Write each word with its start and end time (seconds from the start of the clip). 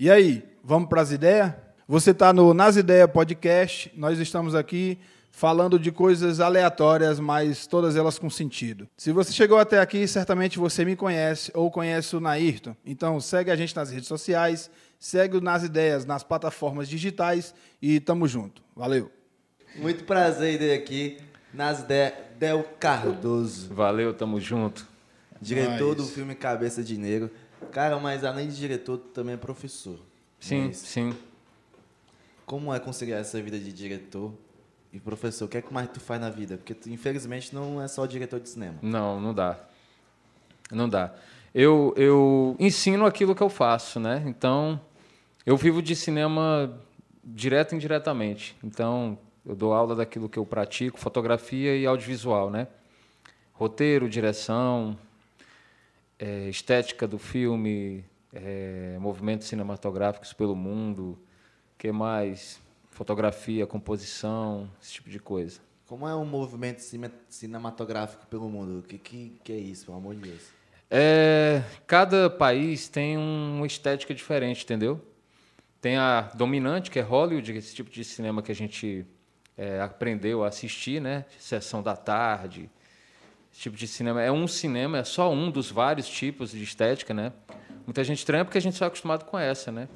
E 0.00 0.08
aí, 0.08 0.44
vamos 0.62 0.88
para 0.88 1.00
as 1.00 1.10
ideias? 1.10 1.52
Você 1.88 2.12
está 2.12 2.32
no 2.32 2.54
Nas 2.54 2.76
Ideias 2.76 3.10
Podcast. 3.10 3.90
Nós 3.96 4.16
estamos 4.20 4.54
aqui 4.54 4.96
falando 5.32 5.76
de 5.76 5.90
coisas 5.90 6.38
aleatórias, 6.38 7.18
mas 7.18 7.66
todas 7.66 7.96
elas 7.96 8.16
com 8.16 8.30
sentido. 8.30 8.88
Se 8.96 9.10
você 9.10 9.32
chegou 9.32 9.58
até 9.58 9.80
aqui, 9.80 10.06
certamente 10.06 10.56
você 10.56 10.84
me 10.84 10.94
conhece 10.94 11.50
ou 11.52 11.68
conhece 11.68 12.14
o 12.14 12.20
Nairton. 12.20 12.76
Então 12.86 13.20
segue 13.20 13.50
a 13.50 13.56
gente 13.56 13.74
nas 13.74 13.90
redes 13.90 14.06
sociais, 14.06 14.70
segue 15.00 15.36
o 15.36 15.40
Nas 15.40 15.64
Ideias 15.64 16.04
nas 16.04 16.22
plataformas 16.22 16.88
digitais 16.88 17.52
e 17.82 17.98
tamo 17.98 18.28
junto. 18.28 18.62
Valeu! 18.76 19.10
Muito 19.74 20.04
prazer 20.04 20.62
em 20.62 20.74
aqui 20.74 21.18
nas 21.52 21.80
ideias 21.80 22.12
Del 22.38 22.64
Cardoso. 22.78 23.74
Valeu, 23.74 24.14
tamo 24.14 24.40
junto. 24.40 24.86
Diretor 25.42 25.96
do 25.96 26.04
filme 26.04 26.36
Cabeça 26.36 26.84
de 26.84 26.96
Negro. 26.96 27.28
Cara, 27.72 27.98
mas 27.98 28.24
além 28.24 28.48
de 28.48 28.56
diretor, 28.56 28.98
tu 28.98 29.08
também 29.08 29.34
é 29.34 29.36
professor. 29.36 29.98
Sim, 30.40 30.68
É 30.68 30.72
sim. 30.72 31.16
Como 32.46 32.72
é 32.72 32.80
conciliar 32.80 33.20
essa 33.20 33.40
vida 33.42 33.58
de 33.58 33.72
diretor 33.72 34.32
e 34.92 34.98
professor? 34.98 35.44
O 35.44 35.48
que 35.48 35.58
é 35.58 35.62
que 35.62 35.72
mais 35.72 35.88
tu 35.90 36.00
faz 36.00 36.20
na 36.20 36.30
vida? 36.30 36.56
Porque 36.56 36.72
tu, 36.74 36.88
infelizmente, 36.88 37.54
não 37.54 37.82
é 37.82 37.86
só 37.88 38.06
diretor 38.06 38.40
de 38.40 38.48
cinema. 38.48 38.78
Não, 38.80 39.20
não 39.20 39.34
dá. 39.34 39.58
Não 40.70 40.88
dá. 40.88 41.14
Eu, 41.54 41.92
eu 41.96 42.56
ensino 42.58 43.04
aquilo 43.04 43.34
que 43.34 43.42
eu 43.42 43.50
faço, 43.50 43.98
né? 44.00 44.22
Então, 44.26 44.80
eu 45.44 45.56
vivo 45.56 45.82
de 45.82 45.94
cinema 45.96 46.78
direto 47.24 47.72
e 47.72 47.76
indiretamente. 47.76 48.56
Então, 48.62 49.18
eu 49.44 49.54
dou 49.54 49.72
aula 49.74 49.94
daquilo 49.94 50.28
que 50.28 50.38
eu 50.38 50.46
pratico, 50.46 50.98
fotografia 50.98 51.76
e 51.76 51.84
audiovisual, 51.86 52.50
né? 52.50 52.68
Roteiro, 53.52 54.08
direção, 54.08 54.96
eh, 56.18 56.48
estética 56.48 57.06
do 57.06 57.18
filme, 57.18 58.04
eh, 58.32 58.96
movimentos 59.00 59.46
cinematográficos 59.46 60.32
pelo 60.32 60.56
mundo, 60.56 61.18
que 61.76 61.92
mais? 61.92 62.60
Fotografia, 62.90 63.66
composição, 63.66 64.68
esse 64.82 64.94
tipo 64.94 65.08
de 65.08 65.20
coisa. 65.20 65.60
Como 65.86 66.06
é 66.06 66.14
um 66.14 66.24
movimento 66.24 66.80
cine- 66.80 67.10
cinematográfico 67.28 68.26
pelo 68.26 68.48
mundo? 68.50 68.80
O 68.80 68.82
que, 68.82 68.98
que, 68.98 69.40
que 69.42 69.52
é 69.52 69.56
isso, 69.56 69.86
pelo 69.86 69.98
amor 69.98 70.14
de 70.16 70.22
Deus? 70.22 70.42
É, 70.90 71.62
cada 71.86 72.28
país 72.28 72.88
tem 72.88 73.16
uma 73.16 73.66
estética 73.66 74.14
diferente, 74.14 74.64
entendeu? 74.64 75.00
Tem 75.80 75.96
a 75.96 76.22
dominante, 76.34 76.90
que 76.90 76.98
é 76.98 77.02
Hollywood, 77.02 77.52
esse 77.52 77.74
tipo 77.74 77.88
de 77.88 78.02
cinema 78.04 78.42
que 78.42 78.50
a 78.50 78.54
gente 78.54 79.06
é, 79.56 79.80
aprendeu 79.80 80.42
a 80.42 80.48
assistir, 80.48 81.00
né? 81.00 81.24
Sessão 81.38 81.82
da 81.82 81.94
tarde, 81.94 82.68
tipo 83.58 83.76
de 83.76 83.86
cinema. 83.86 84.22
É 84.22 84.30
um 84.30 84.46
cinema, 84.46 84.98
é 84.98 85.04
só 85.04 85.30
um 85.32 85.50
dos 85.50 85.70
vários 85.70 86.08
tipos 86.08 86.52
de 86.52 86.62
estética, 86.62 87.12
né? 87.12 87.32
Muita 87.86 88.04
gente 88.04 88.18
estranha 88.18 88.44
porque 88.44 88.58
a 88.58 88.60
gente 88.60 88.76
só 88.76 88.84
é 88.84 88.88
acostumado 88.88 89.24
com 89.24 89.38
essa, 89.38 89.72
né? 89.72 89.88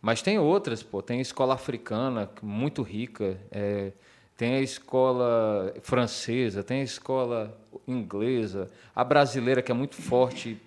Mas 0.00 0.22
tem 0.22 0.38
outras, 0.38 0.82
pô. 0.82 1.02
Tem 1.02 1.18
a 1.18 1.22
escola 1.22 1.54
africana, 1.54 2.30
muito 2.42 2.82
rica. 2.82 3.38
é, 3.50 3.92
tem 4.36 4.54
a 4.54 4.60
escola 4.62 5.74
francesa, 5.82 6.64
tem 6.64 6.80
a 6.80 6.84
escola 6.84 7.54
inglesa, 7.86 8.70
a 8.96 9.04
brasileira, 9.04 9.60
que 9.60 9.70
é 9.70 9.74
muito 9.74 9.96
forte, 9.96 10.58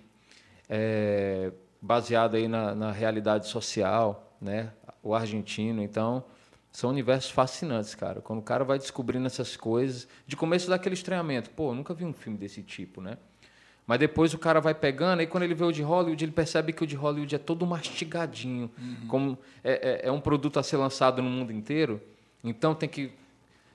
é, 0.70 1.50
baseada 1.82 2.36
aí 2.36 2.46
na, 2.46 2.72
na 2.72 2.92
realidade 2.92 3.48
social, 3.48 4.32
né? 4.40 4.70
O 5.02 5.12
argentino. 5.12 5.82
Então, 5.82 6.24
são 6.74 6.90
universos 6.90 7.30
fascinantes, 7.30 7.94
cara. 7.94 8.20
Quando 8.20 8.40
o 8.40 8.42
cara 8.42 8.64
vai 8.64 8.78
descobrindo 8.78 9.24
essas 9.26 9.56
coisas, 9.56 10.08
de 10.26 10.34
começo 10.34 10.68
daquele 10.68 10.96
estranhamento. 10.96 11.48
Pô, 11.50 11.70
eu 11.70 11.74
nunca 11.76 11.94
vi 11.94 12.04
um 12.04 12.12
filme 12.12 12.36
desse 12.36 12.64
tipo, 12.64 13.00
né? 13.00 13.16
Mas 13.86 14.00
depois 14.00 14.34
o 14.34 14.38
cara 14.38 14.60
vai 14.60 14.74
pegando, 14.74 15.20
aí 15.20 15.26
quando 15.28 15.44
ele 15.44 15.54
vê 15.54 15.62
o 15.62 15.70
de 15.70 15.82
Hollywood, 15.82 16.24
ele 16.24 16.32
percebe 16.32 16.72
que 16.72 16.82
o 16.82 16.86
de 16.86 16.96
Hollywood 16.96 17.32
é 17.32 17.38
todo 17.38 17.64
mastigadinho. 17.64 18.68
Como 19.06 19.38
é, 19.62 20.00
é, 20.04 20.08
é 20.08 20.10
um 20.10 20.20
produto 20.20 20.58
a 20.58 20.64
ser 20.64 20.76
lançado 20.76 21.22
no 21.22 21.30
mundo 21.30 21.52
inteiro, 21.52 22.02
então 22.42 22.74
tem 22.74 22.88
que, 22.88 23.12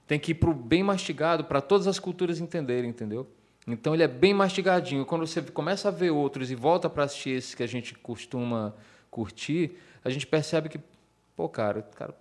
tem 0.05 0.19
que 0.19 0.31
ir 0.31 0.35
pro 0.35 0.53
bem 0.53 0.83
mastigado 0.83 1.45
para 1.45 1.61
todas 1.61 1.87
as 1.87 1.99
culturas 1.99 2.41
entenderem, 2.41 2.89
entendeu? 2.89 3.25
Então 3.65 3.93
ele 3.93 4.03
é 4.03 4.09
bem 4.09 4.33
mastigadinho. 4.33 5.05
Quando 5.05 5.25
você 5.25 5.41
começa 5.41 5.87
a 5.87 5.91
ver 5.91 6.09
outros 6.09 6.51
e 6.51 6.55
volta 6.55 6.89
para 6.89 7.05
assistir 7.05 7.29
esses 7.29 7.55
que 7.55 7.63
a 7.63 7.67
gente 7.67 7.93
costuma 7.93 8.75
curtir, 9.09 9.77
a 10.03 10.09
gente 10.09 10.27
percebe 10.27 10.67
que, 10.67 10.81
pô, 11.33 11.47
cara, 11.47 11.81
cara 11.81 12.13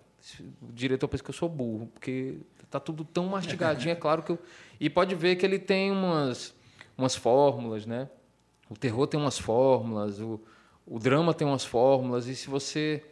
o 0.62 0.72
diretor 0.72 1.09
pensa 1.09 1.22
que 1.22 1.31
eu 1.31 1.34
sou 1.34 1.49
burro, 1.49 1.87
porque 1.93 2.39
tá 2.71 2.78
tudo 2.78 3.05
tão 3.05 3.27
mastigadinho, 3.27 3.93
é 3.93 3.94
claro 3.94 4.22
que 4.22 4.33
eu... 4.33 4.39
E 4.81 4.91
pode 4.91 5.15
ver 5.15 5.37
que 5.37 5.44
ele 5.44 5.59
tem 5.59 5.91
umas 5.91 6.55
umas 6.99 7.15
fórmulas, 7.15 7.87
né? 7.87 8.09
O 8.69 8.77
terror 8.77 9.06
tem 9.06 9.19
umas 9.19 9.38
fórmulas, 9.38 10.21
o, 10.21 10.41
o 10.84 10.99
drama 10.99 11.33
tem 11.33 11.47
umas 11.47 11.65
fórmulas, 11.65 12.27
e 12.27 12.34
se 12.34 12.50
você 12.50 13.03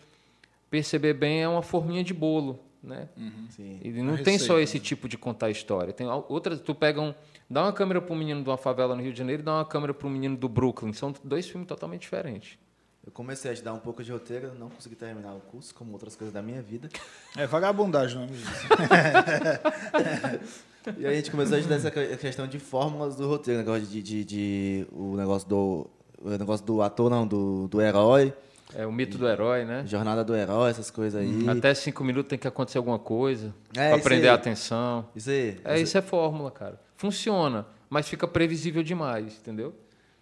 perceber 0.68 1.14
bem, 1.14 1.42
é 1.42 1.48
uma 1.48 1.62
forminha 1.62 2.02
de 2.02 2.12
bolo, 2.12 2.58
né? 2.82 3.08
Sim. 3.50 3.80
E 3.82 3.90
não 3.90 4.14
Uma 4.14 4.22
tem 4.22 4.38
só 4.38 4.58
receita, 4.58 4.62
esse 4.62 4.80
tipo 4.80 5.08
de 5.08 5.16
contar 5.16 5.50
história. 5.50 5.92
Tem 5.92 6.06
outras, 6.28 6.60
tu 6.60 6.74
pega 6.74 7.00
um, 7.00 7.14
dá 7.48 7.62
uma 7.62 7.72
câmera 7.72 8.02
para 8.02 8.12
um 8.12 8.18
menino 8.18 8.42
de 8.42 8.50
uma 8.50 8.58
favela 8.58 8.94
no 8.94 9.02
Rio 9.02 9.12
de 9.12 9.18
Janeiro 9.18 9.42
e 9.42 9.44
dá 9.44 9.54
uma 9.54 9.64
câmera 9.64 9.94
para 9.94 10.06
um 10.06 10.10
menino 10.10 10.36
do 10.36 10.48
Brooklyn. 10.48 10.92
São 10.92 11.14
dois 11.22 11.48
filmes 11.48 11.68
totalmente 11.68 12.02
diferentes. 12.02 12.58
Eu 13.06 13.12
comecei 13.12 13.50
a 13.50 13.54
estudar 13.54 13.72
um 13.72 13.78
pouco 13.78 14.02
de 14.02 14.10
roteiro, 14.10 14.52
não 14.58 14.68
consegui 14.68 14.96
terminar 14.96 15.32
o 15.32 15.38
curso, 15.40 15.72
como 15.74 15.92
outras 15.92 16.16
coisas 16.16 16.34
da 16.34 16.42
minha 16.42 16.60
vida. 16.60 16.88
É 17.36 17.46
vagabundagem 17.46 18.16
o 18.16 18.20
nome 18.22 18.32
disso. 18.32 18.50
E 20.98 21.06
aí 21.06 21.12
a 21.14 21.16
gente 21.16 21.30
começou 21.30 21.56
a 21.56 21.58
estudar 21.58 21.76
essa 21.76 21.90
que- 21.90 22.16
questão 22.16 22.46
de 22.46 22.58
fórmulas 22.58 23.16
do 23.16 23.26
roteiro, 23.28 23.58
negócio 23.60 23.86
de, 23.86 24.02
de, 24.02 24.24
de- 24.24 24.86
o 24.92 25.16
negócio 25.16 25.48
do 25.48 25.86
o 26.22 26.30
negócio 26.30 26.64
do 26.64 26.80
ator 26.82 27.10
não, 27.10 27.26
do, 27.26 27.68
do 27.68 27.80
herói, 27.80 28.32
É 28.74 28.86
o 28.86 28.90
mito 28.92 29.18
do 29.18 29.28
herói, 29.28 29.64
né? 29.64 29.84
jornada 29.86 30.24
do 30.24 30.34
herói, 30.34 30.70
essas 30.70 30.90
coisas 30.90 31.20
aí. 31.20 31.48
Até 31.48 31.72
cinco 31.74 32.02
minutos 32.02 32.28
tem 32.30 32.38
que 32.38 32.48
acontecer 32.48 32.78
alguma 32.78 32.98
coisa 32.98 33.54
É, 33.76 33.88
para 33.90 33.96
isso 33.98 34.04
prender 34.04 34.24
aí. 34.24 34.30
a 34.30 34.34
atenção. 34.34 35.06
Isso 35.14 35.30
aí. 35.30 35.60
É, 35.64 35.78
isso 35.78 35.96
é 35.96 36.02
fórmula, 36.02 36.50
cara. 36.50 36.80
Funciona, 36.96 37.66
mas 37.90 38.08
fica 38.08 38.26
previsível 38.26 38.82
demais, 38.82 39.36
entendeu? 39.40 39.74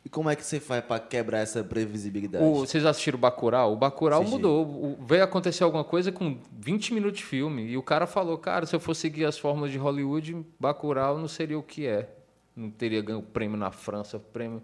E 0.05 0.09
como 0.09 0.29
é 0.29 0.37
que 0.37 0.45
você 0.45 0.61
faz 0.61 0.85
pra 0.85 0.99
quebrar 0.99 1.39
essa 1.39 1.65
previsibilidade? 1.65 2.45
O, 2.45 2.57
vocês 2.67 2.85
assistiram 2.85 3.17
o 3.17 3.21
Bacurau? 3.21 3.73
O 3.73 3.77
Bacurau 3.77 4.21
Assisti. 4.21 4.37
mudou. 4.37 4.67
O- 4.67 4.99
veio 5.03 5.25
acontecer 5.25 5.65
alguma 5.65 5.83
coisa 5.85 6.13
com 6.13 6.39
20 6.61 6.93
minutos 6.93 7.19
de 7.21 7.25
filme. 7.25 7.63
E 7.67 7.77
o 7.79 7.83
cara 7.83 8.07
falou, 8.07 8.37
cara, 8.37 8.67
se 8.67 8.77
eu 8.77 8.81
fosse 8.81 9.01
seguir 9.03 9.25
as 9.25 9.39
fórmulas 9.39 9.71
de 9.73 9.79
Hollywood, 9.79 10.45
Bacurau 10.61 11.17
não 11.19 11.27
seria 11.29 11.59
o 11.59 11.63
que 11.63 11.87
é. 11.87 12.11
Não 12.55 12.71
teria 12.71 13.01
ganho 13.01 13.23
prêmio 13.23 13.57
na 13.57 13.71
França, 13.71 14.19
prêmio 14.19 14.63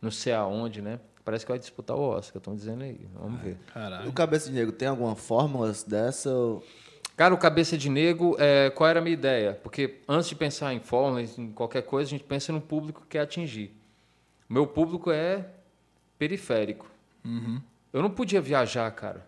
não 0.00 0.10
sei 0.10 0.32
aonde, 0.32 0.80
né? 0.80 0.98
Parece 1.24 1.44
que 1.44 1.52
vai 1.52 1.58
disputar 1.58 1.94
o 1.96 2.00
Oscar, 2.00 2.38
estão 2.38 2.56
dizendo 2.56 2.82
aí. 2.82 3.06
Vamos 3.14 3.42
ver. 3.42 3.58
Caralho. 3.74 4.08
O 4.08 4.12
Cabeça 4.12 4.48
de 4.48 4.54
Negro 4.54 4.72
tem 4.72 4.88
alguma 4.88 5.14
fórmula 5.14 5.70
dessa? 5.86 6.30
ou- 6.30 6.64
Cara, 7.14 7.34
o 7.34 7.38
Cabeça 7.38 7.76
de 7.76 7.90
Negro, 7.90 8.36
é, 8.38 8.70
qual 8.70 8.88
era 8.88 9.00
a 9.00 9.02
minha 9.02 9.12
ideia? 9.12 9.58
Porque 9.62 9.98
antes 10.08 10.28
de 10.30 10.34
pensar 10.36 10.72
em 10.72 10.80
fórmulas, 10.80 11.36
em 11.38 11.50
qualquer 11.52 11.82
coisa, 11.82 12.08
a 12.08 12.10
gente 12.12 12.24
pensa 12.24 12.52
no 12.52 12.60
público 12.60 13.02
que 13.02 13.08
quer 13.08 13.20
atingir. 13.20 13.76
O 14.48 14.52
meu 14.52 14.66
público 14.66 15.10
é 15.10 15.46
periférico. 16.18 16.90
Eu 17.92 18.02
não 18.02 18.10
podia 18.10 18.40
viajar, 18.40 18.90
cara. 18.92 19.26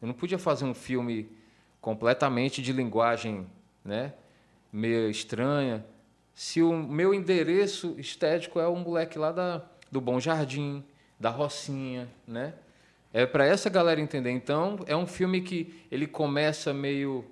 Eu 0.00 0.08
não 0.08 0.14
podia 0.14 0.38
fazer 0.38 0.64
um 0.64 0.74
filme 0.74 1.28
completamente 1.80 2.60
de 2.60 2.72
linguagem, 2.72 3.46
né, 3.84 4.12
meio 4.72 5.08
estranha, 5.08 5.84
se 6.34 6.60
o 6.60 6.76
meu 6.76 7.14
endereço 7.14 7.94
estético 7.96 8.60
é 8.60 8.66
o 8.66 8.76
moleque 8.76 9.18
lá 9.18 9.32
da, 9.32 9.64
do 9.90 10.00
Bom 10.02 10.20
Jardim, 10.20 10.84
da 11.18 11.30
Rocinha, 11.30 12.08
né? 12.26 12.52
É 13.12 13.24
para 13.24 13.46
essa 13.46 13.70
galera 13.70 14.00
entender. 14.00 14.30
Então, 14.30 14.80
é 14.86 14.94
um 14.94 15.06
filme 15.06 15.40
que 15.40 15.72
ele 15.90 16.06
começa 16.06 16.74
meio 16.74 17.24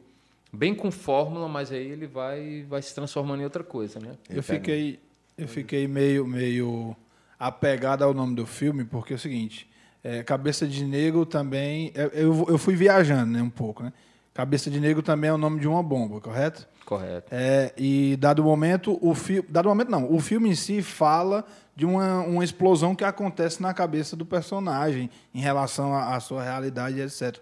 bem 0.51 0.75
com 0.75 0.91
fórmula, 0.91 1.47
mas 1.49 1.71
aí 1.71 1.87
ele 1.87 2.06
vai 2.06 2.65
vai 2.66 2.81
se 2.81 2.95
transformando 2.95 3.43
em 3.43 3.45
outra 3.45 3.62
coisa, 3.62 4.01
né? 4.01 4.16
Eu 4.31 4.43
fiquei, 4.43 4.99
eu 5.37 5.49
fiquei 5.49 5.87
meio, 5.87 6.27
meio 6.27 6.97
apegado 7.39 8.03
ao 8.03 8.15
nome 8.15 8.34
do 8.34 8.47
filme, 8.47 8.84
porque 8.84 9.12
é 9.12 9.17
o 9.17 9.19
seguinte, 9.19 9.69
é, 10.03 10.22
Cabeça 10.22 10.67
de 10.67 10.84
Negro 10.84 11.25
também, 11.25 11.93
é, 11.95 12.11
eu, 12.12 12.47
eu 12.49 12.59
fui 12.59 12.77
viajando 12.77 13.33
né, 13.33 13.42
um 13.42 13.51
pouco, 13.51 13.83
né? 13.83 13.92
Cabeça 14.34 14.69
de 14.69 14.81
Negro 14.81 15.01
também 15.01 15.31
é 15.31 15.33
o 15.33 15.39
nome 15.39 15.60
de 15.60 15.69
uma 15.69 15.83
bomba, 15.83 16.21
correto? 16.21 16.66
Correto. 16.84 17.28
É, 17.31 17.72
e 17.78 18.16
dado 18.16 18.41
o 18.41 18.45
momento, 18.45 18.98
o 19.01 19.15
filme. 19.15 19.48
Dado 19.48 19.66
o 19.66 19.69
momento, 19.69 19.91
não. 19.91 20.13
O 20.13 20.21
filme 20.21 20.51
em 20.51 20.54
si 20.54 20.83
fala 20.83 21.45
de 21.75 21.86
uma, 21.86 22.21
uma 22.21 22.45
explosão 22.45 22.95
que 22.95 23.04
acontece 23.04 23.63
na 23.63 23.72
cabeça 23.72 24.16
do 24.16 24.27
personagem 24.27 25.09
em 25.33 25.41
relação 25.41 25.95
à, 25.95 26.16
à 26.16 26.21
sua 26.21 26.42
realidade, 26.42 27.01
etc. 27.01 27.39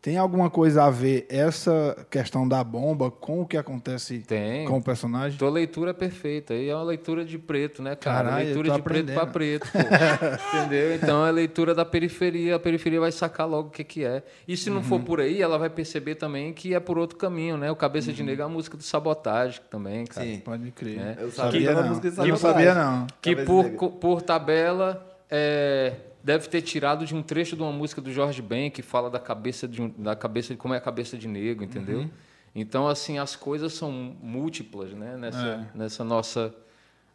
Tem 0.00 0.16
alguma 0.16 0.48
coisa 0.48 0.84
a 0.84 0.90
ver 0.90 1.26
essa 1.28 2.06
questão 2.08 2.46
da 2.48 2.62
bomba 2.62 3.10
com 3.10 3.40
o 3.42 3.46
que 3.46 3.56
acontece 3.56 4.20
Tem. 4.20 4.64
com 4.64 4.78
o 4.78 4.82
personagem? 4.82 5.36
Tua 5.36 5.50
leitura 5.50 5.90
é 5.90 5.92
perfeita. 5.92 6.54
E 6.54 6.68
é 6.68 6.74
uma 6.74 6.84
leitura 6.84 7.24
de 7.24 7.36
preto, 7.36 7.82
né, 7.82 7.96
cara? 7.96 8.28
Caralho, 8.28 8.44
leitura 8.46 8.70
de 8.70 8.82
preto 8.82 9.12
para 9.12 9.22
aprendendo. 9.24 9.32
preto. 9.32 9.68
pô. 10.50 10.56
Entendeu? 10.58 10.94
Então 10.94 11.26
é 11.26 11.32
leitura 11.32 11.74
da 11.74 11.84
periferia. 11.84 12.54
A 12.54 12.58
periferia 12.60 13.00
vai 13.00 13.10
sacar 13.10 13.48
logo 13.48 13.68
o 13.68 13.70
que, 13.72 13.82
que 13.82 14.04
é. 14.04 14.22
E 14.46 14.56
se 14.56 14.70
não 14.70 14.76
Uhum. 14.78 14.82
for 14.84 15.00
por 15.00 15.20
aí, 15.20 15.42
ela 15.42 15.58
vai 15.58 15.68
perceber 15.68 16.14
também 16.14 16.52
que 16.52 16.74
é 16.74 16.78
por 16.80 16.96
outro 16.96 17.18
caminho, 17.18 17.56
né? 17.56 17.68
O 17.70 17.76
Cabeça 17.76 18.10
Uhum. 18.10 18.14
de 18.14 18.22
Negro 18.22 18.42
é 18.42 18.46
a 18.46 18.48
música 18.48 18.76
do 18.76 18.82
sabotagem 18.84 19.60
também, 19.68 20.04
cara. 20.06 20.24
Sim. 20.24 20.38
Pode 20.38 20.70
crer. 20.70 20.98
É. 21.00 21.16
Eu 21.18 21.30
Sabia 21.32 21.74
da 21.74 21.82
não. 21.82 21.88
música 21.88 22.08
de 22.10 22.18
Eu 22.20 22.26
não 22.28 22.36
Sabotagem. 22.36 22.68
sabia, 22.68 22.84
não. 22.84 23.06
Que 23.20 23.34
Cabeça 23.34 23.70
por, 23.76 23.90
por 23.94 24.22
tabela 24.22 25.04
é, 25.28 25.92
deve 26.28 26.46
ter 26.46 26.60
tirado 26.60 27.06
de 27.06 27.14
um 27.14 27.22
trecho 27.22 27.56
de 27.56 27.62
uma 27.62 27.72
música 27.72 28.02
do 28.02 28.12
Jorge 28.12 28.42
Ben 28.42 28.70
que 28.70 28.82
fala 28.82 29.08
da 29.08 29.18
cabeça 29.18 29.66
de, 29.66 29.80
um, 29.80 29.88
da 29.88 30.14
cabeça 30.14 30.52
de 30.52 30.58
como 30.60 30.74
é 30.74 30.76
a 30.76 30.80
cabeça 30.80 31.16
de 31.16 31.26
negro, 31.26 31.64
entendeu? 31.64 32.00
Uhum. 32.00 32.10
Então, 32.54 32.86
assim, 32.86 33.18
as 33.18 33.34
coisas 33.34 33.72
são 33.72 33.90
múltiplas, 33.90 34.92
né? 34.92 35.16
Nessa, 35.16 35.38
É. 35.38 35.66
nessa 35.74 36.04
nossa, 36.04 36.54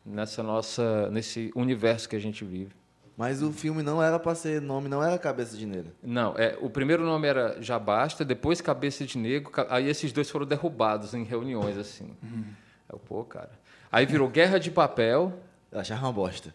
nessa 0.03 0.41
nossa, 0.41 1.11
nesse 1.11 1.51
universo 1.55 2.09
que 2.09 2.15
a 2.15 2.19
gente 2.19 2.43
vive. 2.43 2.71
Mas 3.15 3.43
o 3.43 3.51
filme 3.51 3.83
não 3.83 4.01
era 4.01 4.17
pra 4.17 4.33
ser 4.33 4.59
nome, 4.59 4.89
não 4.89 5.03
era 5.03 5.15
Cabeça 5.19 5.55
de 5.55 5.67
Negro. 5.67 5.91
Não, 6.01 6.33
é, 6.35 6.57
o 6.59 6.67
primeiro 6.67 7.05
nome 7.05 7.27
era 7.27 7.61
Já 7.61 7.77
Basta, 7.77 8.25
depois 8.25 8.61
Cabeça 8.61 9.05
de 9.05 9.19
Negro, 9.19 9.51
aí 9.69 9.87
esses 9.87 10.11
dois 10.11 10.27
foram 10.27 10.47
derrubados 10.47 11.13
em 11.13 11.23
reuniões, 11.23 11.77
assim. 11.77 12.17
Uhum. 12.23 12.45
Eu, 12.91 12.97
pô, 12.97 13.23
cara. 13.23 13.51
Aí 13.91 14.07
virou 14.07 14.27
Guerra 14.27 14.57
de 14.57 14.71
Papel, 14.71 15.31
Eu 15.71 15.79
achava 15.79 16.03
uma 16.07 16.11
bosta. 16.11 16.51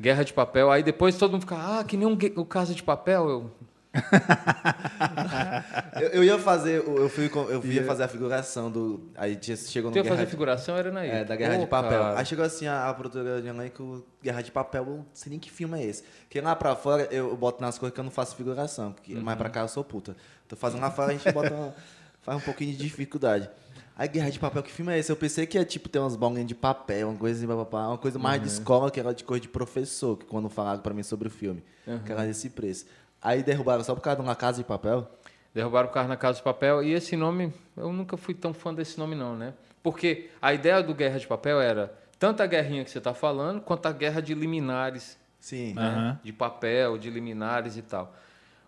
Guerra 0.00 0.24
de 0.24 0.32
Papel, 0.32 0.70
aí 0.70 0.82
depois 0.82 1.16
todo 1.16 1.32
mundo 1.32 1.42
fica, 1.42 1.56
ah, 1.56 1.84
que 1.84 1.96
nem 1.96 2.06
um, 2.06 2.16
o 2.36 2.44
Casa 2.44 2.74
de 2.74 2.82
Papel. 2.82 3.28
Eu, 3.28 3.50
Eu, 6.00 6.08
eu 6.08 6.24
ia 6.24 6.38
fazer, 6.38 6.80
o- 6.86 6.98
eu 6.98 7.08
fui, 7.08 7.30
eu 7.48 7.64
ia 7.64 7.84
fazer 7.84 8.02
a 8.02 8.08
figuração 8.08 8.70
do. 8.70 9.08
Aí 9.16 9.38
chegou 9.42 9.90
no 9.90 9.94
tu 9.94 9.98
ia 9.98 10.04
fazer 10.04 10.24
de- 10.26 10.30
figuração, 10.30 10.76
era 10.76 10.90
na 10.92 11.02
É, 11.04 11.24
da 11.24 11.34
Guerra 11.34 11.56
de 11.58 11.66
Papel. 11.66 12.02
cara. 12.02 12.18
Aí 12.18 12.26
chegou 12.26 12.44
assim 12.44 12.66
a, 12.66 12.88
a 12.90 12.94
produtora 12.94 13.40
de 13.40 13.48
elenco, 13.48 14.04
Guerra 14.22 14.42
de 14.42 14.50
Papel, 14.52 14.84
eu 14.86 14.96
não 14.98 15.06
sei 15.14 15.30
nem 15.30 15.38
que 15.38 15.50
filme 15.50 15.80
é 15.80 15.84
esse. 15.86 16.02
Porque 16.24 16.40
lá 16.40 16.54
pra 16.54 16.76
fora 16.76 17.04
eu, 17.10 17.30
eu 17.30 17.36
boto 17.36 17.62
nas 17.62 17.78
coisas 17.78 17.94
que 17.94 18.00
eu 18.00 18.04
não 18.04 18.10
faço 18.10 18.36
figuração, 18.36 18.92
porque 18.92 19.14
Uhum. 19.14 19.22
mais 19.22 19.38
pra 19.38 19.48
cá 19.48 19.60
eu 19.60 19.68
sou 19.68 19.82
puta. 19.82 20.14
Tô 20.46 20.56
fazendo 20.56 20.82
lá 20.82 20.90
fora, 20.90 21.12
a 21.12 21.16
gente 21.16 21.32
bota 21.32 21.52
uma- 21.54 21.74
faz 22.20 22.36
um 22.38 22.42
pouquinho 22.42 22.72
de 22.72 22.78
dificuldade. 22.78 23.48
Aí 23.98 24.08
Guerra 24.08 24.30
de 24.30 24.38
Papel, 24.38 24.62
que 24.62 24.70
filme 24.70 24.92
é 24.92 24.98
esse? 24.98 25.10
Eu 25.10 25.16
pensei 25.16 25.46
que 25.46 25.56
ia 25.56 25.64
tipo 25.64 25.88
ter 25.88 25.98
umas 25.98 26.16
bolinhas 26.16 26.46
de 26.46 26.54
papel, 26.54 27.08
uma 27.08 27.18
coisa 27.18 27.38
assim, 27.38 27.46
papapá, 27.48 27.88
uma 27.88 27.96
coisa 27.98 28.18
mais 28.18 28.38
Uhum. 28.38 28.42
de 28.46 28.52
escola, 28.52 28.90
que 28.90 29.00
era 29.00 29.14
de 29.14 29.24
coisa 29.24 29.40
de 29.40 29.48
professor, 29.48 30.18
que 30.18 30.26
quando 30.26 30.50
falaram 30.50 30.80
pra 30.82 30.92
mim 30.92 31.02
sobre 31.02 31.28
o 31.28 31.30
filme, 31.30 31.62
Uhum. 31.86 31.98
que 32.00 32.12
era 32.12 32.26
desse 32.26 32.50
preço. 32.50 32.84
Aí 33.22 33.42
derrubaram 33.42 33.82
só 33.82 33.94
por 33.94 34.02
causa 34.02 34.20
de 34.20 34.26
uma 34.26 34.36
casa 34.36 34.58
de 34.58 34.64
papel. 34.64 35.10
Derrubaram 35.54 35.88
o 35.88 35.90
carro 35.90 36.08
na 36.08 36.16
Casa 36.18 36.36
de 36.36 36.44
Papel. 36.44 36.82
E 36.82 36.92
esse 36.92 37.16
nome, 37.16 37.50
eu 37.74 37.90
nunca 37.90 38.18
fui 38.18 38.34
tão 38.34 38.52
fã 38.52 38.74
desse 38.74 38.98
nome, 38.98 39.14
não, 39.16 39.34
né? 39.34 39.54
Porque 39.82 40.28
a 40.42 40.52
ideia 40.52 40.82
do 40.82 40.92
Guerra 40.94 41.18
de 41.18 41.26
Papel 41.26 41.58
era 41.62 41.96
tanto 42.18 42.42
a 42.42 42.46
guerrinha 42.46 42.84
que 42.84 42.90
você 42.90 42.98
está 42.98 43.14
falando, 43.14 43.62
quanto 43.62 43.86
a 43.86 43.92
guerra 43.92 44.20
de 44.20 44.34
liminares, 44.34 45.16
Sim. 45.40 45.72
né? 45.72 45.82
Aham. 45.82 46.20
De 46.22 46.30
papel, 46.34 46.98
de 46.98 47.08
liminares 47.08 47.78
e 47.78 47.82
tal. 47.82 48.14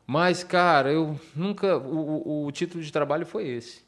Mas, 0.06 0.42
cara, 0.42 0.90
eu 0.90 1.20
nunca. 1.36 1.76
O, 1.76 2.22
o- 2.26 2.46
o 2.46 2.52
título 2.52 2.82
de 2.82 2.90
trabalho 2.90 3.26
foi 3.26 3.46
esse. 3.46 3.82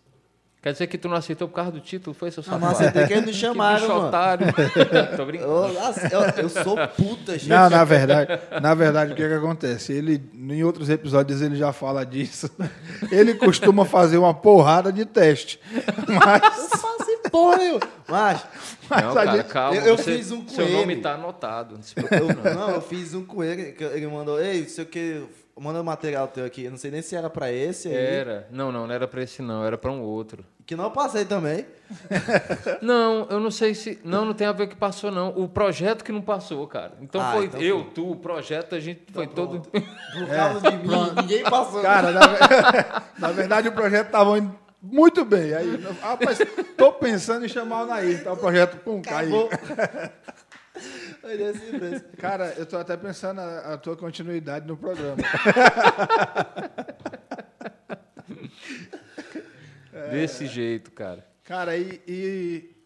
Quer 0.63 0.73
dizer 0.73 0.87
que 0.89 0.99
tu 0.99 1.09
não 1.09 1.17
aceitou 1.17 1.49
por 1.49 1.55
causa 1.55 1.71
do 1.71 1.81
título? 1.81 2.13
Foi 2.13 2.31
seu 2.31 2.43
safado? 2.43 2.67
mas 2.67 2.73
aceitei 2.75 3.07
que 3.09 3.13
eles 3.15 3.25
me 3.25 3.33
Que 3.33 3.39
chamaram, 3.39 3.89
mano. 3.89 4.07
otário. 4.09 4.47
Tô 5.17 5.25
brincando. 5.25 5.51
Eu, 5.53 5.65
eu, 5.65 6.43
eu 6.43 6.49
sou 6.51 6.77
puta, 6.89 7.33
gente. 7.39 7.49
Não, 7.49 7.71
na 7.71 7.83
verdade, 7.83 8.39
na 8.61 8.75
verdade, 8.75 9.13
o 9.13 9.17
que, 9.17 9.27
que 9.27 9.35
acontece? 9.35 9.93
Ele, 9.95 10.23
em 10.35 10.63
outros 10.63 10.91
episódios, 10.91 11.41
ele 11.41 11.57
já 11.57 11.73
fala 11.73 12.05
disso. 12.05 12.51
Ele 13.11 13.35
costuma 13.35 13.87
fazer 13.87 14.19
uma 14.19 14.35
porrada 14.35 14.93
de 14.93 15.07
teste. 15.07 15.59
Mas, 16.07 16.43
Não 16.59 16.69
faço 16.69 17.01
porra 17.31 17.57
nenhuma. 17.59 17.81
Mas, 18.09 18.45
mas 18.89 19.03
Não, 19.03 19.11
a 19.11 19.15
cara, 19.15 19.37
gente- 19.37 19.47
calma. 19.49 19.77
eu- 19.77 19.83
eu 19.87 19.97
você- 19.97 20.17
fiz 20.19 20.31
um 20.33 20.43
com 20.43 20.49
Seu 20.49 20.69
nome 20.69 20.95
ele. 20.95 21.01
tá 21.01 21.15
anotado. 21.15 21.77
Não 21.77 21.83
se 21.83 21.95
eu, 21.97 22.05
preocupe, 22.05 22.35
não. 22.49 22.55
não, 22.55 22.71
eu 22.71 22.81
fiz 22.83 23.15
um 23.15 23.25
com 23.25 23.43
ele, 23.43 23.73
que 23.73 23.85
ele 23.85 24.07
mandou, 24.09 24.39
ei, 24.43 24.65
sei 24.69 24.85
o 24.85 24.87
que, 24.87 25.23
manda 25.61 25.81
o 25.81 25.85
material 25.85 26.27
teu 26.27 26.45
aqui. 26.45 26.65
Eu 26.65 26.71
não 26.71 26.79
sei 26.79 26.91
nem 26.91 27.03
se 27.03 27.15
era 27.15 27.29
pra 27.29 27.53
esse 27.53 27.89
aí. 27.89 27.95
Era. 27.95 28.49
Não, 28.51 28.73
não, 28.73 28.87
não 28.87 28.95
era 28.95 29.07
pra 29.07 29.23
esse, 29.23 29.43
não. 29.43 29.65
Era 29.65 29.77
pra 29.77 29.91
um 29.93 30.01
outro. 30.01 30.45
Que 30.67 30.75
não 30.75 30.91
passei 30.91 31.25
também. 31.25 31.67
Não, 32.81 33.27
eu 33.29 33.41
não 33.41 33.51
sei 33.51 33.75
se. 33.75 33.99
Não, 34.05 34.25
não 34.25 34.33
tem 34.33 34.47
a 34.47 34.53
ver 34.53 34.67
com 34.67 34.73
o 34.73 34.75
que 34.75 34.81
passou, 34.81 35.11
não. 35.11 35.31
O 35.31 35.49
projeto 35.49 36.05
que 36.05 36.13
não 36.13 36.23
passou, 36.23 36.65
cara. 36.69 36.93
Então 37.01 37.21
Ah, 37.21 37.33
foi 37.33 37.47
então 37.47 37.61
eu, 37.61 37.81
foi. 37.81 37.91
tu, 37.93 38.11
o 38.13 38.15
projeto, 38.17 38.77
a 38.77 38.79
gente 38.81 39.03
foi 39.13 39.27
todo. 39.27 39.61
Por 39.61 40.27
causa 40.29 40.61
de 40.71 40.77
mim, 40.77 41.13
ninguém 41.17 41.43
passou. 41.43 41.83
Cara, 41.83 42.13
na, 42.13 42.21
na 43.19 43.33
verdade, 43.33 43.67
o 43.69 43.73
projeto 43.73 44.07
estava 44.07 44.39
indo 44.39 44.55
muito 44.81 45.25
bem. 45.25 45.53
Aí, 45.53 45.85
rapaz, 46.01 46.39
tô 46.77 46.93
pensando 46.93 47.45
em 47.45 47.49
chamar 47.49 47.83
o 47.83 47.87
Nair. 47.87 48.23
Tá 48.23 48.33
o 48.33 48.37
projeto, 48.37 48.77
pum, 48.85 49.03
caiu. 49.03 49.49
Acabou. 49.49 49.51
Olha 49.51 49.61
esse 49.61 49.75
preço. 49.75 51.10
Cara, 52.19 52.55
eu 52.57 52.67
tô 52.67 52.77
até 52.79 52.97
pensando 52.97 53.41
a, 53.41 53.75
a 53.75 53.79
tua 53.79 53.97
continuidade 53.97 54.67
no 54.67 54.77
programa. 54.77 55.17
Desse 60.11 60.47
jeito, 60.47 60.91
cara. 60.93 61.27
Cara, 61.45 61.77
e. 61.77 62.01
e- 62.07 62.77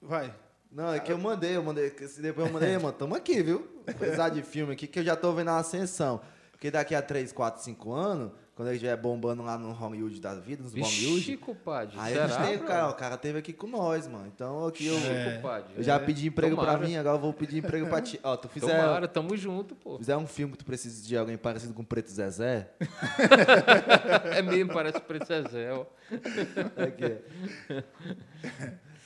Vai. 0.00 0.32
Não, 0.70 0.92
é 0.92 0.98
que 0.98 1.12
eu 1.12 1.18
mandei, 1.18 1.56
eu 1.56 1.62
mandei. 1.62 1.90
que 1.90 2.08
se 2.08 2.20
Depois 2.22 2.46
eu 2.46 2.52
mandei, 2.52 2.76
mano, 2.78 2.92
tamo 2.92 3.14
aqui, 3.14 3.42
viu? 3.42 3.82
Apesar 3.86 4.30
de 4.30 4.42
filme 4.42 4.72
aqui, 4.72 4.86
que 4.86 5.00
eu 5.00 5.04
já 5.04 5.14
tô 5.14 5.32
vendo 5.32 5.50
a 5.50 5.58
ascensão. 5.58 6.20
Porque 6.50 6.70
daqui 6.70 6.94
a 6.94 7.02
3, 7.02 7.32
4, 7.32 7.62
5 7.62 7.92
anos, 7.92 8.32
quando 8.54 8.68
ele 8.68 8.76
estiver 8.76 8.96
bombando 8.96 9.42
lá 9.42 9.56
no 9.56 9.72
Hollywood 9.72 10.20
da 10.20 10.34
vida, 10.34 10.62
nos 10.62 10.72
Vixe, 10.74 11.04
Bollywood. 11.06 11.36
compadre. 11.38 11.96
Aí 11.98 12.18
a 12.18 12.26
gente 12.26 12.36
será? 12.36 12.58
cara, 12.66 12.88
o 12.90 12.94
cara 12.94 13.16
teve 13.16 13.38
aqui 13.38 13.52
com 13.52 13.66
nós, 13.66 14.06
mano. 14.06 14.26
Então 14.26 14.66
aqui 14.66 14.86
eu, 14.86 14.94
Vixe, 14.96 15.36
compadre. 15.36 15.72
eu 15.76 15.82
já 15.82 15.94
É. 15.94 15.98
pedi 15.98 16.26
emprego 16.28 16.54
Tomara. 16.56 16.78
pra 16.78 16.86
mim, 16.86 16.96
agora 16.96 17.16
eu 17.16 17.20
vou 17.20 17.32
pedir 17.32 17.58
emprego 17.58 17.86
pra 17.88 18.00
ti. 18.02 18.20
Ó, 18.22 18.36
tu 18.36 18.48
fizer, 18.48 18.80
Tomara, 18.80 19.08
tamo 19.08 19.34
junto, 19.36 19.74
pô. 19.74 19.96
fizer 19.98 20.16
um 20.18 20.26
filme 20.26 20.52
que 20.52 20.58
tu 20.58 20.64
precisa 20.66 21.06
de 21.06 21.16
alguém 21.16 21.38
parecido 21.38 21.72
com 21.72 21.82
o 21.82 21.86
Preto 21.86 22.10
Zezé. 22.10 22.70
É 24.36 24.42
mesmo, 24.42 24.72
parece 24.72 24.98
o 24.98 25.02
Preto 25.02 25.26
Zezé, 25.26 25.72
ó. 25.72 25.84
Aqui. 26.82 27.18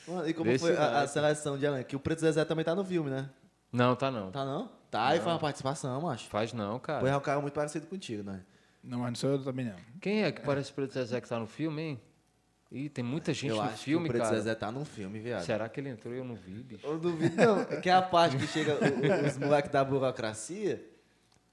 Mano, 0.07 0.27
e 0.29 0.33
como 0.33 0.49
Desse 0.49 0.65
foi 0.65 0.77
a, 0.77 1.01
a 1.01 1.07
seleção 1.07 1.57
de 1.57 1.65
Alan? 1.67 1.83
Que 1.83 1.95
o 1.95 1.99
Preto 1.99 2.19
Zezé 2.21 2.45
também 2.45 2.63
tá 2.63 2.73
no 2.75 2.83
filme, 2.83 3.09
né? 3.09 3.29
Não, 3.71 3.95
tá 3.95 4.09
não. 4.09 4.31
Tá 4.31 4.45
não? 4.45 4.69
Tá, 4.89 5.15
e 5.15 5.19
faz 5.19 5.27
uma 5.33 5.39
participação, 5.39 6.01
macho. 6.01 6.27
Faz 6.29 6.53
não, 6.53 6.79
cara. 6.79 7.01
Pois 7.01 7.11
é 7.11 7.17
um 7.17 7.21
cara 7.21 7.41
muito 7.41 7.53
parecido 7.53 7.85
contigo, 7.87 8.23
né? 8.23 8.41
Não, 8.87 8.99
mas 8.99 9.09
não 9.09 9.15
sou 9.15 9.31
eu 9.31 9.43
também, 9.43 9.65
não. 9.65 9.75
Quem 9.99 10.23
é 10.23 10.31
que 10.31 10.41
parece 10.41 10.71
o 10.71 10.73
Preto 10.73 10.93
Zezé 10.93 11.19
que 11.21 11.27
tá 11.27 11.37
no 11.39 11.45
filme, 11.47 11.81
hein? 11.81 12.01
Ih, 12.71 12.89
tem 12.89 13.03
muita 13.03 13.33
gente 13.33 13.47
eu 13.49 13.55
no 13.57 13.61
acho 13.61 13.77
filme, 13.83 14.05
que 14.05 14.09
o 14.09 14.13
Preto 14.13 14.23
cara. 14.23 14.35
Zezé 14.37 14.55
tá 14.55 14.71
num 14.71 14.83
filme, 14.85 15.19
viado. 15.19 15.43
Será 15.43 15.69
que 15.69 15.79
ele 15.79 15.89
entrou 15.89 16.13
e 16.13 16.17
eu 16.17 16.25
não 16.25 16.35
vi, 16.35 16.63
bicho? 16.63 16.85
Eu 16.85 16.97
duvido, 16.99 17.35
não. 17.35 17.63
Que 17.81 17.89
é 17.89 17.93
a 17.93 18.01
parte 18.01 18.35
que 18.37 18.47
chega 18.47 18.73
o- 18.75 19.25
os 19.27 19.37
moleques 19.37 19.71
da 19.71 19.83
burocracia 19.85 20.83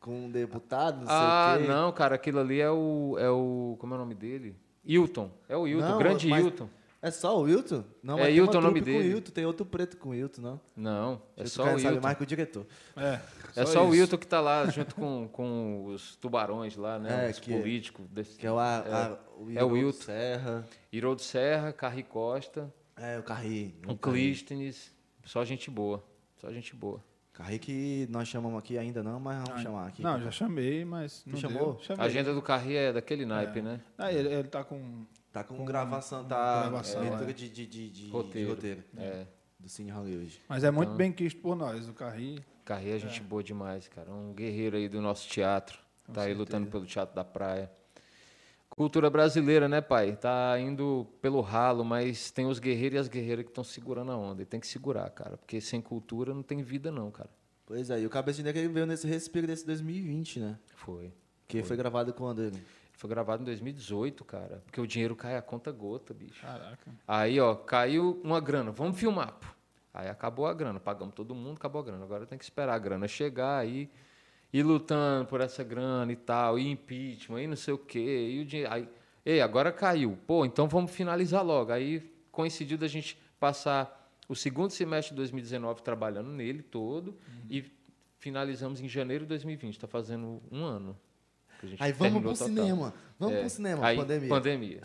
com 0.00 0.26
um 0.26 0.30
deputado, 0.30 1.04
não 1.04 1.06
ah, 1.08 1.54
sei 1.56 1.64
o 1.64 1.66
quê. 1.66 1.72
não, 1.72 1.92
cara, 1.92 2.14
aquilo 2.16 2.40
ali 2.40 2.60
é 2.60 2.70
o, 2.70 3.16
é 3.18 3.30
o. 3.30 3.76
Como 3.78 3.94
é 3.94 3.96
o 3.96 4.00
nome 4.00 4.14
dele? 4.14 4.56
Hilton. 4.84 5.30
É 5.48 5.56
o 5.56 5.66
Hilton, 5.66 5.88
Não, 5.88 5.96
o 5.96 5.98
grande 5.98 6.28
mas- 6.28 6.44
Hilton. 6.44 6.68
É 7.06 7.10
só 7.10 7.38
o 7.38 7.42
Wilton? 7.42 7.84
Não, 8.02 8.18
É 8.18 8.30
Hilton 8.32 8.52
uma 8.52 8.58
o 8.58 8.62
nome 8.62 8.80
dele. 8.80 9.12
Wilton, 9.14 9.30
tem 9.30 9.44
outro 9.44 9.66
preto 9.66 9.96
com 9.98 10.08
o 10.08 10.12
Wilton, 10.12 10.40
não? 10.40 10.60
Não, 10.74 11.22
é 11.36 11.44
só 11.44 11.62
o 11.64 11.66
sabe 11.78 11.82
Hilton. 11.82 12.00
mais 12.00 12.16
que 12.16 12.22
o 12.22 12.26
diretor. 12.26 12.66
É, 12.96 13.20
É 13.56 13.66
só 13.66 13.84
o 13.84 13.88
isso. 13.88 13.96
Hilton 14.04 14.16
que 14.18 14.26
tá 14.26 14.40
lá 14.40 14.64
junto 14.72 14.94
com, 14.94 15.28
com 15.30 15.84
os 15.86 16.16
tubarões 16.16 16.76
lá, 16.76 16.98
né? 16.98 17.26
É, 17.26 17.30
os 17.30 17.38
que- 17.38 17.52
políticos. 17.52 18.06
Desse, 18.10 18.38
Que 18.38 18.46
é 18.46 18.50
o, 18.52 18.58
a, 18.58 18.78
a- 18.78 19.18
o, 19.38 19.50
É 19.50 19.62
o 19.62 19.68
Wilton. 19.68 20.02
Serra. 20.02 20.66
Iroldo 20.90 21.20
Serra, 21.20 21.72
Carri 21.74 22.02
Costa, 22.02 22.72
É, 22.96 23.18
o 23.18 23.22
Carri. 23.22 23.74
o 23.86 23.96
Clístenes. 23.96 24.90
Só 25.26 25.44
gente 25.44 25.70
boa. 25.70 26.02
Só 26.40 26.50
gente 26.52 26.74
boa. 26.74 27.02
Carri 27.34 27.58
que 27.58 28.06
nós 28.10 28.28
chamamos 28.28 28.58
aqui 28.58 28.78
ainda 28.78 29.02
não, 29.02 29.18
mas 29.20 29.42
vamos 29.46 29.60
chamar 29.62 29.88
aqui. 29.88 30.02
Não, 30.02 30.20
já 30.22 30.30
chamei, 30.30 30.84
mas 30.84 31.22
não 31.26 31.36
chamou? 31.36 31.72
deu. 31.74 31.82
Chamei. 31.82 32.02
A 32.02 32.06
agenda 32.06 32.32
do 32.32 32.40
Carri 32.40 32.76
é 32.76 32.92
daquele 32.92 33.26
naipe, 33.26 33.60
né? 33.60 33.80
Ah, 33.98 34.12
ele, 34.12 34.28
ele 34.32 34.48
tá 34.48 34.62
com... 34.62 35.04
Tá 35.34 35.42
com, 35.42 35.64
gravação, 35.64 36.24
tá 36.24 36.60
gravação, 36.62 37.02
é, 37.02 37.08
leitura 37.08 37.30
é. 37.30 37.32
de, 37.32 37.48
de, 37.48 37.66
de, 37.66 37.90
de- 37.90 38.08
Roteiro. 38.08 38.48
de 38.48 38.54
roteiro. 38.54 38.84
É. 38.96 39.26
Do 39.58 39.68
Cine 39.68 39.90
Hollywood. 39.90 40.40
Mas 40.48 40.62
é 40.62 40.70
muito 40.70 40.90
Então. 40.90 40.96
bem 40.96 41.10
quisto 41.10 41.40
por 41.40 41.56
nós, 41.56 41.88
o 41.88 41.92
Carri. 41.92 42.38
Carri 42.64 42.92
é 42.92 42.98
gente 43.00 43.20
boa 43.20 43.42
demais, 43.42 43.88
cara. 43.88 44.12
Um 44.12 44.32
guerreiro 44.32 44.76
aí 44.76 44.88
do 44.88 45.00
nosso 45.02 45.28
teatro. 45.28 45.76
tá 46.12 46.22
aí 46.22 46.34
lutando 46.34 46.70
pelo 46.70 46.86
Teatro 46.86 47.16
da 47.16 47.24
Praia. 47.24 47.68
Cultura 48.68 49.10
brasileira, 49.10 49.68
né, 49.68 49.80
pai? 49.80 50.14
Tá 50.14 50.56
indo 50.60 51.04
pelo 51.20 51.40
ralo, 51.40 51.84
mas 51.84 52.30
tem 52.30 52.46
os 52.46 52.60
guerreiros 52.60 52.96
e 52.96 52.98
as 53.00 53.08
guerreiras 53.08 53.44
que 53.44 53.50
estão 53.50 53.64
segurando 53.64 54.12
a 54.12 54.16
onda. 54.16 54.42
E 54.42 54.44
tem 54.46 54.60
que 54.60 54.68
segurar, 54.68 55.10
cara. 55.10 55.36
Porque 55.36 55.60
sem 55.60 55.80
cultura 55.80 56.32
não 56.32 56.42
tem 56.44 56.62
vida, 56.62 56.92
não, 56.92 57.10
cara. 57.10 57.30
Pois 57.66 57.90
é, 57.90 58.00
e 58.00 58.06
o 58.06 58.10
Cabeça 58.10 58.36
de 58.36 58.44
Negro 58.44 58.60
ele 58.60 58.68
veio 58.72 58.86
nesse 58.86 59.06
respiro 59.08 59.48
desse 59.48 59.66
2020, 59.66 60.38
né? 60.38 60.58
Foi. 60.76 61.12
Que 61.48 61.62
foi, 61.64 61.76
gravado 61.76 62.12
quando 62.12 62.42
ele? 62.42 62.62
Foi 63.04 63.10
gravado 63.10 63.42
em 63.42 63.44
2018, 63.44 64.24
cara. 64.24 64.62
Porque 64.64 64.80
o 64.80 64.86
dinheiro 64.86 65.14
cai 65.14 65.36
a 65.36 65.42
conta 65.42 65.70
gota, 65.70 66.14
bicho. 66.14 66.40
Caraca. 66.40 66.90
Aí, 67.06 67.38
ó, 67.38 67.54
caiu 67.54 68.18
uma 68.24 68.40
grana. 68.40 68.70
Vamos 68.70 68.98
filmar, 68.98 69.34
pô. 69.34 69.46
Aí 69.92 70.08
acabou 70.08 70.46
a 70.46 70.54
grana. 70.54 70.80
Pagamos 70.80 71.14
todo 71.14 71.34
mundo, 71.34 71.58
acabou 71.58 71.82
a 71.82 71.84
grana. 71.84 72.02
Agora 72.02 72.24
tem 72.24 72.38
que 72.38 72.44
esperar 72.44 72.72
a 72.72 72.78
grana 72.78 73.06
chegar 73.06 73.58
aí. 73.58 73.90
E 74.50 74.62
lutando 74.62 75.26
por 75.26 75.42
essa 75.42 75.62
grana 75.62 76.10
e 76.12 76.16
tal. 76.16 76.58
E 76.58 76.66
impeachment, 76.66 77.42
e 77.42 77.46
não 77.46 77.56
sei 77.56 77.74
o 77.74 77.78
quê. 77.78 78.30
E 78.38 78.40
o 78.40 78.46
dinheiro. 78.46 78.72
Aí, 78.72 78.88
ei, 79.22 79.42
agora 79.42 79.70
caiu. 79.70 80.18
Pô, 80.26 80.46
então 80.46 80.66
vamos 80.66 80.90
finalizar 80.90 81.44
logo. 81.44 81.72
Aí 81.72 82.10
coincidiu 82.32 82.78
da 82.78 82.88
gente 82.88 83.18
passar 83.38 84.10
o 84.26 84.34
segundo 84.34 84.70
semestre 84.70 85.10
de 85.10 85.16
2019 85.16 85.82
trabalhando 85.82 86.30
nele 86.30 86.62
todo. 86.62 87.14
E 87.50 87.70
finalizamos 88.16 88.80
em 88.80 88.88
janeiro 88.88 89.24
de 89.24 89.28
2020. 89.28 89.74
Está 89.74 89.86
fazendo 89.86 90.40
um 90.50 90.64
ano. 90.64 90.98
Que 91.68 91.74
a 91.74 91.76
gente 91.76 91.82
Aí 91.82 91.92
vamos 91.92 92.22
pro 92.22 92.32
total. 92.32 92.48
cinema. 92.48 92.94
Vamos 93.18 93.36
É. 93.36 93.40
pro 93.40 93.50
cinema, 93.50 93.86
Aí, 93.86 93.96
pandemia. 93.96 94.28
pandemia. 94.28 94.80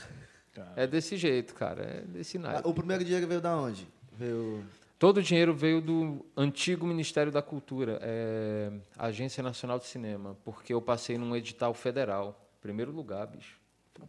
É 0.75 0.85
desse 0.85 1.15
jeito, 1.15 1.53
cara. 1.55 1.83
É 1.83 2.01
desse 2.01 2.37
Ah, 2.37 2.41
naipe. 2.41 2.67
O 2.67 2.73
primeiro 2.73 3.03
ele 3.03 3.25
veio 3.25 3.39
da 3.41 3.55
onde? 3.55 3.87
Veio. 4.13 4.63
Todo 4.97 5.17
o 5.19 5.23
dinheiro 5.23 5.53
veio 5.53 5.79
do 5.79 6.25
antigo 6.35 6.85
Ministério 6.85 7.31
da 7.31 7.41
Cultura, 7.41 7.99
é, 8.01 8.69
Agência 8.97 9.41
Nacional 9.41 9.79
de 9.79 9.85
Cinema, 9.85 10.35
porque 10.43 10.73
eu 10.73 10.81
passei 10.81 11.17
num 11.17 11.33
edital 11.35 11.73
federal, 11.73 12.49
primeiro 12.59 12.91
lugar, 12.91 13.25
bicho. 13.27 13.57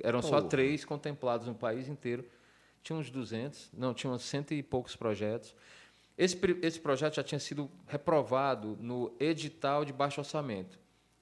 Eram 0.03 0.21
só 0.21 0.41
três 0.41 0.85
contemplados 0.85 1.47
no 1.47 1.55
país 1.55 1.89
inteiro. 1.89 2.25
Tinha 2.83 2.99
uns 2.99 3.09
200, 3.11 3.71
não, 3.73 3.95
tinha 3.95 4.13
uns 4.13 4.23
cento 4.23 4.53
e 4.53 4.63
poucos 4.63 4.97
projetos. 4.97 5.55
Esse, 6.19 6.37
esse 6.63 6.81
projeto 6.81 7.15
já 7.15 7.23
tinha 7.23 7.39
sido 7.39 7.71
reprovado 7.87 8.77
no 8.81 9.13
edital 9.21 9.85
de 9.85 9.93
baixo 9.93 10.21
orçamento. 10.21 10.79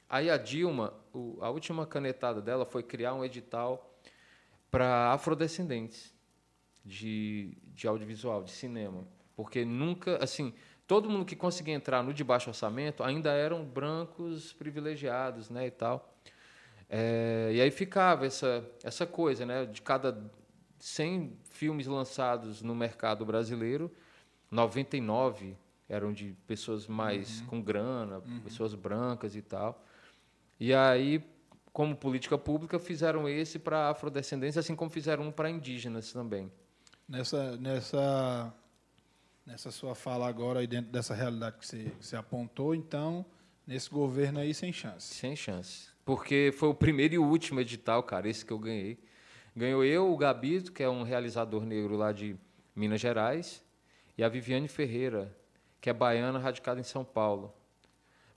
Aí 0.09 0.31
a 0.31 0.37
Dilma, 0.37 0.95
o- 1.13 1.39
a 1.41 1.51
última 1.51 1.87
canetada 1.87 2.41
dela 2.41 2.65
foi 2.65 2.83
criar 2.83 3.15
um 3.15 3.25
edital 3.25 3.99
para 4.71 5.13
afrodescendentes 5.13 6.15
de, 6.85 7.57
de 7.75 7.87
audiovisual, 7.87 8.43
de 8.43 8.51
cinema. 8.51 9.05
Porque 9.37 9.65
nunca, 9.65 10.23
assim, 10.23 10.55
todo 10.87 11.09
mundo 11.11 11.25
que 11.25 11.37
conseguia 11.37 11.75
entrar 11.75 12.03
no 12.03 12.13
de 12.15 12.25
baixo 12.25 12.49
orçamento 12.51 13.03
ainda 13.03 13.31
eram 13.33 13.65
brancos 13.65 14.53
privilegiados, 14.55 15.51
né, 15.51 15.67
e 15.67 15.71
tal. 15.71 16.15
É, 16.89 17.51
e 17.55 17.61
aí 17.61 17.71
ficava 17.71 18.25
essa, 18.27 18.67
essa 18.83 19.07
coisa, 19.07 19.45
né, 19.45 19.67
de 19.67 19.83
cada 19.83 20.19
100 20.79 21.37
filmes 21.51 21.87
lançados 21.87 22.63
no 22.63 22.75
mercado 22.75 23.27
brasileiro, 23.27 23.93
99 24.51 25.57
eram 25.89 26.13
de 26.13 26.35
pessoas 26.47 26.87
mais 26.87 27.41
com 27.43 27.61
grana, 27.63 28.23
pessoas 28.43 28.75
brancas 28.75 29.37
e 29.37 29.43
tal. 29.43 29.85
E 30.61 30.75
aí, 30.75 31.23
como 31.73 31.95
política 31.95 32.37
pública, 32.37 32.79
fizeram 32.79 33.29
esse 33.29 33.59
para 33.59 33.91
afrodescendentes, 33.91 34.59
assim 34.59 34.75
como 34.75 34.91
fizeram 34.91 35.25
um 35.25 35.31
para 35.31 35.49
indígenas 35.49 36.13
também. 36.13 36.51
Nessa, 37.09 37.57
nessa, 37.57 38.53
nessa 39.47 39.71
sua 39.71 39.95
fala 39.95 40.29
agora, 40.29 40.61
aí 40.61 40.67
dentro 40.67 40.91
dessa 40.91 41.15
realidade 41.15 41.57
que 41.59 41.67
você, 41.67 41.93
que 41.99 42.05
você 42.05 42.17
apontou, 42.17 42.75
então, 42.75 43.25
nesse 43.67 43.89
governo 43.89 44.41
aí, 44.41 44.53
sem 44.53 44.73
chance. 44.73 45.15
Sem 45.15 45.37
chance. 45.37 45.89
Porque 46.05 46.53
foi 46.57 46.69
o 46.69 46.75
primeiro 46.75 47.15
e 47.15 47.19
último 47.19 47.61
edital, 47.61 48.03
cara, 48.03 48.29
esse 48.29 48.45
que 48.45 48.53
eu 48.53 48.59
ganhei. 48.59 48.99
Ganhou 49.55 49.85
eu, 49.85 50.13
o 50.13 50.17
Gabito, 50.17 50.73
que 50.73 50.83
é 50.83 50.89
um 50.89 51.03
realizador 51.03 51.65
negro 51.65 51.97
lá 51.97 52.13
de 52.13 52.37
Minas 52.75 53.01
Gerais, 53.01 53.63
e 54.17 54.25
a 54.25 54.29
Viviane 54.29 54.69
Ferreira, 54.69 55.37
que 55.81 55.89
é 55.89 55.93
baiana, 55.93 56.39
radicada 56.39 56.81
em 56.81 56.85
São 56.85 57.05
Paulo. 57.05 57.55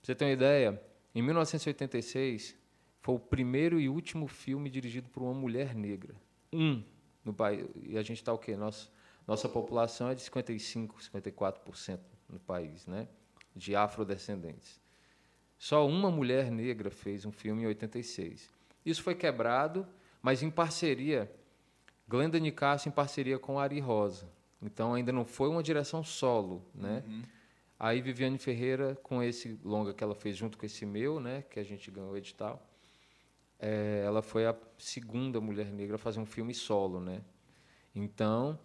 você 0.02 0.14
ter 0.14 0.24
uma 0.24 0.32
ideia, 0.32 0.80
em 1.14 1.22
1986, 1.22 2.56
foi 3.00 3.14
o 3.14 3.18
primeiro 3.18 3.80
e 3.80 3.88
último 3.88 4.26
filme 4.26 4.70
dirigido 4.70 5.08
por 5.08 5.22
uma 5.22 5.34
mulher 5.34 5.74
negra. 5.74 6.14
Um 6.52 6.82
no 7.24 7.32
país. 7.32 7.66
E 7.82 7.96
a 7.96 8.02
gente 8.02 8.18
está 8.18 8.32
o 8.32 8.38
quê? 8.38 8.56
Nossa, 8.56 8.88
nossa 9.26 9.48
população 9.48 10.08
é 10.08 10.14
de 10.14 10.22
55, 10.22 10.96
54% 11.00 12.00
no 12.28 12.40
país, 12.40 12.86
né? 12.86 13.08
De 13.54 13.76
afrodescendentes. 13.76 14.80
Só 15.58 15.86
uma 15.86 16.10
mulher 16.10 16.50
negra 16.50 16.90
fez 16.90 17.24
um 17.24 17.30
filme 17.30 17.62
em 17.62 17.66
86. 17.66 18.50
Isso 18.84 19.02
foi 19.02 19.14
quebrado, 19.14 19.86
mas 20.20 20.42
em 20.42 20.50
parceria, 20.50 21.32
Glenda 22.08 22.38
Nicasso 22.38 22.88
em 22.88 22.92
parceria 22.92 23.38
com 23.38 23.58
Ari 23.58 23.78
Rosa. 23.78 24.28
Então 24.60 24.94
ainda 24.94 25.12
não 25.12 25.24
foi 25.24 25.48
uma 25.48 25.62
direção 25.62 26.02
solo, 26.02 26.64
né? 26.74 27.04
Aí 27.82 28.00
Viviane 28.00 28.38
Ferreira 28.38 28.96
com 29.02 29.20
esse 29.22 29.58
longa 29.64 29.92
que 29.92 30.04
ela 30.04 30.14
fez 30.14 30.36
junto 30.36 30.56
com 30.56 30.64
esse 30.64 30.86
meu, 30.86 31.18
né, 31.18 31.42
que 31.50 31.58
a 31.58 31.64
gente 31.64 31.90
ganhou 31.90 32.12
o 32.12 32.16
edital. 32.16 32.64
é, 33.58 34.02
ela 34.06 34.22
foi 34.22 34.46
a 34.46 34.56
segunda 34.78 35.40
mulher 35.40 35.66
negra 35.72 35.96
a 35.96 35.98
fazer 35.98 36.20
um 36.20 36.26
filme 36.26 36.54
solo, 36.54 37.00
né? 37.00 37.22
Então, 37.94 38.58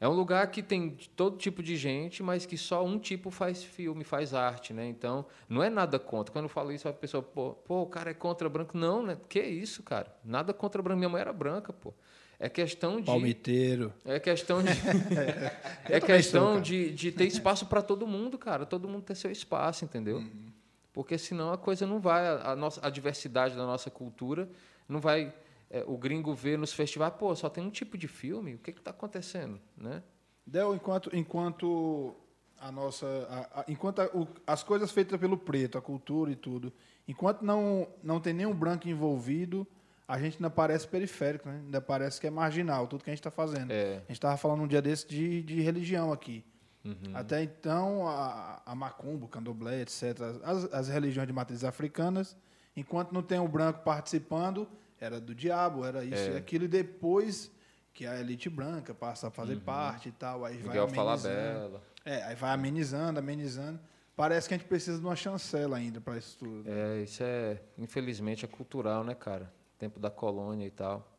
é 0.00 0.08
um 0.08 0.12
lugar 0.12 0.50
que 0.50 0.62
tem 0.62 0.90
todo 1.16 1.38
tipo 1.38 1.62
de 1.62 1.76
gente, 1.76 2.22
mas 2.22 2.46
que 2.46 2.56
só 2.58 2.84
um 2.84 2.98
tipo 2.98 3.30
faz 3.30 3.62
filme, 3.64 4.04
faz 4.04 4.34
arte, 4.34 4.72
né? 4.74 4.86
Então, 4.88 5.26
não 5.48 5.62
é 5.62 5.70
nada 5.70 5.98
contra. 5.98 6.32
Quando 6.32 6.44
eu 6.44 6.48
falo 6.50 6.72
isso, 6.72 6.88
a 6.88 6.92
pessoa, 6.92 7.22
pô, 7.22 7.54
pô, 7.54 7.82
o 7.82 7.86
cara 7.86 8.10
é 8.10 8.14
contra 8.14 8.48
branco. 8.48 8.76
Não, 8.78 9.02
né? 9.02 9.18
Que 9.28 9.40
isso, 9.42 9.82
cara? 9.82 10.14
Nada 10.24 10.52
contra 10.54 10.82
branco. 10.82 10.98
Minha 10.98 11.08
mãe 11.08 11.20
era 11.22 11.32
branca, 11.32 11.72
pô. 11.72 11.94
É 12.38 12.48
questão 12.48 12.98
de. 13.00 13.06
Palmiteiro. 13.06 13.92
É 14.04 14.20
questão 14.20 14.62
de. 14.62 14.68
é 15.90 15.98
sou, 15.98 16.06
questão 16.06 16.48
cara. 16.50 16.60
de, 16.60 16.90
de 16.92 17.12
ter 17.12 17.24
espaço 17.26 17.66
para 17.66 17.80
todo 17.82 18.06
mundo, 18.06 18.36
cara. 18.36 18.66
Todo 18.66 18.88
mundo 18.88 19.02
ter 19.04 19.14
seu 19.14 19.30
espaço, 19.30 19.84
entendeu? 19.84 20.18
Uhum. 20.18 20.52
Porque 20.92 21.16
senão 21.18 21.52
a 21.52 21.58
coisa 21.58 21.86
não 21.86 21.98
vai. 22.00 22.26
A, 22.26 22.54
nossa, 22.54 22.86
a 22.86 22.90
diversidade 22.90 23.54
da 23.56 23.64
nossa 23.64 23.90
cultura 23.90 24.48
não 24.88 25.00
vai. 25.00 25.32
é, 25.70 25.82
o 25.86 25.96
gringo 25.96 26.34
vê 26.34 26.56
nos 26.56 26.72
festivais, 26.72 27.12
pô, 27.18 27.34
só 27.34 27.48
tem 27.48 27.64
um 27.64 27.70
tipo 27.70 27.96
de 27.98 28.06
filme, 28.06 28.54
o 28.54 28.58
que 28.58 28.70
está 28.70 28.90
acontecendo? 28.90 29.58
Né? 29.76 30.02
Del, 30.46 30.74
enquanto, 30.74 31.10
enquanto 31.16 32.14
a 32.58 32.70
nossa. 32.70 33.06
a- 33.30 33.60
a- 33.60 33.64
enquanto 33.66 34.00
o- 34.14 34.28
as 34.46 34.62
coisas 34.62 34.90
feitas 34.90 35.18
pelo 35.18 35.36
preto, 35.38 35.76
a 35.78 35.82
cultura 35.82 36.30
e 36.30 36.36
tudo, 36.36 36.72
enquanto 37.08 37.42
não, 37.42 37.88
não 38.02 38.20
tem 38.20 38.32
nenhum 38.34 38.54
branco 38.54 38.88
envolvido, 38.88 39.66
a 40.08 40.18
gente 40.18 40.36
ainda 40.36 40.50
parece 40.50 40.86
periférico, 40.86 41.48
né? 41.48 41.60
ainda 41.64 41.80
parece 41.80 42.20
que 42.20 42.26
é 42.26 42.30
marginal 42.30 42.86
tudo 42.86 43.02
que 43.02 43.10
a 43.10 43.12
gente 43.12 43.20
está 43.20 43.30
fazendo. 43.30 43.70
É. 43.72 43.94
A 43.96 43.98
gente 44.00 44.12
estava 44.12 44.36
falando 44.36 44.62
um 44.62 44.66
dia 44.66 44.80
desse 44.82 45.06
de, 45.08 45.42
de 45.42 45.60
religião 45.60 46.12
aqui. 46.12 46.44
Uhum. 46.84 46.94
Até 47.14 47.42
então, 47.42 48.06
a, 48.06 48.62
a 48.64 48.74
macumba, 48.74 49.24
o 49.24 49.28
candomblé, 49.28 49.80
etc., 49.82 50.02
as, 50.44 50.72
as 50.72 50.88
religiões 50.88 51.26
de 51.26 51.32
matrizes 51.32 51.64
africanas, 51.64 52.36
enquanto 52.76 53.12
não 53.12 53.22
tem 53.22 53.40
o 53.40 53.48
branco 53.48 53.80
participando, 53.82 54.68
era 55.00 55.20
do 55.20 55.34
diabo, 55.34 55.84
era 55.84 56.04
isso 56.04 56.14
É. 56.30 56.34
e 56.34 56.36
aquilo, 56.36 56.64
e 56.64 56.68
depois 56.68 57.50
que 57.92 58.06
a 58.06 58.20
elite 58.20 58.48
branca 58.48 58.94
passa 58.94 59.26
a 59.28 59.30
fazer 59.30 59.58
parte 59.60 60.10
e 60.10 60.12
tal, 60.12 60.44
aí 60.44 60.58
vai 60.58 60.78
Uhum. 60.78 60.86
Miguel 60.86 61.02
amenizando. 61.02 61.34
Falabella. 61.34 61.82
É, 62.04 62.22
aí 62.22 62.34
vai 62.36 62.50
amenizando, 62.52 63.18
amenizando. 63.18 63.80
Parece 64.14 64.46
que 64.48 64.54
a 64.54 64.56
gente 64.58 64.66
precisa 64.68 64.98
de 64.98 65.04
uma 65.04 65.16
chancela 65.16 65.76
ainda 65.76 66.00
para 66.00 66.16
isso 66.16 66.38
tudo. 66.38 66.62
É, 66.70 67.02
isso 67.02 67.22
é, 67.22 67.60
infelizmente, 67.76 68.44
é 68.44 68.48
cultural, 68.48 69.02
né, 69.02 69.14
cara? 69.14 69.52
Tempo 69.78 70.00
da 70.00 70.10
colônia 70.10 70.66
e 70.66 70.70
tal. 70.70 71.16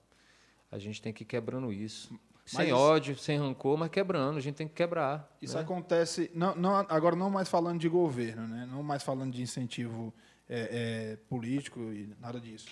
A 0.71 0.77
gente 0.77 1.01
tem 1.01 1.13
que 1.13 1.23
ir 1.23 1.25
quebrando 1.25 1.71
isso. 1.71 2.19
sem 2.45 2.71
ódio, 2.73 3.17
sem 3.17 3.37
rancor, 3.37 3.77
mas 3.77 3.89
quebrando. 3.89 4.37
A 4.37 4.41
gente 4.41 4.55
tem 4.55 4.67
que 4.67 4.73
quebrar. 4.73 5.35
Isso 5.41 5.55
né? 5.55 5.61
acontece, 5.61 6.31
não, 6.33 6.55
não, 6.55 6.75
agora 6.75 7.15
não 7.15 7.29
mais 7.29 7.49
falando 7.49 7.79
de 7.79 7.87
governo, 7.87 8.47
né? 8.47 8.67
não 8.69 8.83
mais 8.83 9.03
falando 9.03 9.33
de 9.33 9.41
incentivo 9.41 10.13
é, 10.49 11.13
é, 11.13 11.15
político 11.29 11.79
e 11.79 12.15
nada 12.19 12.39
disso. 12.39 12.67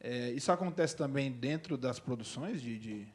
É, 0.00 0.30
isso 0.30 0.52
acontece 0.52 0.96
também 0.96 1.32
dentro 1.32 1.76
das 1.76 1.98
produções 1.98 2.60
de, 2.60 2.78
de, 2.78 3.04
de 3.04 3.08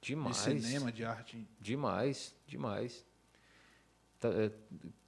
Demais. 0.00 0.36
cinema, 0.36 0.90
de 0.90 1.04
arte. 1.04 1.46
Demais, 1.60 2.34
demais. 2.46 3.04
Tá, 4.24 4.30
é, 4.30 4.50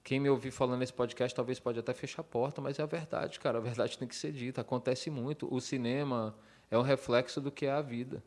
Quem 0.03 0.19
me 0.19 0.29
ouvir 0.29 0.51
falando 0.51 0.79
nesse 0.79 0.93
podcast 0.93 1.35
talvez 1.35 1.59
pode 1.59 1.79
até 1.79 1.91
fechar 1.91 2.21
a 2.21 2.23
porta, 2.23 2.61
mas 2.61 2.77
é 2.77 2.83
a 2.83 2.85
verdade, 2.85 3.39
cara. 3.39 3.57
A 3.57 3.61
verdade 3.61 3.97
tem 3.97 4.07
que 4.07 4.15
ser 4.15 4.31
dita. 4.31 4.61
Acontece 4.61 5.09
muito. 5.09 5.51
O 5.51 5.59
cinema 5.59 6.35
é 6.69 6.77
um 6.77 6.83
reflexo 6.83 7.41
do 7.41 7.51
que 7.51 7.65
é 7.65 7.71
a 7.71 7.81
vida. 7.81 8.23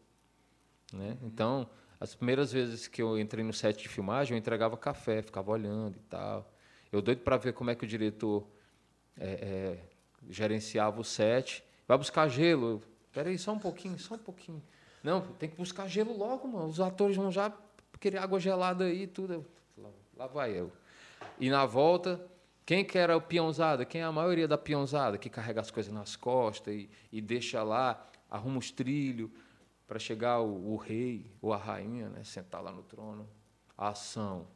Né? 0.93 1.17
Então, 1.23 1.71
as 2.01 2.17
primeiras 2.17 2.51
vezes 2.51 2.89
que 2.89 3.01
eu 3.01 3.17
entrei 3.17 3.45
no 3.45 3.53
set 3.53 3.81
de 3.81 3.89
filmagem, 3.89 4.35
eu 4.35 4.39
entregava 4.39 4.77
café, 4.77 5.23
ficava 5.23 5.53
olhando 5.53 5.97
e 5.97 6.03
tal. 6.09 6.53
Eu 6.91 7.01
doido 7.01 7.21
para 7.21 7.37
ver 7.37 7.53
como 7.53 7.71
é 7.71 7.77
que 7.77 7.85
o 7.85 7.87
diretor 7.87 8.45
é, 9.17 9.29
é, 9.29 9.85
gerenciava 10.29 11.01
o 11.01 11.05
set. 11.05 11.63
Vai 11.87 11.97
buscar 11.97 12.27
gelo. 12.27 12.83
Peraí, 13.13 13.39
só 13.39 13.53
um 13.53 13.61
pouquinho, 13.61 13.97
só 13.97 14.17
um 14.17 14.19
pouquinho. 14.19 14.61
Não, 15.05 15.21
tem 15.21 15.49
que 15.49 15.57
buscar 15.57 15.87
gelo 15.87 16.19
logo, 16.19 16.49
mano. 16.49 16.67
Os 16.67 16.81
atores 16.81 17.15
vão 17.15 17.31
já 17.31 17.53
querer 18.01 18.19
água 18.19 18.41
gelada 18.41 18.87
aí 18.87 19.05
e 19.05 19.07
tudo. 19.07 19.47
Lá, 20.21 20.27
vai 20.27 20.51
eu. 20.51 20.71
E 21.39 21.49
na 21.49 21.65
volta, 21.65 22.21
quem 22.67 22.85
que 22.85 22.99
era 22.99 23.17
o 23.17 23.23
peãozada? 23.23 23.87
Quem 23.87 24.03
é 24.03 24.05
a 24.05 24.13
maioria 24.13 24.47
da 24.47 24.59
peãozada? 24.59 25.17
Que 25.17 25.31
carrega 25.31 25.63
as 25.63 25.71
coisas 25.71 25.91
nas 25.91 26.15
costas 26.15 26.75
e, 26.75 26.91
e 27.11 27.23
deixa 27.23 27.63
lá, 27.63 28.07
arruma 28.29 28.59
os 28.59 28.71
trilhos 28.71 29.31
para 29.89 29.99
chegar 29.99 30.41
o, 30.41 30.75
o 30.75 30.77
rei 30.77 31.25
ou 31.41 31.55
a 31.55 31.57
rainha, 31.57 32.11
né? 32.11 32.23
Sentar 32.23 32.63
lá 32.63 32.71
no 32.71 32.83
trono. 32.83 33.27
A 33.79 33.89
ação. 33.89 34.47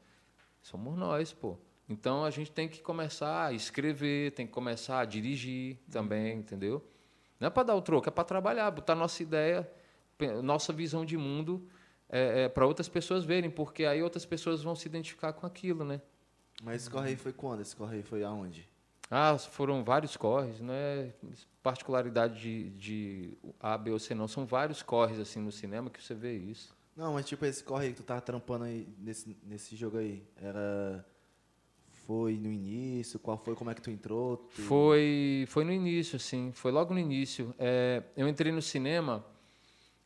Somos 0.60 0.98
nós, 0.98 1.32
pô. 1.32 1.56
Então 1.88 2.26
a 2.26 2.30
gente 2.30 2.52
tem 2.52 2.68
que 2.68 2.82
começar 2.82 3.46
a 3.46 3.52
escrever, 3.54 4.32
tem 4.32 4.46
que 4.46 4.52
começar 4.52 5.00
a 5.00 5.06
dirigir 5.06 5.78
também, 5.90 6.40
entendeu? 6.40 6.86
Não 7.40 7.46
é 7.46 7.50
para 7.50 7.62
dar 7.62 7.74
o 7.74 7.80
troco, 7.80 8.06
é 8.06 8.12
para 8.12 8.24
trabalhar, 8.24 8.70
botar 8.70 8.94
nossa 8.94 9.22
ideia, 9.22 9.66
nossa 10.42 10.74
visão 10.74 11.06
de 11.06 11.16
mundo 11.16 11.66
é, 12.08 12.48
para 12.48 12.66
outras 12.66 12.88
pessoas 12.88 13.24
verem, 13.24 13.50
porque 13.50 13.84
aí 13.84 14.02
outras 14.02 14.24
pessoas 14.24 14.62
vão 14.62 14.74
se 14.76 14.86
identificar 14.88 15.32
com 15.32 15.46
aquilo, 15.46 15.84
né? 15.84 16.00
Mas 16.62 16.82
esse 16.82 16.90
correio 16.90 17.18
foi 17.18 17.32
quando? 17.32 17.60
Esse 17.60 17.74
correio 17.74 18.02
foi 18.04 18.22
aonde? 18.22 18.68
Ah, 19.10 19.36
foram 19.38 19.84
vários 19.84 20.16
corres, 20.16 20.60
não 20.60 20.72
é 20.72 21.12
particularidade 21.62 22.40
de, 22.40 22.70
de 22.70 23.38
A, 23.60 23.76
B 23.76 23.90
ou 23.90 23.98
C, 23.98 24.14
não. 24.14 24.26
São 24.28 24.46
vários 24.46 24.82
corres 24.82 25.18
assim 25.18 25.40
no 25.40 25.52
cinema 25.52 25.90
que 25.90 26.02
você 26.02 26.14
vê 26.14 26.36
isso. 26.36 26.74
Não, 26.96 27.14
mas 27.14 27.26
tipo, 27.26 27.44
esse 27.44 27.62
correio 27.62 27.92
que 27.92 28.02
tu 28.02 28.04
tava 28.06 28.20
trampando 28.20 28.64
aí 28.64 28.88
nesse, 28.98 29.36
nesse 29.44 29.76
jogo 29.76 29.98
aí, 29.98 30.22
era. 30.36 31.04
Foi 32.06 32.36
no 32.36 32.52
início? 32.52 33.18
Qual 33.18 33.38
foi? 33.38 33.54
Como 33.54 33.70
é 33.70 33.74
que 33.74 33.80
tu 33.80 33.90
entrou? 33.90 34.36
Tu- 34.36 34.60
Foi, 34.62 35.46
foi 35.48 35.64
no 35.64 35.72
início, 35.72 36.18
sim. 36.18 36.52
Foi 36.52 36.70
logo 36.70 36.92
no 36.92 37.00
início. 37.00 37.54
É, 37.58 38.02
eu 38.16 38.28
entrei 38.28 38.52
no 38.52 38.60
cinema, 38.60 39.24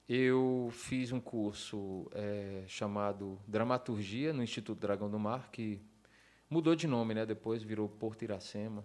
eu 0.08 0.70
fiz 0.72 1.12
um 1.12 1.20
curso 1.20 2.08
é, 2.12 2.64
chamado 2.66 3.38
Dramaturgia 3.46 4.32
no 4.32 4.42
Instituto 4.42 4.80
Dragão 4.80 5.10
do 5.10 5.18
Mar, 5.18 5.50
que 5.50 5.80
Mudou 6.50 6.74
de 6.74 6.86
nome, 6.86 7.12
né? 7.12 7.26
Depois 7.26 7.62
virou 7.62 7.88
Porto 7.88 8.22
Iracema. 8.22 8.82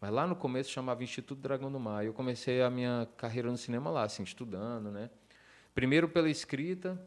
Mas 0.00 0.10
lá 0.10 0.26
no 0.26 0.34
começo 0.34 0.70
chamava 0.70 1.02
Instituto 1.04 1.40
Dragão 1.40 1.70
do 1.70 1.78
Mar. 1.78 2.04
Eu 2.04 2.12
comecei 2.12 2.60
a 2.60 2.68
minha 2.68 3.08
carreira 3.16 3.50
no 3.50 3.56
cinema 3.56 3.88
lá, 3.88 4.02
assim, 4.02 4.24
estudando, 4.24 4.90
né? 4.90 5.08
Primeiro 5.74 6.08
pela 6.08 6.28
escrita. 6.28 7.00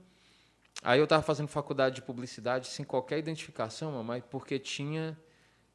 Aí 0.82 0.98
eu 0.98 1.04
estava 1.04 1.22
fazendo 1.22 1.50
faculdade 1.50 1.96
de 1.96 2.02
publicidade 2.02 2.68
sem 2.68 2.86
qualquer 2.86 3.20
identificação, 3.20 4.02
mas 4.02 4.24
porque 4.24 4.58
tinha 4.58 5.18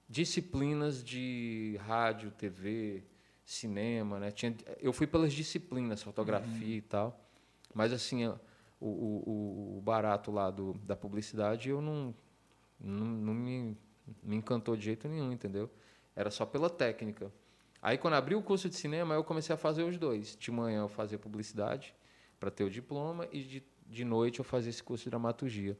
disciplinas 0.08 1.04
de 1.04 1.78
rádio, 1.84 2.30
TV, 2.30 3.04
cinema, 3.44 4.18
né? 4.18 4.30
Tinha, 4.30 4.56
eu 4.80 4.94
fui 4.94 5.06
pelas 5.06 5.32
disciplinas, 5.32 6.02
fotografia 6.02 6.66
uhum. 6.66 6.72
e 6.72 6.82
tal. 6.82 7.25
Mas 7.76 7.92
assim, 7.92 8.26
o, 8.26 8.38
o, 8.80 9.76
o 9.76 9.80
barato 9.82 10.32
lá 10.32 10.50
do, 10.50 10.72
da 10.78 10.96
publicidade 10.96 11.68
eu 11.68 11.82
não, 11.82 12.14
não, 12.80 13.04
não 13.04 13.34
me, 13.34 13.76
me 14.22 14.36
encantou 14.36 14.74
de 14.74 14.86
jeito 14.86 15.06
nenhum, 15.06 15.30
entendeu? 15.30 15.70
Era 16.14 16.30
só 16.30 16.46
pela 16.46 16.70
técnica. 16.70 17.30
Aí, 17.82 17.98
quando 17.98 18.14
abri 18.14 18.34
o 18.34 18.40
curso 18.40 18.70
de 18.70 18.76
cinema, 18.76 19.14
eu 19.14 19.22
comecei 19.22 19.54
a 19.54 19.58
fazer 19.58 19.82
os 19.82 19.98
dois. 19.98 20.34
De 20.34 20.50
manhã 20.50 20.80
eu 20.80 20.88
fazia 20.88 21.18
publicidade 21.18 21.94
para 22.40 22.50
ter 22.50 22.64
o 22.64 22.70
diploma 22.70 23.28
e 23.30 23.42
de, 23.42 23.62
de 23.86 24.04
noite 24.06 24.38
eu 24.38 24.44
fazia 24.44 24.70
esse 24.70 24.82
curso 24.82 25.04
de 25.04 25.10
dramaturgia. 25.10 25.78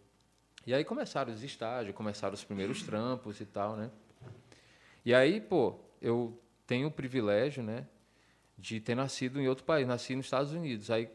E 0.66 0.74
aí 0.74 0.84
começaram 0.84 1.32
os 1.32 1.42
estágios, 1.42 1.96
começaram 1.96 2.34
os 2.34 2.44
primeiros 2.44 2.82
trampos 2.82 3.40
e 3.40 3.46
tal, 3.46 3.74
né? 3.74 3.90
E 5.02 5.14
aí, 5.14 5.40
pô, 5.40 5.78
eu 6.02 6.38
tenho 6.66 6.88
o 6.88 6.90
privilégio, 6.90 7.62
né, 7.62 7.86
de 8.58 8.80
ter 8.80 8.94
nascido 8.94 9.40
em 9.40 9.48
outro 9.48 9.64
país. 9.64 9.88
Nasci 9.88 10.14
nos 10.14 10.26
Estados 10.26 10.52
Unidos. 10.52 10.90
Aí, 10.90 11.08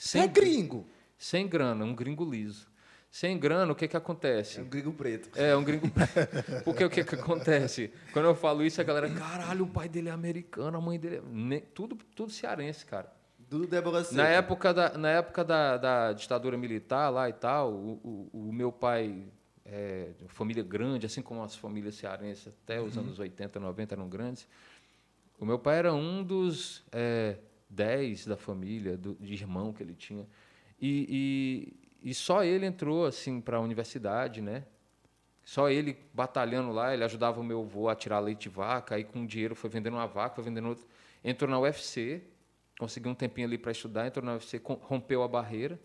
sem, 0.00 0.22
é 0.22 0.26
gringo? 0.26 0.88
Sem 1.18 1.46
grana, 1.46 1.84
um 1.84 1.94
gringo 1.94 2.24
liso. 2.24 2.66
Sem 3.10 3.38
grana, 3.38 3.70
o 3.70 3.74
que 3.74 3.86
que 3.86 3.96
acontece? 3.96 4.60
É 4.60 4.62
um 4.62 4.68
gringo 4.68 4.92
preto. 4.94 5.38
É, 5.38 5.54
um 5.54 5.62
gringo 5.62 5.90
preto. 5.92 6.64
Porque 6.64 6.82
o 6.82 6.88
que 6.88 7.04
que 7.04 7.16
acontece? 7.16 7.92
Quando 8.12 8.24
eu 8.24 8.34
falo 8.34 8.64
isso, 8.64 8.80
a 8.80 8.84
galera, 8.84 9.10
caralho, 9.10 9.64
o 9.64 9.68
pai 9.68 9.90
dele 9.90 10.08
é 10.08 10.12
americano, 10.12 10.78
a 10.78 10.80
mãe 10.80 10.98
dele 10.98 11.20
é... 11.54 11.60
Tudo, 11.74 11.98
tudo 12.16 12.32
cearense, 12.32 12.86
cara. 12.86 13.12
Tudo 13.50 13.66
Débora 13.66 14.06
Na 14.12 14.26
época, 14.26 14.72
da, 14.72 14.96
na 14.96 15.10
época 15.10 15.44
da, 15.44 15.76
da 15.76 16.12
ditadura 16.14 16.56
militar 16.56 17.10
lá 17.10 17.28
e 17.28 17.32
tal, 17.34 17.72
o, 17.72 18.30
o, 18.32 18.48
o 18.48 18.52
meu 18.52 18.72
pai, 18.72 19.26
é, 19.66 20.12
família 20.28 20.62
grande, 20.62 21.04
assim 21.04 21.20
como 21.20 21.42
as 21.42 21.54
famílias 21.56 21.96
cearenses 21.96 22.46
até 22.46 22.80
os 22.80 22.96
uhum. 22.96 23.02
anos 23.02 23.18
80, 23.18 23.60
90 23.60 23.94
eram 23.94 24.08
grandes, 24.08 24.48
o 25.38 25.44
meu 25.44 25.58
pai 25.58 25.78
era 25.78 25.92
um 25.92 26.22
dos 26.22 26.84
é, 26.92 27.36
dez 27.70 28.26
da 28.26 28.36
família, 28.36 28.96
do, 28.96 29.14
de 29.14 29.32
irmão 29.32 29.72
que 29.72 29.82
ele 29.82 29.94
tinha. 29.94 30.26
E, 30.80 31.72
e, 32.02 32.10
e 32.10 32.14
só 32.14 32.42
ele 32.42 32.66
entrou 32.66 33.06
assim 33.06 33.40
para 33.40 33.58
a 33.58 33.60
universidade, 33.60 34.40
né? 34.40 34.64
Só 35.44 35.70
ele 35.70 35.96
batalhando 36.12 36.72
lá, 36.72 36.92
ele 36.92 37.04
ajudava 37.04 37.40
o 37.40 37.44
meu 37.44 37.62
avô 37.62 37.88
a 37.88 37.94
tirar 37.94 38.20
leite 38.20 38.42
de 38.42 38.48
vaca, 38.48 38.94
aí 38.94 39.04
com 39.04 39.24
dinheiro 39.24 39.54
foi 39.54 39.70
vendendo 39.70 39.94
uma 39.94 40.06
vaca, 40.06 40.34
foi 40.34 40.44
vendendo 40.44 40.68
outra. 40.68 40.84
Entrou 41.24 41.50
na 41.50 41.58
UFC, 41.58 42.22
conseguiu 42.78 43.10
um 43.10 43.14
tempinho 43.14 43.46
ali 43.46 43.58
para 43.58 43.72
estudar, 43.72 44.06
entrou 44.06 44.24
na 44.24 44.34
UFC, 44.34 44.60
rompeu 44.82 45.22
a 45.22 45.28
barreira. 45.28 45.78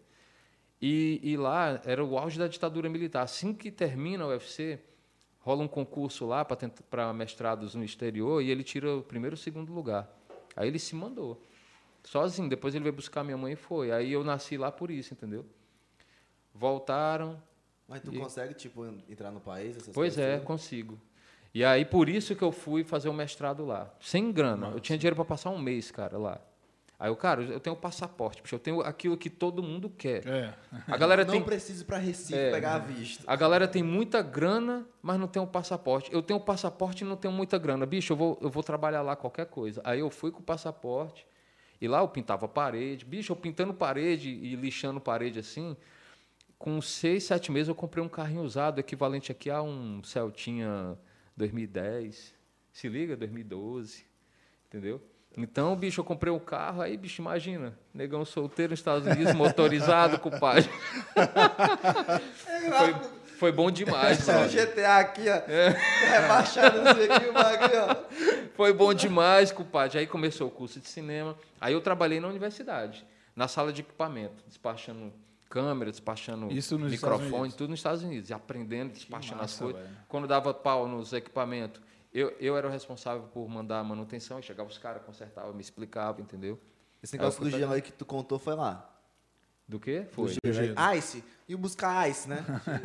E, 0.81 1.19
e, 1.23 1.37
lá 1.37 1.81
era 1.85 2.03
o 2.03 2.17
auge 2.17 2.37
da 2.37 2.47
ditadura 2.47 2.89
militar. 2.89 3.23
Assim 3.23 3.53
que 3.53 3.71
termina 3.71 4.23
a 4.23 4.27
UFC, 4.27 4.79
rola 5.39 5.63
um 5.63 5.67
concurso 5.67 6.25
lá 6.25 6.45
para 6.45 7.13
mestrados 7.13 7.75
no 7.75 7.83
exterior 7.83 8.41
e 8.41 8.51
ele 8.51 8.63
tira 8.63 8.97
o 8.97 9.01
primeiro 9.01 9.35
e 9.35 9.37
o 9.37 9.39
segundo 9.39 9.73
lugar. 9.73 10.07
Aí 10.55 10.67
ele 10.67 10.79
se 10.79 10.95
mandou. 10.95 11.41
Sozinho. 12.05 12.47
Depois 12.47 12.73
ele 12.73 12.83
veio 12.83 12.93
buscar 12.95 13.23
minha 13.23 13.37
mãe 13.37 13.53
e 13.53 13.55
foi. 13.55 13.91
Aí 13.91 14.13
eu 14.13 14.23
nasci 14.23 14.57
lá 14.57 14.71
por 14.71 14.89
isso, 14.89 15.13
entendeu? 15.13 15.45
Voltaram. 16.53 17.41
Mas 17.87 18.01
tu 18.01 18.13
e... 18.13 18.17
consegue, 18.17 18.53
tipo, 18.53 18.85
entrar 19.09 19.31
no 19.31 19.39
país? 19.39 19.77
pois 19.93 20.17
é, 20.17 20.33
todas? 20.33 20.47
consigo. 20.47 20.99
E 21.53 21.63
aí 21.63 21.85
por 21.85 22.09
isso 22.09 22.35
que 22.35 22.43
eu 22.43 22.51
fui 22.51 22.83
fazer 22.83 23.09
o 23.09 23.13
mestrado 23.13 23.65
lá. 23.65 23.91
Sem 23.99 24.31
grana. 24.31 24.67
Nossa. 24.67 24.77
Eu 24.77 24.79
tinha 24.79 24.97
dinheiro 24.97 25.15
para 25.15 25.25
passar 25.25 25.49
um 25.49 25.59
mês, 25.59 25.91
cara, 25.91 26.17
lá. 26.17 26.39
Aí 26.97 27.09
eu, 27.09 27.15
cara, 27.15 27.41
eu 27.41 27.59
tenho 27.59 27.75
passaporte, 27.75 28.41
eu 28.49 28.59
tenho 28.59 28.79
aquilo 28.79 29.17
que 29.17 29.29
todo 29.29 29.61
mundo 29.61 29.89
quer. 29.89 30.25
É. 30.25 30.53
A 30.87 30.95
galera 30.95 31.25
não 31.25 31.33
tem... 31.33 31.43
preciso 31.43 31.85
para 31.85 31.97
Recife 31.97 32.33
é, 32.33 32.51
pegar 32.51 32.75
a 32.75 32.79
vista. 32.79 33.23
A 33.27 33.35
galera 33.35 33.67
tem 33.67 33.83
muita 33.83 34.21
grana, 34.21 34.87
mas 35.01 35.19
não 35.19 35.27
tem 35.27 35.41
um 35.41 35.45
passaporte. 35.45 36.09
Eu 36.13 36.21
tenho 36.21 36.39
passaporte 36.39 37.03
e 37.03 37.07
não 37.07 37.17
tenho 37.17 37.33
muita 37.33 37.57
grana. 37.57 37.85
Bicho, 37.85 38.13
eu 38.13 38.17
vou, 38.17 38.39
eu 38.41 38.49
vou 38.49 38.63
trabalhar 38.63 39.01
lá 39.01 39.13
qualquer 39.13 39.47
coisa. 39.47 39.81
Aí 39.83 39.99
eu 39.99 40.09
fui 40.09 40.31
com 40.31 40.39
o 40.39 40.43
passaporte 40.43 41.27
e 41.79 41.87
lá 41.87 41.99
eu 41.99 42.07
pintava 42.07 42.47
parede. 42.47 43.05
Bicho, 43.05 43.31
eu 43.31 43.35
pintando 43.35 43.73
parede 43.73 44.29
e 44.29 44.55
lixando 44.55 44.99
parede 44.99 45.39
assim. 45.39 45.75
Com 46.57 46.81
seis, 46.81 47.23
sete 47.25 47.51
meses 47.51 47.67
eu 47.67 47.75
comprei 47.75 48.03
um 48.03 48.09
carrinho 48.09 48.43
usado, 48.43 48.79
equivalente 48.79 49.31
aqui 49.31 49.49
a 49.49 49.61
um 49.61 50.03
Celtinha 50.03 50.97
2010. 51.35 52.33
Se 52.71 52.87
liga, 52.87 53.15
2012. 53.15 54.05
Entendeu? 54.67 55.01
Então, 55.37 55.75
bicho, 55.75 55.99
eu 55.99 56.05
comprei 56.05 56.31
um 56.31 56.39
carro, 56.39 56.81
aí, 56.81 56.95
bicho, 56.95 57.21
imagina, 57.21 57.77
negão 57.93 58.23
solteiro 58.23 58.71
nos 58.71 58.79
Estados 58.79 59.05
Unidos, 59.05 59.33
motorizado, 59.35 60.17
compadre. 60.17 60.63
foi, 62.35 63.14
foi 63.35 63.51
bom 63.51 63.69
demais, 63.69 64.25
mano. 64.27 64.49
GTA 64.49 64.97
aqui, 64.97 65.29
ó. 65.29 65.51
É. 65.51 65.67
Aqui, 66.39 67.29
o 67.29 67.33
bagulho, 67.33 67.81
ó. 67.89 67.95
Foi 68.55 68.73
bom 68.73 68.93
demais, 68.93 69.51
compadre. 69.51 69.99
Aí 69.99 70.07
começou 70.07 70.47
o 70.47 70.51
curso 70.51 70.79
de 70.79 70.87
cinema. 70.87 71.35
Aí 71.59 71.73
eu 71.73 71.81
trabalhei 71.81 72.19
na 72.19 72.27
universidade, 72.27 73.05
na 73.35 73.47
sala 73.47 73.71
de 73.73 73.81
equipamento, 73.81 74.43
despachando 74.47 75.13
câmera, 75.49 75.91
despachando 75.91 76.47
microfone, 76.47 77.51
tudo 77.51 77.69
nos 77.69 77.79
Estados 77.79 78.03
Unidos. 78.03 78.29
E 78.29 78.33
aprendendo, 78.33 78.93
despachando 78.93 79.41
massa, 79.41 79.53
as 79.53 79.59
coisas. 79.59 79.81
Véio. 79.81 79.97
Quando 80.07 80.27
dava 80.27 80.53
pau 80.53 80.87
nos 80.87 81.13
equipamentos, 81.13 81.81
eu, 82.13 82.33
eu 82.39 82.55
era 82.57 82.67
o 82.67 82.71
responsável 82.71 83.23
por 83.33 83.47
mandar 83.49 83.79
a 83.79 83.83
manutenção, 83.83 84.41
chegava 84.41 84.69
os 84.69 84.77
caras, 84.77 85.03
consertava, 85.03 85.51
me 85.53 85.61
explicava, 85.61 86.21
entendeu? 86.21 86.59
Esse 87.03 87.17
negócio 87.17 87.43
do 87.43 87.49
gelo 87.49 87.73
aí 87.73 87.81
que 87.81 87.91
tu 87.91 88.05
contou 88.05 88.39
foi 88.39 88.55
lá. 88.55 88.89
Do 89.67 89.79
quê? 89.79 90.05
Foi. 90.11 90.35
Do 90.43 90.53
gelo. 90.53 90.75
Ice. 90.95 91.23
E 91.47 91.55
buscar 91.55 92.09
ice, 92.09 92.27
né? 92.27 92.43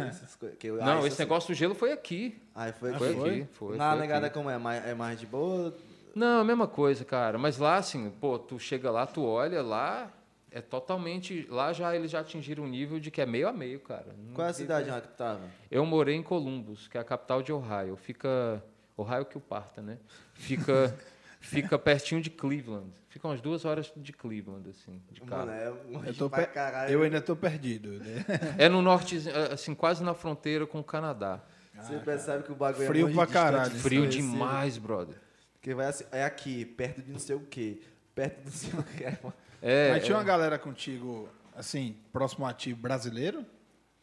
que 0.58 0.70
Não, 0.70 0.98
ice, 0.98 0.98
esse 0.98 1.06
assim... 1.08 1.22
negócio 1.22 1.48
do 1.48 1.56
gelo 1.56 1.74
foi 1.74 1.92
aqui. 1.92 2.40
Ah, 2.54 2.72
foi 2.72 2.90
aqui? 2.90 2.98
Foi 2.98 3.08
aqui. 3.08 3.48
Foi, 3.52 3.76
Na 3.76 3.90
foi 3.92 4.00
negada 4.00 4.26
aqui. 4.26 4.34
como 4.34 4.50
é? 4.50 4.56
É 4.90 4.94
mais 4.94 5.18
de 5.18 5.26
boa? 5.26 5.74
Não, 6.14 6.40
a 6.40 6.44
mesma 6.44 6.66
coisa, 6.66 7.04
cara. 7.04 7.38
Mas 7.38 7.58
lá, 7.58 7.76
assim, 7.76 8.10
pô, 8.20 8.38
tu 8.38 8.58
chega 8.58 8.90
lá, 8.90 9.06
tu 9.06 9.24
olha 9.24 9.62
lá, 9.62 10.10
é 10.50 10.60
totalmente. 10.60 11.46
Lá 11.48 11.72
já 11.72 11.94
eles 11.94 12.10
já 12.10 12.20
atingiram 12.20 12.64
um 12.64 12.68
nível 12.68 12.98
de 12.98 13.10
que 13.10 13.20
é 13.20 13.26
meio 13.26 13.48
a 13.48 13.52
meio, 13.52 13.80
cara. 13.80 14.14
Qual 14.34 14.46
é 14.46 14.50
a 14.50 14.54
cidade 14.54 14.90
lá 14.90 15.00
que 15.00 15.08
tu 15.08 15.14
tava? 15.16 15.40
Eu 15.70 15.84
morei 15.86 16.16
em 16.16 16.22
Columbus, 16.22 16.88
que 16.88 16.98
é 16.98 17.00
a 17.00 17.04
capital 17.04 17.42
de 17.42 17.52
Ohio. 17.52 17.96
Fica 17.96 18.62
o 18.96 19.02
raio 19.02 19.24
que 19.24 19.36
o 19.36 19.40
parta, 19.40 19.80
né? 19.80 19.98
Fica, 20.34 20.94
fica 21.40 21.78
pertinho 21.78 22.20
de 22.20 22.30
Cleveland. 22.30 22.90
Fica 23.08 23.26
umas 23.26 23.40
duas 23.40 23.64
horas 23.64 23.92
de 23.96 24.12
Cleveland, 24.12 24.68
assim, 24.70 25.02
de 25.10 25.20
carro. 25.22 25.46
Mano, 25.46 25.52
é 25.52 26.10
eu, 26.10 26.14
tô 26.14 26.30
per... 26.30 26.50
eu 26.88 27.02
ainda 27.02 27.18
estou 27.18 27.34
perdido. 27.34 27.92
Né? 27.92 28.24
É 28.56 28.68
no 28.68 28.80
norte, 28.80 29.18
assim, 29.52 29.74
quase 29.74 30.04
na 30.04 30.14
fronteira 30.14 30.66
com 30.66 30.78
o 30.78 30.84
Canadá. 30.84 31.40
Você 31.74 31.94
ah, 31.94 32.00
percebe 32.00 32.44
que 32.44 32.52
o 32.52 32.54
bagulho 32.54 32.86
frio 32.86 33.06
é 33.06 33.10
Frio 33.10 33.16
pra 33.16 33.26
caralho. 33.26 33.70
Frio 33.70 34.06
demais, 34.06 34.76
brother. 34.78 35.16
Porque 35.54 35.74
vai 35.74 35.86
assim, 35.86 36.04
é 36.12 36.24
aqui, 36.24 36.64
perto 36.64 37.02
de 37.02 37.12
não 37.12 37.18
sei 37.18 37.36
o 37.36 37.40
quê. 37.40 37.80
Perto 38.14 38.38
de 38.38 38.44
não 38.44 38.52
sei 38.52 38.78
o 38.78 38.82
quê. 38.82 39.18
É, 39.62 39.90
Mas 39.90 40.04
tinha 40.06 40.14
é... 40.14 40.18
uma 40.18 40.24
galera 40.24 40.58
contigo, 40.58 41.28
assim, 41.54 41.94
próximo 42.10 42.46
a 42.46 42.52
ti, 42.54 42.72
brasileiro? 42.72 43.44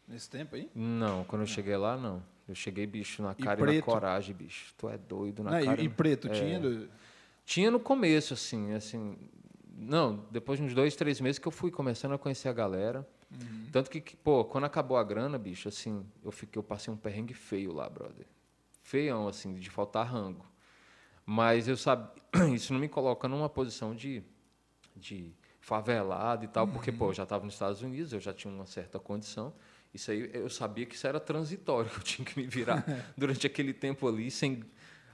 Nesse 0.06 0.30
tempo 0.30 0.54
aí? 0.54 0.70
Não, 0.72 1.24
quando 1.24 1.42
eu 1.42 1.46
cheguei 1.48 1.76
lá, 1.76 1.96
não. 1.96 2.22
Eu 2.48 2.54
cheguei, 2.54 2.86
bicho, 2.86 3.24
na 3.24 3.34
cara 3.34 3.60
e, 3.60 3.74
e 3.74 3.76
na 3.78 3.82
coragem, 3.82 4.36
bicho. 4.36 4.72
Tu 4.78 4.88
é 4.88 4.96
doido 4.96 5.42
na 5.42 5.50
não, 5.50 5.64
cara. 5.64 5.80
E, 5.82 5.86
e 5.86 5.88
preto, 5.88 6.28
é, 6.28 6.30
tinha? 6.30 6.60
Do... 6.60 6.88
Tinha 7.48 7.70
no 7.70 7.80
começo, 7.80 8.34
assim, 8.34 8.74
assim. 8.74 9.16
Não, 9.74 10.26
depois 10.30 10.58
de 10.58 10.66
uns 10.66 10.74
dois, 10.74 10.94
três 10.94 11.18
meses 11.18 11.38
que 11.38 11.48
eu 11.48 11.50
fui 11.50 11.70
começando 11.70 12.12
a 12.12 12.18
conhecer 12.18 12.46
a 12.46 12.52
galera. 12.52 13.08
Uhum. 13.32 13.68
Tanto 13.72 13.88
que, 13.88 14.14
pô, 14.16 14.44
quando 14.44 14.64
acabou 14.64 14.98
a 14.98 15.02
grana, 15.02 15.38
bicho, 15.38 15.66
assim, 15.66 16.04
eu 16.22 16.30
fiquei, 16.30 16.58
eu 16.58 16.62
passei 16.62 16.92
um 16.92 16.96
perrengue 16.98 17.32
feio 17.32 17.72
lá, 17.72 17.88
brother. 17.88 18.26
Feião, 18.82 19.26
assim, 19.26 19.54
de 19.54 19.70
faltar 19.70 20.06
rango. 20.06 20.44
Mas 21.24 21.66
eu 21.68 21.76
sabia, 21.78 22.12
isso 22.52 22.74
não 22.74 22.80
me 22.80 22.88
coloca 22.88 23.26
numa 23.26 23.48
posição 23.48 23.94
de, 23.94 24.22
de 24.94 25.32
favelado 25.58 26.44
e 26.44 26.48
tal, 26.48 26.66
uhum. 26.66 26.72
porque, 26.72 26.92
pô, 26.92 27.08
eu 27.08 27.14
já 27.14 27.22
estava 27.22 27.46
nos 27.46 27.54
Estados 27.54 27.80
Unidos, 27.80 28.12
eu 28.12 28.20
já 28.20 28.34
tinha 28.34 28.52
uma 28.52 28.66
certa 28.66 28.98
condição. 28.98 29.54
Isso 29.94 30.10
aí 30.10 30.30
eu 30.34 30.50
sabia 30.50 30.84
que 30.84 30.94
isso 30.94 31.06
era 31.06 31.18
transitório, 31.18 31.88
que 31.92 31.96
eu 31.96 32.02
tinha 32.02 32.26
que 32.26 32.38
me 32.38 32.46
virar 32.46 32.84
durante 33.16 33.46
aquele 33.46 33.72
tempo 33.72 34.06
ali, 34.06 34.30
sem. 34.30 34.62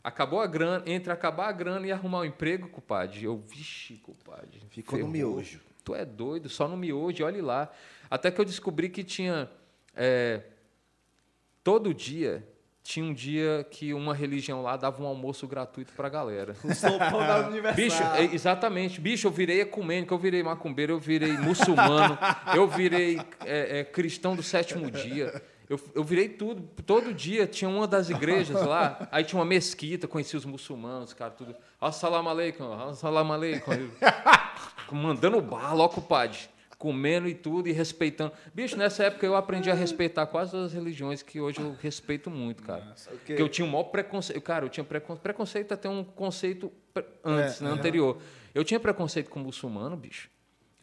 Acabou 0.04 0.38
a 0.38 0.46
grana, 0.46 0.84
entre 0.84 1.10
acabar 1.10 1.48
a 1.48 1.52
grana 1.52 1.86
e 1.86 1.90
arrumar 1.90 2.20
um 2.20 2.24
emprego, 2.26 2.68
compadre. 2.68 3.24
Eu, 3.24 3.38
vixe, 3.38 3.94
compadre. 3.94 4.60
Ficou 4.68 4.98
ferrou. 4.98 5.10
no 5.10 5.12
miojo. 5.12 5.62
Tu 5.82 5.94
é 5.94 6.04
doido, 6.04 6.50
só 6.50 6.68
no 6.68 6.76
miojo, 6.76 7.24
olhe 7.24 7.40
lá. 7.40 7.72
Até 8.10 8.30
que 8.30 8.38
eu 8.38 8.44
descobri 8.44 8.90
que 8.90 9.02
tinha. 9.02 9.48
É, 9.96 10.42
todo 11.62 11.94
dia 11.94 12.46
tinha 12.82 13.06
um 13.06 13.14
dia 13.14 13.66
que 13.70 13.94
uma 13.94 14.14
religião 14.14 14.60
lá 14.60 14.76
dava 14.76 15.02
um 15.02 15.06
almoço 15.06 15.48
gratuito 15.48 15.94
pra 15.94 16.10
galera. 16.10 16.54
O 16.62 16.74
sopão 16.74 17.26
da 17.26 17.48
universidade. 17.48 17.80
Bicho, 18.20 18.30
é, 18.30 18.34
exatamente. 18.34 19.00
Bicho, 19.00 19.26
eu 19.26 19.30
virei 19.30 19.62
ecumênico, 19.62 20.12
eu 20.12 20.18
virei 20.18 20.42
macumbeiro, 20.42 20.92
eu 20.92 20.98
virei 20.98 21.32
muçulmano, 21.32 22.18
eu 22.54 22.68
virei 22.68 23.18
é, 23.46 23.80
é, 23.80 23.84
cristão 23.84 24.36
do 24.36 24.42
sétimo 24.42 24.90
dia. 24.90 25.42
Eu, 25.68 25.80
eu 25.94 26.04
virei 26.04 26.28
tudo. 26.28 26.62
Todo 26.84 27.12
dia 27.14 27.46
tinha 27.46 27.68
uma 27.68 27.86
das 27.86 28.10
igrejas 28.10 28.62
lá, 28.64 29.08
aí 29.10 29.24
tinha 29.24 29.38
uma 29.38 29.44
mesquita, 29.46 30.06
conhecia 30.06 30.38
os 30.38 30.44
muçulmanos, 30.44 31.12
cara, 31.14 31.30
tudo. 31.30 31.54
Assalamu 31.80 32.28
alaikum, 32.28 32.72
assalamu 32.72 33.32
alaikum. 33.32 33.72
Mandando 34.92 35.40
bala, 35.40 35.84
ó, 35.84 35.88
compadre. 35.88 36.38
Comendo 36.76 37.26
e 37.26 37.34
tudo 37.34 37.66
e 37.68 37.72
respeitando. 37.72 38.32
Bicho, 38.52 38.76
nessa 38.76 39.04
época 39.04 39.24
eu 39.24 39.34
aprendi 39.34 39.70
a 39.70 39.74
respeitar 39.74 40.26
quase 40.26 40.50
todas 40.50 40.66
as 40.66 40.72
religiões 40.74 41.22
que 41.22 41.40
hoje 41.40 41.58
eu 41.58 41.74
respeito 41.80 42.30
muito, 42.30 42.62
cara. 42.62 42.94
Porque 43.08 43.32
eu 43.32 43.48
tinha 43.48 43.66
um 43.66 43.70
maior 43.70 43.84
preconceito. 43.84 44.40
Cara, 44.42 44.66
eu 44.66 44.68
tinha 44.68 44.84
preconceito. 44.84 45.22
Preconceito 45.22 45.72
até 45.72 45.88
um 45.88 46.04
conceito 46.04 46.70
antes, 47.24 47.60
É, 47.62 47.64
né, 47.64 47.70
é. 47.70 47.72
anterior. 47.72 48.18
Eu 48.54 48.64
tinha 48.64 48.78
preconceito 48.78 49.30
com 49.30 49.40
muçulmano, 49.40 49.96
bicho. 49.96 50.28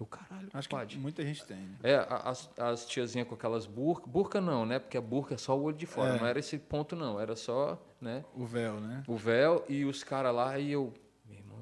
Eu, 0.02 0.06
caralho, 0.08 0.50
Acho 0.52 0.68
compadre. 0.68 0.96
que 0.96 1.00
muita 1.00 1.24
gente 1.24 1.46
tem. 1.46 1.58
né? 1.58 1.76
É, 1.84 2.08
as, 2.10 2.50
as 2.58 2.86
tiazinhas 2.88 3.28
com 3.28 3.36
aquelas 3.36 3.68
burca. 3.68 4.08
Burca 4.08 4.42
não, 4.42 4.66
né? 4.66 4.80
Porque 4.80 4.98
a 4.98 5.02
burca 5.02 5.36
é 5.36 5.38
só 5.38 5.56
o 5.56 5.62
olho 5.62 5.78
de 5.78 5.86
fora. 5.86 6.16
É. 6.16 6.20
Não 6.20 6.26
era 6.26 6.40
esse 6.40 6.58
ponto, 6.58 6.96
não. 6.96 7.20
Era 7.20 7.36
só, 7.36 7.80
né? 8.02 8.26
O 8.34 8.44
véu, 8.44 8.80
né? 8.80 9.04
O 9.08 9.16
véu 9.16 9.64
e 9.70 9.86
os 9.86 10.04
caras 10.04 10.34
lá 10.34 10.58
e 10.58 10.72
eu. 10.72 10.92
Meu 11.24 11.38
irmão, 11.38 11.60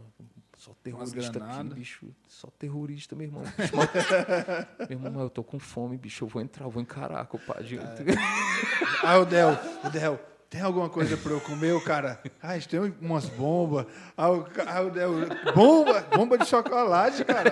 só 0.56 0.74
terrorista 0.82 1.44
aqui, 1.44 1.64
bicho. 1.74 2.08
Só 2.30 2.48
terrorista, 2.58 3.14
meu 3.14 3.28
irmão. 3.28 3.44
Bicho, 3.44 3.76
meu 4.88 4.92
irmão, 4.98 5.12
mas 5.12 5.24
eu 5.24 5.30
tô 5.30 5.44
com 5.44 5.60
fome, 5.60 5.98
bicho. 5.98 6.24
Eu 6.24 6.30
vou 6.30 6.42
entrar, 6.42 6.66
eu 6.66 6.70
vou 6.70 6.82
encarar, 6.82 7.26
compadre. 7.28 7.78
Ah, 9.04 9.18
o 9.20 9.26
Del, 9.26 9.50
o 9.86 9.90
Del, 9.90 10.20
tem 10.50 10.62
alguma 10.62 10.90
coisa 10.90 11.16
pra 11.16 11.32
eu 11.32 11.40
comer, 11.40 11.74
o 11.74 11.82
cara? 11.82 12.20
Ah, 12.42 12.58
têm 12.58 12.80
umas 13.00 13.26
bombas. 13.26 13.86
Ah, 14.18 14.32
o, 14.32 14.48
ah, 14.66 14.82
o 14.82 14.90
Del, 14.90 15.12
bomba? 15.54 16.02
Bomba 16.16 16.38
de 16.40 16.46
chocolate, 16.48 17.24
cara. 17.24 17.52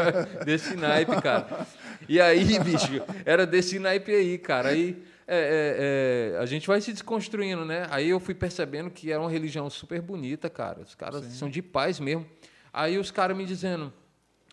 desse 0.46 0.74
naipe, 0.74 1.20
cara. 1.20 1.66
E 2.08 2.18
aí, 2.18 2.58
bicho, 2.58 3.02
era 3.26 3.46
desse 3.46 3.78
naipe 3.78 4.14
aí, 4.14 4.38
cara. 4.38 4.70
Aí 4.70 5.04
é, 5.26 6.32
é, 6.32 6.36
é, 6.36 6.38
a 6.38 6.46
gente 6.46 6.66
vai 6.66 6.80
se 6.80 6.90
desconstruindo, 6.90 7.66
né? 7.66 7.86
Aí 7.90 8.08
eu 8.08 8.18
fui 8.18 8.34
percebendo 8.34 8.90
que 8.90 9.12
era 9.12 9.20
uma 9.20 9.30
religião 9.30 9.68
super 9.68 10.00
bonita, 10.00 10.48
cara. 10.48 10.80
Os 10.80 10.94
caras 10.94 11.22
são 11.34 11.50
de 11.50 11.60
paz 11.60 12.00
mesmo. 12.00 12.26
Aí 12.72 12.96
os 12.96 13.10
caras 13.10 13.36
me 13.36 13.44
dizendo, 13.44 13.92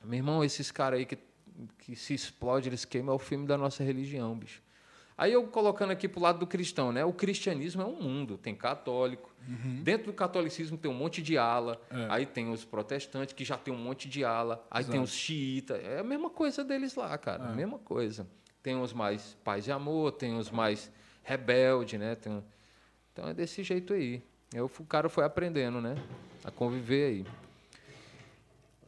meu 0.03 0.17
irmão, 0.17 0.43
esses 0.43 0.69
caras 0.69 0.99
aí 0.99 1.05
que, 1.05 1.17
que 1.79 1.95
se 1.95 2.13
explode, 2.13 2.67
eles 2.67 2.83
queimam, 2.83 3.13
é 3.13 3.15
o 3.15 3.19
filme 3.19 3.47
da 3.47 3.57
nossa 3.57 3.85
religião, 3.85 4.35
bicho. 4.35 4.64
Aí 5.17 5.31
eu 5.31 5.47
colocando 5.47 5.91
aqui 5.91 6.07
pro 6.09 6.19
lado 6.21 6.39
do 6.39 6.47
cristão, 6.47 6.91
né? 6.91 7.05
O 7.05 7.13
cristianismo 7.13 7.81
é 7.81 7.85
um 7.85 8.01
mundo, 8.01 8.37
tem 8.37 8.53
católico. 8.53 9.33
Dentro 9.83 10.07
do 10.07 10.13
catolicismo 10.13 10.77
tem 10.77 10.89
um 10.91 10.93
monte 10.93 11.21
de 11.21 11.37
ala. 11.37 11.79
Aí 12.09 12.25
tem 12.25 12.51
os 12.51 12.65
protestantes 12.65 13.33
que 13.33 13.45
já 13.45 13.57
tem 13.57 13.73
um 13.73 13.77
monte 13.77 14.09
de 14.09 14.25
ala. 14.25 14.65
Aí 14.69 14.83
tem 14.83 14.99
os 15.03 15.11
xiitas. 15.11 15.81
É 15.85 15.99
a 15.99 16.03
mesma 16.03 16.29
coisa 16.29 16.63
deles 16.63 16.95
lá, 16.95 17.17
cara. 17.17 17.43
A 17.45 17.55
mesma 17.55 17.77
coisa. 17.79 18.27
Tem 18.61 18.75
os 18.81 18.91
mais 18.91 19.37
paz 19.43 19.67
e 19.67 19.71
amor, 19.71 20.11
tem 20.13 20.37
os 20.37 20.49
mais 20.49 20.91
rebelde, 21.23 21.97
né? 21.97 22.15
Tem 22.15 22.43
Então 23.13 23.29
é 23.29 23.33
desse 23.33 23.63
jeito 23.63 23.93
aí. 23.93 24.21
Aí 24.53 24.61
o 24.61 24.69
cara 24.89 25.07
foi 25.07 25.23
aprendendo, 25.23 25.79
né? 25.79 25.95
A 26.43 26.51
conviver 26.51 27.05
aí. 27.07 27.25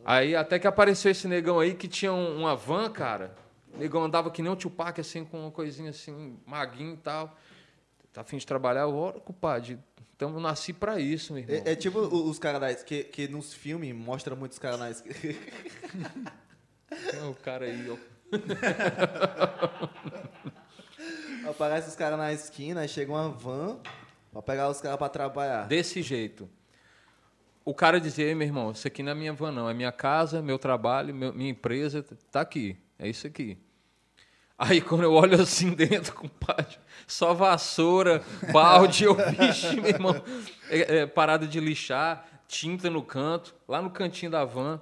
Aí 0.04 0.36
até 0.36 0.58
que 0.60 0.68
apareceu 0.68 1.12
esse 1.12 1.28
negão 1.28 1.60
aí 1.60 1.74
que 1.74 1.88
tinha 1.88 2.12
um- 2.14 2.38
uma 2.40 2.56
van, 2.56 2.90
cara. 2.90 3.36
O 3.78 3.80
negão 3.80 4.04
andava 4.04 4.32
que 4.32 4.42
nem 4.42 4.52
o 4.52 4.56
Tupac, 4.56 5.00
assim, 5.00 5.24
com 5.24 5.40
uma 5.42 5.52
coisinha 5.52 5.92
assim, 5.92 6.38
maguinho 6.46 6.96
e 6.96 6.98
tal. 6.98 7.38
Tá 8.12 8.22
afim 8.22 8.38
de 8.38 8.46
trabalhar? 8.48 8.88
Ora, 8.88 9.20
compadre. 9.20 9.78
Então 10.16 10.34
eu 10.34 10.40
nasci 10.40 10.74
pra 10.74 11.00
isso, 11.00 11.34
meu 11.34 11.44
irmão. 11.44 11.62
É, 11.64 11.74
é 11.74 11.76
tipo 11.76 12.00
os 12.00 12.40
caras 12.40 12.82
que, 12.84 13.04
que 13.04 13.28
nos 13.28 13.54
filmes 13.54 13.94
mostra 13.96 14.36
muito 14.36 14.54
os 14.54 14.60
caras. 14.60 15.02
Tem 15.02 15.38
o 17.30 17.36
cara 17.36 17.66
aí, 17.66 17.88
ó. 17.90 17.98
Aparece 21.50 21.90
os 21.90 21.96
caras 21.96 22.18
na 22.18 22.34
esquina, 22.34 22.82
aí 22.82 22.88
chega 22.88 23.12
uma 23.12 23.30
van 23.30 23.80
pra 24.32 24.42
pegar 24.42 24.70
os 24.70 24.82
caras 24.82 24.98
pra 24.98 25.10
trabalhar. 25.10 25.68
Desse 25.68 26.02
jeito. 26.02 26.50
O 27.64 27.74
cara 27.74 28.00
dizia, 28.00 28.26
"Ei, 28.26 28.36
meu 28.36 28.48
irmão, 28.48 28.72
isso 28.72 28.88
aqui 28.88 29.04
não 29.04 29.12
é 29.12 29.16
minha 29.16 29.34
van, 29.34 29.52
não. 29.52 29.70
É 29.70 29.74
minha 29.74 29.92
casa, 29.92 30.42
meu 30.42 30.58
trabalho, 30.58 31.14
meu- 31.14 31.34
minha 31.34 31.50
empresa, 31.52 32.04
tá 32.32 32.42
aqui. 32.42 32.78
É 32.98 33.08
isso 33.08 33.28
aqui. 33.28 33.58
Aí 34.58 34.82
quando 34.82 35.04
eu 35.04 35.14
olho 35.14 35.40
assim 35.40 35.70
dentro, 35.70 36.14
compadre, 36.16 36.78
só 37.06 37.34
vassoura, 37.34 38.24
balde, 38.52 39.04
eu, 39.04 39.14
vixe, 39.38 39.80
meu 39.80 39.90
irmão, 39.90 40.16
é, 40.70 40.98
é, 41.00 41.06
parada 41.06 41.46
de 41.46 41.60
lixar, 41.60 42.26
tinta 42.48 42.90
no 42.90 43.04
canto, 43.04 43.54
lá 43.68 43.82
no 43.82 43.92
cantinho 43.92 44.32
da 44.32 44.44
van. 44.44 44.82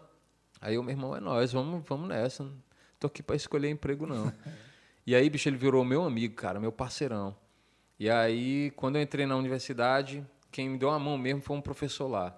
Aí 0.62 0.76
eu, 0.76 0.84
meu 0.84 0.92
irmão, 0.92 1.16
é 1.16 1.20
nós, 1.20 1.52
vamos, 1.52 1.84
vamos 1.86 2.08
nessa. 2.08 2.44
Não 2.44 2.54
tô 3.00 3.08
aqui 3.08 3.22
para 3.22 3.36
escolher 3.36 3.70
emprego, 3.70 4.08
não. 4.08 4.32
E 5.06 5.14
aí, 5.14 5.30
bicho, 5.30 5.50
ele 5.50 5.58
virou 5.58 5.84
meu 5.84 6.04
amigo, 6.04 6.34
cara, 6.36 6.60
meu 6.60 6.72
parceirão. 6.72 7.36
E 8.00 8.10
aí, 8.10 8.72
quando 8.76 8.96
eu 8.96 9.02
entrei 9.02 9.26
na 9.26 9.36
universidade, 9.36 10.26
quem 10.52 10.70
me 10.70 10.78
deu 10.78 10.90
a 10.90 10.98
mão 10.98 11.18
mesmo 11.18 11.42
foi 11.42 11.56
um 11.56 11.62
professor 11.62 12.08
lá. 12.08 12.36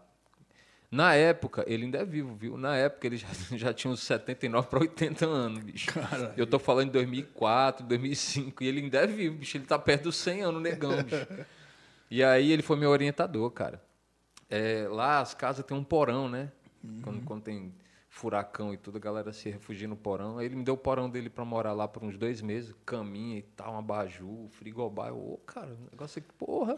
Na 0.90 1.14
época, 1.14 1.66
ele 1.68 1.86
ainda 1.86 1.98
é 1.98 2.06
vivo, 2.06 2.34
viu? 2.36 2.58
Na 2.58 2.76
época, 2.78 3.08
ele 3.08 3.18
já, 3.18 3.28
já 3.58 3.74
tinha 3.74 3.92
uns 3.92 4.02
79 4.02 4.68
para 4.68 4.80
80 4.80 5.26
anos, 5.26 5.64
bicho. 5.64 5.90
Eu 6.38 6.48
tô 6.48 6.58
falando 6.58 6.88
de 6.88 6.94
2004, 6.94 7.86
2005, 7.86 8.64
e 8.64 8.68
ele 8.68 8.82
ainda 8.82 9.00
é 9.00 9.08
vivo, 9.08 9.38
bicho. 9.38 9.58
Ele 9.58 9.66
tá 9.66 9.78
perto 9.78 10.04
dos 10.04 10.16
100 10.18 10.44
anos, 10.44 10.62
negão, 10.62 11.04
bicho. 11.04 11.28
E 12.10 12.24
aí, 12.24 12.54
ele 12.54 12.62
foi 12.62 12.78
meu 12.78 12.90
orientador, 12.90 13.52
cara. 13.52 13.84
É, 14.50 14.88
lá, 14.90 15.20
as 15.20 15.34
casas 15.34 15.66
tem 15.66 15.76
um 15.76 15.84
porão, 15.84 16.30
né? 16.30 16.50
Quando, 17.04 17.22
quando 17.26 17.42
tem 17.44 17.74
furacão 18.10 18.74
e 18.74 18.78
tudo, 18.78 18.98
a 18.98 19.00
galera 19.02 19.34
se 19.34 19.50
refugia 19.50 19.88
no 19.88 19.96
porão. 19.96 20.38
Aí 20.38 20.46
ele 20.46 20.56
me 20.56 20.64
deu 20.64 20.74
o 20.74 20.78
porão 20.78 21.10
dele 21.10 21.30
para 21.30 21.44
morar 21.44 21.74
lá 21.74 21.88
por 21.88 22.04
uns 22.04 22.18
dois 22.18 22.42
meses, 22.42 22.74
caminha 22.86 23.38
e 23.38 23.42
tal, 23.42 23.74
um 23.74 23.78
abajur, 23.78 24.48
frigobar. 24.52 25.14
Ô, 25.14 25.38
cara, 25.46 25.68
o 25.68 25.90
negócio 25.92 26.20
aqui, 26.20 26.30
porra, 26.38 26.78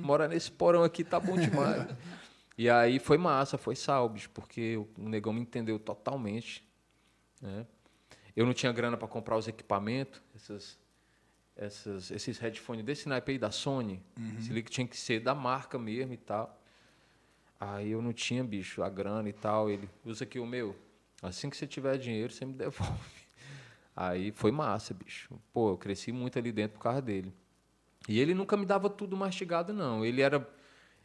morar 0.00 0.28
nesse 0.28 0.50
porão 0.50 0.82
aqui 0.82 1.02
tá 1.02 1.18
bom 1.20 1.36
demais. 1.36 1.86
e 2.58 2.68
aí 2.68 2.98
foi 2.98 3.16
massa, 3.16 3.56
foi 3.56 3.76
sal, 3.76 4.08
bicho, 4.08 4.28
porque 4.30 4.76
o 4.76 5.08
negão 5.08 5.32
me 5.32 5.40
entendeu 5.40 5.78
totalmente. 5.78 6.62
Né? 7.40 7.64
Eu 8.34 8.44
não 8.44 8.52
tinha 8.52 8.72
grana 8.72 8.96
para 8.96 9.06
comprar 9.06 9.36
os 9.36 9.46
equipamentos, 9.46 10.20
essas, 10.34 10.78
essas, 11.56 12.10
esses 12.10 12.38
headphones 12.38 12.84
desse 12.84 13.08
naipe 13.08 13.32
aí 13.32 13.38
da 13.38 13.52
Sony. 13.52 14.02
Se 14.42 14.52
liga 14.52 14.66
que 14.66 14.72
tinha 14.72 14.86
que 14.86 14.96
ser 14.96 15.20
da 15.20 15.34
marca 15.34 15.78
mesmo 15.78 16.12
e 16.12 16.16
tal. 16.16 16.60
Aí 17.60 17.90
eu 17.90 18.02
não 18.02 18.12
tinha, 18.12 18.42
bicho, 18.42 18.82
a 18.82 18.88
grana 18.88 19.28
e 19.28 19.32
tal. 19.32 19.70
Ele 19.70 19.88
usa 20.04 20.24
aqui 20.24 20.40
o 20.40 20.46
meu. 20.46 20.76
Assim 21.22 21.48
que 21.48 21.56
você 21.56 21.66
tiver 21.66 21.96
dinheiro, 21.96 22.32
você 22.32 22.44
me 22.44 22.52
devolve. 22.58 22.98
Aí 23.94 24.30
foi 24.30 24.52
massa, 24.52 24.94
bicho. 24.94 25.40
Pô, 25.52 25.70
eu 25.70 25.76
cresci 25.76 26.12
muito 26.12 26.38
ali 26.38 26.52
dentro 26.52 26.76
por 26.78 26.82
causa 26.82 27.02
dele. 27.02 27.32
E 28.08 28.18
ele 28.20 28.34
nunca 28.34 28.56
me 28.56 28.64
dava 28.64 28.88
tudo 28.88 29.16
mastigado, 29.16 29.72
não. 29.72 30.04
Ele 30.04 30.22
era. 30.22 30.48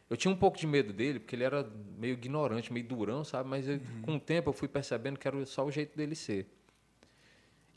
Eu 0.08 0.16
tinha 0.16 0.32
um 0.32 0.36
pouco 0.36 0.58
de 0.58 0.66
medo 0.66 0.92
dele, 0.92 1.18
porque 1.18 1.34
ele 1.34 1.44
era 1.44 1.68
meio 1.98 2.12
ignorante, 2.12 2.72
meio 2.72 2.86
durão, 2.86 3.24
sabe? 3.24 3.48
Mas 3.48 3.66
eu, 3.66 3.80
com 4.02 4.16
o 4.16 4.20
tempo 4.20 4.50
eu 4.50 4.52
fui 4.52 4.68
percebendo 4.68 5.18
que 5.18 5.26
era 5.26 5.44
só 5.46 5.64
o 5.64 5.70
jeito 5.70 5.96
dele 5.96 6.14
ser. 6.14 6.46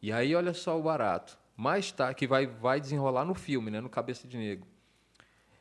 E 0.01 0.11
aí, 0.11 0.35
olha 0.35 0.53
só 0.53 0.77
o 0.77 0.83
barato. 0.83 1.37
Mais 1.55 1.91
tarde, 1.91 2.15
que 2.15 2.27
vai, 2.27 2.45
vai 2.45 2.79
desenrolar 2.79 3.25
no 3.25 3.33
filme, 3.33 3.71
né? 3.71 3.81
No 3.81 3.89
Cabeça 3.89 4.27
de 4.27 4.37
Negro. 4.37 4.67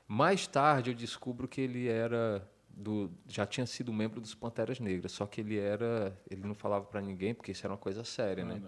Mais 0.07 0.47
tarde 0.47 0.91
eu 0.91 0.95
descubro 0.95 1.49
que 1.49 1.61
ele 1.61 1.89
era 1.89 2.47
do 2.69 3.11
já 3.27 3.47
tinha 3.47 3.65
sido 3.65 3.91
membro 3.93 4.21
dos 4.21 4.35
Panteras 4.35 4.79
Negras, 4.79 5.11
só 5.13 5.25
que 5.27 5.41
ele 5.41 5.59
era, 5.59 6.17
ele 6.31 6.43
não 6.47 6.55
falava 6.55 6.85
para 6.85 7.01
ninguém 7.01 7.33
porque 7.35 7.53
isso 7.53 7.65
era 7.67 7.73
uma 7.73 7.79
coisa 7.79 8.05
séria, 8.05 8.45
né? 8.45 8.61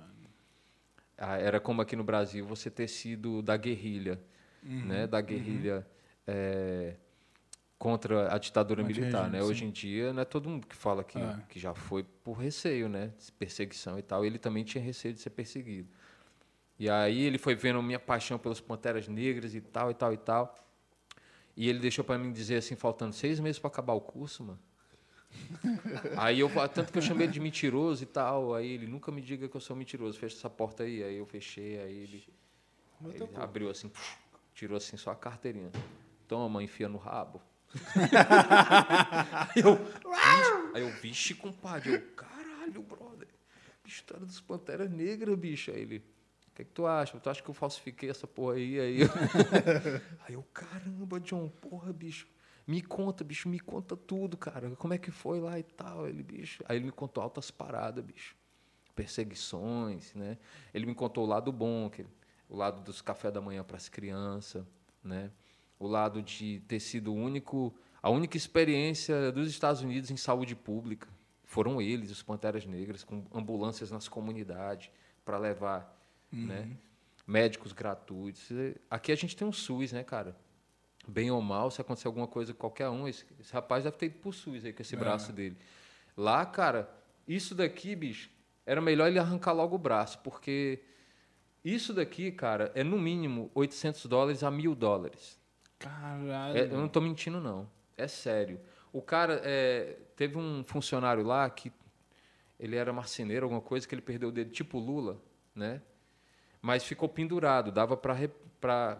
Ah, 1.18 1.36
Era 1.36 1.60
como 1.60 1.82
aqui 1.82 1.94
no 1.94 2.02
Brasil 2.04 2.46
você 2.46 2.70
ter 2.70 2.88
sido 2.88 3.42
da 3.42 3.56
guerrilha, 3.56 4.18
né? 4.62 5.06
Da 5.06 5.20
guerrilha 5.20 5.86
eh, 6.26 6.96
contra 7.78 8.34
a 8.34 8.38
ditadura 8.38 8.82
Contra 8.82 8.98
o 8.98 9.00
militar, 9.02 9.30
né? 9.30 9.40
sim. 9.40 9.46
Hoje 9.46 9.64
em 9.64 9.70
dia 9.70 10.12
não 10.12 10.22
é 10.22 10.24
todo 10.24 10.48
mundo 10.48 10.66
que 10.66 10.74
fala 10.74 11.04
que, 11.04 11.18
É. 11.18 11.40
que 11.48 11.60
já 11.60 11.72
foi 11.74 12.02
por 12.02 12.32
receio, 12.32 12.88
né? 12.88 13.12
Perseguição 13.38 13.98
e 13.98 14.02
tal. 14.02 14.24
Ele 14.24 14.38
também 14.38 14.64
tinha 14.64 14.82
receio 14.82 15.14
de 15.14 15.20
ser 15.20 15.30
perseguido. 15.30 15.88
E 16.78 16.88
aí 16.90 17.22
ele 17.22 17.38
foi 17.38 17.54
vendo 17.54 17.78
a 17.78 17.82
minha 17.82 17.98
paixão 17.98 18.38
pelas 18.38 18.60
Panteras 18.60 19.06
Negras 19.08 19.54
e 19.54 19.60
tal, 19.60 19.90
e 19.90 19.94
tal, 19.94 20.12
e 20.12 20.16
tal. 20.16 20.54
E 21.56 21.68
ele 21.68 21.78
deixou 21.78 22.04
para 22.04 22.18
mim 22.18 22.32
dizer 22.32 22.56
assim, 22.56 22.76
faltando 22.76 23.14
seis 23.14 23.40
meses 23.40 23.58
para 23.58 23.68
acabar 23.68 23.92
o 23.92 24.00
curso, 24.00 24.44
mano. 24.44 24.58
aí 26.16 26.40
eu, 26.40 26.50
tanto 26.68 26.92
que 26.92 26.98
eu 26.98 27.02
chamei 27.02 27.26
ele 27.26 27.32
de 27.32 27.40
mentiroso 27.40 28.02
e 28.02 28.06
tal. 28.06 28.54
Aí 28.54 28.72
ele, 28.72 28.86
nunca 28.86 29.10
me 29.12 29.20
diga 29.20 29.48
que 29.48 29.56
eu 29.56 29.60
sou 29.60 29.74
mentiroso, 29.76 30.18
fecha 30.18 30.36
essa 30.36 30.50
porta 30.50 30.82
aí. 30.84 31.02
Aí 31.02 31.16
eu 31.16 31.26
fechei, 31.26 31.80
aí 31.80 31.96
ele, 31.96 32.24
aí 33.04 33.10
ele 33.16 33.28
abriu 33.36 33.70
assim, 33.70 33.90
tirou 34.54 34.76
assim 34.76 34.96
só 34.96 35.10
a 35.10 35.16
carteirinha. 35.16 35.70
Toma, 36.26 36.62
enfia 36.62 36.88
no 36.88 36.98
rabo. 36.98 37.40
Aí 39.54 39.62
eu, 39.62 39.76
vixe, 39.76 40.72
aí 40.74 40.82
eu, 40.82 40.90
vixe, 41.00 41.34
compadre. 41.34 41.94
Eu, 41.94 42.00
caralho, 42.14 42.82
brother. 42.82 43.28
Era 44.10 44.24
dos 44.24 44.40
Panteras 44.40 44.90
Negras, 44.90 45.38
bicho. 45.38 45.70
Aí 45.70 45.80
ele, 45.80 45.98
o 45.98 46.54
que, 46.54 46.64
que 46.64 46.72
tu 46.72 46.86
acha? 46.86 47.18
Tu 47.18 47.30
acha 47.30 47.42
que 47.42 47.48
eu 47.48 47.54
falsifiquei 47.54 48.10
essa 48.10 48.26
porra 48.26 48.54
aí? 48.54 48.78
Aí 48.80 49.00
eu, 49.00 49.08
aí 50.26 50.34
eu, 50.34 50.42
caramba, 50.52 51.20
John, 51.20 51.48
porra, 51.48 51.92
bicho. 51.92 52.26
Me 52.66 52.82
conta, 52.82 53.24
bicho, 53.24 53.48
me 53.48 53.58
conta 53.58 53.96
tudo, 53.96 54.36
cara. 54.36 54.70
Como 54.76 54.92
é 54.92 54.98
que 54.98 55.10
foi 55.10 55.40
lá 55.40 55.58
e 55.58 55.62
tal? 55.62 56.06
Ele, 56.06 56.22
bicho. 56.22 56.62
Aí 56.68 56.76
ele 56.76 56.86
me 56.86 56.92
contou 56.92 57.22
altas 57.22 57.50
paradas, 57.50 58.04
bicho. 58.04 58.36
Perseguições, 58.94 60.14
né? 60.14 60.36
Ele 60.74 60.84
me 60.84 60.94
contou 60.94 61.24
o 61.24 61.26
lado 61.26 61.50
bom, 61.50 61.88
que 61.88 62.04
o 62.48 62.56
lado 62.56 62.82
dos 62.82 63.00
café 63.00 63.30
da 63.30 63.40
manhã 63.40 63.62
para 63.64 63.76
as 63.76 63.88
crianças, 63.88 64.66
né? 65.02 65.30
O 65.78 65.86
lado 65.86 66.22
de 66.22 66.60
ter 66.66 66.80
sido 66.80 67.12
o 67.12 67.14
único, 67.14 67.72
a 68.02 68.10
única 68.10 68.36
experiência 68.36 69.30
dos 69.32 69.48
Estados 69.48 69.80
Unidos 69.82 70.10
em 70.10 70.16
saúde 70.16 70.54
pública. 70.56 71.08
Foram 71.44 71.80
eles, 71.80 72.10
os 72.10 72.22
Panteras 72.22 72.66
Negras, 72.66 73.04
com 73.04 73.24
ambulâncias 73.32 73.90
nas 73.90 74.08
comunidades 74.08 74.90
para 75.24 75.38
levar, 75.38 75.96
né? 76.30 76.68
Médicos 77.26 77.72
gratuitos. 77.72 78.48
Aqui 78.90 79.12
a 79.12 79.14
gente 79.14 79.36
tem 79.36 79.46
um 79.46 79.52
SUS, 79.52 79.92
né, 79.92 80.02
cara? 80.02 80.36
Bem 81.06 81.30
ou 81.30 81.40
mal, 81.40 81.70
se 81.70 81.80
acontecer 81.80 82.06
alguma 82.06 82.26
coisa 82.26 82.52
com 82.52 82.58
qualquer 82.60 82.88
um, 82.90 83.06
esse, 83.08 83.24
esse 83.40 83.52
rapaz 83.52 83.84
deve 83.84 83.96
ter 83.96 84.06
ido 84.06 84.16
pro 84.18 84.32
SUS 84.32 84.64
aí 84.64 84.72
com 84.72 84.82
esse 84.82 84.94
É. 84.94 84.98
braço 84.98 85.32
dele. 85.32 85.56
Lá, 86.16 86.44
cara, 86.44 86.90
isso 87.26 87.54
daqui, 87.54 87.94
bicho, 87.96 88.28
era 88.66 88.80
melhor 88.80 89.06
ele 89.08 89.18
arrancar 89.18 89.52
logo 89.52 89.76
o 89.76 89.78
braço, 89.78 90.18
porque 90.18 90.80
isso 91.64 91.94
daqui, 91.94 92.30
cara, 92.30 92.70
é 92.74 92.84
no 92.84 92.98
mínimo 92.98 93.50
800 93.54 94.04
dólares 94.06 94.42
a 94.42 94.50
mil 94.50 94.74
dólares. 94.74 95.37
Caralho. 95.78 96.56
É, 96.58 96.62
eu 96.64 96.76
não 96.78 96.86
estou 96.86 97.00
mentindo, 97.02 97.40
não. 97.40 97.68
É 97.96 98.08
sério. 98.08 98.60
O 98.92 99.00
cara, 99.02 99.40
é, 99.44 99.96
teve 100.16 100.36
um 100.36 100.64
funcionário 100.64 101.22
lá 101.22 101.48
que 101.50 101.72
ele 102.58 102.76
era 102.76 102.92
marceneiro, 102.92 103.44
alguma 103.46 103.60
coisa, 103.60 103.86
que 103.86 103.94
ele 103.94 104.02
perdeu 104.02 104.30
o 104.30 104.32
dedo, 104.32 104.50
tipo 104.50 104.78
Lula, 104.78 105.20
né? 105.54 105.80
Mas 106.60 106.82
ficou 106.84 107.08
pendurado, 107.08 107.70
dava 107.70 107.96
para 107.96 108.98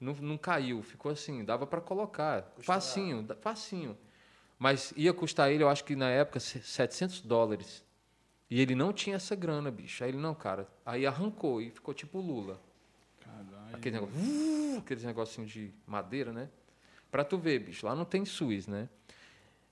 não, 0.00 0.12
não 0.14 0.36
caiu, 0.36 0.82
ficou 0.82 1.12
assim, 1.12 1.44
dava 1.44 1.66
para 1.66 1.80
colocar, 1.80 2.52
facinho, 2.58 3.22
da- 3.22 3.36
facinho. 3.36 3.96
Mas 4.58 4.92
ia 4.96 5.12
custar 5.12 5.52
ele, 5.52 5.62
eu 5.62 5.68
acho 5.68 5.84
que 5.84 5.94
na 5.94 6.08
época, 6.10 6.40
se- 6.40 6.60
700 6.62 7.20
dólares. 7.20 7.84
E 8.50 8.60
ele 8.60 8.74
não 8.74 8.92
tinha 8.92 9.16
essa 9.16 9.34
grana, 9.34 9.70
bicho. 9.70 10.02
Aí 10.02 10.10
ele, 10.10 10.18
não, 10.18 10.34
cara. 10.34 10.66
Aí 10.84 11.06
arrancou 11.06 11.60
e 11.60 11.70
ficou 11.70 11.92
tipo 11.94 12.18
Lula. 12.20 12.60
Caralho. 13.44 13.76
Aquele 13.76 14.00
negócio, 14.00 14.16
uh, 14.16 14.78
aqueles 14.78 15.04
negocinho 15.04 15.46
de 15.46 15.74
madeira, 15.86 16.32
né? 16.32 16.48
Pra 17.10 17.24
tu 17.24 17.38
ver, 17.38 17.58
bicho, 17.60 17.86
lá 17.86 17.94
não 17.94 18.04
tem 18.04 18.24
SUS, 18.24 18.66
né? 18.66 18.88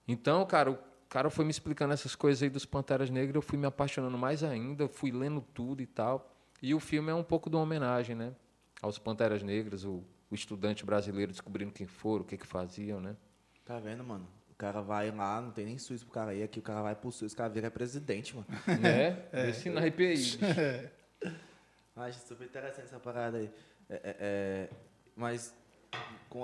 Então, 0.06 0.44
cara, 0.46 0.70
o 0.70 0.78
cara 1.08 1.30
foi 1.30 1.44
me 1.44 1.50
explicando 1.50 1.92
essas 1.92 2.14
coisas 2.14 2.42
aí 2.42 2.50
dos 2.50 2.64
Panteras 2.64 3.10
Negras, 3.10 3.34
eu 3.36 3.42
fui 3.42 3.58
me 3.58 3.66
apaixonando 3.66 4.16
mais 4.18 4.42
ainda, 4.42 4.88
fui 4.88 5.10
lendo 5.10 5.40
tudo 5.40 5.82
e 5.82 5.86
tal. 5.86 6.30
E 6.62 6.74
o 6.74 6.80
filme 6.80 7.10
é 7.10 7.14
um 7.14 7.22
pouco 7.24 7.50
de 7.50 7.56
uma 7.56 7.62
homenagem, 7.62 8.14
né? 8.14 8.32
Aos 8.80 8.98
Panteras 8.98 9.42
Negras, 9.42 9.84
o, 9.84 10.04
o 10.30 10.34
estudante 10.34 10.84
brasileiro 10.84 11.32
descobrindo 11.32 11.72
quem 11.72 11.86
foram, 11.86 12.24
o 12.24 12.26
que 12.26 12.36
que 12.36 12.46
faziam, 12.46 13.00
né? 13.00 13.16
Tá 13.64 13.78
vendo, 13.78 14.04
mano? 14.04 14.26
O 14.50 14.54
cara 14.56 14.80
vai 14.80 15.10
lá, 15.10 15.40
não 15.40 15.50
tem 15.50 15.64
nem 15.64 15.78
SUS 15.78 16.04
pro 16.04 16.12
cara 16.12 16.34
ir, 16.34 16.42
aqui 16.42 16.58
o 16.60 16.62
cara 16.62 16.80
vai 16.80 16.94
pro 16.94 17.10
SUS, 17.10 17.32
o 17.32 17.36
cara 17.36 17.48
vira 17.48 17.70
presidente, 17.70 18.36
mano. 18.36 18.46
né? 18.80 19.24
Esse 19.48 19.68
naipe 19.68 20.06
aí, 20.06 20.14
bicho. 20.16 20.38
Acho 21.96 22.18
super 22.26 22.44
interessante 22.46 22.86
essa 22.86 22.98
parada 22.98 23.38
aí. 23.38 23.50
É, 23.88 23.94
é, 23.94 24.16
é, 24.20 24.70
mas 25.14 25.54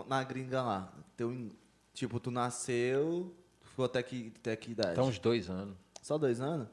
na 0.07 0.23
gringa 0.23 0.63
lá, 0.63 0.93
teu, 1.17 1.51
tipo, 1.93 2.21
tu 2.21 2.31
nasceu, 2.31 3.35
ficou 3.63 3.85
até 3.85 4.03
que, 4.03 4.33
até 4.37 4.55
que 4.55 4.71
idade? 4.73 4.93
Então, 4.93 5.09
uns 5.09 5.19
dois 5.19 5.51
anos. 5.51 5.77
Só 6.01 6.17
dois 6.17 6.41
anos? 6.41 6.69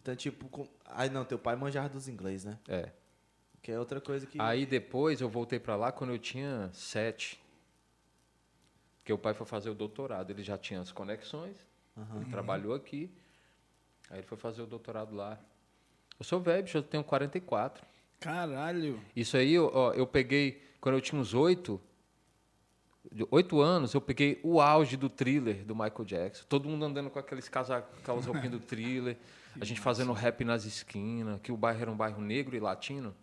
Então, 0.00 0.14
tipo, 0.14 0.48
com... 0.48 0.68
aí 0.86 1.10
não, 1.10 1.24
teu 1.24 1.38
pai 1.38 1.56
manjava 1.56 1.88
dos 1.88 2.08
inglês, 2.08 2.44
né? 2.44 2.58
É. 2.68 2.90
Que 3.60 3.72
é 3.72 3.78
outra 3.78 4.00
coisa 4.00 4.26
que. 4.26 4.40
Aí 4.40 4.66
depois 4.66 5.20
eu 5.20 5.28
voltei 5.28 5.58
pra 5.60 5.76
lá 5.76 5.92
quando 5.92 6.10
eu 6.10 6.18
tinha 6.18 6.70
sete. 6.72 7.40
Porque 8.98 9.12
o 9.12 9.18
pai 9.18 9.34
foi 9.34 9.46
fazer 9.46 9.70
o 9.70 9.74
doutorado. 9.74 10.30
Ele 10.30 10.42
já 10.42 10.56
tinha 10.56 10.80
as 10.80 10.92
conexões, 10.92 11.56
ele 12.16 12.30
trabalhou 12.30 12.74
aqui. 12.74 13.10
Aí 14.10 14.18
ele 14.18 14.26
foi 14.26 14.38
fazer 14.38 14.62
o 14.62 14.66
doutorado 14.66 15.14
lá. 15.14 15.38
Eu 16.18 16.24
sou 16.24 16.40
velho, 16.40 16.62
bicho, 16.62 16.78
eu 16.78 16.82
tenho 16.82 17.02
44. 17.02 17.84
Caralho. 18.22 19.00
Isso 19.14 19.36
aí, 19.36 19.58
ó, 19.58 19.92
eu 19.92 20.06
peguei, 20.06 20.62
quando 20.80 20.94
eu 20.94 21.00
tinha 21.00 21.20
uns 21.20 21.34
oito, 21.34 21.80
oito 23.30 23.60
anos, 23.60 23.92
eu 23.94 24.00
peguei 24.00 24.40
o 24.42 24.60
auge 24.60 24.96
do 24.96 25.08
thriller 25.08 25.64
do 25.64 25.74
Michael 25.74 26.04
Jackson. 26.04 26.44
Todo 26.48 26.68
mundo 26.68 26.84
andando 26.84 27.10
com 27.10 27.18
aqueles 27.18 27.48
casacos, 27.48 27.98
aquelas 27.98 28.24
roupinhas 28.26 28.52
do 28.52 28.60
thriller. 28.60 29.16
A 29.60 29.64
gente 29.64 29.80
fazendo 29.80 30.12
rap 30.12 30.44
nas 30.44 30.64
esquinas, 30.64 31.40
que 31.40 31.52
o 31.52 31.56
bairro 31.56 31.82
era 31.82 31.90
um 31.90 31.96
bairro 31.96 32.22
negro 32.22 32.56
e 32.56 32.60
latino. 32.60 33.14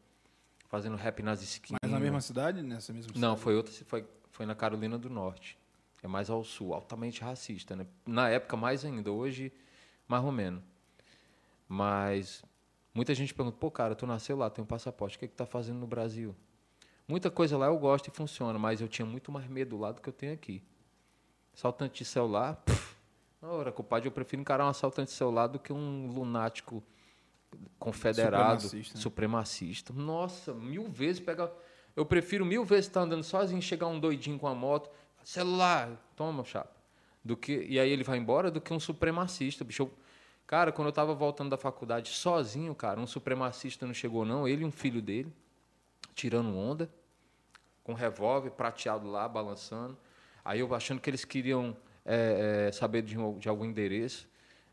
Fazendo 0.67 0.95
rap 0.95 1.23
nas 1.23 1.41
esquinas. 1.41 1.79
Mas 1.81 1.91
na 1.91 1.99
mesma 1.99 2.21
cidade? 2.21 2.61
Nessa 2.61 2.93
mesma 2.93 3.07
cidade? 3.13 3.19
Não, 3.19 3.35
foi 3.35 3.55
outra, 3.55 3.73
foi, 3.85 4.05
foi 4.31 4.45
na 4.45 4.53
Carolina 4.53 4.97
do 4.99 5.09
Norte. 5.09 5.57
É 6.03 6.07
mais 6.07 6.29
ao 6.29 6.43
sul, 6.43 6.73
altamente 6.73 7.21
racista, 7.21 7.75
né? 7.75 7.87
Na 8.05 8.29
época 8.29 8.55
mais 8.55 8.85
ainda, 8.85 9.11
hoje 9.11 9.51
mais 10.07 10.23
ou 10.23 10.31
menos. 10.31 10.61
Mas 11.67 12.43
muita 12.93 13.13
gente 13.13 13.33
pergunta, 13.33 13.57
pô, 13.57 13.69
cara, 13.71 13.95
tu 13.95 14.05
nasceu 14.07 14.37
lá, 14.37 14.49
tem 14.49 14.63
um 14.63 14.67
passaporte, 14.67 15.17
o 15.17 15.19
que 15.19 15.27
que 15.27 15.35
tá 15.35 15.45
fazendo 15.45 15.79
no 15.79 15.87
Brasil? 15.87 16.35
Muita 17.07 17.31
coisa 17.31 17.57
lá 17.57 17.65
eu 17.67 17.77
gosto 17.77 18.07
e 18.07 18.11
funciona, 18.11 18.57
mas 18.59 18.81
eu 18.81 18.87
tinha 18.87 19.05
muito 19.05 19.31
mais 19.31 19.47
medo 19.47 19.77
lá 19.77 19.91
do 19.91 20.01
que 20.01 20.09
eu 20.09 20.13
tenho 20.13 20.33
aqui. 20.33 20.61
Assaltante 21.53 21.99
de 22.03 22.05
celular, 22.05 22.55
pff, 22.57 22.95
na 23.41 23.47
hora, 23.49 23.71
compadre, 23.71 24.07
eu 24.07 24.11
prefiro 24.11 24.41
encarar 24.41 24.65
um 24.65 24.69
assaltante 24.69 25.07
de 25.09 25.13
celular 25.17 25.47
do 25.47 25.57
que 25.59 25.73
um 25.73 26.07
lunático 26.07 26.83
confederado, 27.79 28.61
Supremacista, 28.61 28.97
né? 28.97 29.01
supremacista. 29.01 29.93
Nossa, 29.93 30.53
mil 30.53 30.87
vezes 30.87 31.19
pegar. 31.19 31.49
Eu 31.95 32.05
prefiro 32.05 32.45
mil 32.45 32.63
vezes 32.63 32.85
estar 32.85 33.01
andando 33.01 33.23
sozinho, 33.23 33.61
chegar 33.61 33.87
um 33.87 33.99
doidinho 33.99 34.37
com 34.37 34.47
a 34.47 34.53
moto, 34.55 34.89
celular, 35.23 35.89
toma, 36.15 36.43
chapa. 36.43 36.77
Do 37.23 37.35
que, 37.35 37.65
e 37.67 37.79
aí 37.79 37.89
ele 37.89 38.03
vai 38.03 38.17
embora 38.17 38.49
do 38.51 38.61
que 38.61 38.73
um 38.73 38.79
supremacista, 38.79 39.63
bicho. 39.63 39.83
Eu- 39.83 39.91
cara, 40.49 40.71
quando 40.71 40.87
eu 40.87 40.91
tava 40.91 41.13
voltando 41.13 41.51
da 41.51 41.57
faculdade 41.57 42.09
sozinho, 42.09 42.73
cara, 42.73 42.99
um 42.99 43.05
supremacista 43.05 43.85
não 43.85 43.93
chegou, 43.93 44.25
não. 44.25 44.47
Ele 44.47 44.63
e 44.63 44.65
um 44.65 44.71
filho 44.71 44.99
dele, 44.99 45.31
tirando 46.15 46.57
onda, 46.57 46.89
com 47.83 47.91
um 47.91 47.95
revólver 47.95 48.49
prateado 48.49 49.07
lá, 49.07 49.27
balançando. 49.29 49.95
Aí 50.43 50.59
eu 50.61 50.73
achando 50.73 50.99
que 50.99 51.07
eles 51.07 51.23
queriam 51.23 51.77
é, 52.03 52.65
é, 52.69 52.71
saber 52.71 53.03
de, 53.03 53.15
um- 53.15 53.37
de 53.37 53.47
algum 53.47 53.63
endereço. 53.63 54.27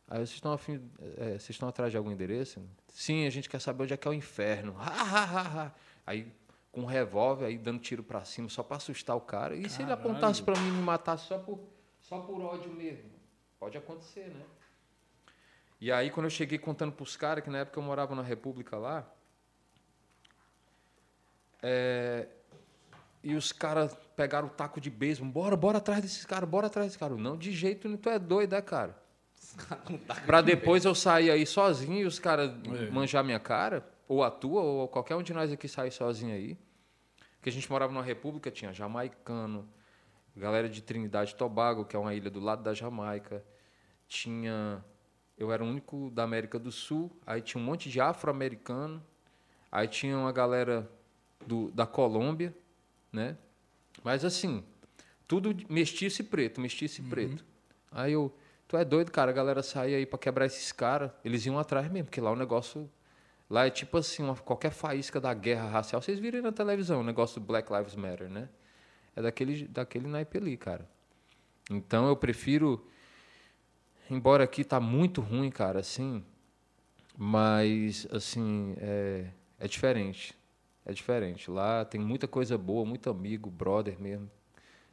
Aí 0.09 0.17
vocês 0.17 0.31
estão, 0.31 0.51
afim, 0.53 0.81
é, 1.19 1.33
vocês 1.33 1.51
estão 1.51 1.69
atrás 1.69 1.91
de 1.91 1.99
algum 1.99 2.11
endereço? 2.11 2.59
Sim, 2.89 3.27
a 3.27 3.31
gente 3.31 3.47
quer 3.47 3.61
saber 3.61 3.83
onde 3.83 3.93
é 3.93 3.99
que 3.99 4.09
é 4.09 4.11
o 4.11 4.15
inferno. 4.15 4.75
Ha, 4.79 4.87
ha, 4.87 5.25
ha, 5.25 5.63
ha. 5.67 5.73
Aí 6.07 6.33
com 6.73 6.81
um 6.83 6.87
revólver, 6.87 7.45
aí 7.45 7.59
dando 7.59 7.81
tiro 7.81 8.03
pra 8.03 8.25
cima 8.25 8.49
só 8.49 8.63
pra 8.63 8.79
assustar 8.79 9.15
o 9.15 9.21
cara. 9.21 9.55
E 9.55 9.69
se 9.69 9.83
ele 9.83 9.91
Caralho. 9.91 10.09
apontasse 10.09 10.43
pra 10.43 10.59
mim 10.59 10.69
e 10.69 10.71
me 10.73 10.83
matasse 10.83 11.27
só 11.27 11.39
por, 11.39 11.59
só 12.01 12.21
por 12.21 12.41
ódio 12.41 12.73
mesmo? 12.73 13.11
Pode 13.59 13.77
acontecer, 13.77 14.29
né? 14.31 14.43
E 15.81 15.93
aí, 15.93 16.11
quando 16.11 16.25
eu 16.27 16.31
cheguei 16.31 16.59
contando 16.59 16.93
pros 16.93 17.17
caras, 17.17 17.45
que 17.45 17.51
na 17.51 17.59
época 17.59 17.79
eu 17.79 17.83
morava 17.83 18.15
na 18.15 18.23
República 18.23 18.77
lá, 18.79 19.07
é, 21.63 22.29
e 23.23 23.35
os 23.35 23.53
caras 23.53 23.97
pegaram 24.17 24.47
o 24.47 24.51
taco 24.51 24.81
de 24.81 24.89
beisebol, 24.89 25.31
bora, 25.31 25.57
bora 25.57 25.79
atrás 25.79 26.01
desses 26.01 26.25
caras, 26.25 26.49
bora 26.49 26.69
atrás 26.69 26.87
desses 26.87 26.99
caras. 26.99 27.19
Não, 27.19 27.37
de 27.37 27.53
jeito 27.53 27.89
nenhum, 27.89 28.01
tu 28.01 28.09
é 28.09 28.19
doido, 28.19 28.55
é, 28.55 28.63
cara? 28.63 28.97
Pra 30.25 30.41
depois 30.41 30.85
eu 30.85 30.95
sair 30.95 31.31
aí 31.31 31.47
sozinho 31.47 31.99
e 31.99 32.05
os 32.05 32.19
caras 32.19 32.51
É. 32.51 32.91
manjar 32.91 33.25
minha 33.25 33.41
cara, 33.41 33.87
ou 34.09 34.23
a 34.23 34.31
tua, 34.31 34.63
ou 34.63 34.89
qualquer 34.89 35.17
um 35.17 35.23
de 35.23 35.33
nós 35.33 35.53
aqui 35.53 35.69
sair 35.69 35.91
sozinho 35.91 36.35
aí. 36.35 36.59
Porque 37.37 37.49
a 37.49 37.53
gente 37.53 37.71
morava 37.71 37.93
numa 37.93 38.03
república, 38.03 38.51
tinha 38.51 38.73
jamaicano, 38.73 39.69
galera 40.37 40.69
de 40.69 40.83
Trinidade 40.83 41.33
e 41.33 41.37
Tobago, 41.37 41.85
que 41.85 41.97
é 41.97 41.99
uma 41.99 42.15
ilha 42.15 42.31
do 42.31 42.41
lado 42.41 42.63
da 42.63 42.75
Jamaica. 42.75 43.45
Tinha. 44.09 44.85
Eu 45.39 45.53
era 45.53 45.63
o 45.63 45.67
único 45.67 46.11
da 46.11 46.23
América 46.23 46.59
do 46.59 46.73
Sul, 46.73 47.11
aí 47.27 47.43
tinha 47.43 47.63
um 47.63 47.65
monte 47.65 47.91
de 47.91 48.01
afro-americano, 48.01 49.03
aí 49.71 49.87
tinha 49.87 50.17
uma 50.17 50.33
galera 50.33 50.91
do, 51.47 51.71
da 51.71 51.87
Colômbia, 51.87 52.55
né? 53.13 53.37
Mas 54.03 54.25
assim, 54.25 54.65
tudo 55.29 55.55
mestiço 55.69 56.23
e 56.23 56.25
preto, 56.25 56.61
mestiço 56.61 57.01
e 57.01 57.05
preto. 57.05 57.45
Aí 57.91 58.13
eu, 58.13 58.35
tu 58.67 58.77
é 58.77 58.85
doido, 58.85 59.11
cara, 59.11 59.31
a 59.31 59.35
galera 59.35 59.63
saía 59.63 59.97
aí 59.97 60.07
pra 60.07 60.19
quebrar 60.19 60.47
esses 60.47 60.73
caras, 60.73 61.11
eles 61.25 61.45
iam 61.45 61.59
atrás 61.59 61.91
mesmo, 61.91 62.07
porque 62.07 62.21
lá 62.21 62.31
o 62.31 62.37
negócio 62.37 62.91
lá 63.49 63.67
é 63.67 63.71
tipo 63.71 63.99
assim, 63.99 64.23
uma, 64.23 64.35
qualquer 64.37 64.71
faísca 64.71 65.21
da 65.21 65.33
guerra 65.35 65.69
racial, 65.69 66.01
vocês 66.01 66.19
viram 66.19 66.39
aí 66.39 66.43
na 66.43 66.53
televisão, 66.53 67.01
o 67.01 67.05
negócio 67.05 67.41
do 67.41 67.47
Black 67.47 67.73
Lives 67.73 67.95
Matter, 67.95 68.29
né? 68.29 68.49
É 69.15 69.23
daquele 69.23 69.67
daquele 69.69 70.07
naipe 70.07 70.39
ali, 70.39 70.57
cara. 70.57 70.89
Então 71.71 72.07
eu 72.07 72.17
prefiro 72.17 72.87
embora 74.11 74.45
aqui 74.45 74.65
tá 74.65 74.81
muito 74.81 75.21
ruim, 75.21 75.51
cara, 75.51 75.81
assim, 75.81 76.25
mas 77.17 78.07
assim, 78.11 78.75
é, 78.79 79.27
é 79.59 79.69
diferente. 79.69 80.35
É 80.85 80.93
diferente. 80.93 81.51
Lá 81.51 81.85
tem 81.85 82.01
muita 82.01 82.29
coisa 82.29 82.57
boa, 82.57 82.85
muito 82.85 83.11
amigo, 83.11 83.51
brother 83.51 84.01
mesmo. 84.01 84.31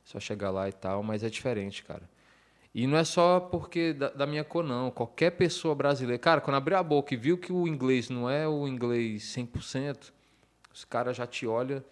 Só 0.03 0.19
chegar 0.19 0.49
lá 0.49 0.67
e 0.67 0.73
tal, 0.73 1.03
mas 1.03 1.23
é 1.23 1.29
diferente, 1.29 1.83
cara. 1.83 2.09
E 2.73 2.87
não 2.87 2.97
é 2.97 3.03
só 3.03 3.39
porque 3.39 3.93
da, 3.93 4.09
da 4.09 4.25
minha 4.25 4.43
cor, 4.43 4.63
não. 4.63 4.89
Qualquer 4.89 5.31
pessoa 5.31 5.75
brasileira. 5.75 6.17
Cara, 6.17 6.41
quando 6.41 6.55
abriu 6.57 6.77
a 6.77 6.83
boca 6.83 7.13
e 7.13 7.17
viu 7.17 7.37
que 7.37 7.53
o 7.53 7.67
inglês 7.67 8.09
não 8.09 8.27
é 8.27 8.47
o 8.47 8.67
inglês 8.67 9.23
100%, 9.23 10.11
os 10.73 10.83
caras 10.83 11.15
já 11.15 11.27
te 11.27 11.45
olham 11.45 11.83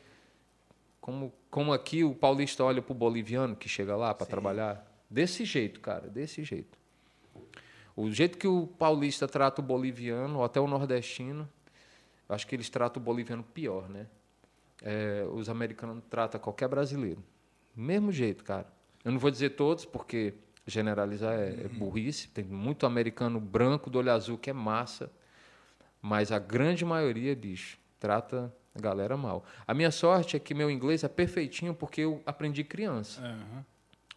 como, 0.99 1.34
como 1.49 1.73
aqui 1.73 2.03
o 2.03 2.15
paulista 2.15 2.63
olha 2.63 2.81
pro 2.81 2.93
boliviano 2.93 3.55
que 3.55 3.69
chega 3.69 3.95
lá 3.95 4.13
para 4.13 4.25
trabalhar. 4.25 4.88
Desse 5.10 5.45
jeito, 5.45 5.79
cara, 5.79 6.07
desse 6.07 6.43
jeito. 6.43 6.81
O 7.95 8.10
jeito 8.12 8.38
que 8.38 8.47
o 8.47 8.67
paulista 8.67 9.27
trata 9.27 9.62
o 9.62 9.63
boliviano, 9.63 10.39
ou 10.39 10.43
até 10.43 10.60
o 10.60 10.67
nordestino, 10.67 11.47
acho 12.30 12.47
que 12.47 12.56
eles 12.56 12.69
tratam 12.69 13.01
o 13.01 13.06
boliviano 13.06 13.43
pior, 13.43 13.89
né? 13.89 14.08
é, 14.82 15.25
os 15.32 15.47
americanos 15.47 16.04
tratam 16.10 16.41
qualquer 16.41 16.67
brasileiro. 16.67 17.23
Mesmo 17.75 18.12
jeito, 18.12 18.43
cara. 18.43 18.67
Eu 19.04 19.12
não 19.12 19.19
vou 19.19 19.32
dizer 19.32 19.51
todos, 19.51 19.86
porque 19.86 20.34
generalizar 20.65 21.34
é, 21.34 21.49
é 21.49 21.67
burrice. 21.67 22.27
Tem 22.27 22.43
muito 22.43 22.86
americano 22.86 23.39
branco 23.39 23.89
do 23.89 23.99
olho 23.99 24.12
azul 24.12 24.38
que 24.38 24.49
é 24.49 24.54
massa. 24.54 25.12
Mas 26.01 26.32
a 26.32 26.39
grande 26.39 26.84
maioria, 26.84 27.36
bicho, 27.36 27.77
trata 27.99 28.54
a 28.75 28.82
galera 28.82 29.15
mal. 29.15 29.45
A 29.67 29.73
minha 29.73 29.91
sorte 29.91 30.36
é 30.36 30.39
que 30.39 30.54
meu 30.54 30.69
inglês 30.69 31.04
é 31.04 31.08
perfeitinho 31.08 31.73
porque 31.73 32.01
eu 32.01 32.21
aprendi 32.25 32.63
criança. 32.63 33.21
Aham. 33.21 33.65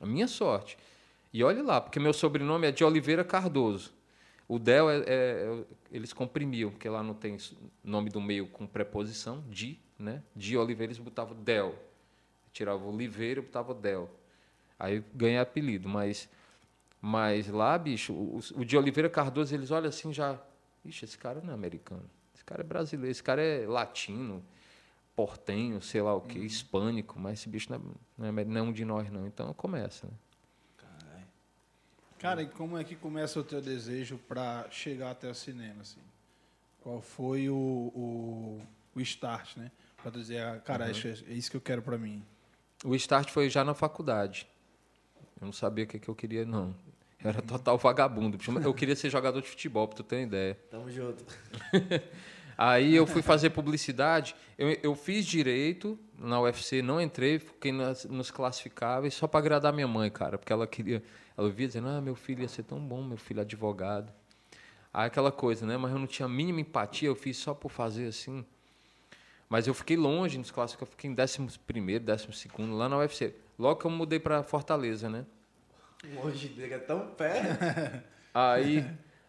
A 0.01 0.07
minha 0.07 0.27
sorte. 0.27 0.77
E 1.35 1.43
olhe 1.43 1.61
lá, 1.63 1.81
porque 1.81 1.99
meu 1.99 2.13
sobrenome 2.13 2.69
é 2.69 2.71
de 2.71 2.85
Oliveira 2.85 3.25
Cardoso. 3.25 3.93
O 4.47 4.57
Del, 4.57 4.89
é, 4.89 4.99
é- 4.99 5.03
é- 5.09 5.65
eles 5.91 6.13
comprimiam, 6.13 6.71
porque 6.71 6.89
lá 6.89 7.03
não 7.03 7.13
tem 7.13 7.37
nome 7.83 8.09
do 8.09 8.21
meio 8.21 8.47
com 8.47 8.69
preposição, 8.69 9.43
de, 9.51 9.81
né? 9.99 10.23
De 10.37 10.57
Oliveira 10.57 10.93
eles 10.93 11.03
botavam 11.03 11.35
Del. 11.43 11.75
Tirava 12.53 12.85
Oliveira 12.87 13.41
e 13.41 13.43
botava 13.43 13.75
Del. 13.75 14.09
Aí 14.79 15.03
ganhei 15.13 15.39
apelido, 15.39 15.89
mas, 15.89 16.29
mas 17.01 17.49
lá, 17.49 17.77
bicho, 17.77 18.13
o, 18.13 18.39
o 18.55 18.65
de 18.65 18.77
Oliveira 18.77 19.11
Cardoso, 19.11 19.53
eles 19.53 19.73
olham 19.73 19.89
assim 19.89 20.13
já. 20.13 20.39
Ixi, 20.85 21.05
esse 21.05 21.19
cara 21.19 21.41
não 21.41 21.51
é 21.51 21.55
americano. 21.55 22.09
Esse 22.33 22.45
cara 22.45 22.61
é 22.61 22.65
brasileiro, 22.65 23.11
esse 23.11 23.23
cara 23.25 23.43
é 23.43 23.67
latino, 23.67 24.41
portenho, 25.17 25.83
sei 25.83 26.01
lá 26.01 26.15
o 26.15 26.21
quê, 26.21 26.39
hispânico, 26.39 27.19
mas 27.19 27.41
esse 27.41 27.49
bicho 27.49 27.73
não 27.73 27.79
é, 28.29 28.31
não 28.33 28.41
é- 28.41 28.45
não 28.45 28.57
é 28.61 28.63
um 28.63 28.73
de 28.73 28.85
nós, 28.85 29.11
não. 29.11 29.27
Então 29.27 29.53
começa, 29.55 30.07
né? 30.07 30.13
Cara, 32.25 32.41
e 32.41 32.47
como 32.47 32.79
é 32.79 32.83
que 32.83 32.97
começa 32.97 33.39
o 33.39 33.45
teu 33.45 33.61
desejo 33.61 34.17
para 34.17 34.67
chegar 34.71 35.11
até 35.11 35.29
o 35.29 35.35
cinema, 35.35 35.83
assim? 35.83 36.01
Qual 36.81 37.03
foi 37.03 37.51
o, 37.51 37.55
o, 37.55 38.63
o 38.95 39.01
start, 39.03 39.59
né? 39.59 39.71
Pra 40.01 40.11
tu 40.11 40.21
dizer, 40.21 40.41
ah, 40.41 40.59
cara, 40.59 40.91
isso 40.91 41.07
é 41.07 41.11
é 41.11 41.35
isso 41.35 41.51
que 41.51 41.57
eu 41.59 41.61
quero 41.61 41.83
para 41.83 41.99
mim. 41.99 42.25
O 42.83 42.95
start 42.95 43.29
foi 43.29 43.51
já 43.51 43.63
na 43.63 43.75
faculdade. 43.75 44.49
Eu 45.39 45.45
não 45.45 45.53
sabia 45.53 45.85
o 45.85 45.87
que, 45.87 45.99
que 45.99 46.09
eu 46.09 46.15
queria, 46.15 46.47
não. 46.47 46.75
Eu 47.23 47.29
era 47.29 47.43
total 47.43 47.77
vagabundo. 47.77 48.39
Eu 48.65 48.73
queria 48.73 48.97
ser 48.97 49.11
jogador 49.11 49.43
de 49.43 49.49
futebol, 49.49 49.87
pra 49.87 49.99
tu 49.99 50.03
ter 50.03 50.17
uma 50.17 50.23
ideia. 50.23 50.59
Tamo 50.71 50.91
junto. 50.91 51.23
Aí 52.57 52.95
eu 52.95 53.07
fui 53.07 53.23
fazer 53.23 53.51
publicidade. 53.51 54.35
Eu, 54.57 54.71
eu 54.83 54.95
fiz 54.95 55.27
direito 55.27 55.99
na 56.19 56.41
UFC, 56.41 56.83
não 56.83 57.01
entrei, 57.01 57.39
fiquei 57.39 57.73
nas, 57.73 58.05
nos 58.05 58.31
classificáveis 58.31 59.15
só 59.15 59.27
para 59.27 59.41
agradar 59.41 59.73
minha 59.73 59.89
mãe, 59.89 60.11
cara, 60.11 60.39
porque 60.39 60.53
ela 60.53 60.67
queria. 60.67 61.03
Ela 61.37 61.51
via 61.51 61.67
dizendo: 61.67 61.89
Ah, 61.89 62.01
meu 62.01 62.15
filho 62.15 62.43
ia 62.43 62.49
ser 62.49 62.63
tão 62.63 62.79
bom, 62.79 63.03
meu 63.03 63.17
filho 63.17 63.41
é 63.41 63.43
advogado. 63.43 64.13
Aí 64.93 65.07
aquela 65.07 65.33
coisa, 65.33 65.67
né? 65.67 65.77
Mas 65.77 65.93
eu 65.93 65.99
não 65.99 66.07
tinha 66.07 66.27
a 66.27 66.29
mínima 66.29 66.61
empatia, 66.61 67.09
eu 67.09 67.17
fiz 67.17 67.37
só 67.37 67.53
por 67.53 67.71
fazer 67.71 68.07
assim. 68.07 68.45
Mas 69.49 69.67
eu 69.67 69.75
fiquei 69.75 69.97
longe 69.97 70.39
nos 70.39 70.51
clássicos, 70.51 70.83
eu 70.83 70.87
fiquei 70.87 71.11
em 71.11 71.15
11 71.15 71.59
primeiro, 71.61 72.05
12 72.05 72.33
segundo 72.33 72.77
lá 72.77 72.89
na 72.89 72.99
UFC. 72.99 73.35
Logo 73.59 73.81
que 73.81 73.87
eu 73.87 73.91
mudei 73.91 74.19
para 74.19 74.43
Fortaleza, 74.43 75.09
né? 75.09 75.25
Hoje 76.23 76.49
dele 76.49 76.75
é 76.75 76.79
tão 76.79 77.09
perto. 77.09 78.05
Aí, 78.35 78.85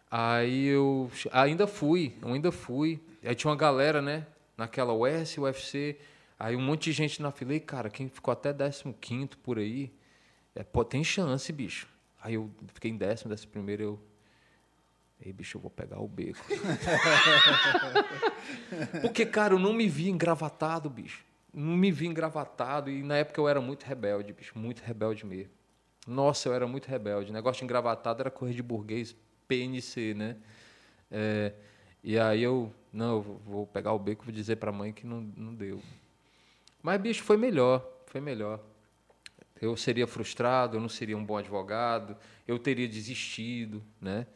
aí 0.09 0.65
eu 0.65 1.11
ainda 1.31 1.67
fui, 1.67 2.15
eu 2.21 2.33
ainda 2.33 2.51
fui. 2.51 2.99
Aí 3.25 3.35
tinha 3.35 3.49
uma 3.49 3.57
galera, 3.57 4.01
né? 4.01 4.25
Naquela 4.57 4.93
US, 4.93 5.37
UFC. 5.37 5.97
Aí 6.39 6.55
um 6.55 6.61
monte 6.61 6.85
de 6.85 6.91
gente 6.91 7.21
na 7.21 7.31
fila. 7.31 7.53
E, 7.53 7.59
cara, 7.59 7.89
quem 7.89 8.09
ficou 8.09 8.31
até 8.31 8.53
15 8.53 9.35
por 9.41 9.57
aí, 9.57 9.93
é, 10.53 10.63
pô, 10.63 10.83
tem 10.83 11.03
chance, 11.03 11.51
bicho. 11.51 11.87
Aí 12.21 12.35
eu 12.35 12.49
fiquei 12.73 12.91
em 12.91 12.97
décimo, 12.97 13.29
décimo 13.29 13.51
primeiro, 13.51 13.83
eu. 13.83 13.99
Ei, 15.19 15.31
bicho, 15.31 15.57
eu 15.57 15.61
vou 15.61 15.71
pegar 15.71 15.99
o 15.99 16.07
beco. 16.07 16.45
Porque, 19.01 19.25
cara, 19.25 19.53
eu 19.53 19.59
não 19.59 19.73
me 19.73 19.87
vi 19.87 20.09
engravatado, 20.09 20.89
bicho. 20.89 21.23
Não 21.53 21.77
me 21.77 21.89
vi 21.89 22.05
engravatado. 22.05 22.89
E 22.89 23.01
na 23.01 23.17
época 23.17 23.39
eu 23.39 23.47
era 23.47 23.61
muito 23.61 23.83
rebelde, 23.83 24.33
bicho. 24.33 24.57
Muito 24.59 24.81
rebelde 24.81 25.25
mesmo. 25.25 25.53
Nossa, 26.05 26.49
eu 26.49 26.53
era 26.53 26.67
muito 26.67 26.87
rebelde. 26.87 27.31
Negócio 27.31 27.59
de 27.59 27.63
engravatado 27.63 28.21
era 28.21 28.29
correr 28.29 28.53
de 28.53 28.61
burguês, 28.61 29.15
PNC, 29.47 30.13
né? 30.13 30.35
É, 31.09 31.53
e 32.07 32.19
aí 32.19 32.43
eu, 32.43 32.71
não, 32.93 33.15
eu 33.15 33.21
vou 33.43 33.65
pegar 33.65 33.91
o 33.91 33.97
beco 33.97 34.23
e 34.23 34.25
vou 34.25 34.33
dizer 34.35 34.57
pra 34.57 34.71
mãe 34.71 34.93
que 34.93 35.07
não, 35.07 35.21
não 35.35 35.55
deu. 35.55 35.81
Mas, 36.83 37.01
bicho, 37.01 37.23
foi 37.23 37.35
melhor. 37.35 37.83
Foi 38.05 38.21
melhor. 38.21 38.59
Eu 39.59 39.75
seria 39.75 40.05
frustrado, 40.05 40.77
eu 40.77 40.81
não 40.81 40.87
seria 40.87 41.17
um 41.17 41.25
bom 41.25 41.35
advogado, 41.35 42.15
eu 42.47 42.59
teria 42.59 42.87
desistido, 42.87 43.83
né? 43.99 44.27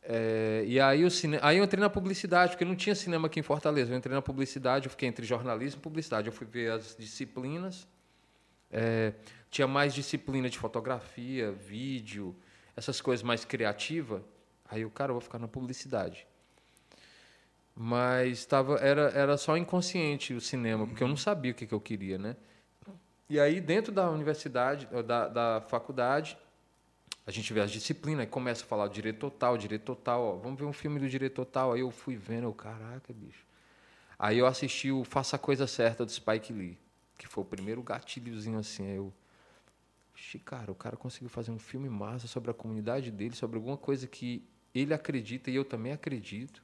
É, 0.00 0.62
e 0.64 0.78
aí, 0.78 1.04
o 1.04 1.10
cine... 1.10 1.40
aí 1.42 1.58
eu 1.58 1.64
entrei 1.64 1.80
na 1.80 1.90
publicidade, 1.90 2.52
porque 2.52 2.64
não 2.64 2.76
tinha 2.76 2.94
cinema 2.94 3.26
aqui 3.26 3.40
em 3.40 3.42
Fortaleza. 3.42 3.92
Eu 3.92 3.98
entrei 3.98 4.14
na 4.14 4.22
publicidade, 4.22 4.86
eu 4.86 4.90
fiquei 4.92 5.08
entre 5.08 5.26
jornalismo 5.26 5.80
e 5.80 5.82
publicidade. 5.82 6.28
Eu 6.28 6.32
fui 6.32 6.46
ver 6.46 6.70
as 6.70 6.94
disciplinas. 6.96 7.88
É, 8.70 9.12
tinha 9.50 9.66
mais 9.66 9.92
disciplina 9.92 10.48
de 10.48 10.56
fotografia, 10.56 11.50
vídeo, 11.50 12.36
essas 12.76 13.00
coisas 13.00 13.24
mais 13.24 13.44
criativas. 13.44 14.22
Aí 14.70 14.84
o 14.84 14.90
cara, 14.90 15.10
eu 15.10 15.14
vou 15.14 15.20
ficar 15.20 15.40
na 15.40 15.48
publicidade. 15.48 16.28
Mas 17.74 18.44
tava, 18.44 18.76
era, 18.76 19.10
era 19.10 19.36
só 19.36 19.56
inconsciente 19.56 20.34
o 20.34 20.40
cinema, 20.40 20.86
porque 20.86 21.02
eu 21.02 21.08
não 21.08 21.16
sabia 21.16 21.52
o 21.52 21.54
que, 21.54 21.66
que 21.66 21.72
eu 21.74 21.80
queria, 21.80 22.18
né? 22.18 22.36
E 23.28 23.40
aí, 23.40 23.60
dentro 23.60 23.90
da 23.90 24.10
universidade, 24.10 24.86
eh, 24.92 25.02
da, 25.02 25.26
da 25.26 25.60
faculdade, 25.62 26.36
a 27.26 27.30
gente 27.30 27.50
vê 27.52 27.60
as 27.60 27.70
disciplinas, 27.70 28.24
e 28.24 28.28
começa 28.28 28.62
a 28.62 28.66
falar 28.66 28.88
direito 28.88 29.20
total, 29.20 29.56
direito 29.56 29.84
total, 29.84 30.22
ó, 30.22 30.36
vamos 30.36 30.58
ver 30.58 30.66
um 30.66 30.72
filme 30.72 31.00
do 31.00 31.08
direito 31.08 31.34
total. 31.34 31.72
Aí 31.72 31.80
eu 31.80 31.90
fui 31.90 32.14
vendo, 32.14 32.44
eu, 32.44 32.52
caraca, 32.52 33.12
bicho. 33.12 33.46
Aí 34.18 34.38
eu 34.38 34.46
assisti 34.46 34.90
o 34.90 35.02
Faça 35.02 35.36
a 35.36 35.38
Coisa 35.38 35.66
Certa 35.66 36.04
do 36.04 36.12
Spike 36.12 36.52
Lee, 36.52 36.78
que 37.16 37.26
foi 37.26 37.42
o 37.42 37.46
primeiro 37.46 37.82
gatilhozinho 37.82 38.58
assim. 38.58 38.86
Aí 38.86 38.96
eu, 38.96 39.12
cara, 40.44 40.70
o 40.70 40.74
cara 40.74 40.96
conseguiu 40.96 41.28
fazer 41.28 41.50
um 41.50 41.58
filme 41.58 41.88
massa 41.88 42.26
sobre 42.26 42.50
a 42.50 42.54
comunidade 42.54 43.10
dele, 43.10 43.34
sobre 43.34 43.56
alguma 43.56 43.76
coisa 43.76 44.06
que 44.06 44.44
ele 44.74 44.92
acredita 44.92 45.50
e 45.50 45.54
eu 45.54 45.64
também 45.64 45.92
acredito. 45.92 46.62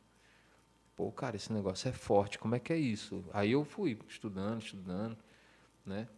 Pô, 0.99 1.13
cara, 1.13 1.37
esse 1.37 1.53
negócio 1.53 1.89
é 1.89 1.93
forte, 1.93 2.41
como 2.41 2.57
é 2.57 2.59
que 2.59 2.73
é 2.73 2.77
isso? 2.77 3.25
Aí 3.33 3.53
eu 3.53 3.65
fui 3.65 3.97
estudando, 4.09 4.61
estudando, 4.61 5.17
né? 5.87 6.09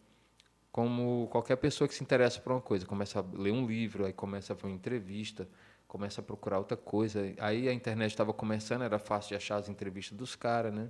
Como 0.73 1.29
qualquer 1.31 1.57
pessoa 1.57 1.87
que 1.87 1.95
se 1.95 2.03
interessa 2.03 2.41
por 2.41 2.51
uma 2.51 2.63
coisa, 2.63 2.87
começa 2.87 3.19
a 3.19 3.25
ler 3.39 3.53
um 3.53 3.67
livro, 3.67 4.07
aí 4.07 4.13
começa 4.15 4.55
a 4.55 4.57
ver 4.57 4.69
uma 4.69 4.75
entrevista, 4.75 5.47
começa 5.87 6.23
a 6.23 6.25
procurar 6.25 6.57
outra 6.57 6.79
coisa. 6.79 7.21
Aí 7.41 7.69
a 7.69 7.75
internet 7.75 8.11
estava 8.11 8.33
começando, 8.33 8.81
era 8.81 8.99
fácil 8.99 9.29
de 9.29 9.35
achar 9.35 9.57
as 9.57 9.69
entrevistas 9.69 10.17
dos 10.17 10.35
caras, 10.35 10.73
né? 10.73 10.89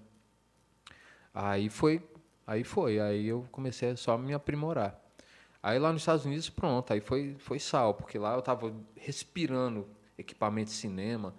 Aí 1.34 1.68
foi, 1.68 2.00
aí 2.46 2.62
foi, 2.62 3.00
aí 3.00 3.26
eu 3.26 3.44
comecei 3.50 3.90
a 3.90 3.96
só 3.96 4.16
me 4.16 4.32
aprimorar. 4.32 5.02
Aí 5.60 5.80
lá 5.80 5.92
nos 5.92 6.02
Estados 6.02 6.24
Unidos, 6.24 6.48
pronto, 6.48 6.92
aí 6.92 7.00
foi, 7.00 7.34
foi 7.40 7.58
sal, 7.58 7.94
porque 7.94 8.20
lá 8.20 8.34
eu 8.34 8.38
estava 8.38 8.72
respirando 8.94 9.88
equipamento 10.16 10.70
de 10.70 10.76
cinema, 10.76 11.34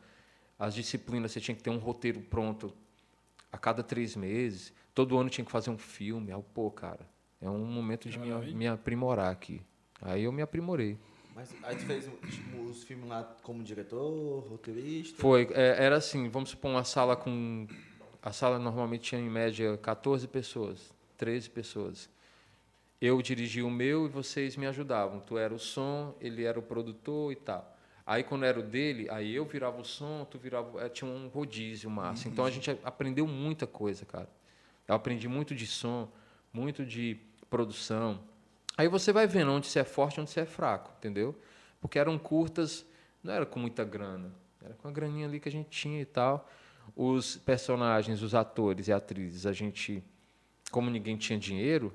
as 0.62 0.76
disciplinas, 0.76 1.32
você 1.32 1.42
tinha 1.42 1.56
que 1.56 1.64
ter 1.64 1.72
um 1.72 1.80
roteiro 1.80 2.22
pronto 2.22 2.72
a 3.52 3.58
cada 3.58 3.82
três 3.82 4.16
meses, 4.16 4.72
todo 4.94 5.18
ano 5.18 5.28
tinha 5.28 5.44
que 5.44 5.52
fazer 5.52 5.72
um 5.72 5.78
filme. 5.78 6.32
Aí, 6.32 6.40
pô, 6.54 6.70
cara, 6.70 7.00
é 7.42 7.50
um 7.50 7.66
momento 7.66 8.08
de 8.08 8.20
me, 8.20 8.30
me 8.54 8.68
aprimorar 8.68 9.32
aqui. 9.32 9.60
Aí 10.00 10.24
eu 10.24 10.32
me 10.32 10.44
aprimorei. 10.44 11.00
Mas 11.36 11.52
aí 11.64 11.76
tu 11.76 11.86
fez 11.86 12.06
tipo, 12.30 12.62
os 12.62 12.84
filmes 12.84 13.10
lá 13.10 13.24
como 13.42 13.64
diretor, 13.64 14.46
roteirista? 14.48 15.20
Foi, 15.20 15.50
é, 15.52 15.84
era 15.84 15.96
assim, 15.96 16.30
vamos 16.30 16.52
supor 16.52 16.70
uma 16.70 16.84
sala 16.84 17.16
com... 17.16 17.66
A 18.22 18.32
sala 18.32 18.60
normalmente 18.60 19.02
tinha 19.02 19.20
em 19.20 19.30
média 19.32 19.76
14 19.78 20.28
pessoas, 20.28 20.94
13 21.18 21.50
pessoas. 21.50 22.08
Eu 23.02 23.20
dirigia 23.20 23.66
o 23.66 23.72
meu 23.72 24.06
e 24.06 24.10
vocês 24.10 24.56
me 24.56 24.68
ajudavam. 24.68 25.22
Tu 25.22 25.40
era 25.40 25.52
o 25.52 25.58
som, 25.58 26.16
ele 26.22 26.44
era 26.44 26.60
o 26.60 26.62
produtor 26.62 27.32
e 27.32 27.36
tal. 27.36 27.71
Aí 28.12 28.26
quando 28.26 28.44
era 28.44 28.60
o 28.60 28.62
dele, 28.62 29.10
aí 29.10 29.34
eu 29.34 29.46
virava 29.46 29.80
o 29.80 29.86
som, 29.86 30.26
tu 30.30 30.38
virava, 30.38 30.86
eh, 30.86 30.90
tinha 30.90 31.10
um 31.10 31.30
rodízio 31.30 31.90
massa. 31.90 32.28
Então 32.28 32.44
a 32.44 32.52
gente 32.52 32.70
aprendeu 32.84 33.26
muita 33.26 33.66
coisa, 33.66 34.06
cara. 34.06 34.28
Eu 34.86 34.96
aprendi 34.96 35.30
muito 35.30 35.56
de 35.56 35.66
som, 35.66 36.12
muito 36.52 36.86
de 36.86 37.18
produção. 37.50 38.20
Aí 38.76 38.90
você 38.90 39.14
vai 39.14 39.26
vendo 39.28 39.54
onde 39.54 39.68
você 39.68 39.80
é 39.80 39.86
forte, 39.86 40.20
onde 40.20 40.30
você 40.30 40.42
é 40.42 40.46
fraco, 40.46 40.92
entendeu? 40.98 41.34
Porque 41.80 41.98
eram 41.98 42.20
curtas, 42.20 42.86
não 43.24 43.34
era 43.34 43.46
com 43.46 43.62
muita 43.62 43.86
grana, 43.86 44.34
era 44.62 44.74
com 44.74 44.90
a 44.90 44.92
graninha 44.92 45.26
ali 45.26 45.40
que 45.40 45.48
a 45.48 45.52
gente 45.52 45.70
tinha 45.70 46.02
e 46.02 46.06
tal. 46.06 46.50
Os 46.94 47.38
personagens, 47.38 48.22
os 48.22 48.36
atores 48.36 48.90
e 48.90 48.92
atrizes, 48.92 49.46
a 49.46 49.54
gente, 49.54 50.04
como 50.70 50.90
ninguém 50.90 51.16
tinha 51.16 51.40
dinheiro, 51.40 51.94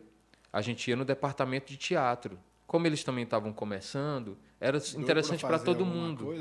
a 0.51 0.63
gente 0.63 0.89
ia 0.89 0.97
no 0.97 1.05
departamento 1.05 1.67
de 1.67 1.77
teatro. 1.77 2.39
Como 2.67 2.87
eles 2.87 3.05
também 3.05 3.25
estavam 3.25 3.53
começando, 3.53 4.37
era 4.61 4.79
Deu 4.79 5.01
interessante 5.01 5.41
para 5.41 5.59
todo 5.59 5.85
mundo. 5.85 6.35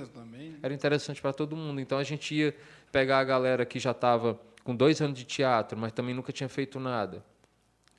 Era 0.62 0.74
interessante 0.74 1.22
para 1.22 1.34
todo 1.34 1.56
mundo. 1.56 1.80
Então 1.80 1.98
a 1.98 2.04
gente 2.04 2.34
ia 2.34 2.56
pegar 2.92 3.20
a 3.20 3.24
galera 3.24 3.66
que 3.66 3.80
já 3.80 3.92
estava 3.92 4.40
com 4.64 4.76
dois 4.76 5.02
anos 5.02 5.18
de 5.18 5.26
teatro, 5.26 5.78
mas 5.78 5.92
também 5.92 6.16
nunca 6.16 6.32
tinha 6.32 6.50
feito 6.50 6.80
nada. 6.80 7.24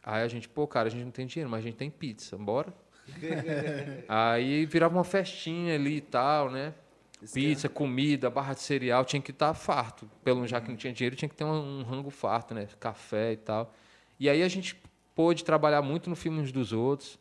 Aí 0.02 0.22
a 0.22 0.28
gente, 0.28 0.48
pô, 0.48 0.66
cara, 0.66 0.88
a 0.88 0.90
gente 0.90 1.04
não 1.04 1.10
tem 1.10 1.26
dinheiro, 1.26 1.50
mas 1.50 1.60
a 1.60 1.62
gente 1.62 1.76
tem 1.76 1.90
pizza, 1.90 2.36
bora? 2.36 2.72
Aí 4.08 4.66
virava 4.66 4.96
uma 4.96 5.04
festinha 5.04 5.74
ali 5.74 5.96
e 5.96 6.00
tal, 6.00 6.50
né? 6.50 6.74
Pizza, 7.32 7.68
comida, 7.68 8.28
barra 8.28 8.54
de 8.54 8.60
cereal, 8.60 9.04
tinha 9.04 9.22
que 9.22 9.30
estar 9.30 9.54
farto. 9.54 10.08
Pelo 10.22 10.46
já 10.46 10.60
que 10.60 10.68
não 10.68 10.76
tinha 10.76 10.92
dinheiro, 10.92 11.16
tinha 11.16 11.28
que 11.28 11.34
ter 11.34 11.44
um, 11.44 11.80
um 11.80 11.82
rango 11.82 12.10
farto, 12.10 12.54
né? 12.54 12.68
Café 12.78 13.32
e 13.32 13.36
tal. 13.36 13.74
E 14.18 14.28
aí 14.28 14.42
a 14.42 14.48
gente 14.48 14.76
pôde 15.14 15.44
trabalhar 15.44 15.82
muito 15.82 16.10
no 16.10 16.16
filme 16.16 16.40
uns 16.40 16.52
dos 16.52 16.72
outros, 16.72 17.18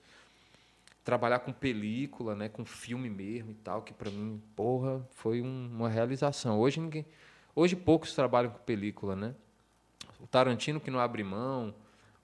trabalhar 1.05 1.39
com 1.39 1.53
película, 1.53 2.35
né, 2.35 2.49
com 2.49 2.65
filme 2.65 3.09
mesmo 3.11 3.51
e 3.51 3.53
tal, 3.53 3.83
que 3.83 3.93
para 3.93 4.09
mim, 4.09 4.41
porra, 4.55 5.07
foi 5.11 5.39
um, 5.39 5.69
uma 5.71 5.87
realização. 5.87 6.59
Hoje 6.59 6.81
ninguém, 6.81 7.05
hoje 7.55 7.75
poucos 7.75 8.13
trabalham 8.15 8.49
com 8.49 8.57
película, 8.57 9.15
né? 9.15 9.35
O 10.19 10.25
Tarantino 10.25 10.79
que 10.79 10.89
não 10.89 10.99
abre 10.99 11.23
mão, 11.23 11.75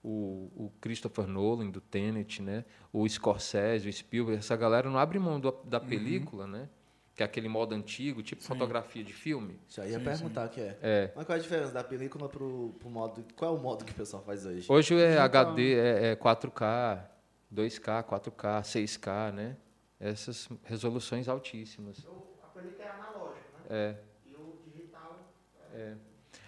o, 0.04 0.52
o 0.56 0.72
Christopher 0.82 1.28
Nolan 1.28 1.70
do 1.70 1.80
Tenet, 1.80 2.42
né? 2.42 2.66
O 2.92 3.08
Scorsese, 3.08 3.88
o 3.88 3.94
Spielberg, 3.94 4.40
essa 4.40 4.56
galera 4.58 4.90
não 4.90 4.98
abre 4.98 5.20
mão 5.20 5.40
do, 5.40 5.52
da 5.64 5.80
película, 5.80 6.48
né? 6.48 6.68
Que 7.16 7.22
é 7.22 7.26
aquele 7.26 7.48
modo 7.48 7.76
antigo, 7.76 8.24
tipo 8.24 8.42
fotografia 8.42 9.04
de 9.04 9.14
filme. 9.14 9.60
Já 9.70 9.86
ia 9.86 10.00
perguntar 10.00 10.48
o 10.48 10.50
que 10.50 10.60
é. 10.60 10.80
É. 10.82 11.12
Mas 11.16 11.28
qual 11.28 11.36
é 11.36 11.40
a 11.40 11.44
diferença 11.44 11.72
da 11.72 11.84
película 11.84 12.28
pro, 12.28 12.74
pro 12.80 12.90
modo. 12.90 13.24
Qual 13.36 13.54
é 13.54 13.60
o 13.60 13.62
modo 13.62 13.86
que 13.86 13.92
o 13.92 13.96
pessoal 13.96 14.24
faz 14.24 14.44
hoje? 14.44 14.66
Hoje 14.68 14.96
é 14.96 15.20
HD, 15.20 15.74
é, 15.76 16.12
é 16.14 16.16
4K, 16.16 17.12
2K, 17.54 18.04
4K, 18.04 18.62
6K, 18.62 19.32
né? 19.34 19.58
Essas 20.00 20.50
resoluções 20.64 21.28
altíssimas. 21.28 22.06
A 22.44 22.48
película 22.48 22.86
é 22.86 22.90
analógica, 22.90 23.58
né? 23.60 23.66
É. 23.70 23.96
E 24.26 24.36
o 24.36 24.58
digital 24.66 25.32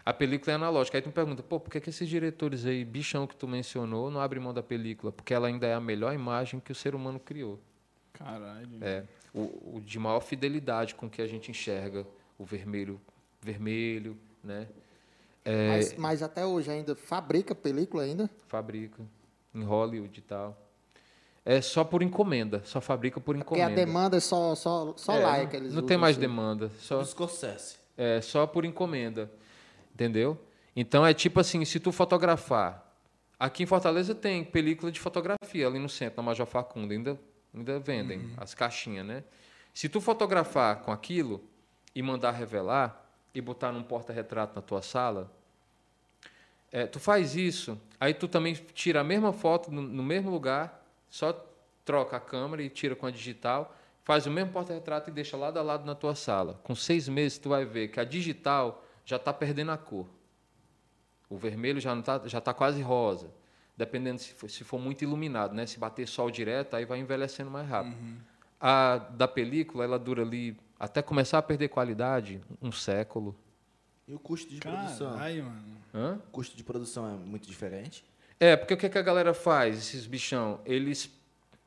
A 0.06 0.14
película 0.14 0.51
é 0.51 0.56
analógica. 0.56 0.97
Aí 0.97 1.01
tu 1.01 1.08
me 1.08 1.14
pergunta, 1.14 1.43
pô, 1.43 1.60
por 1.60 1.70
que, 1.70 1.80
que 1.80 1.89
esses 1.89 2.08
diretores 2.10 2.66
aí, 2.66 2.84
bichão 2.84 3.28
que 3.28 3.36
tu 3.36 3.47
mencionou, 3.47 4.10
não 4.10 4.20
abrem 4.20 4.41
mão 4.41 4.54
da 4.54 4.64
película? 4.64 5.12
Porque 5.12 5.34
ela 5.34 5.47
ainda 5.47 5.68
é 5.68 5.74
a 5.74 5.80
melhor 5.80 6.14
imagem 6.14 6.60
que 6.60 6.72
o 6.72 6.76
ser 6.76 6.95
humano 6.95 7.20
criou. 7.20 7.60
Caralho. 8.14 8.84
É. 8.84 9.04
O, 9.34 9.78
o 9.78 9.82
de 9.82 9.97
maior 9.99 10.20
fidelidade 10.22 10.95
com 10.95 11.10
que 11.10 11.22
a 11.22 11.28
gente 11.28 11.49
enxerga 11.51 12.06
o 12.38 12.45
vermelho, 12.45 12.99
vermelho, 13.41 14.18
né? 14.43 14.68
É, 15.45 15.68
Mas, 15.68 15.93
mas 15.95 16.24
até 16.24 16.45
hoje 16.45 16.72
ainda 16.72 16.95
fabrica 16.95 17.54
película 17.54 18.04
ainda? 18.04 18.30
fabrica 18.47 19.04
em 19.54 19.64
Hollywood 19.64 20.18
e 20.18 20.22
tal. 20.24 20.58
É 21.45 21.59
só 21.61 21.83
por 21.83 22.01
encomenda, 22.01 22.61
só 22.63 22.79
fabrica 22.79 23.19
por 23.19 23.35
Porque 23.37 23.55
a 23.55 23.65
encomenda. 23.65 23.75
demanda 23.85 24.17
é 24.17 24.19
só, 24.21 24.55
só, 24.55 24.93
só 24.95 25.13
É, 25.13 25.19
lá 25.19 25.31
não, 25.33 25.39
é 25.39 25.45
que 25.45 25.55
eles 25.57 25.69
não 25.73 25.79
usam, 25.79 25.87
tem 25.87 25.97
mais 25.97 26.15
assim. 26.15 26.21
demanda, 26.21 26.71
só 26.79 27.03
Scorsese. 27.03 27.75
É, 27.97 28.21
só 28.21 28.47
por 28.47 28.63
encomenda. 28.63 29.29
Entendeu? 29.93 30.39
Então 30.75 31.05
é 31.05 31.13
tipo 31.13 31.39
assim, 31.39 31.63
se 31.65 31.79
tu 31.79 31.91
fotografar. 31.91 32.81
Aqui 33.37 33.63
em 33.63 33.65
Fortaleza 33.65 34.15
tem 34.15 34.43
película 34.43 34.89
de 34.91 34.99
fotografia 35.01 35.67
ali 35.67 35.77
no 35.79 35.89
centro, 35.89 36.17
na 36.17 36.23
Major 36.23 36.47
Facundo, 36.47 36.93
ainda, 36.93 37.19
ainda 37.53 37.77
vendem 37.77 38.31
as 38.37 38.53
caixinhas, 38.53 39.05
né? 39.05 39.23
Se 39.73 39.89
tu 39.89 39.99
fotografar 39.99 40.77
com 40.81 40.91
aquilo 40.91 41.43
e 41.93 42.01
mandar 42.01 42.31
revelar 42.31 43.05
e 43.35 43.41
botar 43.41 43.71
num 43.73 43.83
porta-retrato 43.83 44.55
na 44.55 44.61
tua 44.61 44.81
sala, 44.81 45.29
é, 46.71 46.85
tu 46.87 46.99
faz 46.99 47.35
isso, 47.35 47.77
aí 47.99 48.13
tu 48.13 48.27
também 48.27 48.53
tira 48.73 49.01
a 49.01 49.03
mesma 49.03 49.33
foto 49.33 49.69
no, 49.71 49.81
no 49.81 50.03
mesmo 50.03 50.31
lugar, 50.31 50.82
só 51.14 51.32
troca 51.86 52.18
a 52.18 52.20
câmera 52.20 52.64
e 52.64 52.70
tira 52.72 52.95
com 52.95 53.05
a 53.05 53.11
digital, 53.11 53.78
faz 54.03 54.26
o 54.26 54.32
mesmo 54.32 54.51
porta-retrato 54.51 55.11
e 55.11 55.14
deixa 55.14 55.38
lado 55.38 55.59
a 55.59 55.61
lado 55.61 55.86
na 55.86 55.93
tua 55.93 56.16
sala. 56.16 56.59
Com 56.64 56.74
seis 56.74 57.07
meses 57.07 57.38
tu 57.38 57.49
vai 57.49 57.64
ver 57.66 57.89
que 57.89 57.99
a 57.99 58.03
digital 58.03 58.84
já 59.05 59.18
está 59.18 59.32
perdendo 59.32 59.72
a 59.72 59.78
cor. 59.78 60.07
O 61.30 61.38
vermelho 61.38 61.80
já 61.80 61.93
não 61.93 62.01
tá, 62.01 62.20
já 62.26 62.39
está 62.39 62.51
quase 62.51 62.82
rosa. 62.82 63.30
Dependendo 63.78 64.20
se 64.20 64.34
for, 64.34 64.49
se 64.49 64.64
for 64.64 64.80
muito 64.80 65.03
iluminado, 65.03 65.53
né? 65.53 65.68
Se 65.68 65.78
bater 65.78 66.07
sol 66.07 66.32
direto, 66.32 66.76
aí 66.76 66.84
vai 66.84 66.97
envelhecendo 66.97 67.51
mais 67.51 67.70
rápido. 67.70 67.95
A 68.59 68.97
da 68.97 69.28
película, 69.28 69.84
ela 69.84 69.99
dura 69.99 70.24
ali, 70.24 70.57
até 70.80 71.03
começar 71.03 71.38
a 71.38 71.43
perder 71.43 71.70
qualidade, 71.70 72.41
um 72.59 72.72
século. 72.72 73.36
E 74.07 74.16
o 74.16 74.20
custo 74.20 74.51
de 74.51 74.59
produção? 74.59 75.14
Caralho, 75.14 75.43
mano. 75.43 75.78
Hã? 75.93 76.20
O 76.28 76.32
custo 76.32 76.57
de 76.57 76.64
produção 76.64 77.07
é 77.07 77.14
muito 77.14 77.47
diferente? 77.47 78.03
É, 78.43 78.57
porque 78.57 78.73
o 78.73 78.77
que, 78.77 78.89
que 78.89 78.97
a 78.97 79.01
galera 79.01 79.33
faz, 79.33 79.77
esses 79.77 80.05
bichão? 80.05 80.59
Eles 80.65 81.09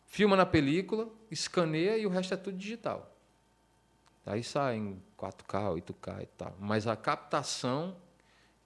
filmam 0.04 0.36
na 0.36 0.44
película, 0.44 1.08
escaneia 1.30 1.96
e 1.96 2.04
o 2.04 2.10
resto 2.10 2.34
é 2.34 2.36
tudo 2.36 2.54
digital. 2.58 3.16
Aí 4.26 4.42
sai 4.44 4.76
em 4.76 5.02
4K, 5.16 5.72
8K 5.80 6.22
e 6.22 6.26
tal. 6.26 6.54
Mas 6.60 6.86
a 6.86 6.94
captação 6.94 7.96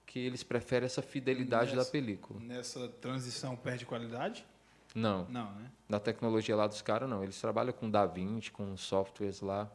que 0.05 0.19
eles 0.19 0.43
preferem 0.43 0.87
essa 0.87 1.01
fidelidade 1.01 1.73
Nessa- 1.73 1.85
da 1.85 1.89
película. 1.89 2.37
Nessa 2.41 2.89
transição 2.89 3.55
perde 3.55 3.85
qualidade? 3.85 4.45
Não, 4.93 5.25
Não, 5.29 5.49
né? 5.53 5.71
na 5.87 5.97
tecnologia 5.97 6.53
lá 6.53 6.67
dos 6.67 6.81
caras 6.81 7.09
não. 7.09 7.23
Eles 7.23 7.39
trabalham 7.39 7.71
com 7.71 7.89
DaVinci, 7.89 8.51
com 8.51 8.75
softwares 8.75 9.39
lá, 9.39 9.71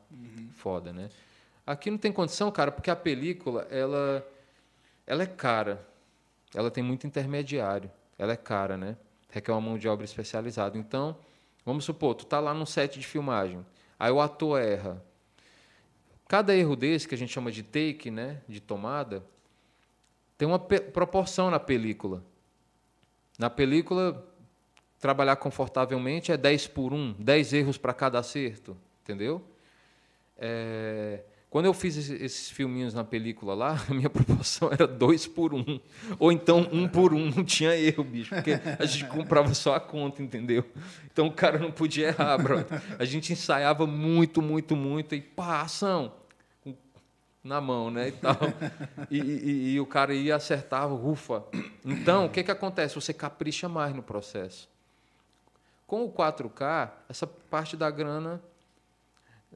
foda, 0.56 0.92
né? 0.92 1.08
Aqui 1.66 1.90
não 1.90 1.96
tem 1.96 2.12
condição, 2.12 2.52
cara, 2.52 2.70
porque 2.70 2.90
a 2.90 2.96
película, 2.96 3.62
ela, 3.70 4.28
ela 5.06 5.22
é 5.22 5.26
cara. 5.26 5.88
Ela 6.54 6.70
tem 6.70 6.84
muito 6.84 7.06
intermediário. 7.06 7.90
Ela 8.18 8.32
é 8.32 8.36
cara, 8.36 8.76
né? 8.76 8.96
Requer 9.30 9.52
uma 9.52 9.60
mão 9.60 9.78
de 9.78 9.88
obra 9.88 10.04
especializada. 10.04 10.78
Então, 10.78 11.16
vamos 11.64 11.84
supor, 11.84 12.14
tu 12.14 12.24
tá 12.24 12.40
lá 12.40 12.54
num 12.54 12.66
set 12.66 12.98
de 12.98 13.06
filmagem. 13.06 13.64
Aí 13.98 14.10
o 14.10 14.20
ator 14.20 14.60
erra. 14.60 15.02
Cada 16.28 16.54
erro 16.54 16.74
desse, 16.74 17.06
que 17.06 17.14
a 17.14 17.18
gente 17.18 17.32
chama 17.32 17.52
de 17.52 17.62
take, 17.62 18.10
né? 18.10 18.42
De 18.48 18.60
tomada, 18.60 19.24
tem 20.36 20.46
uma 20.46 20.58
proporção 20.58 21.50
na 21.50 21.58
película. 21.58 22.22
Na 23.38 23.48
película, 23.48 24.26
trabalhar 24.98 25.36
confortavelmente 25.36 26.32
é 26.32 26.36
10 26.36 26.68
por 26.68 26.92
1, 26.92 27.14
10 27.18 27.52
erros 27.52 27.78
para 27.78 27.94
cada 27.94 28.18
acerto, 28.18 28.76
entendeu? 29.02 29.42
É, 30.36 31.22
quando 31.56 31.64
eu 31.64 31.72
fiz 31.72 31.96
esse- 31.96 32.22
esses 32.22 32.50
filminhos 32.50 32.92
na 32.92 33.02
película 33.02 33.54
lá, 33.54 33.82
a 33.88 33.94
minha 33.94 34.10
proporção 34.10 34.70
era 34.70 34.86
2 34.86 35.26
por 35.26 35.54
1. 35.54 35.80
Ou 36.18 36.30
então 36.30 36.68
1 36.70 36.86
por 36.88 37.14
1, 37.14 37.30
não 37.30 37.42
tinha 37.42 37.74
erro, 37.74 38.04
bicho, 38.04 38.34
porque 38.34 38.60
a 38.78 38.84
gente 38.84 39.06
comprava 39.08 39.54
só 39.54 39.74
a 39.74 39.80
conta, 39.80 40.22
entendeu? 40.22 40.62
Então 41.10 41.28
o 41.28 41.32
cara 41.32 41.58
não 41.58 41.72
podia 41.72 42.08
errar, 42.08 42.36
brother. 42.36 42.82
A 42.98 43.06
gente 43.06 43.32
ensaiava 43.32 43.86
muito, 43.86 44.42
muito, 44.42 44.76
muito 44.76 45.14
e 45.14 45.20
pá, 45.22 45.62
ação 45.62 46.12
na 47.42 47.58
mão, 47.58 47.90
né, 47.90 48.08
e 48.08 48.12
tal. 48.12 48.36
E, 49.10 49.18
e- 49.18 49.70
e 49.76 49.80
o 49.80 49.86
cara 49.86 50.12
ia 50.12 50.36
acertava, 50.36 50.92
ufa. 50.92 51.42
Então, 51.82 52.26
o 52.26 52.28
que 52.28 52.42
que 52.44 52.50
acontece? 52.50 52.94
Você 52.96 53.14
capricha 53.14 53.66
mais 53.66 53.94
no 53.94 54.02
processo. 54.02 54.68
Com 55.86 56.04
o 56.04 56.12
4K, 56.12 56.90
essa 57.08 57.26
parte 57.26 57.78
da 57.78 57.90
grana 57.90 58.42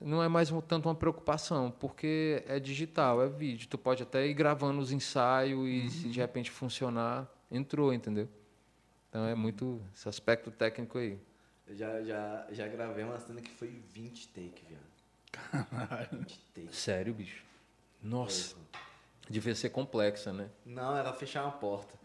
não 0.00 0.22
é 0.22 0.28
mais 0.28 0.50
um- 0.50 0.60
tanto 0.60 0.88
uma 0.88 0.94
preocupação, 0.94 1.70
porque 1.70 2.42
é 2.46 2.58
digital, 2.58 3.22
é 3.22 3.28
vídeo. 3.28 3.68
Tu 3.68 3.76
pode 3.78 4.02
até 4.02 4.26
ir 4.26 4.34
gravando 4.34 4.80
os 4.80 4.90
ensaios 4.92 5.68
e 5.68 5.88
se 5.90 6.08
de 6.08 6.18
repente 6.20 6.50
funcionar, 6.50 7.28
entrou, 7.50 7.92
entendeu? 7.92 8.28
Então 9.08 9.24
é 9.26 9.34
muito 9.34 9.80
esse 9.94 10.08
aspecto 10.08 10.50
técnico 10.50 10.98
aí. 10.98 11.18
Eu 11.66 11.76
já, 11.76 12.02
já, 12.02 12.46
já 12.50 12.66
gravei 12.68 13.04
uma 13.04 13.18
cena 13.20 13.40
que 13.40 13.50
foi 13.50 13.68
20 13.92 14.28
take, 14.28 14.62
viado. 14.68 16.08
20 16.12 16.38
take. 16.54 16.74
Sério, 16.74 17.12
bicho? 17.14 17.44
Nossa. 18.02 18.56
Devia 19.28 19.54
ser 19.54 19.70
complexa, 19.70 20.32
né? 20.32 20.48
Não, 20.66 20.96
era 20.96 21.12
fechar 21.12 21.42
uma 21.44 21.52
porta. 21.52 21.94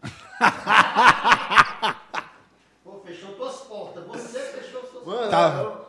Pô, 2.84 3.00
fechou 3.00 3.34
tuas 3.34 3.56
portas. 3.62 4.04
Você 4.06 4.38
fechou 4.38 4.80
suas 4.82 5.02
portas. 5.04 5.06
Mano, 5.06 5.30
Tá. 5.30 5.60
eu 5.62 5.85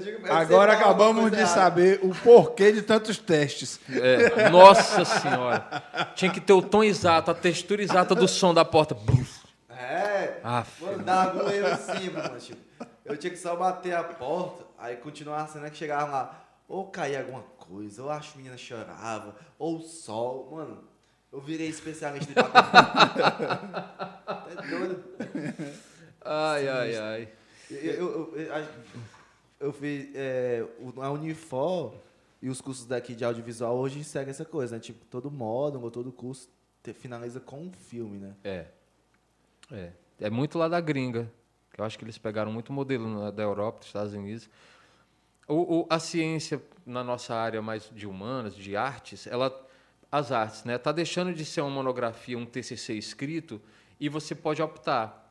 digo, 0.00 0.32
Agora 0.32 0.72
acabamos 0.72 1.30
de 1.30 1.46
saber 1.46 2.00
o 2.02 2.14
porquê 2.14 2.72
de 2.72 2.80
tantos 2.80 3.18
testes. 3.18 3.78
É, 3.90 4.48
nossa 4.48 5.04
senhora. 5.04 5.66
Tinha 6.14 6.32
que 6.32 6.40
ter 6.40 6.54
o 6.54 6.62
tom 6.62 6.82
exato, 6.82 7.30
a 7.30 7.34
textura 7.34 7.82
exata 7.82 8.14
do 8.14 8.26
som 8.26 8.54
da 8.54 8.64
porta. 8.64 8.96
É. 9.68 10.40
Aff. 10.42 10.82
Mano, 10.82 11.04
dava 11.04 11.40
algum 11.40 11.50
erro 11.50 11.66
assim, 11.66 12.08
mano. 12.08 12.38
Tipo, 12.38 12.60
eu 13.04 13.16
tinha 13.18 13.30
que 13.30 13.38
só 13.38 13.54
bater 13.56 13.94
a 13.94 14.02
porta, 14.02 14.64
aí 14.78 14.96
continuar 14.96 15.42
a 15.42 15.46
cena 15.46 15.68
que 15.68 15.76
chegava 15.76 16.10
lá. 16.10 16.40
Ou 16.66 16.86
caía 16.86 17.20
alguma 17.20 17.42
coisa, 17.58 18.02
ou 18.02 18.10
as 18.10 18.34
meninas 18.34 18.60
choravam, 18.60 19.34
ou 19.58 19.76
o 19.76 19.82
sol. 19.82 20.48
Mano, 20.50 20.82
eu 21.30 21.40
virei 21.42 21.68
especialista 21.68 22.32
em 22.32 22.34
bater. 22.34 22.64
é 24.56 24.70
doido. 24.70 25.04
Ai, 26.24 26.68
ai, 26.68 26.96
ai. 26.96 27.28
Eu, 27.70 27.80
eu, 27.80 28.34
eu, 28.34 28.46
eu, 28.46 28.64
eu 29.64 29.72
fiz 29.72 30.10
é, 30.14 30.64
a 31.00 31.10
Unifor 31.10 31.94
e 32.42 32.48
os 32.48 32.60
cursos 32.60 32.86
daqui 32.86 33.14
de 33.14 33.24
audiovisual 33.24 33.76
hoje 33.76 34.04
seguem 34.04 34.30
essa 34.30 34.44
coisa, 34.44 34.76
né? 34.76 34.80
Tipo, 34.80 35.04
todo 35.06 35.30
módulo 35.30 35.90
todo 35.90 36.12
curso 36.12 36.48
te- 36.82 36.92
finaliza 36.92 37.40
com 37.40 37.60
um 37.62 37.72
filme, 37.72 38.18
né? 38.18 38.34
É. 38.44 38.66
É. 39.72 39.92
É 40.20 40.30
muito 40.30 40.58
lá 40.58 40.68
da 40.68 40.80
gringa. 40.80 41.30
que 41.72 41.80
Eu 41.80 41.84
acho 41.84 41.98
que 41.98 42.04
eles 42.04 42.18
pegaram 42.18 42.52
muito 42.52 42.72
modelo 42.72 43.08
na- 43.08 43.30
da 43.30 43.42
Europa, 43.42 43.78
dos 43.80 43.88
Estados 43.88 44.12
Unidos. 44.14 44.48
O, 45.48 45.80
o- 45.80 45.86
a 45.90 45.98
ciência 45.98 46.62
na 46.86 47.02
nossa 47.02 47.34
área 47.34 47.60
mais 47.60 47.90
de 47.92 48.06
humanas, 48.06 48.54
de 48.54 48.76
artes, 48.76 49.26
ela, 49.26 49.50
as 50.12 50.30
artes, 50.30 50.64
né, 50.64 50.78
tá 50.78 50.92
deixando 50.92 51.34
de 51.34 51.44
ser 51.44 51.62
uma 51.62 51.70
monografia, 51.70 52.38
um 52.38 52.46
TCC 52.46 52.94
escrito, 52.94 53.60
e 53.98 54.08
você 54.08 54.34
pode 54.34 54.62
optar. 54.62 55.23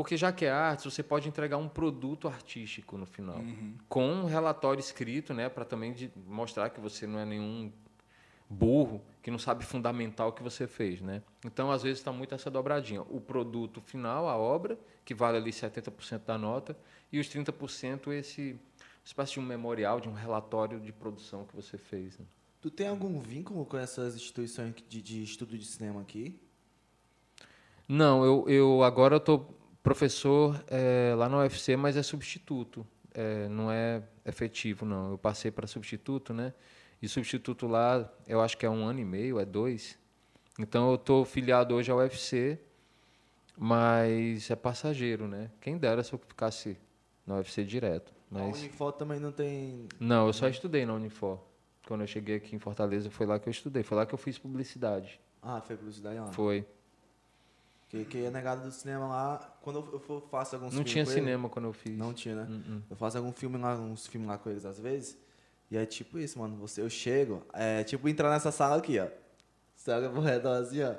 Porque 0.00 0.16
já 0.16 0.32
que 0.32 0.46
é 0.46 0.50
arte, 0.50 0.90
você 0.90 1.02
pode 1.02 1.28
entregar 1.28 1.58
um 1.58 1.68
produto 1.68 2.26
artístico 2.26 2.96
no 2.96 3.04
final, 3.04 3.38
com 3.86 4.10
um 4.10 4.24
relatório 4.24 4.80
escrito, 4.80 5.34
né, 5.34 5.50
para 5.50 5.62
também 5.62 5.94
mostrar 6.26 6.70
que 6.70 6.80
você 6.80 7.06
não 7.06 7.18
é 7.18 7.26
nenhum 7.26 7.70
burro 8.48 9.02
que 9.22 9.30
não 9.30 9.38
sabe 9.38 9.62
fundamentar 9.62 10.26
o 10.26 10.32
que 10.32 10.42
você 10.42 10.66
fez, 10.66 11.02
né? 11.02 11.22
Então, 11.44 11.70
às 11.70 11.82
vezes, 11.82 11.98
está 11.98 12.10
muito 12.10 12.34
essa 12.34 12.50
dobradinha. 12.50 13.02
O 13.10 13.20
produto 13.20 13.82
final, 13.82 14.26
a 14.26 14.38
obra, 14.38 14.78
que 15.04 15.12
vale 15.12 15.36
ali 15.36 15.50
70% 15.50 16.24
da 16.24 16.38
nota, 16.38 16.74
e 17.12 17.20
os 17.20 17.28
30% 17.28 18.10
esse 18.12 18.58
espécie 19.04 19.34
de 19.34 19.40
um 19.40 19.42
memorial, 19.42 20.00
de 20.00 20.08
um 20.08 20.14
relatório 20.14 20.80
de 20.80 20.94
produção 20.94 21.44
que 21.44 21.54
você 21.54 21.76
fez. 21.76 22.18
Né? 22.18 22.24
Tu 22.62 22.70
tem 22.70 22.88
algum 22.88 23.20
vínculo 23.20 23.66
com 23.66 23.76
essas 23.76 24.14
instituições 24.14 24.74
de, 24.88 25.02
de 25.02 25.22
estudo 25.22 25.58
de 25.58 25.66
cinema 25.66 26.00
aqui? 26.00 26.40
Não, 27.86 28.24
eu, 28.24 28.48
eu 28.48 28.82
agora 28.82 29.16
estou 29.18 29.59
professor 29.82 30.62
é, 30.68 31.14
lá 31.16 31.28
na 31.28 31.38
UFC, 31.38 31.76
mas 31.76 31.96
é 31.96 32.02
substituto, 32.02 32.86
é, 33.12 33.48
não 33.48 33.70
é 33.70 34.02
efetivo, 34.24 34.84
não. 34.84 35.12
Eu 35.12 35.18
passei 35.18 35.50
para 35.50 35.66
substituto, 35.66 36.32
né? 36.32 36.52
E 37.02 37.08
substituto 37.08 37.66
lá, 37.66 38.10
eu 38.26 38.40
acho 38.40 38.56
que 38.56 38.66
é 38.66 38.70
um 38.70 38.84
ano 38.84 39.00
e 39.00 39.04
meio, 39.04 39.40
é 39.40 39.44
dois. 39.44 39.98
Então 40.58 40.90
eu 40.90 40.96
estou 40.96 41.24
filiado 41.24 41.74
hoje 41.74 41.90
ao 41.90 41.98
UFC, 41.98 42.58
mas 43.56 44.50
é 44.50 44.56
passageiro, 44.56 45.26
né? 45.26 45.50
Quem 45.60 45.78
dera 45.78 46.02
se 46.02 46.12
eu 46.12 46.18
ficasse 46.18 46.76
na 47.26 47.36
UFC 47.36 47.64
direto. 47.64 48.12
Mas... 48.30 48.42
A 48.42 48.58
Unifor 48.58 48.92
também 48.92 49.18
não 49.18 49.32
tem. 49.32 49.88
Não, 49.98 50.26
eu 50.26 50.32
só 50.32 50.48
estudei 50.48 50.84
na 50.84 50.94
Unifor. 50.94 51.40
Quando 51.86 52.02
eu 52.02 52.06
cheguei 52.06 52.36
aqui 52.36 52.54
em 52.54 52.58
Fortaleza, 52.58 53.10
foi 53.10 53.26
lá 53.26 53.38
que 53.38 53.48
eu 53.48 53.50
estudei. 53.50 53.82
Foi 53.82 53.96
lá 53.96 54.06
que 54.06 54.14
eu 54.14 54.18
fiz 54.18 54.38
publicidade. 54.38 55.18
Ah, 55.42 55.60
foi 55.60 55.76
publicidade 55.76 56.18
lá. 56.18 56.26
Foi. 56.32 56.64
Que, 57.90 58.04
que 58.04 58.24
é 58.24 58.30
negado 58.30 58.62
do 58.62 58.70
cinema 58.70 59.08
lá. 59.08 59.58
Quando 59.60 59.80
eu, 59.80 60.04
eu 60.08 60.20
faço 60.30 60.54
alguns 60.54 60.72
Não 60.72 60.84
tinha 60.84 61.04
cinema 61.04 61.48
quando 61.48 61.64
eu 61.64 61.72
fiz. 61.72 61.98
Não 61.98 62.14
tinha, 62.14 62.36
né? 62.36 62.42
Uh 62.48 62.52
-uh. 62.76 62.82
Eu 62.88 62.96
faço 62.96 63.18
algum 63.18 63.32
filme 63.32 63.58
lá, 63.58 63.74
uns 63.74 64.06
filmes 64.06 64.28
lá 64.28 64.38
com 64.38 64.48
eles 64.48 64.64
às 64.64 64.78
vezes. 64.78 65.18
E 65.68 65.76
é 65.76 65.84
tipo 65.84 66.16
isso, 66.16 66.38
mano. 66.38 66.56
Você, 66.58 66.80
eu 66.80 66.88
chego, 66.88 67.44
é 67.52 67.82
tipo 67.82 68.08
entrar 68.08 68.30
nessa 68.30 68.52
sala 68.52 68.76
aqui, 68.76 68.96
ó. 69.00 69.08
Você 69.74 69.90
olha 69.90 70.08
pro 70.08 70.20
redor 70.20 70.52
assim, 70.62 70.82
ó. 70.84 70.92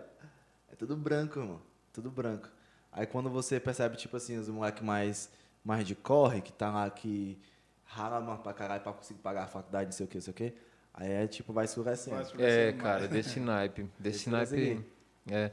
É 0.69 0.75
tudo 0.77 0.97
branco, 0.97 1.39
mano. 1.39 1.61
Tudo 1.93 2.11
branco. 2.11 2.49
Aí 2.91 3.05
quando 3.05 3.29
você 3.29 3.57
percebe, 3.57 3.95
tipo 3.95 4.17
assim, 4.17 4.37
os 4.37 4.49
moleques 4.49 4.83
mais, 4.83 5.29
mais 5.63 5.87
de 5.87 5.95
corre, 5.95 6.41
que 6.41 6.51
tá 6.51 6.69
lá, 6.69 6.89
que 6.89 7.39
rala, 7.85 8.19
mano, 8.19 8.39
pra 8.39 8.53
caralho 8.53 8.81
pra 8.83 8.91
conseguir 8.91 9.21
pagar 9.21 9.43
a 9.43 9.47
faculdade, 9.47 9.85
não 9.85 9.91
sei 9.93 10.05
o 10.05 10.09
que, 10.09 10.17
não 10.17 10.21
sei 10.23 10.31
o 10.31 10.35
que. 10.35 10.53
Aí 10.93 11.09
é 11.09 11.25
tipo, 11.27 11.53
vai 11.53 11.63
escurecendo. 11.63 12.17
Vai 12.17 12.25
escurecendo 12.25 12.53
É, 12.59 12.71
mais. 12.71 12.81
cara, 12.83 13.07
desse 13.07 13.39
naipe. 13.39 13.89
Desse 13.97 14.17
Esse 14.17 14.29
naipe. 14.29 14.85
É. 15.30 15.51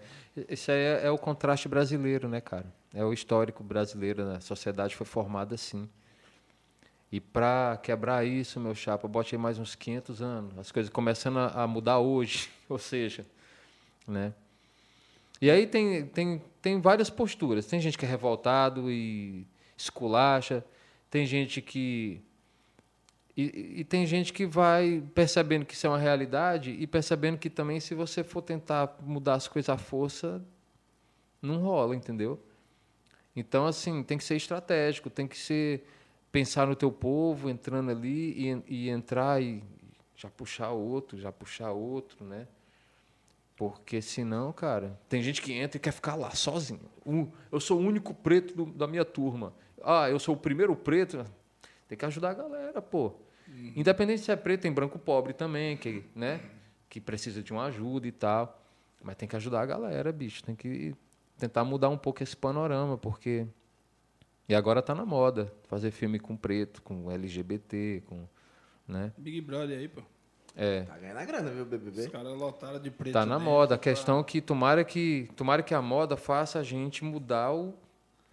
Esse 0.49 0.71
aí 0.71 0.79
é, 0.79 1.07
é 1.07 1.11
o 1.11 1.19
contraste 1.19 1.69
brasileiro, 1.69 2.29
né, 2.29 2.41
cara? 2.41 2.66
É 2.95 3.05
o 3.05 3.12
histórico 3.12 3.62
brasileiro, 3.62 4.25
né? 4.25 4.37
A 4.37 4.41
sociedade 4.41 4.97
foi 4.97 5.07
formada 5.07 5.55
assim. 5.55 5.89
E 7.11 7.21
para 7.21 7.79
quebrar 7.83 8.27
isso, 8.27 8.61
meu 8.61 8.75
chapa, 8.75 9.09
bote 9.09 9.35
aí 9.35 9.41
mais 9.41 9.59
uns 9.59 9.75
500 9.75 10.23
anos. 10.23 10.59
As 10.59 10.71
coisas 10.71 10.91
começando 10.91 11.39
a, 11.39 11.64
a 11.64 11.66
mudar 11.66 11.99
hoje, 11.99 12.51
ou 12.69 12.79
seja, 12.79 13.27
né? 14.07 14.33
E 15.41 15.51
aí 15.51 15.66
tem, 15.66 16.07
tem, 16.07 16.43
tem 16.61 16.81
várias 16.81 17.09
posturas. 17.09 17.66
Tem 17.66 17.81
gente 17.81 17.97
que 17.97 18.05
é 18.05 18.09
revoltado 18.09 18.91
e 18.91 19.47
esculacha. 19.77 20.64
Tem 21.11 21.25
gente 21.25 21.62
que... 21.62 22.21
E, 23.41 23.76
e 23.82 23.84
tem 23.84 24.05
gente 24.05 24.32
que 24.32 24.45
vai 24.45 25.01
percebendo 25.14 25.64
que 25.64 25.72
isso 25.72 25.86
é 25.86 25.91
uma 25.91 25.99
realidade 25.99 26.72
e 26.72 26.89
percebendo 26.89 27.39
que 27.39 27.49
também 27.49 27.78
se 27.78 27.95
você 27.95 28.24
for 28.24 28.43
tentar 28.43 28.97
mudar 29.01 29.34
as 29.34 29.47
coisas 29.47 29.68
à 29.68 29.78
força, 29.78 30.45
não 31.41 31.61
rola, 31.61 31.95
entendeu? 31.95 32.41
Então, 33.36 33.64
assim, 33.64 34.03
tem 34.03 34.18
que 34.18 34.24
ser 34.24 34.34
estratégico, 34.34 35.09
tem 35.09 35.28
que 35.28 35.39
ser 35.39 35.86
pensar 36.32 36.66
no 36.66 36.74
teu 36.74 36.91
povo, 36.91 37.49
entrando 37.49 37.93
ali 37.93 38.32
e, 38.66 38.86
e 38.86 38.89
entrar 38.89 39.41
e 39.41 39.62
já 40.16 40.28
puxar 40.28 40.70
outro, 40.70 41.16
já 41.16 41.30
puxar 41.30 41.70
outro, 41.70 42.24
né? 42.24 42.49
Porque 43.57 44.03
senão, 44.03 44.53
cara, 44.53 44.99
tem 45.09 45.22
gente 45.22 45.41
que 45.41 45.53
entra 45.53 45.76
e 45.76 45.80
quer 45.80 45.93
ficar 45.93 46.16
lá 46.16 46.30
sozinho. 46.32 46.91
Um, 47.07 47.28
eu 47.53 47.61
sou 47.61 47.78
o 47.78 47.82
único 47.82 48.12
preto 48.12 48.53
do- 48.55 48.66
da 48.72 48.89
minha 48.89 49.05
turma. 49.05 49.55
Ah, 49.80 50.11
eu 50.11 50.18
sou 50.18 50.34
o 50.34 50.39
primeiro 50.39 50.74
preto. 50.74 51.24
Tem 51.86 51.97
que 51.97 52.05
ajudar 52.05 52.30
a 52.30 52.34
galera, 52.34 52.82
pô. 52.82 53.14
Independente 53.76 54.22
se 54.22 54.30
é 54.30 54.36
preto, 54.36 54.62
tem 54.62 54.72
branco 54.72 54.99
pobre 54.99 55.32
também, 55.32 55.76
que, 55.76 56.05
né? 56.14 56.40
Que 56.88 57.01
precisa 57.01 57.42
de 57.42 57.53
uma 57.53 57.64
ajuda 57.66 58.07
e 58.07 58.12
tal. 58.12 58.61
Mas 59.03 59.16
tem 59.16 59.28
que 59.28 59.36
ajudar 59.36 59.61
a 59.62 59.66
galera, 59.66 60.11
bicho. 60.12 60.42
Tem 60.42 60.55
que 60.55 60.94
tentar 61.38 61.64
mudar 61.64 61.88
um 61.88 61.99
pouco 61.99 62.22
esse 62.22 62.36
panorama, 62.36 62.96
porque. 62.99 63.46
E 64.49 64.55
agora 64.55 64.80
tá 64.80 64.94
na 64.94 65.05
moda 65.05 65.53
fazer 65.68 65.90
filme 65.90 66.18
com 66.18 66.36
preto, 66.36 66.82
com 66.82 67.11
LGBT, 67.11 68.03
com. 68.07 68.26
Né? 68.86 69.12
Big 69.18 69.40
Brother 69.42 69.78
aí, 69.78 69.88
pô. 69.88 70.03
É. 70.57 70.82
Tá 70.82 70.99
ganhando 70.99 71.18
a 71.18 71.24
grana, 71.24 71.51
viu, 71.51 71.62
Os 71.62 71.68
BBB? 71.68 72.09
caras 72.09 72.32
lotaram 72.36 72.80
de 72.80 72.90
preto. 72.90 73.12
Tá 73.12 73.24
na 73.24 73.36
dentro, 73.36 73.51
moda. 73.53 73.74
A 73.74 73.78
tá- 73.78 73.82
questão 73.84 74.18
é 74.18 74.24
que 74.24 74.40
tomara 74.40 74.82
que 74.82 75.28
tomara 75.36 75.62
que 75.62 75.72
a 75.74 75.80
moda 75.82 76.16
faça 76.16 76.59
a 76.59 76.62
gente 76.64 77.05
mudar 77.05 77.53
o, 77.53 77.74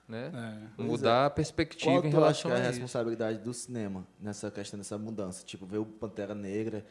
né? 0.07 0.31
É. 0.77 0.81
Mudar 0.81 1.25
a 1.25 1.29
Qual 1.29 1.35
perspectiva 1.35 1.93
em 1.95 2.01
tu 2.01 2.07
acha 2.07 2.11
relação 2.19 2.51
que 2.51 2.57
é 2.57 2.59
a 2.59 2.59
a 2.59 2.61
isso. 2.61 2.69
responsabilidade 2.79 3.39
do 3.39 3.53
cinema 3.53 4.05
nessa 4.19 4.49
questão 4.51 4.77
dessa 4.77 4.97
mudança? 4.97 5.45
Tipo, 5.45 5.65
ver 5.65 5.79
o 5.79 5.85
Pantera 5.85 6.35
Negra 6.35 6.85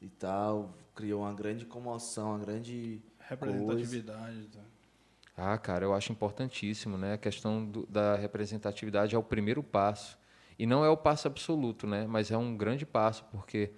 e 0.00 0.08
tal, 0.08 0.76
criou 0.94 1.22
uma 1.22 1.32
grande 1.32 1.64
comoção, 1.64 2.30
uma 2.30 2.38
grande 2.38 3.00
Representatividade. 3.28 4.48
Tá. 4.48 4.60
Ah, 5.36 5.58
cara, 5.58 5.84
eu 5.84 5.92
acho 5.94 6.12
importantíssimo, 6.12 6.96
né? 6.96 7.14
A 7.14 7.18
questão 7.18 7.64
do- 7.64 7.86
da 7.86 8.16
representatividade 8.16 9.14
é 9.14 9.18
o 9.18 9.22
primeiro 9.22 9.62
passo. 9.62 10.16
E 10.58 10.64
não 10.66 10.84
é 10.84 10.88
o 10.88 10.96
passo 10.96 11.26
absoluto, 11.26 11.86
né? 11.86 12.06
Mas 12.06 12.30
é 12.30 12.36
um 12.38 12.56
grande 12.56 12.86
passo, 12.86 13.24
porque 13.30 13.72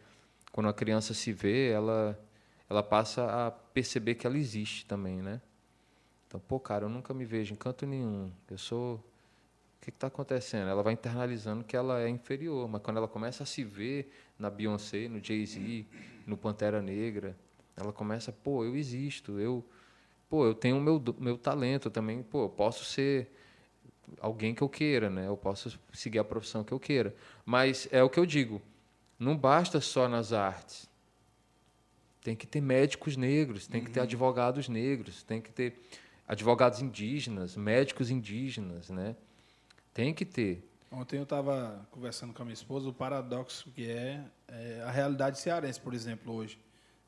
quando 0.53 0.69
a 0.69 0.73
criança 0.73 1.13
se 1.15 1.33
vê, 1.33 1.71
ela, 1.71 2.19
ela 2.71 2.83
passa 2.83 3.25
a 3.47 3.51
perceber 3.51 4.15
que 4.15 4.27
ela 4.27 4.39
existe 4.39 4.87
também, 4.87 5.21
né? 5.21 5.41
Então, 6.29 6.39
pô, 6.39 6.61
cara, 6.61 6.85
eu 6.85 6.91
nunca 6.91 7.15
me 7.15 7.25
vejo 7.25 7.55
em 7.55 7.57
canto 7.57 7.87
nenhum. 7.87 8.31
Eu 8.51 8.59
sou. 8.59 8.97
O 8.97 9.81
que 9.81 9.89
está 9.89 10.09
acontecendo? 10.09 10.69
Ela 10.69 10.83
vai 10.83 10.93
internalizando 10.93 11.65
que 11.65 11.75
ela 11.75 12.03
é 12.03 12.09
inferior, 12.09 12.69
mas 12.69 12.83
quando 12.83 12.99
ela 12.99 13.09
começa 13.09 13.45
a 13.45 13.47
se 13.47 13.65
ver 13.65 14.13
na 14.39 14.51
Beyoncé, 14.51 15.09
no 15.09 15.25
Jay-Z, 15.25 15.87
no 16.27 16.37
Pantera 16.37 16.83
Negra, 16.83 17.35
ela 17.75 17.93
começa, 17.93 18.31
pô, 18.31 18.65
eu 18.65 18.77
existo, 18.77 19.41
eu, 19.41 19.65
pô, 20.29 20.45
eu 20.45 20.55
tenho 20.55 20.77
o 20.77 20.81
meu, 20.81 21.03
meu 21.19 21.39
talento 21.39 21.89
também, 21.89 22.23
pô, 22.23 22.45
eu 22.45 22.49
posso 22.51 22.85
ser 22.85 23.33
alguém 24.21 24.55
que 24.55 24.61
eu 24.61 24.69
queira, 24.69 25.09
né? 25.09 25.27
Eu 25.29 25.37
posso 25.37 25.79
seguir 25.93 26.19
a 26.19 26.25
profissão 26.25 26.63
que 26.63 26.73
eu 26.73 26.81
queira. 26.81 27.15
Mas 27.47 27.89
é 27.91 28.03
o 28.03 28.11
que 28.11 28.19
eu 28.19 28.27
digo, 28.27 28.61
não 29.19 29.37
basta 29.37 29.81
só 29.81 30.07
nas 30.09 30.35
artes. 30.35 30.87
Tem 32.21 32.37
que 32.37 32.47
ter 32.47 32.61
médicos 32.61 33.17
negros, 33.17 33.67
tem 33.67 33.83
que 33.83 33.91
ter 33.91 34.01
advogados 34.01 34.69
negros, 34.69 35.23
tem 35.23 35.41
que 35.41 35.51
ter 35.51 35.81
advogados 36.29 36.83
indígenas, 36.83 37.57
médicos 37.57 38.11
indígenas, 38.11 38.91
né? 38.91 39.17
Tem 39.95 40.13
que 40.13 40.27
ter. 40.27 40.71
Ontem 40.93 41.17
eu 41.17 41.23
estava 41.23 41.89
conversando 41.91 42.35
com 42.35 42.43
a 42.43 42.45
minha 42.45 42.55
esposa 42.55 42.89
o 42.89 42.93
paradoxo 42.93 43.71
que 43.71 43.91
é, 43.91 44.23
é 44.47 44.83
a 44.87 44.91
realidade 44.91 45.39
cearense, 45.39 45.81
por 45.81 45.95
exemplo, 45.95 46.33
hoje. 46.35 46.59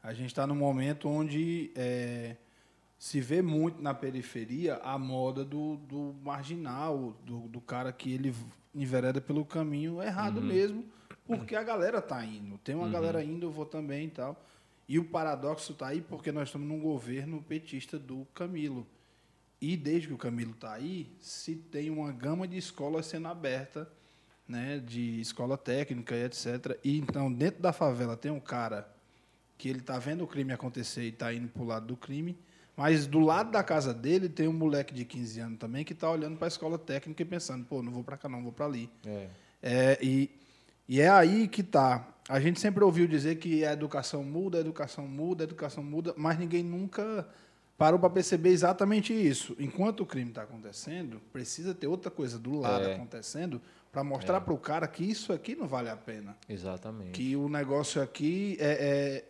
A 0.02 0.14
gente 0.14 0.28
está 0.28 0.46
num 0.46 0.54
momento 0.54 1.08
onde 1.08 1.70
é, 1.76 2.36
se 2.98 3.20
vê 3.20 3.42
muito 3.42 3.82
na 3.82 3.92
periferia 3.92 4.76
a 4.76 4.98
moda 4.98 5.44
do, 5.44 5.76
do 5.76 6.14
marginal, 6.22 7.14
do, 7.24 7.40
do 7.48 7.60
cara 7.60 7.92
que 7.92 8.12
ele 8.12 8.34
envereda 8.74 9.20
pelo 9.20 9.44
caminho 9.44 10.02
errado 10.02 10.40
mesmo, 10.40 10.84
porque 11.26 11.54
a 11.54 11.62
galera 11.62 12.00
tá 12.00 12.24
indo. 12.24 12.56
Tem 12.58 12.74
uma 12.74 12.88
galera 12.88 13.22
indo, 13.22 13.46
eu 13.46 13.50
vou 13.50 13.66
também 13.66 14.06
e 14.06 14.10
tal. 14.10 14.42
E 14.88 14.98
o 14.98 15.04
paradoxo 15.04 15.72
está 15.72 15.88
aí 15.88 16.00
porque 16.00 16.32
nós 16.32 16.48
estamos 16.48 16.66
num 16.66 16.80
governo 16.80 17.42
petista 17.42 17.98
do 17.98 18.26
Camilo. 18.34 18.86
E 19.60 19.76
desde 19.76 20.08
que 20.08 20.14
o 20.14 20.18
Camilo 20.18 20.52
está 20.52 20.72
aí, 20.72 21.06
se 21.20 21.54
tem 21.54 21.90
uma 21.90 22.10
gama 22.12 22.48
de 22.48 22.56
escolas 22.56 23.06
sendo 23.06 23.28
aberta, 23.28 23.90
né, 24.48 24.82
de 24.84 25.20
escola 25.20 25.56
técnica 25.56 26.14
e 26.16 26.24
etc. 26.24 26.78
E 26.82 26.98
então, 26.98 27.32
dentro 27.32 27.60
da 27.62 27.72
favela 27.72 28.16
tem 28.16 28.32
um 28.32 28.40
cara 28.40 28.88
que 29.58 29.68
ele 29.68 29.80
está 29.80 29.98
vendo 29.98 30.24
o 30.24 30.26
crime 30.26 30.52
acontecer 30.52 31.02
e 31.02 31.08
está 31.08 31.32
indo 31.32 31.46
para 31.48 31.62
o 31.62 31.66
lado 31.66 31.86
do 31.86 31.96
crime, 31.96 32.36
mas 32.74 33.06
do 33.06 33.20
lado 33.20 33.50
da 33.50 33.62
casa 33.62 33.92
dele 33.92 34.28
tem 34.28 34.48
um 34.48 34.52
moleque 34.54 34.94
de 34.94 35.04
15 35.04 35.40
anos 35.40 35.58
também 35.58 35.84
que 35.84 35.92
está 35.92 36.10
olhando 36.10 36.38
para 36.38 36.46
a 36.46 36.48
escola 36.48 36.78
técnica 36.78 37.22
e 37.22 37.26
pensando, 37.26 37.64
pô, 37.66 37.82
não 37.82 37.92
vou 37.92 38.02
para 38.02 38.16
cá 38.16 38.28
não, 38.28 38.42
vou 38.42 38.52
para 38.52 38.64
ali. 38.64 38.90
É. 39.04 39.28
É, 39.62 39.98
e, 40.00 40.30
e 40.88 41.00
é 41.00 41.10
aí 41.10 41.46
que 41.46 41.62
tá. 41.62 42.08
A 42.26 42.40
gente 42.40 42.58
sempre 42.58 42.82
ouviu 42.82 43.06
dizer 43.06 43.36
que 43.36 43.64
a 43.64 43.72
educação 43.74 44.24
muda, 44.24 44.56
a 44.56 44.60
educação 44.62 45.06
muda, 45.06 45.44
a 45.44 45.46
educação 45.46 45.84
muda, 45.84 46.14
mas 46.16 46.38
ninguém 46.38 46.62
nunca 46.62 47.28
parou 47.80 47.98
para 47.98 48.10
perceber 48.10 48.50
exatamente 48.50 49.10
isso. 49.14 49.56
Enquanto 49.58 50.00
o 50.00 50.06
crime 50.06 50.28
está 50.28 50.42
acontecendo, 50.42 51.18
precisa 51.32 51.72
ter 51.74 51.86
outra 51.86 52.10
coisa 52.10 52.38
do 52.38 52.60
lado 52.60 52.84
É. 52.86 52.94
acontecendo 52.94 53.58
para 53.90 54.04
mostrar 54.04 54.42
para 54.42 54.52
o 54.52 54.58
cara 54.58 54.86
que 54.86 55.02
isso 55.02 55.32
aqui 55.32 55.56
não 55.56 55.66
vale 55.66 55.88
a 55.88 55.96
pena. 55.96 56.36
Exatamente. 56.46 57.12
Que 57.12 57.34
o 57.36 57.48
negócio 57.48 58.02
aqui 58.02 58.58
é, 58.60 59.24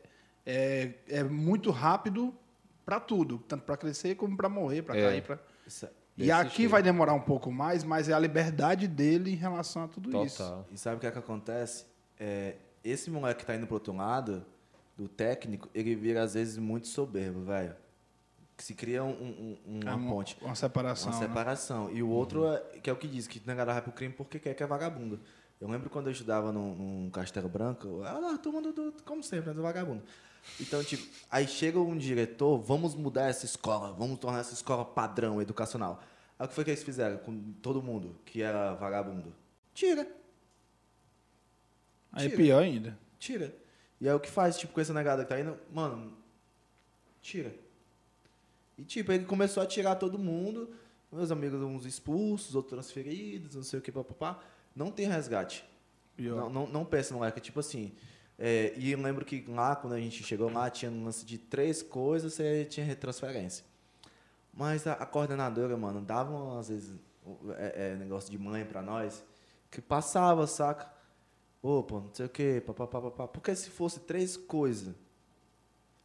é, 0.44 0.92
é, 1.09 1.18
é 1.20 1.22
muito 1.22 1.70
rápido 1.70 2.34
para 2.84 2.98
tudo, 2.98 3.38
tanto 3.46 3.62
para 3.62 3.76
crescer 3.76 4.16
como 4.16 4.36
para 4.36 4.48
morrer, 4.48 4.82
para 4.82 4.98
É. 4.98 5.03
cair. 5.05 5.22
Pra... 5.22 5.38
Isso, 5.64 5.86
E 6.18 6.32
aqui 6.32 6.57
jeito. 6.57 6.70
vai 6.72 6.82
demorar 6.82 7.14
um 7.14 7.20
pouco 7.20 7.53
mais, 7.53 7.84
mas 7.84 8.09
é 8.09 8.12
a 8.12 8.18
liberdade 8.18 8.88
dele 8.88 9.30
em 9.30 9.36
relação 9.36 9.84
a 9.84 9.86
tudo 9.88 10.24
isso. 10.24 10.38
Total. 10.38 10.66
E 10.72 10.76
sabe 10.76 10.96
o 10.96 10.98
que 10.98 11.07
é 11.07 11.11
que 11.12 11.18
acontece? 11.20 11.84
É, 12.18 12.57
esse 12.82 13.12
moleque 13.12 13.40
que 13.42 13.46
tá 13.46 13.55
indo 13.55 13.64
pro 13.68 13.76
outro 13.76 13.94
lado, 13.94 14.44
do 14.98 15.07
técnico, 15.07 15.68
ele 15.72 15.94
vira 15.94 16.20
às 16.24 16.34
vezes 16.34 16.59
muito 16.59 16.88
soberbo, 16.88 17.42
velho. 17.44 17.76
Que 18.61 18.66
se 18.66 18.74
cria 18.74 19.02
um, 19.02 19.08
um- 19.08 19.58
um- 19.66 19.80
uma 19.80 19.94
uma, 19.94 20.11
ponte. 20.12 20.36
uma 20.42 20.54
separação. 20.54 21.11
Uma 21.11 21.18
né? 21.18 21.26
separação. 21.26 21.90
E 21.90 22.02
o 22.02 22.11
outro, 22.11 22.46
é, 22.46 22.58
que 22.82 22.90
é 22.90 22.92
o 22.92 22.96
que 22.96 23.08
diz, 23.08 23.26
que 23.26 23.40
vai 23.40 23.80
pro 23.80 23.90
crime 23.90 24.12
porque 24.12 24.38
quer 24.38 24.52
que 24.52 24.62
é 24.62 24.66
vagabundo. 24.66 25.18
Eu 25.58 25.66
lembro 25.66 25.88
quando 25.88 26.08
eu 26.08 26.12
estudava 26.12 26.52
num, 26.52 26.74
num 26.74 27.11
Castelo 27.11 27.48
Branco, 27.48 27.86
eu 27.88 28.04
era 28.04 28.34
a 28.34 28.36
turma 28.36 28.61
do, 28.61 28.70
do- 28.70 29.02
como 29.02 29.22
sempre, 29.22 29.48
né, 29.48 29.54
do 29.54 29.62
vagabundo. 29.62 30.02
Então, 30.61 30.84
tipo, 30.84 31.08
aí 31.30 31.48
chega 31.48 31.80
um 31.80 31.96
diretor, 31.96 32.58
vamos 32.58 32.94
mudar 32.94 33.28
essa 33.30 33.46
escola, 33.46 33.94
vamos 33.94 34.18
tornar 34.18 34.40
essa 34.40 34.52
escola 34.52 34.84
padrão 34.84 35.40
educacional. 35.40 36.02
Aí 36.38 36.44
o 36.44 36.48
que 36.50 36.54
foi 36.54 36.62
que 36.62 36.68
eles 36.70 36.82
fizeram 36.82 37.16
com 37.16 37.52
todo 37.62 37.82
mundo 37.82 38.14
que 38.26 38.42
era 38.42 38.74
vagabundo? 38.74 39.32
Tira, 39.72 40.06
Aí 42.12 42.26
é 42.26 42.28
pior 42.36 42.62
ainda. 42.62 42.98
tira. 43.18 43.54
E 43.98 44.06
aí 44.06 44.14
o 44.14 44.20
que 44.20 44.30
faz, 44.30 44.58
tipo, 44.58 44.74
com 44.74 44.80
essa 44.82 44.92
negada 44.92 45.22
que 45.24 45.30
tá 45.30 45.40
indo, 45.40 45.56
mano, 45.72 46.12
tira. 47.22 47.54
E 48.81 48.85
tipo, 48.85 49.12
ele 49.12 49.26
começou 49.26 49.62
a 49.62 49.66
tirar 49.66 49.97
todo 49.97 50.18
mundo, 50.18 50.70
meus 51.12 51.31
amigos, 51.31 51.61
uns 51.61 51.85
expulsos, 51.85 52.55
outros 52.55 52.72
transferidos, 52.72 53.55
não 53.55 53.62
sei 53.62 53.78
o 53.78 53.83
que, 53.83 53.93
papapá. 53.93 54.43
Não 54.74 54.91
tem 54.91 55.07
resgate. 55.07 55.62
Não, 56.16 56.49
não, 56.49 56.66
não 56.66 56.85
pensa, 56.87 57.12
moleque. 57.12 57.41
Tipo 57.41 57.61
assim. 57.61 57.93
é, 58.39 58.72
e 58.78 58.91
eu 58.93 59.03
lembro 59.03 59.22
que 59.22 59.45
lá, 59.49 59.76
quando 59.76 59.93
a 59.93 60.01
gente 60.01 60.24
chegou 60.24 60.51
lá, 60.51 60.70
tinha 60.70 60.91
um 60.91 61.05
lance 61.05 61.26
de 61.26 61.37
três 61.37 61.83
coisas, 61.83 62.33
você 62.33 62.64
tinha 62.64 62.87
retransferência. 62.87 63.66
Mas 64.51 64.87
a, 64.87 64.95
a 64.95 65.05
coordenadora, 65.05 65.76
mano, 65.76 66.01
dava, 66.01 66.59
às 66.59 66.70
vezes, 66.70 66.95
é, 67.59 67.91
é, 67.93 67.97
negócio 67.97 68.31
de 68.31 68.39
mãe 68.39 68.64
pra 68.64 68.81
nós, 68.81 69.22
que 69.70 69.83
passava, 69.83 70.47
saca? 70.47 70.91
Opa, 71.62 71.97
não 71.97 72.14
sei 72.14 72.24
o 72.24 72.31
quê, 72.31 72.62
papapá, 72.66 72.99
papapá. 72.99 73.28
Porque 73.28 73.55
se 73.55 73.68
fosse 73.68 74.01
três 74.01 74.39
coisas, 74.39 74.95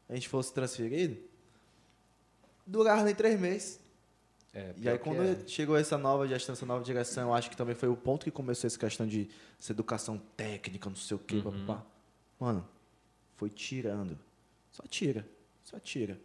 a 0.09 0.13
gente 0.13 0.28
fosse 0.28 0.53
transferido, 0.53 1.17
durava 2.66 3.03
nem 3.03 3.16
três 3.16 3.39
meses. 3.39 3.80
É, 4.53 4.74
E 4.78 4.88
aí, 4.88 4.97
quando 4.97 5.22
é. 5.22 5.38
chegou 5.47 5.76
essa 5.76 5.97
nova 5.97 6.26
gestão, 6.28 6.53
essa 6.53 6.66
nova 6.66 6.84
direção, 6.84 7.30
eu 7.30 7.34
acho 7.34 7.49
que 7.49 7.57
também 7.57 7.76
foi 7.76 7.89
o 7.89 7.95
ponto 7.97 8.24
que 8.24 8.32
começou 8.32 8.68
essa 8.68 8.80
questão 8.80 9.05
de 9.05 9.30
essa 9.59 9.74
educação 9.74 10.18
técnica, 10.38 10.89
não 10.89 10.95
sei 10.95 11.16
o 11.16 11.20
quê, 11.20 11.36
Uhum. 11.38 11.66
papapá. 11.66 11.86
Mano, 12.39 12.68
foi 13.36 13.49
tirando. 13.49 14.18
Só 14.72 14.84
tira. 14.88 15.28
Só 15.63 15.78
tira. 15.80 16.18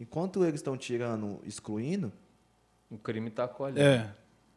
Enquanto 0.00 0.44
eles 0.44 0.56
estão 0.60 0.76
tirando, 0.76 1.40
excluindo, 1.44 2.12
O 2.90 2.96
crime 2.96 3.30
tá 3.30 3.46
colhendo. 3.46 3.80
É, 3.80 4.14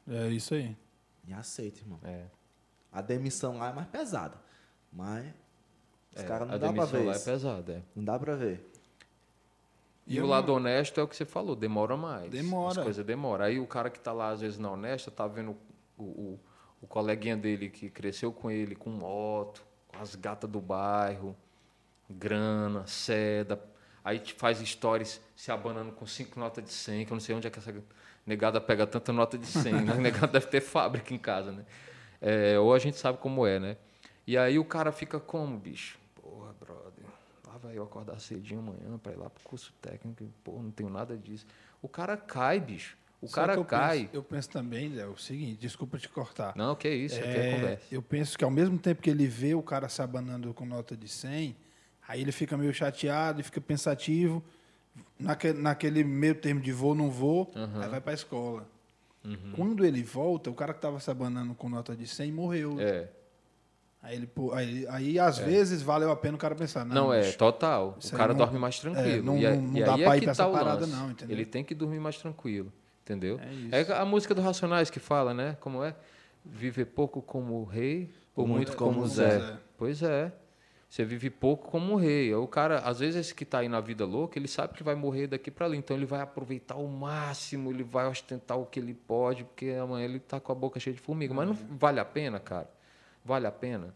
é 0.07 0.29
isso 0.29 0.53
aí. 0.53 0.75
me 1.23 1.33
aceita, 1.33 1.79
irmão. 1.79 1.99
É. 2.03 2.25
A 2.91 3.01
demissão 3.01 3.57
lá 3.57 3.69
é 3.69 3.73
mais 3.73 3.87
pesada. 3.89 4.37
Mas 4.91 5.25
os 6.15 6.21
É, 6.21 6.25
caras 6.25 6.47
não 6.47 6.55
a 6.55 6.57
dá 6.57 6.71
pra 6.73 6.85
demissão 6.85 6.99
ver 7.01 7.05
lá 7.07 7.15
é 7.15 7.19
pesada, 7.19 7.71
é. 7.73 7.81
Não 7.95 8.03
dá 8.05 8.17
pra 8.17 8.35
ver. 8.35 8.70
E, 10.11 10.17
E 10.17 10.21
o 10.21 10.25
lado 10.25 10.47
não- 10.47 10.55
honesto 10.55 10.99
é 10.99 11.03
o 11.03 11.07
que 11.07 11.15
você 11.15 11.25
falou, 11.25 11.55
demora 11.55 11.95
mais. 11.95 12.29
Demora. 12.29 12.79
As 12.79 12.83
coisas 12.83 13.05
demoram. 13.05 13.45
Aí 13.45 13.59
o 13.59 13.65
cara 13.67 13.89
que 13.89 13.99
tá 13.99 14.11
lá, 14.11 14.29
às 14.29 14.41
vezes, 14.41 14.57
na 14.59 14.69
honesta, 14.71 15.09
tá 15.11 15.25
vendo 15.27 15.55
o, 15.97 16.03
o, 16.03 16.39
o 16.81 16.87
coleguinha 16.87 17.37
dele 17.37 17.69
que 17.69 17.89
cresceu 17.89 18.31
com 18.31 18.49
ele, 18.51 18.75
com 18.75 18.89
moto, 18.89 19.63
com 19.87 19.97
as 19.99 20.15
gatas 20.15 20.49
do 20.49 20.59
bairro, 20.59 21.35
grana, 22.09 22.85
seda. 22.87 23.61
Aí 24.03 24.19
te 24.19 24.33
faz 24.33 24.57
stories 24.57 25.21
se 25.35 25.51
abanando 25.51 25.91
com 25.91 26.05
cinco 26.05 26.39
notas 26.39 26.63
de 26.63 26.71
100, 26.71 27.05
que 27.05 27.11
eu 27.11 27.15
não 27.15 27.19
sei 27.21 27.35
onde 27.35 27.47
é 27.47 27.49
que 27.49 27.59
essa 27.59 27.73
negada 28.25 28.59
pega 28.59 28.85
tanta 28.87 29.13
nota 29.13 29.37
de 29.37 29.45
100. 29.45 29.73
né? 29.73 29.91
A 29.93 29.95
negada 29.95 30.27
deve 30.33 30.47
ter 30.47 30.61
fábrica 30.61 31.13
em 31.13 31.17
casa, 31.17 31.51
né? 31.51 31.65
É, 32.19 32.57
ou 32.59 32.73
a 32.73 32.79
gente 32.79 32.97
sabe 32.97 33.17
como 33.19 33.45
é, 33.45 33.59
né? 33.59 33.77
E 34.25 34.37
aí 34.37 34.57
o 34.59 34.65
cara 34.65 34.91
fica 34.91 35.19
como, 35.19 35.57
bicho? 35.57 35.97
Porra, 36.15 36.53
brother. 36.59 37.00
Vai 37.61 37.77
eu 37.77 37.83
acordar 37.83 38.19
cedinho 38.19 38.59
amanhã 38.59 38.97
para 38.97 39.11
ir 39.11 39.17
lá 39.17 39.29
pro 39.29 39.43
curso 39.43 39.73
técnico. 39.81 40.23
e, 40.23 40.27
Pô, 40.43 40.53
não 40.61 40.71
tenho 40.71 40.89
nada 40.89 41.17
disso. 41.17 41.45
O 41.81 41.87
cara 41.87 42.15
cai, 42.17 42.59
bicho. 42.59 42.97
O 43.21 43.27
Só 43.27 43.35
cara 43.35 43.53
eu 43.53 43.63
cai. 43.63 43.99
Penso, 43.99 44.09
eu 44.13 44.23
penso 44.23 44.49
também, 44.49 44.95
Zé, 44.95 45.05
o 45.05 45.15
seguinte, 45.15 45.59
desculpa 45.59 45.97
te 45.99 46.09
cortar. 46.09 46.53
Não, 46.55 46.75
que 46.75 46.89
isso, 46.89 47.19
aqui 47.19 47.27
É, 47.27 47.49
é 47.49 47.55
conversa. 47.55 47.85
eu 47.91 48.01
penso 48.01 48.35
que 48.37 48.43
ao 48.43 48.49
mesmo 48.49 48.79
tempo 48.79 49.01
que 49.01 49.09
ele 49.09 49.27
vê 49.27 49.53
o 49.53 49.61
cara 49.61 49.87
se 49.89 50.01
abanando 50.01 50.51
com 50.55 50.65
nota 50.65 50.97
de 50.97 51.07
100, 51.07 51.55
aí 52.07 52.21
ele 52.21 52.31
fica 52.31 52.57
meio 52.57 52.73
chateado 52.73 53.39
e 53.39 53.43
fica 53.43 53.61
pensativo. 53.61 54.43
Naquele, 55.19 55.59
naquele 55.61 56.03
meio 56.03 56.33
termo 56.35 56.59
de 56.59 56.71
vou, 56.71 56.95
não 56.95 57.09
vou, 57.11 57.51
aí 57.81 57.87
vai 57.87 58.01
para 58.01 58.11
a 58.11 58.15
escola. 58.15 58.67
Uhum. 59.23 59.53
Quando 59.55 59.85
ele 59.85 60.01
volta, 60.01 60.49
o 60.49 60.53
cara 60.55 60.73
que 60.73 60.79
estava 60.79 60.99
se 60.99 61.09
abanando 61.11 61.53
com 61.53 61.69
nota 61.69 61.95
de 61.95 62.07
100 62.07 62.31
morreu. 62.31 62.79
É. 62.79 63.07
Aí, 64.03 64.15
ele, 64.15 64.25
pô, 64.25 64.51
aí, 64.51 64.85
aí, 64.89 65.19
às 65.19 65.37
vezes, 65.37 65.83
valeu 65.83 66.09
a 66.11 66.15
pena 66.15 66.35
o 66.35 66.37
cara 66.39 66.55
pensar. 66.55 66.83
Não, 66.83 66.95
Não, 66.95 67.13
é, 67.13 67.21
bicho, 67.21 67.37
total. 67.37 67.97
O 68.03 68.11
cara 68.17 68.33
não- 68.33 68.39
dorme 68.39 68.57
mais 68.57 68.79
tranquilo. 68.79 69.07
é, 69.07 69.21
não- 69.21 69.37
e, 69.37 69.45
é- 69.45 69.55
não- 69.55 69.61
não 69.61 69.77
e 69.79 69.83
dá 69.83 69.93
aí 69.95 70.03
pra 70.03 70.13
é 70.13 70.17
ir 70.17 70.19
que 70.19 70.25
pra 70.25 70.31
essa 70.31 70.43
tá 70.45 70.49
parada, 70.51 70.79
lance. 70.81 70.91
não, 70.91 71.11
entendeu? 71.11 71.35
Ele 71.37 71.45
tem 71.45 71.63
que 71.63 71.75
dormir 71.75 71.99
mais 71.99 72.17
tranquilo, 72.17 72.73
entendeu? 73.03 73.39
É 73.39 73.53
isso. 73.83 73.91
É 73.91 73.97
a 73.97 74.03
música 74.05 74.33
do 74.33 74.41
Racionais 74.41 74.89
que 74.89 74.99
fala, 74.99 75.33
né? 75.35 75.55
Como 75.61 75.83
é? 75.83 75.93
Viver 76.43 76.85
pouco 76.85 77.21
como 77.21 77.63
rei 77.63 78.09
ou 78.35 78.47
Muito 78.47 78.57
muito 78.69 78.75
como 78.75 78.93
como 78.95 79.07
Zé. 79.07 79.39
Zé. 79.39 79.53
Pois 79.77 80.01
é. 80.01 80.31
Você 80.89 81.05
vive 81.05 81.29
pouco 81.29 81.69
como 81.69 81.95
rei. 81.95 82.33
O 82.33 82.47
cara, 82.47 82.79
às 82.79 82.99
vezes, 82.99 83.15
esse 83.15 83.35
que 83.35 83.43
está 83.43 83.59
aí 83.59 83.69
na 83.69 83.79
vida 83.79 84.03
louca, 84.03 84.37
ele 84.37 84.47
sabe 84.47 84.73
que 84.73 84.83
vai 84.83 84.95
morrer 84.95 85.27
daqui 85.27 85.49
para 85.51 85.65
ali. 85.67 85.77
Então, 85.77 85.95
ele 85.95 86.05
vai 86.07 86.19
aproveitar 86.19 86.75
o 86.75 86.87
máximo, 86.87 87.69
ele 87.71 87.83
vai 87.83 88.07
ostentar 88.07 88.57
o 88.59 88.65
que 88.65 88.77
ele 88.79 88.93
pode, 88.93 89.43
porque 89.45 89.67
amanhã 89.81 90.03
ele 90.05 90.17
está 90.17 90.37
com 90.39 90.51
a 90.51 90.55
boca 90.55 90.79
cheia 90.81 90.93
de 90.93 90.99
formiga. 91.01 91.33
Mas 91.33 91.47
não 91.47 91.53
vale 91.77 91.99
a 91.99 92.03
pena, 92.03 92.39
cara? 92.41 92.67
Vale 93.23 93.47
a 93.47 93.51
pena? 93.51 93.93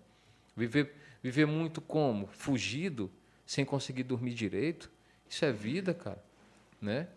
Viver, 0.56 0.94
viver 1.22 1.46
muito 1.46 1.82
como? 1.82 2.28
Fugido, 2.28 3.12
sem 3.46 3.66
conseguir 3.66 4.04
dormir 4.04 4.34
direito? 4.34 4.92
Isso 5.30 5.44
é 5.46 5.52
vida, 5.52 5.94
cara. 5.94 6.24
Né? 6.82 7.08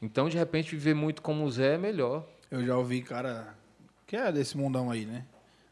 Então, 0.00 0.28
de 0.28 0.36
repente, 0.36 0.70
viver 0.70 0.94
muito 0.94 1.22
como 1.22 1.44
o 1.44 1.50
Zé 1.50 1.74
é 1.74 1.78
melhor. 1.78 2.28
Eu 2.50 2.64
já 2.64 2.76
ouvi 2.76 3.02
cara 3.02 3.54
que 4.06 4.16
é 4.16 4.30
desse 4.32 4.56
mundão 4.56 4.90
aí, 4.90 5.06
né? 5.06 5.24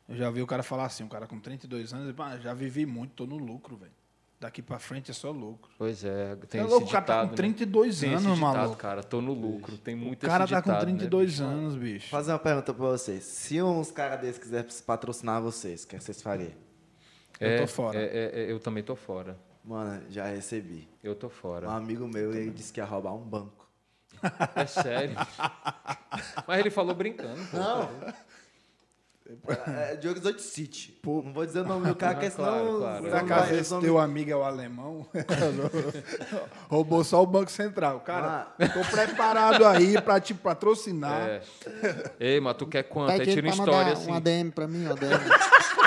Eu 0.08 0.16
já 0.16 0.30
vi 0.30 0.42
o 0.42 0.46
cara 0.46 0.62
falar 0.62 0.86
assim, 0.86 1.04
um 1.04 1.08
cara 1.08 1.26
com 1.26 1.38
32 1.38 1.92
anos, 1.92 2.14
"Ah, 2.18 2.38
já 2.38 2.52
vivi 2.54 2.84
muito, 2.86 3.12
tô 3.14 3.26
no 3.26 3.36
lucro, 3.36 3.76
velho. 3.76 3.92
Daqui 4.40 4.62
pra 4.62 4.78
frente 4.78 5.10
é 5.10 5.14
só 5.14 5.30
lucro. 5.30 5.70
Pois 5.76 6.02
é, 6.02 6.34
tem 6.48 6.62
é 6.62 6.64
esse 6.64 6.72
louco, 6.72 6.86
o 6.86 6.90
cara 6.90 7.00
ditado, 7.04 7.22
tá 7.24 7.28
com 7.28 7.34
32 7.34 8.00
né? 8.00 8.08
Tem 8.08 8.16
esse 8.16 8.24
anos, 8.26 8.38
ditado, 8.38 8.56
maluco. 8.56 8.76
cara. 8.78 9.02
Tô 9.02 9.20
no 9.20 9.34
lucro. 9.34 9.76
Tem 9.76 9.94
muito 9.94 10.24
O 10.24 10.26
cara 10.26 10.44
esse 10.44 10.52
tá 10.54 10.62
com 10.62 10.70
ditado, 10.70 10.86
né, 10.86 10.92
32 10.92 11.30
bicho? 11.30 11.42
anos, 11.44 11.74
Vou 11.74 11.82
bicho. 11.82 12.08
fazer 12.08 12.32
uma 12.32 12.38
pergunta 12.38 12.72
pra 12.72 12.86
vocês. 12.86 13.22
Se 13.22 13.60
uns 13.60 13.90
caras 13.90 14.18
desses 14.20 14.38
quiserem 14.42 14.66
patrocinar 14.86 15.42
vocês, 15.42 15.84
o 15.84 15.88
que 15.88 16.00
vocês 16.00 16.22
fariam? 16.22 16.52
Eu 17.38 17.48
É, 17.50 17.60
tô 17.60 17.66
fora. 17.66 17.98
é, 17.98 18.02
é, 18.02 18.40
é, 18.44 18.52
eu 18.52 18.58
também 18.58 18.82
tô 18.82 18.96
fora. 18.96 19.38
Mano, 19.62 20.02
já 20.08 20.24
recebi. 20.24 20.88
Eu 21.04 21.14
tô 21.14 21.26
Um 21.26 21.30
fora. 21.30 21.70
amigo 21.70 22.08
meu, 22.08 22.32
ele 22.34 22.50
disse 22.50 22.72
que 22.72 22.80
ia 22.80 22.86
roubar 22.86 23.12
um 23.14 23.18
banco. 23.22 23.68
É 24.56 24.64
sério. 24.66 25.16
Mas 26.48 26.60
ele 26.60 26.70
falou 26.70 26.94
brincando. 26.94 27.40
pô. 27.50 27.56
Não. 27.58 27.90
É, 29.66 29.92
é 29.92 29.96
Diogo 29.96 30.18
Exotic 30.18 30.40
City. 30.40 30.98
Pô, 31.02 31.22
não 31.24 31.32
vou 31.32 31.44
dizer 31.46 31.60
o 31.60 31.64
nome 31.64 31.86
do 31.88 31.94
cara, 31.94 32.12
Ah, 32.12 32.14
porque 32.16 32.30
claro, 32.30 32.56
senão... 32.66 32.78
claro. 32.78 33.02
Por 33.02 33.10
vai- 33.10 33.20
acaso 33.20 33.54
esse 33.54 33.80
teu 33.80 33.98
amigo 33.98 34.30
é 34.30 34.36
o 34.36 34.42
alemão? 34.42 35.06
Roubou 36.68 37.02
só 37.04 37.22
o 37.22 37.26
Banco 37.26 37.50
Central. 37.50 38.00
Cara, 38.00 38.48
tô 38.58 38.80
preparado 38.90 39.64
aí 39.66 40.00
pra 40.00 40.20
te 40.20 40.34
patrocinar. 40.34 41.20
É. 41.28 41.42
Ei, 42.18 42.40
mas 42.40 42.56
tu 42.56 42.66
quer 42.66 42.82
quanto? 42.84 43.10
Aí 43.12 43.20
tira 43.26 43.46
uma 43.46 43.50
história 43.54 43.92
assim. 43.92 44.10
um 44.10 44.14
ADM 44.14 44.50
pra 44.54 44.66
mim, 44.66 44.86
um 44.86 44.92
ADM. 44.92 45.10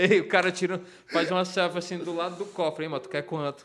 Ei, 0.00 0.20
o 0.20 0.28
cara 0.28 0.52
tira, 0.52 0.80
faz 1.08 1.28
uma 1.28 1.44
selfie 1.44 1.78
assim 1.78 1.98
do 1.98 2.14
lado 2.14 2.36
do 2.36 2.46
cofre. 2.46 2.84
Ei, 2.84 2.88
mas 2.88 3.02
tu 3.02 3.08
quer 3.08 3.22
quanto? 3.22 3.64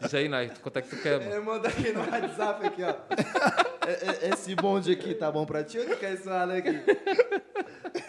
Diz 0.00 0.14
aí, 0.14 0.26
Nai, 0.26 0.50
quanto 0.62 0.78
é 0.78 0.82
que 0.82 0.88
tu 0.88 1.02
quer, 1.02 1.18
mano? 1.20 1.30
Ele 1.30 1.40
manda 1.40 1.68
aqui 1.68 1.92
no 1.92 2.00
WhatsApp 2.00 2.66
aqui, 2.66 2.82
ó. 2.82 2.94
É- 3.86 4.26
é- 4.26 4.30
Esse 4.32 4.54
bonde 4.54 4.90
aqui 4.92 5.14
tá 5.14 5.30
bom 5.30 5.44
pra 5.44 5.62
ti 5.62 5.78
ou 5.78 5.84
tu 5.86 5.96
quer 5.98 6.14
esse 6.14 6.26
lado 6.26 6.52
aqui? 6.52 6.70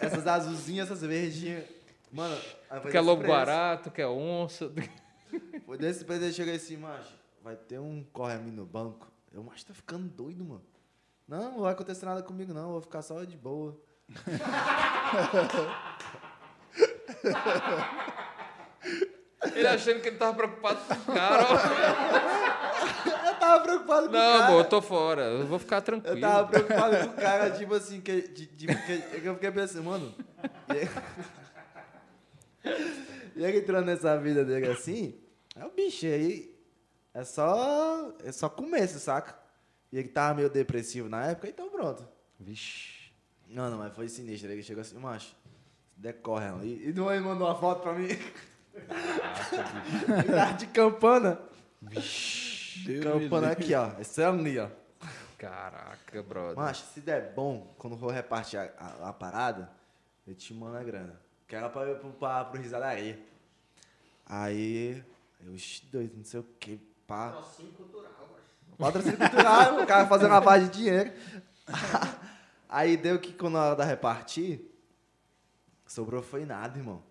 Essas 0.00 0.26
azulzinhas, 0.26 0.90
essas 0.90 1.02
verdinhas. 1.02 1.64
Mano, 2.10 2.34
Tu 2.82 2.88
quer 2.88 3.00
lobo 3.02 3.22
guará, 3.22 3.76
tu 3.76 3.90
quer 3.90 4.06
onça. 4.06 4.72
Foi 5.66 5.76
desse 5.76 6.02
preço, 6.04 6.24
ele 6.24 6.32
chega 6.32 6.52
assim, 6.52 6.78
macho, 6.78 7.12
vai 7.44 7.56
ter 7.56 7.78
um 7.78 8.02
corre 8.12 8.34
a 8.34 8.38
mim 8.38 8.50
no 8.52 8.64
banco. 8.64 9.06
Eu, 9.32 9.42
macho, 9.42 9.66
tá 9.66 9.74
ficando 9.74 10.08
doido, 10.08 10.42
mano. 10.44 10.64
Não, 11.28 11.52
não 11.52 11.60
vai 11.60 11.72
acontecer 11.72 12.06
nada 12.06 12.22
comigo, 12.22 12.52
não. 12.54 12.62
Eu 12.62 12.70
vou 12.72 12.80
ficar 12.80 13.02
só 13.02 13.22
de 13.22 13.36
boa. 13.36 13.78
Ele 19.54 19.66
achando 19.66 20.00
que 20.02 20.08
ele 20.08 20.18
tava 20.18 20.34
preocupado 20.36 20.78
com 20.86 21.12
o 21.12 21.14
cara. 21.14 21.46
ó. 21.48 21.56
Eu 23.30 23.34
tava 23.40 23.62
preocupado 23.62 24.02
com 24.08 24.10
o 24.10 24.12
Não, 24.12 24.32
cara. 24.38 24.46
amor, 24.48 24.58
eu 24.60 24.64
tô 24.68 24.82
fora. 24.82 25.22
Eu 25.22 25.46
vou 25.46 25.58
ficar 25.58 25.80
tranquilo. 25.80 26.14
Eu 26.16 26.20
tava 26.20 26.46
preocupado 26.48 26.96
com 26.98 27.04
o 27.06 27.12
cara, 27.16 27.50
tipo 27.50 27.74
assim, 27.74 28.00
que, 28.02 28.20
de, 28.28 28.46
de- 28.46 28.66
que- 28.66 29.20
que 29.20 29.26
eu 29.26 29.34
fiquei 29.34 29.50
pensando, 29.50 29.84
mano. 29.84 30.14
E 30.68 30.72
ele, 30.76 30.90
e 33.36 33.44
ele 33.44 33.58
entrando 33.58 33.86
nessa 33.86 34.16
vida 34.18 34.44
dele 34.44 34.66
assim, 34.66 35.18
é 35.56 35.64
o 35.64 35.70
bicho 35.70 36.04
aí. 36.06 36.54
É 37.14 37.24
só. 37.24 38.12
É 38.22 38.30
só 38.32 38.48
começo, 38.50 38.98
saca? 38.98 39.34
E 39.90 39.98
ele 39.98 40.08
tava 40.08 40.34
meio 40.34 40.50
depressivo 40.50 41.08
na 41.08 41.24
época, 41.26 41.48
então 41.48 41.70
pronto. 41.70 42.06
Vixe. 42.38 43.10
Não, 43.48 43.70
não, 43.70 43.78
mas 43.78 43.94
foi 43.94 44.06
sinistro. 44.08 44.50
Ele 44.52 44.62
chegou 44.62 44.82
assim, 44.82 44.98
macho, 44.98 45.34
decorre. 46.00 46.46
E, 46.66 46.66
e 46.66 46.88
ele 46.88 47.20
mandou 47.20 47.46
uma 47.48 47.54
foto 47.54 47.82
pra 47.82 47.92
mim. 47.92 48.08
Carro 50.26 50.56
de 50.58 50.66
campana. 50.68 51.38
Deus 51.82 53.04
Campana 53.04 53.46
me 53.48 53.52
aqui, 53.52 53.74
ó. 53.74 53.90
Esse 54.00 54.22
é 54.22 54.26
ali, 54.26 54.58
ó. 54.58 54.68
Caraca, 55.38 56.22
brother. 56.22 56.56
Macho, 56.56 56.84
se 56.92 57.00
der 57.00 57.32
bom, 57.34 57.74
quando 57.78 57.96
for 57.96 58.12
repartir 58.12 58.58
a, 58.60 58.70
a- 58.78 59.08
a 59.08 59.12
parada, 59.12 59.70
eu 60.26 60.34
te 60.34 60.52
mando 60.52 60.76
a 60.76 60.82
grana. 60.82 61.18
Que 61.48 61.56
era 61.56 61.68
pra 61.68 61.88
ir 61.90 61.96
pro, 61.98 62.10
pra, 62.10 62.44
pro 62.44 62.60
risadaria. 62.60 63.18
Aí, 64.26 65.02
eu, 65.44 65.54
"Ixi, 65.54 65.86
doido, 65.86 66.16
não 66.16 66.24
sei 66.24 66.40
o 66.40 66.46
que, 66.60 66.76
pá. 67.06 67.30
Patrocínio 67.30 67.72
cultural, 67.72 68.12
mas. 68.30 68.76
Patrocínio 68.78 69.18
cultural, 69.18 69.80
o 69.82 69.86
cara 69.86 70.06
fazendo 70.06 70.30
lavagem 70.30 70.68
de 70.68 70.78
dinheiro. 70.78 71.12
Aí 72.68 72.96
deu 72.96 73.18
que 73.18 73.32
quando 73.32 73.54
na 73.54 73.64
hora 73.64 73.76
da 73.76 73.84
repartir, 73.84 74.69
sobrou 75.90 76.22
foi 76.22 76.46
nada, 76.46 76.78
irmão. 76.78 77.02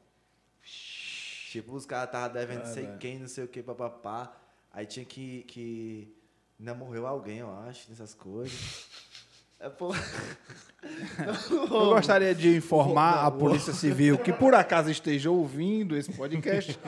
Tipo, 1.52 1.76
os 1.76 1.86
caras 1.86 2.06
estavam 2.08 2.34
devendo 2.34 2.60
não 2.60 2.74
sei 2.74 2.88
quem, 3.00 3.20
não 3.20 3.28
sei 3.28 3.44
o 3.44 3.48
que, 3.48 3.62
papapá. 3.62 4.32
Aí 4.72 4.86
tinha 4.86 5.06
que, 5.06 5.44
que. 5.44 6.16
Ainda 6.60 6.74
morreu 6.74 7.08
alguém, 7.08 7.40
eu 7.40 7.52
acho, 7.68 7.90
nessas 7.90 8.14
coisas. 8.14 8.88
É, 9.60 9.70
pô. 9.70 9.94
Eu 11.52 11.90
gostaria 11.90 12.34
de 12.34 12.56
informar 12.56 13.26
a 13.26 13.32
Polícia 13.32 13.74
Civil 13.74 14.18
que 14.18 14.32
por 14.32 14.56
acaso 14.56 14.90
esteja 14.90 15.30
ouvindo 15.30 15.98
esse 15.98 16.14
podcast. 16.14 16.80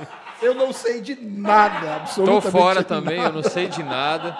Eu 0.41 0.53
não 0.53 0.71
sei 0.71 1.01
de 1.01 1.15
nada, 1.15 1.87
Tô 2.15 2.37
absolutamente 2.37 2.51
fora 2.51 2.75
nada. 2.75 2.83
também, 2.85 3.21
eu 3.21 3.33
não 3.33 3.43
sei 3.43 3.67
de 3.67 3.83
nada. 3.83 4.37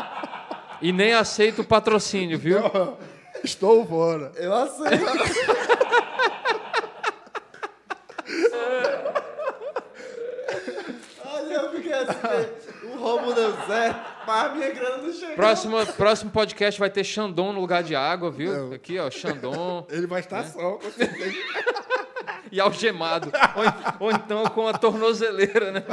E 0.82 0.94
nem 0.94 1.14
aceito 1.14 1.64
o 1.64 1.66
patrocínio, 1.66 2.40
viu? 2.40 2.60
Estou 3.44 3.86
fora. 3.86 4.32
Eu 4.38 4.54
aceito. 4.54 5.04
O 12.84 12.98
roubo 12.98 13.34
deu 13.34 13.54
certo, 13.66 14.00
mas 14.26 14.46
a 14.46 14.50
minha 14.50 14.72
grana 14.72 14.98
não 14.98 15.14
chegou. 15.14 15.36
Próximo, 15.36 15.86
próximo 15.94 16.32
podcast 16.32 16.80
vai 16.80 16.90
ter 16.90 17.04
Xandon 17.04 17.54
no 17.54 17.62
lugar 17.62 17.84
de 17.84 17.96
água, 17.96 18.32
viu? 18.32 18.54
Não. 18.54 18.74
Aqui, 18.74 19.00
ó, 19.00 19.10
Xandon. 19.10 19.86
Ele 19.90 20.08
vai 20.08 20.22
estar 20.22 20.44
só, 20.44 20.74
com 20.74 20.92
certeza. 20.92 21.36
e 22.52 22.60
algemado. 22.60 23.32
ou, 24.00 24.08
ou 24.08 24.12
então 24.12 24.44
com 24.46 24.68
a 24.68 24.74
tornozeleira, 24.74 25.72
né? 25.72 25.84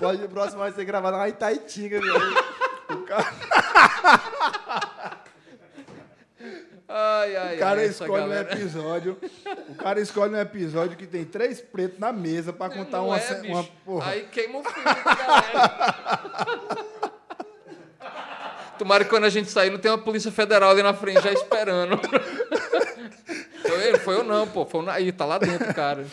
O 0.00 0.24
o 0.24 0.28
próximo 0.28 0.58
vai 0.58 0.72
ser 0.72 0.84
gravado 0.84 1.16
lá 1.16 1.28
em 1.28 1.32
Itaitinga, 1.32 2.00
velho. 2.00 2.58
Ai, 6.88 7.36
ai, 7.36 7.56
O 7.56 7.58
cara 7.58 7.80
ai, 7.80 7.86
escolhe 7.86 8.12
galera. 8.22 8.48
um 8.48 8.52
episódio. 8.52 9.18
O 9.68 9.74
cara 9.74 10.00
escolhe 10.00 10.34
um 10.34 10.40
episódio 10.40 10.96
que 10.96 11.06
tem 11.06 11.24
três 11.24 11.60
pretos 11.60 11.98
na 11.98 12.12
mesa 12.12 12.50
pra 12.52 12.70
contar 12.70 12.98
Não 12.98 13.08
uma, 13.08 13.18
é, 13.18 13.42
uma 13.42 13.64
porra. 13.84 14.10
Aí 14.12 14.22
queima 14.32 14.60
o 14.60 14.64
filme 14.64 14.84
da 14.84 15.14
galera. 15.14 15.98
Tomara 18.78 19.04
que 19.04 19.10
quando 19.10 19.24
a 19.24 19.28
gente 19.28 19.50
sair 19.50 19.70
não 19.70 19.78
tenha 19.78 19.94
uma 19.94 20.02
polícia 20.02 20.30
federal 20.32 20.70
ali 20.70 20.82
na 20.82 20.94
frente 20.94 21.20
já 21.20 21.32
esperando. 21.32 21.98
Foi 23.62 23.86
ele? 23.86 23.98
Foi 23.98 24.14
eu 24.14 24.24
não, 24.24 24.46
pô. 24.48 24.64
Foi 24.64 24.80
o 24.80 24.84
Naí, 24.84 25.12
tá 25.12 25.26
lá 25.26 25.36
dentro, 25.36 25.74
cara. 25.74 26.06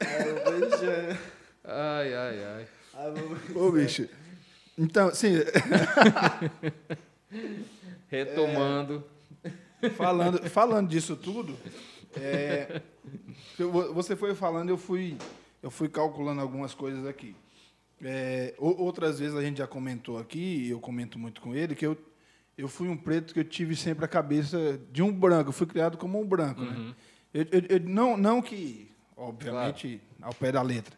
Aí 0.00 0.28
eu 0.28 0.60
beijando. 0.60 1.18
Ai, 1.64 2.14
ai, 2.14 2.44
ai. 2.44 2.66
Aí 2.94 3.14
eu 3.54 3.62
Ô, 3.62 3.72
bicho. 3.72 4.08
Então, 4.76 5.08
assim, 5.08 5.34
Retomando. 8.10 9.04
falando, 9.96 10.38
falando 10.50 10.88
disso 10.88 11.16
tudo, 11.16 11.56
é, 12.16 12.80
você 13.92 14.16
foi 14.16 14.34
falando, 14.34 14.70
eu 14.70 14.78
fui, 14.78 15.16
eu 15.62 15.70
fui 15.70 15.88
calculando 15.88 16.40
algumas 16.40 16.74
coisas 16.74 17.06
aqui. 17.06 17.34
É, 18.02 18.54
outras 18.58 19.18
vezes 19.18 19.36
a 19.36 19.42
gente 19.42 19.58
já 19.58 19.66
comentou 19.66 20.18
aqui, 20.18 20.66
e 20.66 20.70
eu 20.70 20.80
comento 20.80 21.18
muito 21.18 21.40
com 21.40 21.54
ele, 21.54 21.74
que 21.74 21.86
eu, 21.86 21.96
eu 22.56 22.68
fui 22.68 22.88
um 22.88 22.96
preto 22.96 23.32
que 23.34 23.40
eu 23.40 23.44
tive 23.44 23.74
sempre 23.76 24.04
a 24.04 24.08
cabeça 24.08 24.80
de 24.92 25.02
um 25.02 25.12
branco. 25.12 25.48
Eu 25.50 25.52
fui 25.52 25.66
criado 25.66 25.96
como 25.96 26.20
um 26.20 26.26
branco, 26.26 26.60
né? 26.62 26.94
Eu, 27.32 27.42
eu- 27.50 27.62
eu- 27.68 27.80
não, 27.80 28.16
não 28.16 28.40
que, 28.42 28.90
obviamente, 29.16 30.00
ao 30.22 30.32
pé 30.34 30.52
da 30.52 30.62
letra. 30.62 30.94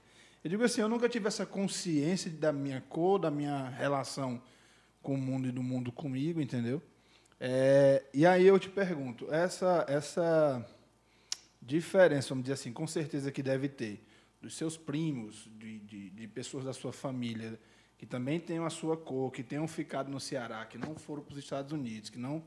Eu 0.46 0.50
digo 0.50 0.62
assim, 0.62 0.80
eu 0.80 0.88
nunca 0.88 1.08
tive 1.08 1.26
essa 1.26 1.44
consciência 1.44 2.30
da 2.30 2.52
minha 2.52 2.80
cor, 2.80 3.18
da 3.18 3.32
minha 3.32 3.68
relação 3.70 4.40
com 5.02 5.14
o 5.14 5.18
mundo 5.18 5.48
e 5.48 5.50
do 5.50 5.60
mundo 5.60 5.90
comigo, 5.90 6.40
entendeu? 6.40 6.80
É, 7.40 8.04
e 8.14 8.24
aí 8.24 8.46
eu 8.46 8.56
te 8.56 8.68
pergunto, 8.68 9.26
essa, 9.34 9.84
essa 9.88 10.64
diferença, 11.60 12.28
vamos 12.28 12.44
dizer 12.44 12.52
assim, 12.52 12.72
com 12.72 12.86
certeza 12.86 13.32
que 13.32 13.42
deve 13.42 13.68
ter, 13.68 14.06
dos 14.40 14.56
seus 14.56 14.76
primos, 14.76 15.50
de, 15.58 15.80
de, 15.80 16.10
de 16.10 16.28
pessoas 16.28 16.64
da 16.64 16.72
sua 16.72 16.92
família, 16.92 17.58
que 17.98 18.06
também 18.06 18.38
tenham 18.38 18.64
a 18.64 18.70
sua 18.70 18.96
cor, 18.96 19.32
que 19.32 19.42
tenham 19.42 19.66
ficado 19.66 20.12
no 20.12 20.20
Ceará, 20.20 20.64
que 20.64 20.78
não 20.78 20.94
foram 20.94 21.24
para 21.24 21.32
os 21.32 21.38
Estados 21.40 21.72
Unidos, 21.72 22.08
que 22.08 22.20
não, 22.20 22.40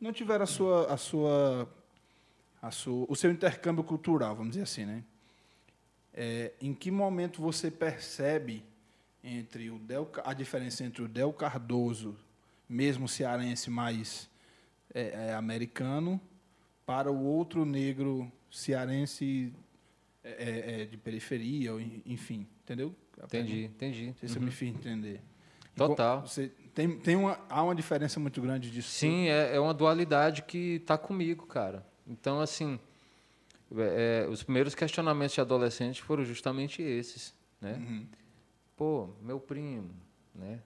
não 0.00 0.12
tiveram 0.12 0.42
a 0.42 0.48
sua, 0.48 0.92
a 0.92 0.96
sua, 0.96 1.72
a 2.60 2.72
sua, 2.72 3.06
o 3.08 3.14
seu 3.14 3.30
intercâmbio 3.30 3.84
cultural, 3.84 4.34
vamos 4.34 4.50
dizer 4.50 4.64
assim, 4.64 4.84
né? 4.84 5.04
É, 6.16 6.52
em 6.60 6.72
que 6.72 6.90
momento 6.90 7.42
você 7.42 7.70
percebe 7.70 8.64
entre 9.22 9.70
o 9.70 9.78
Del, 9.78 10.10
a 10.24 10.32
diferença 10.32 10.82
entre 10.82 11.02
o 11.02 11.08
Del 11.08 11.32
Cardoso, 11.32 12.16
mesmo 12.68 13.06
cearense, 13.06 13.68
mais 13.68 14.30
é, 14.94 15.28
é, 15.28 15.34
americano, 15.34 16.20
para 16.86 17.10
o 17.12 17.24
outro 17.24 17.64
negro 17.66 18.30
cearense 18.50 19.52
é, 20.24 20.30
é, 20.30 20.82
é, 20.82 20.84
de 20.86 20.96
periferia, 20.96 21.72
enfim, 22.06 22.46
entendeu? 22.64 22.94
Entendi, 23.22 23.64
entendi. 23.64 24.06
Não 24.06 24.14
sei 24.14 24.28
se 24.28 24.36
eu 24.36 24.42
me 24.42 24.50
fiz 24.50 24.74
entender. 24.74 25.20
Total. 25.74 26.22
Você 26.22 26.48
tem, 26.74 26.98
tem 26.98 27.16
uma, 27.16 27.38
há 27.48 27.62
uma 27.62 27.74
diferença 27.74 28.18
muito 28.18 28.40
grande 28.40 28.70
disso. 28.70 28.90
Sim, 28.90 29.28
é, 29.28 29.56
é 29.56 29.60
uma 29.60 29.74
dualidade 29.74 30.42
que 30.42 30.80
tá 30.80 30.96
comigo, 30.96 31.46
cara. 31.46 31.86
Então, 32.06 32.40
assim, 32.40 32.78
é, 33.74 34.24
é, 34.24 34.28
os 34.28 34.42
primeiros 34.42 34.74
questionamentos 34.74 35.34
de 35.34 35.40
adolescente 35.40 36.02
foram 36.02 36.24
justamente 36.24 36.82
esses, 36.82 37.34
né? 37.60 37.74
Uhum. 37.74 38.06
Pô, 38.76 39.08
meu 39.20 39.40
primo, 39.40 39.90
né? 40.34 40.60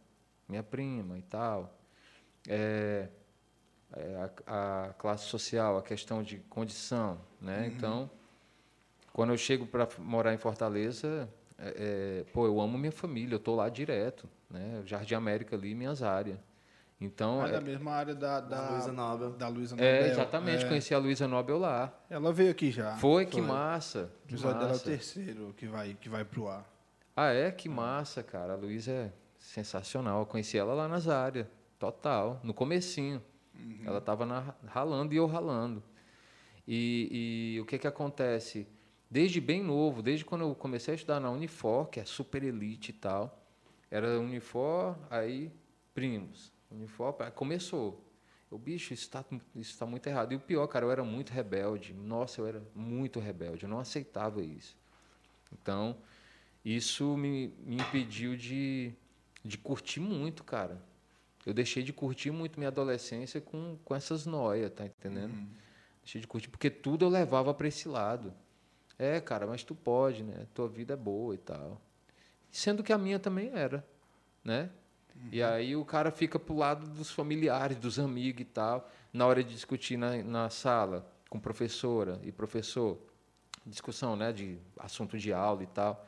Minha 0.48 0.62
prima 0.62 1.16
e 1.16 1.22
tal. 1.22 1.78
É, 2.48 3.08
é, 3.92 4.30
a, 4.46 4.88
a 4.88 4.92
classe 4.94 5.26
social, 5.26 5.78
a 5.78 5.82
questão 5.82 6.22
de 6.22 6.38
condição, 6.48 7.20
né? 7.40 7.70
Então, 7.74 8.10
quando 9.12 9.32
eu 9.32 9.38
chego 9.38 9.66
para 9.66 9.88
morar 9.98 10.34
em 10.34 10.38
Fortaleza, 10.38 11.28
é, 11.58 12.22
é, 12.22 12.32
pô, 12.32 12.46
eu 12.46 12.60
amo 12.60 12.78
minha 12.78 12.92
família, 12.92 13.34
eu 13.34 13.40
tô 13.40 13.54
lá 13.54 13.68
direto, 13.68 14.28
né? 14.48 14.82
Jardim 14.84 15.14
América 15.14 15.56
ali, 15.56 15.74
minhas 15.74 16.02
áreas. 16.02 16.38
Então, 17.00 17.44
é- 17.46 17.52
da 17.52 17.60
mesma 17.60 17.92
área 17.92 18.14
da, 18.14 18.40
da, 18.40 18.60
Da 18.60 18.70
Luísa 18.72 18.92
Nobel. 18.92 19.30
Da 19.30 19.48
Luísa 19.48 19.74
é, 19.78 19.94
Nobel. 20.00 20.12
exatamente, 20.12 20.64
É. 20.64 20.68
conheci 20.68 20.94
a 20.94 20.98
Luísa 20.98 21.26
Nobel 21.26 21.58
lá. 21.58 21.92
Ela 22.10 22.32
veio 22.32 22.50
aqui 22.50 22.70
já. 22.70 22.96
Foi, 22.98 23.24
que 23.24 23.40
massa. 23.40 24.10
O 24.24 24.26
Que 24.28 24.34
episódio 24.34 24.58
dela 24.58 24.64
é 24.64 24.68
o 24.68 24.72
massa. 24.72 24.84
terceiro 24.84 25.54
que 25.56 25.66
vai, 25.66 25.96
que 25.98 26.08
vai 26.10 26.24
pro 26.24 26.48
ar. 26.48 26.68
Ah, 27.16 27.32
é? 27.32 27.50
Que 27.50 27.68
massa, 27.68 28.22
cara. 28.22 28.52
A 28.52 28.56
Luísa 28.56 28.92
é 28.92 29.12
sensacional. 29.38 30.20
Eu 30.20 30.26
conheci 30.26 30.58
ela 30.58 30.74
lá 30.74 30.86
nas 30.88 31.08
áreas. 31.08 31.46
Total. 31.78 32.38
No 32.42 32.52
comecinho. 32.52 33.22
Ela 33.84 33.98
estava 33.98 34.54
ralando 34.66 35.12
e 35.14 35.16
eu 35.16 35.26
ralando. 35.26 35.82
E, 36.68 37.54
e 37.56 37.60
o 37.60 37.64
que 37.66 37.78
que 37.78 37.86
acontece? 37.86 38.66
Desde 39.10 39.40
bem 39.40 39.62
novo, 39.62 40.02
desde 40.02 40.24
quando 40.24 40.42
eu 40.42 40.54
comecei 40.54 40.92
a 40.92 40.94
estudar 40.94 41.18
na 41.20 41.30
Unifor, 41.30 41.86
que 41.86 41.98
é 41.98 42.04
super 42.04 42.42
elite 42.44 42.90
e 42.90 42.94
tal, 42.94 43.42
era 43.90 44.18
Unifor, 44.20 44.96
aí 45.10 45.50
primos. 45.94 46.52
Aí 46.70 47.30
começou. 47.32 48.04
Eu, 48.50 48.58
bicho, 48.58 48.92
isso 48.92 49.04
está 49.04 49.24
isso 49.54 49.78
tá 49.78 49.86
muito 49.86 50.06
errado. 50.06 50.32
E 50.32 50.36
o 50.36 50.40
pior, 50.40 50.66
cara, 50.66 50.84
eu 50.84 50.90
era 50.90 51.04
muito 51.04 51.30
rebelde. 51.30 51.92
Nossa, 51.92 52.40
eu 52.40 52.46
era 52.46 52.62
muito 52.74 53.20
rebelde. 53.20 53.64
Eu 53.64 53.68
não 53.68 53.78
aceitava 53.78 54.42
isso. 54.42 54.76
Então, 55.52 55.96
isso 56.64 57.16
me, 57.16 57.48
me 57.64 57.76
impediu 57.76 58.36
de, 58.36 58.92
de 59.44 59.56
curtir 59.56 60.00
muito, 60.00 60.42
cara. 60.42 60.82
Eu 61.46 61.54
deixei 61.54 61.82
de 61.82 61.92
curtir 61.92 62.30
muito 62.30 62.58
minha 62.58 62.68
adolescência 62.68 63.40
com, 63.40 63.78
com 63.84 63.94
essas 63.94 64.26
noias, 64.26 64.70
tá 64.72 64.84
entendendo? 64.84 65.34
Deixei 66.02 66.20
de 66.20 66.26
curtir, 66.26 66.48
porque 66.48 66.68
tudo 66.68 67.04
eu 67.04 67.08
levava 67.08 67.54
para 67.54 67.68
esse 67.68 67.88
lado. 67.88 68.34
É, 68.98 69.20
cara, 69.20 69.46
mas 69.46 69.64
tu 69.64 69.74
pode, 69.74 70.22
né? 70.22 70.46
Tua 70.52 70.68
vida 70.68 70.92
é 70.92 70.96
boa 70.96 71.34
e 71.34 71.38
tal. 71.38 71.80
Sendo 72.50 72.82
que 72.82 72.92
a 72.92 72.98
minha 72.98 73.18
também 73.18 73.50
era, 73.54 73.86
né? 74.44 74.70
E 75.32 75.42
aí 75.42 75.76
o 75.76 75.84
cara 75.84 76.10
fica 76.10 76.38
pro 76.38 76.56
lado 76.56 76.86
dos 76.88 77.10
familiares, 77.10 77.76
dos 77.76 77.98
amigos 77.98 78.42
e 78.42 78.44
tal, 78.44 78.88
na 79.12 79.26
hora 79.26 79.42
de 79.44 79.52
discutir 79.54 79.96
na, 79.96 80.16
na 80.22 80.50
sala 80.50 81.10
com 81.28 81.38
professora 81.38 82.20
e 82.24 82.32
professor, 82.32 82.98
discussão, 83.64 84.16
né, 84.16 84.32
de 84.32 84.58
assunto 84.78 85.16
de 85.18 85.32
aula 85.32 85.62
e 85.62 85.66
tal, 85.66 86.06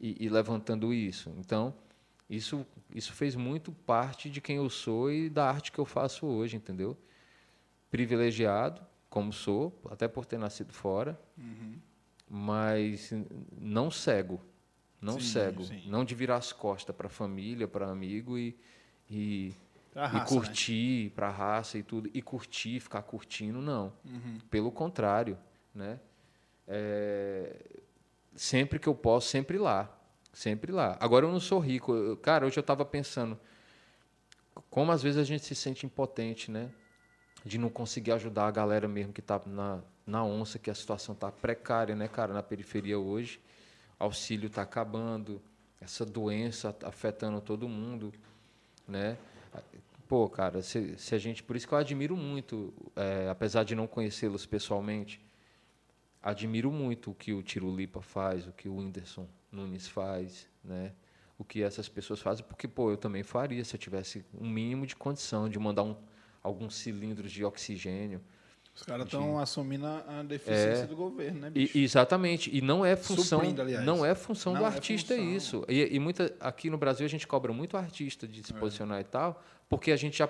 e, 0.00 0.24
e 0.24 0.28
levantando 0.28 0.92
isso. 0.94 1.32
Então, 1.38 1.74
isso, 2.28 2.64
isso 2.94 3.12
fez 3.12 3.34
muito 3.34 3.72
parte 3.72 4.30
de 4.30 4.40
quem 4.40 4.56
eu 4.56 4.70
sou 4.70 5.10
e 5.10 5.28
da 5.28 5.48
arte 5.48 5.72
que 5.72 5.78
eu 5.78 5.84
faço 5.84 6.26
hoje, 6.26 6.56
entendeu? 6.56 6.96
Privilegiado, 7.90 8.80
como 9.08 9.32
sou, 9.32 9.76
até 9.90 10.06
por 10.06 10.24
ter 10.24 10.38
nascido 10.38 10.72
fora, 10.72 11.20
Uhum. 11.36 11.74
mas 12.28 13.12
não 13.60 13.90
cego, 13.90 14.40
não 15.00 15.14
Sim, 15.18 15.26
cego, 15.26 15.64
sim. 15.64 15.82
não 15.86 16.04
de 16.04 16.14
virar 16.14 16.36
as 16.36 16.52
costas 16.52 16.94
para 16.94 17.06
a 17.06 17.10
família, 17.10 17.66
para 17.66 17.88
amigo 17.88 18.36
e, 18.38 18.56
e, 19.10 19.52
A 19.94 20.00
e 20.00 20.04
raça, 20.04 20.18
né? 20.18 20.24
curtir 20.28 21.10
para 21.14 21.28
a 21.28 21.30
raça 21.30 21.78
e 21.78 21.82
tudo, 21.82 22.10
e 22.12 22.20
curtir, 22.20 22.80
ficar 22.80 23.02
curtindo, 23.02 23.60
não. 23.60 23.92
Uhum. 24.04 24.38
Pelo 24.50 24.70
contrário, 24.70 25.38
né? 25.74 25.98
É, 26.68 27.56
sempre 28.36 28.78
que 28.78 28.88
eu 28.88 28.94
posso, 28.94 29.28
sempre 29.28 29.58
lá, 29.58 29.90
sempre 30.32 30.70
lá. 30.70 30.96
Agora 31.00 31.26
eu 31.26 31.32
não 31.32 31.40
sou 31.40 31.58
rico, 31.58 31.94
eu- 31.94 32.16
cara. 32.16 32.46
Hoje 32.46 32.58
eu 32.58 32.62
estava 32.62 32.84
pensando 32.84 33.38
como 34.68 34.92
às 34.92 35.02
vezes 35.02 35.18
a 35.18 35.24
gente 35.24 35.44
se 35.44 35.54
sente 35.54 35.86
impotente, 35.86 36.50
né? 36.50 36.70
De 37.44 37.56
não 37.58 37.70
conseguir 37.70 38.12
ajudar 38.12 38.46
a 38.46 38.50
galera 38.50 38.86
mesmo 38.86 39.12
que 39.12 39.20
está 39.20 39.40
na, 39.46 39.80
na 40.06 40.22
onça, 40.22 40.58
que 40.58 40.70
a 40.70 40.74
situação 40.74 41.14
está 41.14 41.32
precária, 41.32 41.94
né, 41.96 42.06
cara, 42.06 42.34
na 42.34 42.42
periferia 42.42 42.98
hoje. 42.98 43.40
Auxílio 44.00 44.46
está 44.46 44.62
acabando, 44.62 45.40
essa 45.78 46.06
doença 46.06 46.74
afetando 46.84 47.40
todo 47.40 47.68
mundo, 47.68 48.12
né? 48.88 49.16
Pô, 50.08 50.28
cara, 50.28 50.62
se, 50.62 50.98
se 50.98 51.14
a 51.14 51.18
gente. 51.18 51.42
Por 51.42 51.54
isso 51.54 51.68
que 51.68 51.74
eu 51.74 51.78
admiro 51.78 52.16
muito, 52.16 52.72
é, 52.96 53.28
apesar 53.28 53.62
de 53.62 53.74
não 53.74 53.86
conhecê-los 53.86 54.46
pessoalmente, 54.46 55.20
admiro 56.22 56.72
muito 56.72 57.10
o 57.10 57.14
que 57.14 57.32
o 57.32 57.42
Tirulipa 57.42 58.00
faz, 58.00 58.46
o 58.46 58.52
que 58.52 58.68
o 58.68 58.76
Whindersson 58.76 59.28
Nunes 59.52 59.86
faz, 59.86 60.48
né? 60.64 60.92
O 61.38 61.44
que 61.44 61.62
essas 61.62 61.88
pessoas 61.88 62.20
fazem, 62.20 62.44
porque, 62.44 62.66
pô, 62.66 62.90
eu 62.90 62.96
também 62.96 63.22
faria 63.22 63.64
se 63.64 63.76
eu 63.76 63.78
tivesse 63.78 64.24
um 64.34 64.48
mínimo 64.48 64.86
de 64.86 64.96
condição 64.96 65.48
de 65.48 65.58
mandar 65.58 65.82
um, 65.82 65.94
alguns 66.42 66.74
cilindros 66.74 67.30
de 67.30 67.44
oxigênio. 67.44 68.20
Os 68.74 68.82
caras 68.82 69.04
estão 69.04 69.38
assumindo 69.38 69.84
a 69.86 70.22
deficiência 70.22 70.84
É. 70.84 70.86
do 70.86 70.96
governo, 70.96 71.40
né, 71.40 71.48
E- 71.48 71.50
bicho? 71.50 71.78
exatamente. 71.78 72.54
E 72.56 72.60
não 72.62 72.84
é 72.84 72.96
função, 72.96 73.42
não 73.84 74.04
é 74.06 74.14
função 74.14 74.52
Não 74.54 74.60
do 74.60 74.64
é 74.64 74.68
artista 74.68 75.14
função. 75.14 75.30
isso. 75.36 75.64
E, 75.68 75.94
e 75.94 75.98
muita 75.98 76.34
aqui 76.40 76.70
no 76.70 76.78
Brasil 76.78 77.04
a 77.04 77.08
gente 77.08 77.26
cobra 77.26 77.52
muito 77.52 77.76
artista 77.76 78.26
de 78.26 78.40
É. 78.40 78.42
se 78.42 78.54
posicionar 78.54 79.00
e 79.00 79.04
tal, 79.04 79.42
porque 79.68 79.90
a 79.92 79.96
gente 79.96 80.18
já 80.18 80.28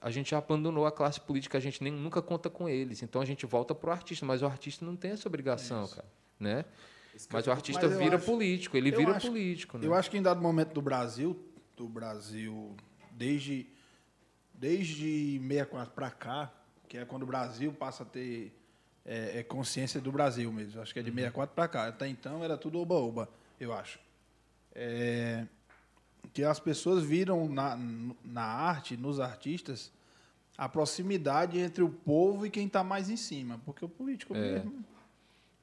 a 0.00 0.10
gente 0.10 0.32
já 0.32 0.38
abandonou 0.38 0.84
a 0.84 0.90
classe 0.90 1.20
política, 1.20 1.56
a 1.58 1.60
gente 1.60 1.80
nem 1.80 1.92
nunca 1.92 2.20
conta 2.20 2.50
com 2.50 2.68
eles. 2.68 3.02
Então 3.04 3.22
a 3.22 3.24
gente 3.24 3.46
volta 3.46 3.72
pro 3.72 3.88
artista, 3.92 4.26
mas 4.26 4.42
o 4.42 4.46
artista 4.46 4.84
não 4.84 4.96
tem 4.96 5.12
essa 5.12 5.28
obrigação, 5.28 5.86
cara, 5.86 6.04
né? 6.40 6.64
Mas 7.30 7.46
o 7.46 7.52
artista 7.52 7.86
Mas 7.88 7.98
vira 7.98 8.16
acho- 8.16 8.26
político, 8.26 8.76
ele 8.76 8.90
vira 8.90 9.12
acho- 9.12 9.28
político, 9.28 9.78
né? 9.78 9.86
Eu 9.86 9.94
acho 9.94 10.10
que 10.10 10.18
em 10.18 10.22
dado 10.22 10.40
momento 10.42 10.72
do 10.72 10.82
Brasil, 10.82 11.40
do 11.76 11.88
Brasil, 11.88 12.74
desde, 13.12 13.68
desde 14.52 15.38
64 15.38 15.94
para 15.94 16.10
cá, 16.10 16.52
que 16.92 16.98
é 16.98 17.06
quando 17.06 17.22
o 17.22 17.26
Brasil 17.26 17.72
passa 17.72 18.02
a 18.02 18.06
ter 18.06 18.52
é, 19.02 19.38
é 19.38 19.42
consciência 19.42 19.98
do 19.98 20.12
Brasil 20.12 20.52
mesmo. 20.52 20.78
Acho 20.82 20.92
que 20.92 21.00
é 21.00 21.02
de 21.02 21.10
64 21.10 21.54
para 21.54 21.66
cá. 21.66 21.88
Até 21.88 22.06
então 22.06 22.44
era 22.44 22.54
tudo 22.54 22.78
oba-oba, 22.78 23.30
eu 23.58 23.72
acho. 23.72 23.98
É, 24.74 25.46
que 26.34 26.44
as 26.44 26.60
pessoas 26.60 27.02
viram 27.02 27.48
na, 27.48 27.78
na 28.22 28.44
arte, 28.44 28.94
nos 28.94 29.20
artistas, 29.20 29.90
a 30.58 30.68
proximidade 30.68 31.58
entre 31.58 31.82
o 31.82 31.88
povo 31.88 32.44
e 32.44 32.50
quem 32.50 32.66
está 32.66 32.84
mais 32.84 33.08
em 33.08 33.16
cima. 33.16 33.58
Porque 33.64 33.82
o 33.82 33.88
político 33.88 34.34
É. 34.34 34.56
mesmo. 34.56 34.84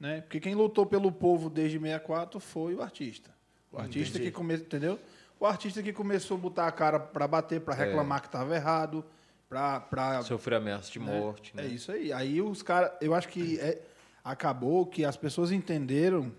Né? 0.00 0.22
Porque 0.22 0.40
quem 0.40 0.56
lutou 0.56 0.84
pelo 0.84 1.12
povo 1.12 1.48
desde 1.48 1.78
64 1.78 2.40
foi 2.40 2.74
o 2.74 2.82
artista. 2.82 3.30
O 3.70 3.78
artista 3.78 4.18
Entendi. 4.18 4.32
que 4.32 4.36
começou, 4.36 4.66
entendeu? 4.66 4.98
O 5.38 5.46
artista 5.46 5.80
que 5.80 5.92
começou 5.92 6.36
a 6.36 6.40
botar 6.40 6.66
a 6.66 6.72
cara 6.72 6.98
para 6.98 7.28
bater, 7.28 7.60
para 7.60 7.74
reclamar 7.74 8.20
que 8.20 8.26
estava 8.26 8.52
errado, 8.52 9.04
para 9.50 10.22
Sofrer 10.22 10.58
ameaça 10.58 10.90
de 10.92 11.00
morte, 11.00 11.52
é 11.56 11.62
né? 11.62 11.68
isso 11.68 11.90
aí. 11.90 12.12
Aí 12.12 12.40
os 12.40 12.62
caras, 12.62 12.92
eu 13.00 13.12
acho 13.12 13.28
que 13.28 13.58
é- 13.58 13.82
acabou 14.22 14.86
que 14.86 15.04
as 15.04 15.16
pessoas 15.16 15.50
entenderam 15.50 16.32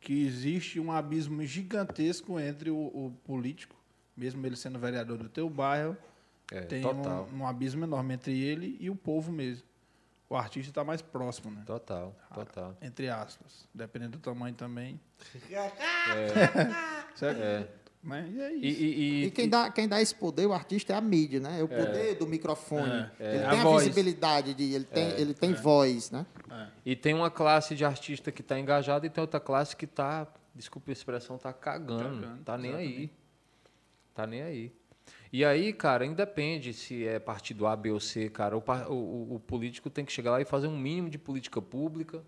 que 0.00 0.24
existe 0.24 0.78
um 0.78 0.92
abismo 0.92 1.44
gigantesco 1.44 2.38
entre 2.38 2.70
o, 2.70 2.76
o 2.76 3.12
político, 3.24 3.74
mesmo 4.16 4.46
ele 4.46 4.54
sendo 4.54 4.78
vereador 4.78 5.18
do 5.18 5.28
teu 5.28 5.50
bairro, 5.50 5.96
É, 6.52 6.60
tem 6.60 6.80
total. 6.82 7.28
um, 7.32 7.38
um 7.40 7.46
abismo 7.48 7.82
enorme 7.84 8.14
entre 8.14 8.40
ele 8.40 8.76
e 8.78 8.88
o 8.88 8.94
povo 8.94 9.32
mesmo. 9.32 9.66
O 10.28 10.36
artista 10.36 10.70
está 10.70 10.84
mais 10.84 11.02
próximo, 11.02 11.50
né? 11.50 11.62
Total, 11.66 12.14
total. 12.32 12.76
Entre 12.80 13.08
aspas. 13.08 13.68
Dependendo 13.74 14.12
do 14.12 14.20
tamanho 14.20 14.54
também. 14.54 15.00
É, 17.22 17.26
é. 17.30 17.68
Mas 18.06 18.38
é 18.38 18.52
E, 18.54 18.56
isso. 18.70 18.82
e- 18.82 18.84
e- 18.86 19.24
E 19.24 19.30
quem 19.32 19.48
dá, 19.48 19.70
quem 19.70 19.88
dá 19.88 20.00
esse 20.00 20.14
poder, 20.14 20.46
o 20.46 20.52
artista, 20.52 20.92
é 20.92 20.96
a 20.96 21.00
mídia, 21.00 21.40
né? 21.40 21.58
É 21.60 21.62
o 21.64 21.68
poder 21.68 22.14
do 22.14 22.26
microfone. 22.26 23.10
É, 23.18 23.34
Ele 23.34 23.44
é. 23.44 23.48
tem 23.50 23.58
A 23.60 23.62
voz. 23.64 23.82
visibilidade, 23.84 24.54
de, 24.54 24.72
ele 24.72 24.84
tem, 24.84 25.10
ele 25.20 25.34
tem 25.34 25.52
voz, 25.54 26.10
né? 26.12 26.24
E 26.84 26.94
tem 26.94 27.12
uma 27.14 27.30
classe 27.30 27.74
de 27.74 27.84
artista 27.84 28.30
que 28.30 28.40
está 28.42 28.58
engajada 28.58 29.04
e 29.06 29.10
tem 29.10 29.20
outra 29.20 29.40
classe 29.40 29.74
que 29.76 29.84
está, 29.86 30.26
desculpa 30.54 30.90
a 30.90 30.92
expressão, 30.92 31.34
está 31.36 31.52
cagando. 31.52 32.20
Cagando, 32.22 32.42
tá 32.44 32.56
nem 32.56 32.74
aí. 32.74 32.86
exatamente. 32.86 33.12
Tá 34.14 34.26
nem 34.26 34.42
aí. 34.42 34.72
E 35.32 35.44
aí, 35.44 35.72
cara, 35.72 36.06
independe 36.06 36.72
se 36.72 37.06
é 37.06 37.18
partido 37.18 37.66
A, 37.66 37.74
B 37.76 37.90
ou 37.90 38.00
C, 38.00 38.30
cara. 38.30 38.56
O- 38.56 38.62
o- 38.88 39.34
o 39.34 39.40
político 39.40 39.90
tem 39.90 40.04
que 40.04 40.12
chegar 40.12 40.30
lá 40.30 40.40
e 40.40 40.44
fazer 40.44 40.68
um 40.68 40.78
mínimo 40.78 41.10
de 41.10 41.18
política 41.18 41.60
pública. 41.60 42.22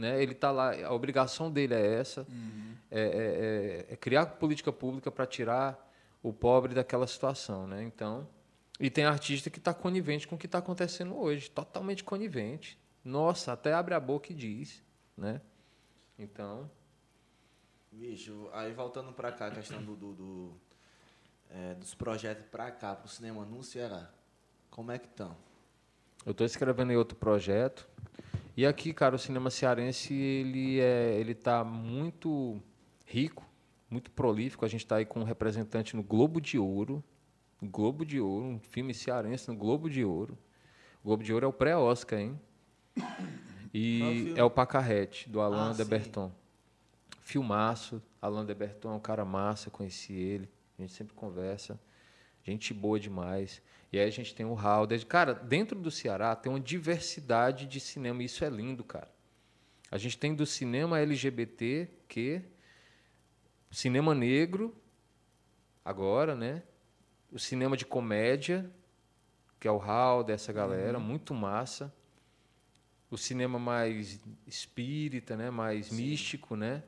Né? 0.00 0.22
Ele 0.22 0.34
tá 0.34 0.50
lá, 0.50 0.72
a 0.84 0.92
obrigação 0.92 1.50
dele 1.52 1.74
é 1.74 1.94
essa: 2.00 2.26
é, 2.90 3.00
é- 3.00 3.86
é- 3.90 3.92
é 3.92 3.96
criar 3.96 4.24
política 4.26 4.72
pública 4.72 5.10
para 5.10 5.26
tirar 5.26 5.88
o 6.22 6.32
pobre 6.32 6.74
daquela 6.74 7.06
situação. 7.06 7.66
Né? 7.66 7.82
Então, 7.84 8.26
e 8.80 8.88
tem 8.90 9.04
artista 9.04 9.50
que 9.50 9.58
está 9.58 9.74
conivente 9.74 10.26
com 10.26 10.36
o 10.36 10.38
que 10.38 10.46
está 10.46 10.58
acontecendo 10.58 11.14
hoje, 11.16 11.50
totalmente 11.50 12.02
conivente. 12.02 12.78
Nossa, 13.04 13.52
até 13.52 13.72
abre 13.74 13.94
a 13.94 14.00
boca 14.00 14.32
e 14.32 14.34
diz. 14.34 14.82
Né? 15.16 15.40
Então, 16.18 16.70
Bicho, 17.92 18.48
aí 18.52 18.72
voltando 18.72 19.12
pra 19.12 19.32
cá, 19.32 19.46
a 19.48 19.50
questão 19.50 19.82
do, 19.82 19.96
do- 19.96 20.12
do, 20.14 20.52
é, 21.50 21.74
dos 21.74 21.92
projetos 21.94 22.46
pra 22.50 22.70
cá, 22.70 22.94
pro 22.94 23.08
cinema 23.08 23.44
no 23.44 23.62
Ceará. 23.64 24.08
Como 24.70 24.92
é 24.92 24.98
que 24.98 25.06
estão? 25.08 25.36
Eu 26.24 26.30
estou 26.32 26.46
escrevendo 26.46 26.92
em 26.92 26.96
outro 26.96 27.16
projeto. 27.18 27.88
E 28.56 28.66
aqui, 28.66 28.92
cara, 28.92 29.14
o 29.16 29.18
cinema 29.18 29.48
cearense 29.50 30.12
ele 30.14 30.80
é, 30.80 31.14
ele 31.18 31.34
tá 31.34 31.64
muito 31.64 32.60
rico, 33.06 33.44
muito 33.88 34.10
prolífico. 34.10 34.64
A 34.64 34.68
gente 34.68 34.84
está 34.84 34.96
aí 34.96 35.04
com 35.04 35.20
um 35.20 35.24
representante 35.24 35.96
no 35.96 36.02
Globo 36.02 36.40
de 36.40 36.58
Ouro, 36.58 37.02
Globo 37.62 38.04
de 38.04 38.20
Ouro, 38.20 38.46
um 38.46 38.58
filme 38.58 38.92
cearense 38.92 39.48
no 39.48 39.56
Globo 39.56 39.88
de 39.88 40.04
Ouro. 40.04 40.36
O 41.02 41.08
Globo 41.08 41.22
de 41.22 41.32
Ouro 41.32 41.46
é 41.46 41.48
o 41.48 41.52
pré-Oscar, 41.52 42.18
hein? 42.18 42.38
E 43.72 44.34
é 44.36 44.42
o 44.42 44.50
Pacarrete, 44.50 45.28
do 45.28 45.40
Alain 45.40 45.70
Ah, 45.70 45.72
de 45.72 45.84
sim. 45.84 45.88
Berton. 45.88 46.32
Filmaço, 47.20 48.02
Alain 48.20 48.44
de 48.44 48.54
Berton 48.54 48.90
é 48.92 48.94
um 48.94 49.00
cara 49.00 49.24
massa, 49.24 49.70
conheci 49.70 50.12
ele, 50.12 50.48
a 50.78 50.82
gente 50.82 50.92
sempre 50.92 51.14
conversa. 51.14 51.80
Gente 52.42 52.74
boa 52.74 52.98
demais. 52.98 53.62
E 53.92 53.98
aí 53.98 54.06
a 54.06 54.10
gente 54.10 54.34
tem 54.34 54.46
o 54.46 54.54
Halder. 54.54 55.04
Cara, 55.06 55.34
dentro 55.34 55.78
do 55.78 55.90
Ceará 55.90 56.36
tem 56.36 56.50
uma 56.50 56.60
diversidade 56.60 57.66
de 57.66 57.80
cinema, 57.80 58.22
e 58.22 58.26
isso 58.26 58.44
é 58.44 58.48
lindo, 58.48 58.84
cara. 58.84 59.10
A 59.90 59.98
gente 59.98 60.16
tem 60.16 60.34
do 60.34 60.46
cinema 60.46 61.00
LGBT, 61.00 61.88
que 62.08 62.42
cinema 63.70 64.14
negro, 64.14 64.74
agora, 65.84 66.34
né? 66.34 66.62
O 67.32 67.38
cinema 67.38 67.76
de 67.76 67.84
comédia, 67.84 68.70
que 69.58 69.66
é 69.66 69.70
o 69.70 69.78
Halder, 69.78 70.34
essa 70.34 70.52
galera, 70.52 70.98
muito 70.98 71.34
massa. 71.34 71.92
O 73.10 73.18
cinema 73.18 73.58
mais 73.58 74.20
espírita, 74.46 75.36
né? 75.36 75.50
Mais 75.50 75.90
místico, 75.90 76.54
né? 76.54 76.84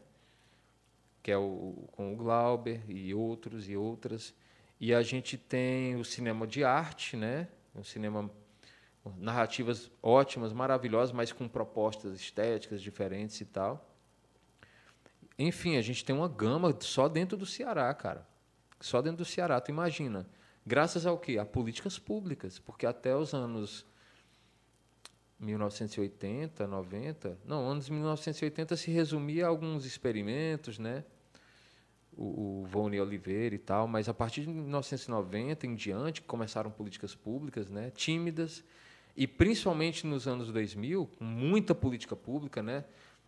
que 1.23 1.31
é 1.31 1.39
o, 1.39 1.89
com 1.93 2.13
o 2.13 2.17
Glauber 2.17 2.83
e 2.89 3.15
outros 3.15 3.69
e 3.69 3.77
outras. 3.77 4.35
E 4.83 4.93
a 4.93 5.01
gente 5.01 5.39
tem 5.39 5.95
o 5.95 6.05
cinema 6.05 6.45
de 6.45 6.65
arte, 6.65 7.17
né? 7.17 7.47
Um 7.73 7.85
cinema 7.85 8.29
narrativas 9.17 9.89
ótimas, 10.03 10.53
maravilhosas, 10.53 11.13
mas 11.13 11.31
com 11.31 11.47
propostas 11.47 12.21
estéticas 12.21 12.83
diferentes 12.83 13.41
e 13.41 13.45
tal. 13.45 13.89
Enfim, 15.39 15.77
a 15.77 15.83
gente 15.83 16.05
tem 16.05 16.13
uma 16.13 16.27
gama 16.27 16.77
só 16.81 17.09
dentro 17.09 17.37
do 17.37 17.47
Ceará, 17.47 17.95
cara. 17.95 18.27
Só 18.81 19.01
dentro 19.01 19.19
do 19.19 19.25
Ceará, 19.25 19.61
tu 19.61 19.71
imagina. 19.71 20.29
Graças 20.67 21.07
ao 21.07 21.17
quê? 21.17 21.39
A 21.39 21.47
políticas 21.47 21.97
públicas, 21.97 22.59
porque 22.59 22.85
até 22.85 23.15
os 23.15 23.33
anos 23.33 23.87
1980, 25.39 26.67
90, 26.67 27.39
não, 27.45 27.69
anos 27.69 27.89
1980 27.89 28.77
se 28.77 28.91
resumia 28.91 29.47
a 29.47 29.49
alguns 29.49 29.85
experimentos, 29.85 30.81
né? 30.81 31.05
O, 32.17 32.63
o 32.63 32.67
Volney 32.67 33.01
Oliveira 33.01 33.55
e 33.55 33.59
tal, 33.59 33.89
mas 33.89 34.09
a 34.09 34.15
partir 34.15 34.43
de 34.43 34.49
1990 34.49 35.67
em 35.67 35.75
diante 35.75 36.21
começaram 36.21 36.71
políticas 36.71 37.15
públicas, 37.15 37.71
né? 37.71 37.91
Tímidas 37.91 38.63
e 39.17 39.27
principalmente 39.27 40.07
nos 40.07 40.27
anos 40.27 40.53
2000, 40.53 41.07
com 41.07 41.25
muita 41.25 41.75
política 41.75 42.15
pública, 42.15 42.63
né? 42.63 42.85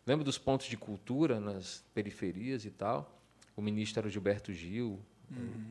Lembra 0.06 0.24
dos 0.24 0.36
pontos 0.36 0.66
de 0.66 0.76
cultura 0.76 1.40
nas 1.40 1.82
periferias 1.94 2.64
e 2.64 2.70
tal? 2.70 3.20
O 3.56 3.62
ministro 3.62 4.00
era 4.00 4.08
o 4.08 4.10
Gilberto 4.10 4.52
Gil, 4.52 5.00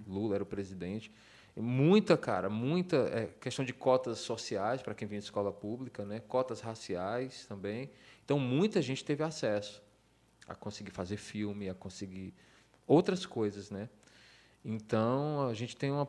o 0.07 0.11
Lula 0.11 0.35
era 0.35 0.43
o 0.43 0.47
presidente. 0.47 1.11
Muita, 1.55 2.17
cara, 2.17 2.49
muita 2.49 2.97
é, 3.13 3.27
questão 3.39 3.63
de 3.63 3.73
cotas 3.73 4.19
sociais 4.19 4.81
para 4.81 4.95
quem 4.95 5.07
vem 5.07 5.19
de 5.19 5.25
escola 5.25 5.51
pública, 5.51 6.03
né? 6.03 6.19
cotas 6.19 6.61
raciais 6.61 7.45
também. 7.45 7.91
Então, 8.25 8.39
muita 8.39 8.81
gente 8.81 9.05
teve 9.05 9.23
acesso 9.23 9.83
a 10.47 10.55
conseguir 10.55 10.89
fazer 10.89 11.17
filme, 11.17 11.69
a 11.69 11.73
conseguir 11.75 12.33
outras 12.87 13.25
coisas, 13.25 13.69
né? 13.69 13.89
Então, 14.65 15.47
a 15.47 15.53
gente 15.53 15.75
tem 15.75 15.91
uma, 15.91 16.07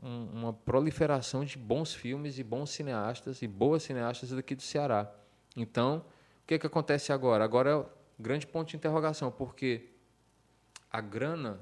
um, 0.00 0.24
uma 0.32 0.52
proliferação 0.52 1.44
de 1.44 1.58
bons 1.58 1.92
filmes 1.92 2.38
e 2.38 2.44
bons 2.44 2.70
cineastas 2.70 3.42
e 3.42 3.48
boas 3.48 3.82
cineastas 3.82 4.30
daqui 4.30 4.54
do 4.54 4.62
Ceará. 4.62 5.12
Então, 5.56 6.04
o 6.44 6.46
que, 6.46 6.54
é 6.54 6.58
que 6.58 6.66
acontece 6.66 7.12
agora? 7.12 7.42
Agora 7.42 7.70
é 7.70 7.74
o 7.74 7.86
grande 8.18 8.46
ponto 8.46 8.68
de 8.68 8.76
interrogação, 8.76 9.32
porque 9.32 9.90
a 10.90 11.00
grana 11.00 11.60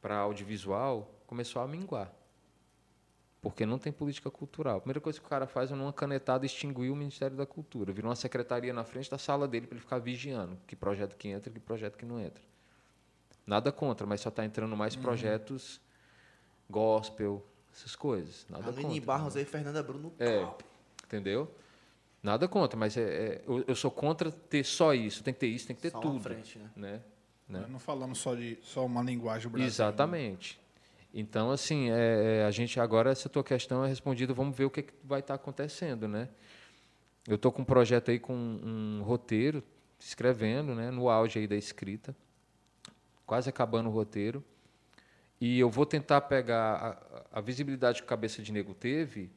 para 0.00 0.18
audiovisual 0.18 1.12
começou 1.26 1.60
a 1.60 1.66
minguar. 1.66 2.12
Porque 3.42 3.66
não 3.66 3.78
tem 3.78 3.92
política 3.92 4.30
cultural. 4.30 4.76
A 4.76 4.80
primeira 4.80 5.00
coisa 5.00 5.18
que 5.20 5.26
o 5.26 5.28
cara 5.28 5.46
faz 5.46 5.70
é, 5.70 5.74
numa 5.74 5.92
canetada, 5.92 6.46
extinguir 6.46 6.90
o 6.90 6.96
Ministério 6.96 7.36
da 7.36 7.46
Cultura. 7.46 7.92
Virou 7.92 8.08
uma 8.08 8.16
secretaria 8.16 8.72
na 8.72 8.84
frente 8.84 9.10
da 9.10 9.18
sala 9.18 9.46
dele 9.46 9.66
para 9.66 9.76
ele 9.76 9.82
ficar 9.82 9.98
vigiando 9.98 10.56
que 10.66 10.74
projeto 10.74 11.16
que 11.16 11.28
entra 11.28 11.50
e 11.50 11.54
que 11.54 11.60
projeto 11.60 11.96
que 11.96 12.04
não 12.04 12.20
entra. 12.20 12.42
Nada 13.46 13.70
contra, 13.70 14.06
mas 14.06 14.20
só 14.20 14.28
está 14.28 14.44
entrando 14.44 14.76
mais 14.76 14.96
projetos 14.96 15.80
gospel, 16.68 17.46
essas 17.72 17.94
coisas. 17.94 18.44
Nada 18.50 18.68
Aline 18.68 18.82
contra. 18.82 19.00
Barros 19.06 19.36
aí, 19.36 19.44
Fernanda 19.44 19.82
Bruno. 19.82 20.12
É, 20.18 20.46
entendeu? 21.04 21.48
Nada 22.22 22.48
contra, 22.48 22.76
mas 22.76 22.96
é, 22.96 23.02
é- 23.02 23.42
eu, 23.46 23.64
eu 23.68 23.76
sou 23.76 23.90
contra 23.90 24.32
ter 24.32 24.64
só 24.64 24.92
isso. 24.92 25.22
Tem 25.22 25.32
que 25.32 25.38
ter 25.38 25.46
isso, 25.46 25.66
tem 25.66 25.76
que 25.76 25.82
ter 25.82 25.90
Só 25.90 26.00
tudo. 26.00 26.18
frente, 26.18 26.58
né? 26.58 26.70
né? 26.76 27.02
Nós 27.48 27.70
Não 27.70 27.78
falamos 27.78 28.18
só 28.18 28.34
de 28.34 28.58
só 28.62 28.84
uma 28.84 29.00
linguagem 29.00 29.48
brasileira. 29.48 29.72
Exatamente. 29.72 30.58
Então, 31.14 31.50
assim, 31.52 31.90
é, 31.90 32.40
é, 32.40 32.44
a 32.44 32.50
gente 32.50 32.80
agora, 32.80 33.10
essa 33.10 33.28
tua 33.28 33.44
questão 33.44 33.84
é 33.84 33.88
respondida, 33.88 34.34
vamos 34.34 34.56
ver 34.56 34.64
o 34.64 34.70
que, 34.70 34.82
que 34.82 34.92
vai 35.04 35.20
estar 35.20 35.34
acontecendo, 35.34 36.08
né? 36.08 36.28
Eu 37.28 37.36
estou 37.36 37.52
com 37.52 37.62
um 37.62 37.64
projeto 37.64 38.10
aí 38.10 38.18
com 38.18 38.34
um 38.34 39.02
roteiro, 39.04 39.62
escrevendo, 39.98 40.74
né? 40.74 40.90
No 40.90 41.08
auge 41.08 41.38
aí 41.38 41.46
da 41.46 41.56
escrita, 41.56 42.14
quase 43.26 43.48
acabando 43.48 43.88
o 43.88 43.92
roteiro. 43.92 44.42
E 45.40 45.58
eu 45.58 45.68
vou 45.68 45.84
tentar 45.84 46.22
pegar 46.22 46.98
a, 47.32 47.38
a 47.38 47.40
visibilidade 47.40 47.98
que 47.98 48.06
o 48.06 48.08
Cabeça 48.08 48.42
de 48.42 48.52
Negro 48.52 48.74
teve 48.74 49.30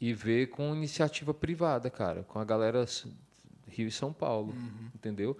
e 0.00 0.12
ver 0.12 0.48
com 0.48 0.74
iniciativa 0.74 1.34
privada, 1.34 1.90
cara, 1.90 2.22
com 2.22 2.38
a 2.38 2.44
galera 2.44 2.84
Rio 3.68 3.88
e 3.88 3.90
São 3.90 4.12
Paulo, 4.12 4.54
entendeu? 4.94 5.36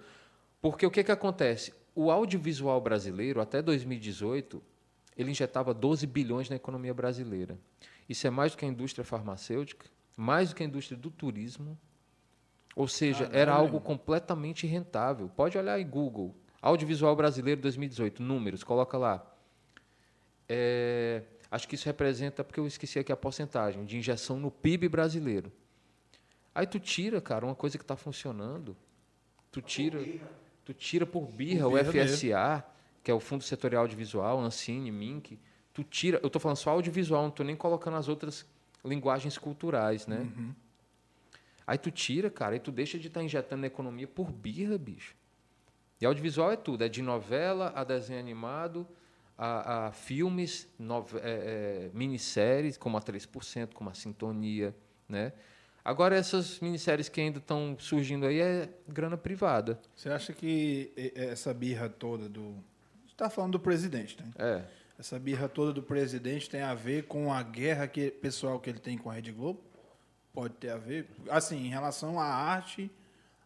Porque 0.61 0.85
o 0.85 0.91
que, 0.91 1.03
que 1.03 1.11
acontece? 1.11 1.73
O 1.95 2.09
audiovisual 2.09 2.79
brasileiro, 2.79 3.41
até 3.41 3.61
2018, 3.61 4.61
ele 5.17 5.31
injetava 5.31 5.73
12 5.73 6.07
bilhões 6.07 6.49
na 6.49 6.55
economia 6.55 6.93
brasileira. 6.93 7.57
Isso 8.07 8.25
é 8.25 8.29
mais 8.29 8.51
do 8.51 8.57
que 8.57 8.65
a 8.65 8.67
indústria 8.67 9.03
farmacêutica, 9.03 9.85
mais 10.15 10.49
do 10.49 10.55
que 10.55 10.63
a 10.63 10.65
indústria 10.65 10.97
do 10.97 11.11
turismo. 11.11 11.77
Ou 12.75 12.87
seja, 12.87 13.25
era 13.25 13.51
Caralho. 13.51 13.59
algo 13.59 13.81
completamente 13.81 14.65
rentável. 14.65 15.29
Pode 15.29 15.57
olhar 15.57 15.79
em 15.79 15.87
Google. 15.87 16.35
Audiovisual 16.63 17.13
brasileiro 17.13 17.59
2018, 17.59 18.23
números, 18.23 18.63
coloca 18.63 18.97
lá. 18.97 19.21
É, 20.47 21.21
acho 21.51 21.67
que 21.67 21.75
isso 21.75 21.85
representa, 21.85 22.41
porque 22.41 22.57
eu 22.57 22.65
esqueci 22.65 22.97
aqui 22.97 23.11
a 23.11 23.17
porcentagem, 23.17 23.83
de 23.83 23.97
injeção 23.97 24.39
no 24.39 24.49
PIB 24.49 24.87
brasileiro. 24.87 25.51
Aí 26.55 26.65
tu 26.65 26.79
tira, 26.79 27.19
cara, 27.19 27.45
uma 27.45 27.53
coisa 27.53 27.77
que 27.77 27.83
está 27.83 27.97
funcionando, 27.97 28.77
tu 29.51 29.61
tira, 29.61 29.99
tu 30.63 30.73
tira 30.73 31.05
por 31.05 31.27
birra, 31.27 31.69
Por 31.69 31.73
o 31.73 31.85
FSA, 32.07 32.63
que 33.03 33.11
é 33.11 33.13
o 33.13 33.19
Fundo 33.19 33.43
Setorial 33.43 33.81
Audiovisual, 33.81 34.39
Ancine, 34.39 34.89
Mink, 34.89 35.37
tu 35.73 35.83
tira, 35.83 36.17
eu 36.23 36.27
estou 36.27 36.39
falando 36.39 36.55
só 36.57 36.69
audiovisual, 36.69 37.23
não 37.23 37.29
estou 37.29 37.45
nem 37.45 37.57
colocando 37.57 37.97
as 37.97 38.07
outras 38.07 38.45
linguagens 38.85 39.37
culturais, 39.37 40.07
né? 40.07 40.25
Aí 41.67 41.77
tu 41.77 41.91
tira, 41.91 42.29
cara, 42.29 42.55
e 42.55 42.59
tu 42.59 42.71
deixa 42.71 42.97
de 42.97 43.07
estar 43.07 43.21
injetando 43.21 43.61
na 43.61 43.67
economia 43.67 44.07
por 44.07 44.31
birra, 44.31 44.77
bicho. 44.77 45.13
E 46.03 46.05
audiovisual 46.05 46.51
é 46.51 46.57
tudo, 46.57 46.83
é 46.83 46.89
de 46.89 47.01
novela 47.01 47.71
a 47.73 47.81
desenho 47.85 48.19
animado, 48.19 48.85
a, 49.37 49.87
a 49.87 49.91
filmes, 49.93 50.67
nove- 50.77 51.17
é, 51.19 51.21
é, 51.21 51.89
minisséries, 51.93 52.75
como 52.75 52.97
a 52.97 53.01
3%, 53.01 53.73
como 53.73 53.89
a 53.89 53.93
Sintonia, 53.93 54.75
né? 55.07 55.31
Agora, 55.85 56.13
essas 56.13 56.59
minisséries 56.59 57.07
que 57.07 57.21
ainda 57.21 57.37
estão 57.39 57.77
surgindo 57.79 58.25
aí 58.25 58.41
é 58.41 58.67
grana 58.85 59.15
privada. 59.15 59.79
Você 59.95 60.09
acha 60.09 60.33
que 60.33 60.91
essa 61.15 61.53
birra 61.53 61.87
toda 61.87 62.27
do. 62.27 62.51
Você 63.05 63.13
está 63.13 63.29
falando 63.29 63.53
do 63.53 63.59
presidente, 63.61 64.17
né? 64.21 64.29
É. 64.37 64.61
Essa 64.99 65.17
birra 65.17 65.47
toda 65.47 65.71
do 65.71 65.81
presidente 65.81 66.49
tem 66.49 66.61
a 66.61 66.73
ver 66.73 67.03
com 67.03 67.31
a 67.31 67.41
guerra 67.41 67.87
que, 67.87 68.11
pessoal 68.11 68.59
que 68.59 68.69
ele 68.69 68.79
tem 68.79 68.97
com 68.97 69.09
a 69.09 69.13
Rede 69.13 69.31
Globo? 69.31 69.61
Pode 70.33 70.53
ter 70.55 70.69
a 70.69 70.77
ver? 70.77 71.07
Assim, 71.29 71.65
em 71.65 71.69
relação 71.69 72.19
à 72.19 72.25
arte, 72.25 72.91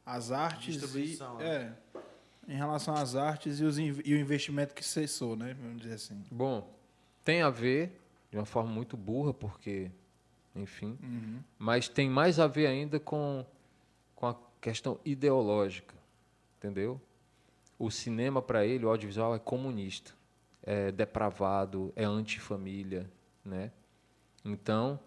às 0.06 0.32
artes 0.32 0.76
e. 0.76 0.80
Distribuição, 0.80 1.40
É. 1.42 1.72
Em 2.48 2.56
relação 2.56 2.96
às 2.96 3.16
artes 3.16 3.60
e, 3.60 3.64
os, 3.64 3.78
e 3.78 3.92
o 4.14 4.18
investimento 4.18 4.74
que 4.74 4.84
cessou, 4.84 5.36
né? 5.36 5.56
Vamos 5.60 5.82
dizer 5.82 5.96
assim. 5.96 6.24
Bom, 6.32 6.74
tem 7.24 7.42
a 7.42 7.50
ver, 7.50 8.00
de 8.32 8.38
uma 8.38 8.46
forma 8.46 8.72
muito 8.72 8.96
burra, 8.96 9.34
porque, 9.34 9.92
enfim, 10.56 10.98
mas 11.60 11.90
tem 11.90 12.10
mais 12.10 12.40
a 12.40 12.48
ver 12.48 12.68
ainda 12.68 13.00
com, 13.00 13.46
com 14.16 14.28
a 14.28 14.36
questão 14.62 14.98
ideológica, 15.04 15.94
entendeu? 16.58 17.02
O 17.78 17.92
cinema, 17.92 18.42
para 18.42 18.66
ele, 18.66 18.86
o 18.86 18.90
audiovisual 18.90 19.36
é 19.36 19.40
comunista, 19.40 20.14
é 20.64 20.92
depravado, 20.92 21.92
é 21.96 22.06
antifamília, 22.06 23.10
né? 23.44 23.72
Então, 24.44 24.98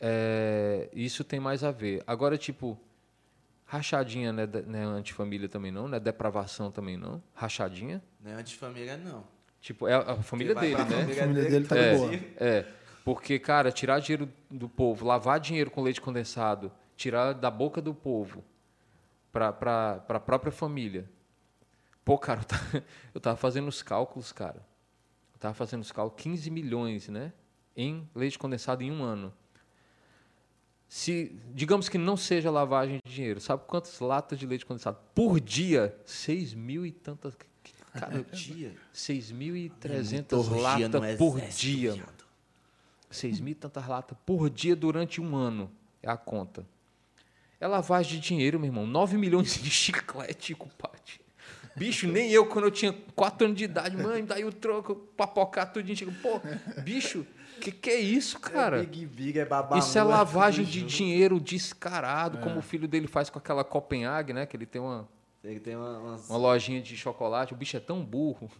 é, 0.00 0.90
isso 0.92 1.22
tem 1.22 1.38
mais 1.38 1.62
a 1.62 1.70
ver. 1.70 2.02
Agora, 2.06 2.36
tipo, 2.36 2.76
rachadinha 3.76 4.32
não 4.32 4.42
é, 4.42 4.46
de- 4.46 4.62
não 4.62 4.78
é 4.78 4.82
antifamília 4.84 5.48
também 5.48 5.72
não, 5.72 5.88
não 5.88 5.96
é 5.96 6.00
depravação 6.00 6.70
também 6.70 6.96
não, 6.96 7.22
rachadinha, 7.34 8.02
Não 8.20 8.30
é 8.30 8.34
antifamília, 8.34 8.98
não. 8.98 9.24
tipo, 9.62 9.88
é 9.88 9.94
a 9.94 10.12
a 10.12 10.16
família 10.22 10.54
dele, 10.54 10.76
né? 10.76 10.84
família 10.84 11.22
A 11.22 11.26
família 11.26 11.50
dele 11.50 11.66
tá 11.66 11.76
É. 11.76 11.92
de 11.92 11.96
boa. 11.98 12.14
É, 12.36 12.66
porque, 13.02 13.38
cara, 13.38 13.72
tirar 13.72 13.98
dinheiro 14.00 14.28
do 14.50 14.68
povo, 14.68 15.06
lavar 15.06 15.40
dinheiro 15.40 15.70
com 15.70 15.80
leite 15.82 16.00
condensado, 16.02 16.70
tirar 16.96 17.32
da 17.32 17.50
boca 17.50 17.80
do 17.80 17.94
povo 17.94 18.44
para 19.32 19.48
a 20.08 20.20
própria 20.20 20.52
família. 20.52 21.08
Pô, 22.04 22.18
cara, 22.18 22.40
eu 22.40 22.44
tava, 22.44 22.84
eu 23.14 23.20
tava 23.20 23.36
fazendo 23.36 23.68
os 23.68 23.82
cálculos, 23.82 24.32
cara. 24.32 24.62
Eu 25.32 25.38
tava 25.40 25.54
fazendo 25.54 25.80
os 25.80 25.90
cálculos, 25.90 26.22
15 26.22 26.50
milhões, 26.50 27.08
né? 27.08 27.32
Em 27.74 28.06
leite 28.14 28.38
condensado 28.38 28.82
em 28.82 28.90
um 28.92 29.02
ano. 29.02 29.32
Se, 30.94 31.34
digamos 31.54 31.88
que 31.88 31.96
não 31.96 32.18
seja 32.18 32.50
lavagem 32.50 33.00
de 33.02 33.10
dinheiro, 33.14 33.40
sabe 33.40 33.62
quantas 33.66 33.98
latas 33.98 34.38
de 34.38 34.46
leite 34.46 34.66
condensado 34.66 34.98
por 35.14 35.40
dia? 35.40 35.98
6 36.04 36.52
mil 36.52 36.84
e 36.84 36.92
tantas. 36.92 37.32
Cara, 37.94 38.22
Dia. 38.30 38.74
6.300 38.94 40.60
latas 40.60 41.16
por 41.16 41.40
dia. 41.40 41.96
mano. 41.96 42.12
6 43.10 43.40
mil 43.40 43.52
e 43.52 43.54
tantas 43.54 43.88
latas 43.88 44.18
por 44.26 44.50
dia 44.50 44.76
durante 44.76 45.18
um 45.18 45.34
ano. 45.34 45.72
É 46.02 46.10
a 46.10 46.16
conta. 46.18 46.66
É 47.58 47.66
lavagem 47.66 48.20
de 48.20 48.28
dinheiro, 48.28 48.60
meu 48.60 48.68
irmão. 48.68 48.86
9 48.86 49.16
milhões 49.16 49.62
de 49.62 49.70
chiclete, 49.72 50.54
compadre. 50.54 51.22
Bicho, 51.74 52.06
nem 52.06 52.30
eu, 52.30 52.46
quando 52.46 52.66
eu 52.66 52.70
tinha 52.70 52.92
4 53.14 53.46
anos 53.46 53.58
de 53.58 53.64
idade, 53.64 53.96
mãe, 53.96 54.24
daí 54.24 54.44
o 54.44 54.52
troco, 54.52 54.94
papocar 55.16 55.72
tudinho. 55.72 55.96
Chega, 55.96 56.12
Pô, 56.22 56.40
bicho, 56.82 57.26
que 57.60 57.72
que 57.72 57.90
é 57.90 57.98
isso, 57.98 58.38
cara? 58.38 58.78
É 58.78 58.86
Big 58.86 59.06
Big, 59.06 59.38
é 59.38 59.44
babá. 59.44 59.78
Isso 59.78 59.96
é 59.96 60.02
mula, 60.02 60.16
lavagem 60.16 60.64
tudo 60.64 60.72
de 60.72 60.80
junto. 60.80 60.92
dinheiro 60.92 61.40
descarado, 61.40 62.38
como 62.38 62.58
o 62.58 62.62
filho 62.62 62.86
dele 62.86 63.06
faz 63.06 63.30
com 63.30 63.38
aquela 63.38 63.64
Copenhague, 63.64 64.32
né? 64.32 64.44
Que 64.46 64.56
ele 64.56 64.66
tem 64.66 64.80
uma, 64.80 65.08
Tem, 65.40 65.58
tem 65.58 65.76
uma, 65.76 65.98
umas... 65.98 66.28
uma 66.28 66.38
lojinha 66.38 66.82
de 66.82 66.96
chocolate. 66.96 67.54
O 67.54 67.56
bicho 67.56 67.76
é 67.76 67.80
tão 67.80 68.04
burro 68.04 68.50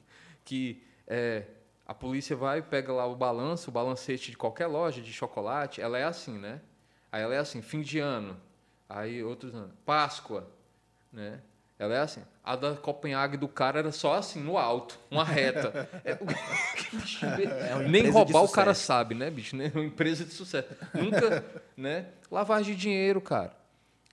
que 0.44 0.82
é, 1.06 1.44
a 1.86 1.92
polícia 1.92 2.34
vai, 2.34 2.62
pega 2.62 2.92
lá 2.92 3.06
o 3.06 3.14
balanço, 3.14 3.70
o 3.70 3.72
balancete 3.72 4.30
de 4.30 4.36
qualquer 4.36 4.66
loja 4.66 5.02
de 5.02 5.12
chocolate, 5.12 5.80
ela 5.80 5.98
é 5.98 6.04
assim, 6.04 6.38
né? 6.38 6.60
Aí 7.10 7.22
ela 7.22 7.34
é 7.34 7.38
assim, 7.38 7.60
fim 7.60 7.82
de 7.82 7.98
ano. 7.98 8.36
Aí 8.88 9.22
outros 9.22 9.54
anos, 9.54 9.72
Páscoa, 9.84 10.48
né? 11.12 11.40
Ela 11.82 11.96
é 11.96 11.98
assim. 11.98 12.20
A 12.44 12.54
da 12.54 12.76
Copenhague 12.76 13.36
do 13.36 13.48
cara 13.48 13.80
era 13.80 13.90
só 13.90 14.14
assim, 14.14 14.40
no 14.40 14.56
alto, 14.56 15.00
uma 15.10 15.24
reta. 15.24 15.90
É, 16.04 16.16
bicho, 16.92 17.26
É 17.26 17.74
uma 17.74 17.88
nem 17.88 18.08
roubar 18.08 18.42
o 18.44 18.48
cara 18.48 18.72
sabe, 18.72 19.16
né, 19.16 19.28
bicho? 19.30 19.56
Né? 19.56 19.72
Uma 19.74 19.84
empresa 19.84 20.24
de 20.24 20.32
sucesso. 20.32 20.68
Nunca, 20.94 21.44
né? 21.76 22.06
Lavagem 22.30 22.76
de 22.76 22.80
dinheiro, 22.80 23.20
cara. 23.20 23.56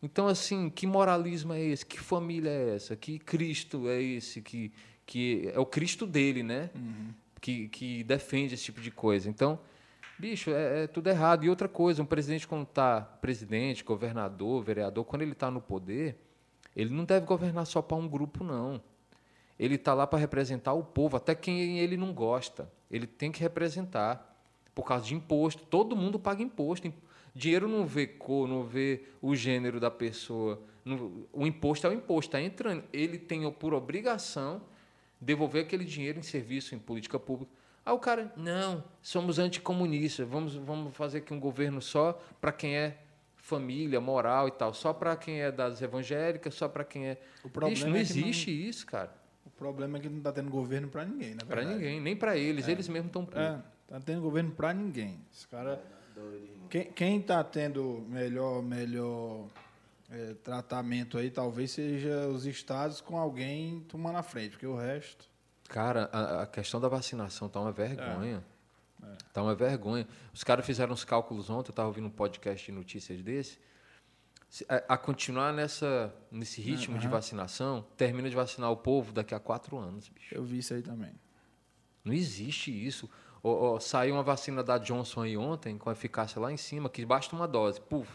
Então, 0.02 0.28
assim, 0.28 0.68
que 0.70 0.88
moralismo 0.88 1.54
é 1.54 1.62
esse? 1.62 1.86
Que 1.86 2.00
família 2.00 2.50
é 2.50 2.76
essa? 2.76 2.96
Que 2.96 3.20
Cristo 3.20 3.88
é 3.88 4.02
esse? 4.02 4.42
Que, 4.42 4.72
que 5.06 5.52
é 5.54 5.60
o 5.60 5.66
Cristo 5.66 6.08
dele, 6.08 6.42
né? 6.42 6.72
Que, 7.40 7.68
que 7.68 8.04
defende 8.04 8.56
esse 8.56 8.64
tipo 8.64 8.82
de 8.82 8.90
coisa. 8.90 9.30
Então, 9.30 9.60
bicho, 10.18 10.50
é, 10.50 10.86
é 10.86 10.88
tudo 10.88 11.08
errado. 11.08 11.46
E 11.46 11.50
outra 11.50 11.68
coisa, 11.68 12.02
um 12.02 12.06
presidente 12.06 12.48
quando 12.48 12.64
está 12.64 13.02
presidente, 13.02 13.84
governador, 13.84 14.64
vereador, 14.64 15.06
quando 15.06 15.22
ele 15.22 15.34
está 15.34 15.52
no 15.52 15.62
poder, 15.62 16.18
ele 16.76 16.94
não 16.94 17.04
deve 17.06 17.26
governar 17.26 17.66
só 17.66 17.82
para 17.82 17.98
um 17.98 18.08
grupo, 18.08 18.44
não. 18.44 18.82
Ele 19.58 19.76
está 19.76 19.94
lá 19.94 20.08
para 20.08 20.20
representar 20.20 20.74
o 20.74 20.84
povo, 20.84 21.18
até 21.18 21.36
quem 21.36 21.80
ele 21.80 21.98
não 21.98 22.14
gosta. 22.14 22.72
Ele 22.90 23.06
tem 23.08 23.32
que 23.32 23.40
representar. 23.42 24.26
por 24.74 24.86
causa 24.86 25.04
de 25.06 25.14
imposto. 25.14 25.64
Todo 25.66 25.94
mundo 25.96 26.18
paga 26.18 26.42
imposto. 26.42 26.88
Im- 26.88 26.94
Dinheiro 27.36 27.68
não 27.68 27.86
vê 27.86 28.08
cor, 28.08 28.48
não 28.48 28.64
vê 28.64 29.04
o 29.22 29.36
gênero 29.36 29.80
da 29.80 29.92
pessoa. 29.92 30.62
O 31.34 31.46
imposto 31.46 31.86
é 31.86 31.90
o 31.90 31.94
imposto, 31.94 32.30
está 32.30 32.42
entrando. 32.42 32.84
Ele 32.94 33.18
tem 33.18 33.50
por 33.52 33.74
obrigação 33.74 34.62
devolver 35.20 35.66
aquele 35.66 35.84
dinheiro 35.84 36.18
em 36.20 36.24
serviço, 36.24 36.74
em 36.74 36.80
política 36.80 37.20
pública. 37.20 37.52
Aí 37.86 37.94
o 37.94 38.00
cara, 38.00 38.32
não, 38.38 38.84
somos 39.02 39.38
anticomunistas, 39.38 40.26
vamos, 40.28 40.56
vamos 40.56 40.96
fazer 40.96 41.18
aqui 41.20 41.34
um 41.34 41.40
governo 41.40 41.82
só 41.82 42.14
para 42.40 42.52
quem 42.54 42.76
é 42.78 42.98
família, 43.50 44.00
moral 44.00 44.48
e 44.48 44.52
tal, 44.52 44.74
só 44.74 44.94
para 44.94 45.16
quem 45.16 45.42
é 45.42 45.52
das 45.52 45.82
evangélicas, 45.82 46.54
só 46.54 46.70
para 46.70 46.84
quem 46.84 47.08
é. 47.08 47.18
O 47.44 47.50
problema 47.50 47.74
Bicho, 47.76 47.90
não 47.90 47.96
é 47.96 48.04
que 48.06 48.14
não- 48.14 48.28
existe 48.28 48.70
isso, 48.70 48.86
cara. 48.86 49.12
O 49.46 49.50
problema 49.50 49.98
é 49.98 50.02
que 50.02 50.08
não 50.10 50.22
tá 50.22 50.32
tendo 50.32 50.50
governo 50.50 50.88
para 50.88 51.04
ninguém, 51.04 51.34
na 51.36 51.46
Para 51.46 51.64
ninguém, 51.64 52.00
nem 52.00 52.16
para 52.16 52.38
eles, 52.38 52.68
eles 52.68 52.88
mesmos 52.88 53.08
estão 53.08 53.26
putos. 53.26 53.42
É, 53.42 53.60
tá 53.88 54.00
tendo 54.00 54.22
governo 54.22 54.52
para 54.52 54.74
ninguém. 54.74 55.20
Esse 55.34 55.48
cara, 55.48 55.82
quem, 56.70 56.86
quem 56.92 57.22
tá 57.22 57.44
tendo 57.44 58.06
melhor, 58.08 58.62
melhor 58.62 59.48
é, 60.12 60.34
tratamento 60.44 61.18
aí, 61.18 61.30
talvez 61.32 61.72
seja 61.72 62.28
os 62.28 62.46
estados 62.46 63.02
com 63.02 63.18
alguém 63.18 63.82
tomando 63.82 64.18
a 64.18 64.24
frente, 64.24 64.52
porque 64.52 64.68
o 64.68 64.76
resto. 64.76 65.26
Cara, 65.68 66.10
a, 66.12 66.44
a 66.44 66.48
questão 66.48 66.80
da 66.80 66.88
vacinação 66.88 67.50
tá 67.50 67.60
uma 67.60 67.72
vergonha. 67.72 68.44
É. 68.56 68.59
Tá 69.34 69.42
uma 69.44 69.56
vergonha. 69.56 70.08
Os 70.34 70.44
caras 70.44 70.66
fizeram 70.66 70.94
uns 70.94 71.04
cálculos 71.06 71.50
ontem, 71.50 71.70
eu 71.70 71.72
estava 71.72 71.88
ouvindo 71.88 72.08
um 72.08 72.12
podcast 72.12 72.66
de 72.66 72.72
notícias 72.72 73.22
desse. 73.22 73.58
Se- 74.50 74.66
A, 74.68 74.94
a 74.96 74.98
continuar 74.98 75.54
nessa, 75.54 76.14
nesse 76.32 76.62
ritmo 76.62 76.98
de 76.98 77.08
vacinação, 77.08 77.86
termina 77.96 78.30
de 78.30 78.36
vacinar 78.36 78.72
o 78.72 78.78
povo 78.78 79.12
daqui 79.14 79.34
a 79.36 79.40
quatro 79.40 79.78
anos, 79.78 80.10
bicho. 80.10 80.34
Eu 80.34 80.44
vi 80.44 80.58
isso 80.60 80.74
aí 80.74 80.82
também. 80.82 81.14
Não 82.04 82.14
existe 82.14 82.72
isso. 82.72 83.10
Ó, 83.44 83.80
saiu 83.80 84.16
uma 84.16 84.24
vacina 84.24 84.64
da 84.64 84.78
Johnson 84.78 85.22
aí 85.22 85.38
ontem, 85.38 85.78
com 85.78 85.92
eficácia 85.92 86.42
lá 86.42 86.52
em 86.52 86.58
cima, 86.58 86.90
que 86.90 87.06
basta 87.06 87.36
uma 87.36 87.48
dose. 87.48 87.80
Puf. 87.80 88.10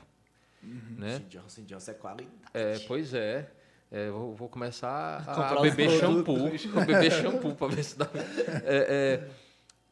Né? 0.63 1.19
Sim, 1.19 1.25
Johnson 1.29 1.63
Johnson 1.65 1.91
é 1.91 1.95
qualidade. 1.95 2.31
É, 2.53 2.79
pois 2.81 3.15
é. 3.15 3.51
É, 3.91 4.11
vou, 4.11 4.35
vou 4.35 4.49
começar 4.49 5.23
a, 5.27 5.53
a 5.53 5.61
beber 5.63 5.89
shampoo. 6.01 6.47
A 6.77 6.85
beber 6.85 7.13
shampoo 7.13 7.55
para 7.55 7.69
ver 7.75 7.85
se 7.85 7.97
dá. 7.97 8.09
É, 8.65 9.21
é, 9.23 9.31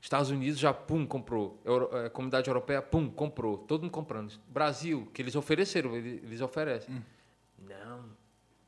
Estados 0.02 0.30
Unidos 0.30 0.58
já, 0.58 0.74
pum, 0.74 1.06
comprou. 1.06 1.60
Euro, 1.64 1.96
é, 1.96 2.10
Comunidade 2.10 2.48
Europeia, 2.50 2.82
pum, 2.82 3.08
comprou. 3.08 3.56
Todo 3.56 3.82
mundo 3.82 3.92
comprando. 3.92 4.34
Brasil, 4.48 5.08
que 5.14 5.22
eles 5.22 5.36
ofereceram, 5.36 5.94
eles, 5.94 6.20
eles 6.24 6.40
oferecem. 6.40 7.02
Não, 7.56 8.04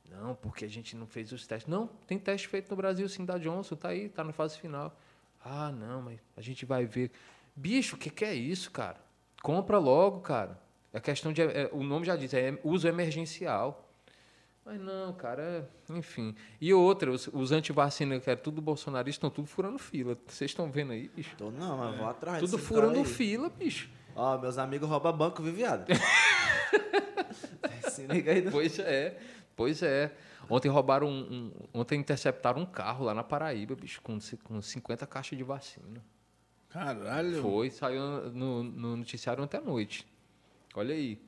não, 0.09 0.37
porque 0.37 0.65
a 0.65 0.69
gente 0.69 0.95
não 0.95 1.09
fez 1.09 1.33
os 1.33 1.45
testes. 1.45 1.69
Não, 1.69 1.89
tem 2.07 2.21
teste 2.21 2.47
feito 2.47 2.71
no 2.71 2.77
Brasil, 2.77 3.09
sim, 3.09 3.25
da 3.25 3.37
Johnson, 3.37 3.75
tá 3.75 3.89
aí, 3.89 4.09
tá 4.09 4.23
na 4.23 4.33
fase 4.33 4.57
final. 4.61 4.97
Ah, 5.45 5.73
não, 5.73 6.03
mas 6.03 6.21
a 6.37 6.41
gente 6.41 6.65
vai 6.65 6.87
ver. 6.87 7.11
Bicho, 7.57 7.97
o 7.97 7.99
que, 7.99 8.11
que 8.11 8.25
é 8.25 8.33
isso, 8.33 8.71
cara? 8.71 9.01
Compra 9.43 9.77
logo, 9.79 10.21
cara. 10.21 10.57
É 10.93 11.01
questão 11.01 11.33
de. 11.33 11.43
é, 11.43 11.69
o 11.73 11.83
nome 11.83 12.07
já 12.07 12.15
diz, 12.15 12.33
é 12.33 12.57
uso 12.63 12.87
emergencial. 12.87 13.84
Mas 14.65 14.81
não, 14.81 15.13
cara, 15.13 15.69
é- 15.91 15.93
enfim. 15.93 16.35
E 16.61 16.73
outra, 16.73 17.11
os, 17.11 17.29
os 17.33 17.53
antivacina, 17.53 18.19
que 18.19 18.31
é 18.31 18.37
tudo 18.37 18.63
bolsonarista, 18.63 19.19
estão 19.19 19.31
tudo 19.31 19.47
furando 19.47 19.79
fila. 19.79 20.17
Vocês 20.27 20.51
estão 20.51 20.71
vendo 20.71 20.93
aí, 20.93 21.09
bicho? 21.09 21.35
Tô 21.37 21.51
não, 21.51 21.77
mas 21.77 21.97
vou 21.99 22.09
atrás. 22.09 22.41
Tudo 22.41 22.57
furando 22.59 22.95
cara 22.95 23.07
aí. 23.07 23.13
fila, 23.13 23.51
bicho. 23.51 23.91
Ó, 24.17 24.39
meus 24.39 24.57
amigos 24.57 24.89
roubam 24.89 25.15
banco, 25.17 25.43
viu, 25.43 25.53
viado? 25.53 25.87
Se 27.91 28.07
liga 28.07 28.33
aí. 28.33 28.43
no- 28.43 28.51
Pois 28.51 28.79
é, 28.79 29.19
pois 29.55 29.83
é. 29.83 30.13
Ontem 30.49 30.69
roubaram 30.69 31.09
um, 31.09 31.53
um- 31.73 31.81
Ontem 31.81 31.99
interceptaram 32.01 32.63
um 32.63 32.67
carro 32.67 33.05
lá 33.05 33.15
na 33.15 33.25
Paraíba, 33.25 33.75
bicho, 33.75 34.01
com, 34.03 34.19
com 34.45 34.61
50 34.63 35.07
caixas 35.07 35.37
de 35.39 35.45
vacina. 35.45 36.03
Caralho. 36.69 37.41
Foi, 37.41 37.71
saiu 37.71 38.31
no, 38.33 38.63
no 38.63 38.97
noticiário 38.97 39.43
ontem 39.43 39.57
à 39.57 39.61
noite. 39.61 40.07
Olha 40.75 40.95
aí. 40.95 41.21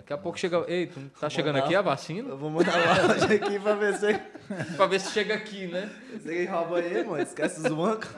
Daqui 0.00 0.12
a 0.14 0.18
pouco 0.18 0.38
chega. 0.38 0.64
Ei, 0.66 0.86
tu 0.86 0.98
tá 1.20 1.28
chegando 1.28 1.54
mandar- 1.56 1.66
aqui 1.66 1.74
a 1.76 1.82
vacina? 1.82 2.30
Eu 2.30 2.38
vou 2.38 2.48
mandar 2.48 2.72
uma 2.74 3.02
loja 3.14 3.34
aqui 3.34 3.60
pra 3.60 3.74
ver 3.74 3.94
se 3.98 4.74
pra 4.76 4.86
ver 4.86 4.98
se 4.98 5.12
chega 5.12 5.34
aqui, 5.34 5.66
né? 5.66 5.90
você 6.12 6.46
rouba 6.46 6.78
aí, 6.78 7.04
mano. 7.04 7.22
Esquece 7.22 7.60
os 7.60 7.74
bancos. 7.74 8.08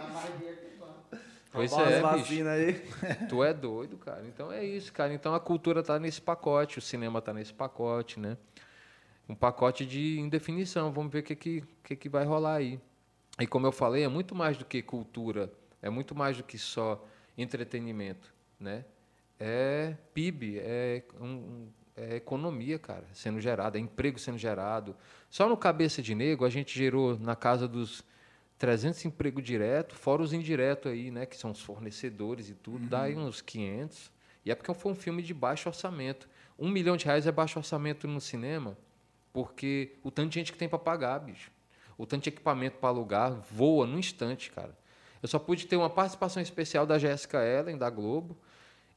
Pois 1.51 1.71
Roubar 1.73 1.91
é, 1.91 1.97
as 1.97 2.03
bicho. 2.03 2.19
vacinas 2.19 2.53
aí. 2.53 3.27
Tu 3.29 3.45
é 3.45 3.53
doido, 3.53 3.99
cara. 3.99 4.23
Então 4.27 4.51
é 4.53 4.65
isso, 4.65 4.93
cara. 4.93 5.13
Então 5.13 5.35
a 5.35 5.41
cultura 5.41 5.83
tá 5.83 5.99
nesse 5.99 6.21
pacote, 6.21 6.79
o 6.79 6.81
cinema 6.83 7.21
tá 7.21 7.35
nesse 7.35 7.53
pacote, 7.53 8.19
né? 8.19 8.39
Um 9.29 9.35
pacote 9.35 9.85
de 9.85 10.19
indefinição. 10.21 10.93
Vamos 10.93 11.13
ver 11.13 11.19
o 11.19 11.23
que, 11.25 11.35
que, 11.37 11.65
que, 11.83 11.97
que 11.97 12.09
vai 12.09 12.25
rolar 12.25 12.55
aí. 12.55 12.81
E 13.41 13.47
como 13.47 13.67
eu 13.67 13.73
falei, 13.73 14.05
é 14.05 14.09
muito 14.09 14.35
mais 14.37 14.57
do 14.57 14.65
que 14.65 14.81
cultura, 14.83 15.53
é 15.83 15.91
muito 15.91 16.15
mais 16.15 16.37
do 16.37 16.43
que 16.45 16.57
só 16.57 17.05
entretenimento, 17.37 18.33
né? 18.61 18.85
É 19.45 19.97
PIB, 20.15 20.59
é, 20.61 21.03
um- 21.21 21.67
é 21.97 22.15
economia, 22.15 22.79
cara, 22.79 23.05
sendo 23.13 23.41
gerada, 23.41 23.77
é 23.77 23.81
emprego 23.81 24.17
sendo 24.17 24.39
gerado. 24.39 24.95
Só 25.29 25.49
no 25.49 25.57
Cabeça 25.57 26.01
de 26.01 26.15
Negro 26.15 26.45
a 26.47 26.49
gente 26.49 26.79
gerou 26.79 27.19
na 27.19 27.35
casa 27.35 27.67
dos 27.67 28.05
300 28.57 29.05
empregos 29.05 29.43
direto, 29.43 29.97
fora 29.97 30.23
os 30.23 30.33
indiretos 30.33 30.93
aí, 30.93 31.11
né, 31.11 31.27
que 31.27 31.37
são 31.37 31.51
os 31.51 31.61
fornecedores 31.61 32.49
e 32.51 32.55
tudo, 32.55 32.87
dá 32.87 33.03
aí 33.03 33.17
uns 33.17 33.41
500. 33.43 34.13
E 34.45 34.53
é 34.53 34.55
porque 34.55 34.73
foi 34.75 34.93
um 34.93 34.95
filme 34.95 35.21
de 35.23 35.35
baixo 35.35 35.69
orçamento. 35.69 36.29
Um 36.57 36.69
milhão 36.71 36.97
de 36.97 37.05
reais 37.05 37.27
é 37.27 37.33
baixo 37.33 37.59
orçamento 37.59 38.07
no 38.07 38.21
cinema, 38.21 38.79
porque 39.33 39.97
o 40.05 40.11
tanto 40.13 40.29
de 40.29 40.37
gente 40.37 40.53
que 40.53 40.59
tem 40.59 40.69
para 40.69 40.79
pagar, 40.79 41.19
bicho. 41.19 41.51
O 41.99 42.07
tanto 42.07 42.23
de 42.23 42.29
equipamento 42.29 42.77
para 42.79 42.91
alugar 42.91 43.33
voa 43.33 43.87
num 43.89 43.99
instante, 43.99 44.53
cara. 44.53 44.79
Eu 45.21 45.27
só 45.29 45.41
pude 45.41 45.67
ter 45.67 45.75
uma 45.77 45.91
participação 45.91 46.41
especial 46.41 46.87
da 46.87 46.97
Jéssica 46.99 47.45
Ellen, 47.45 47.77
da 47.77 47.91
Globo, 47.91 48.37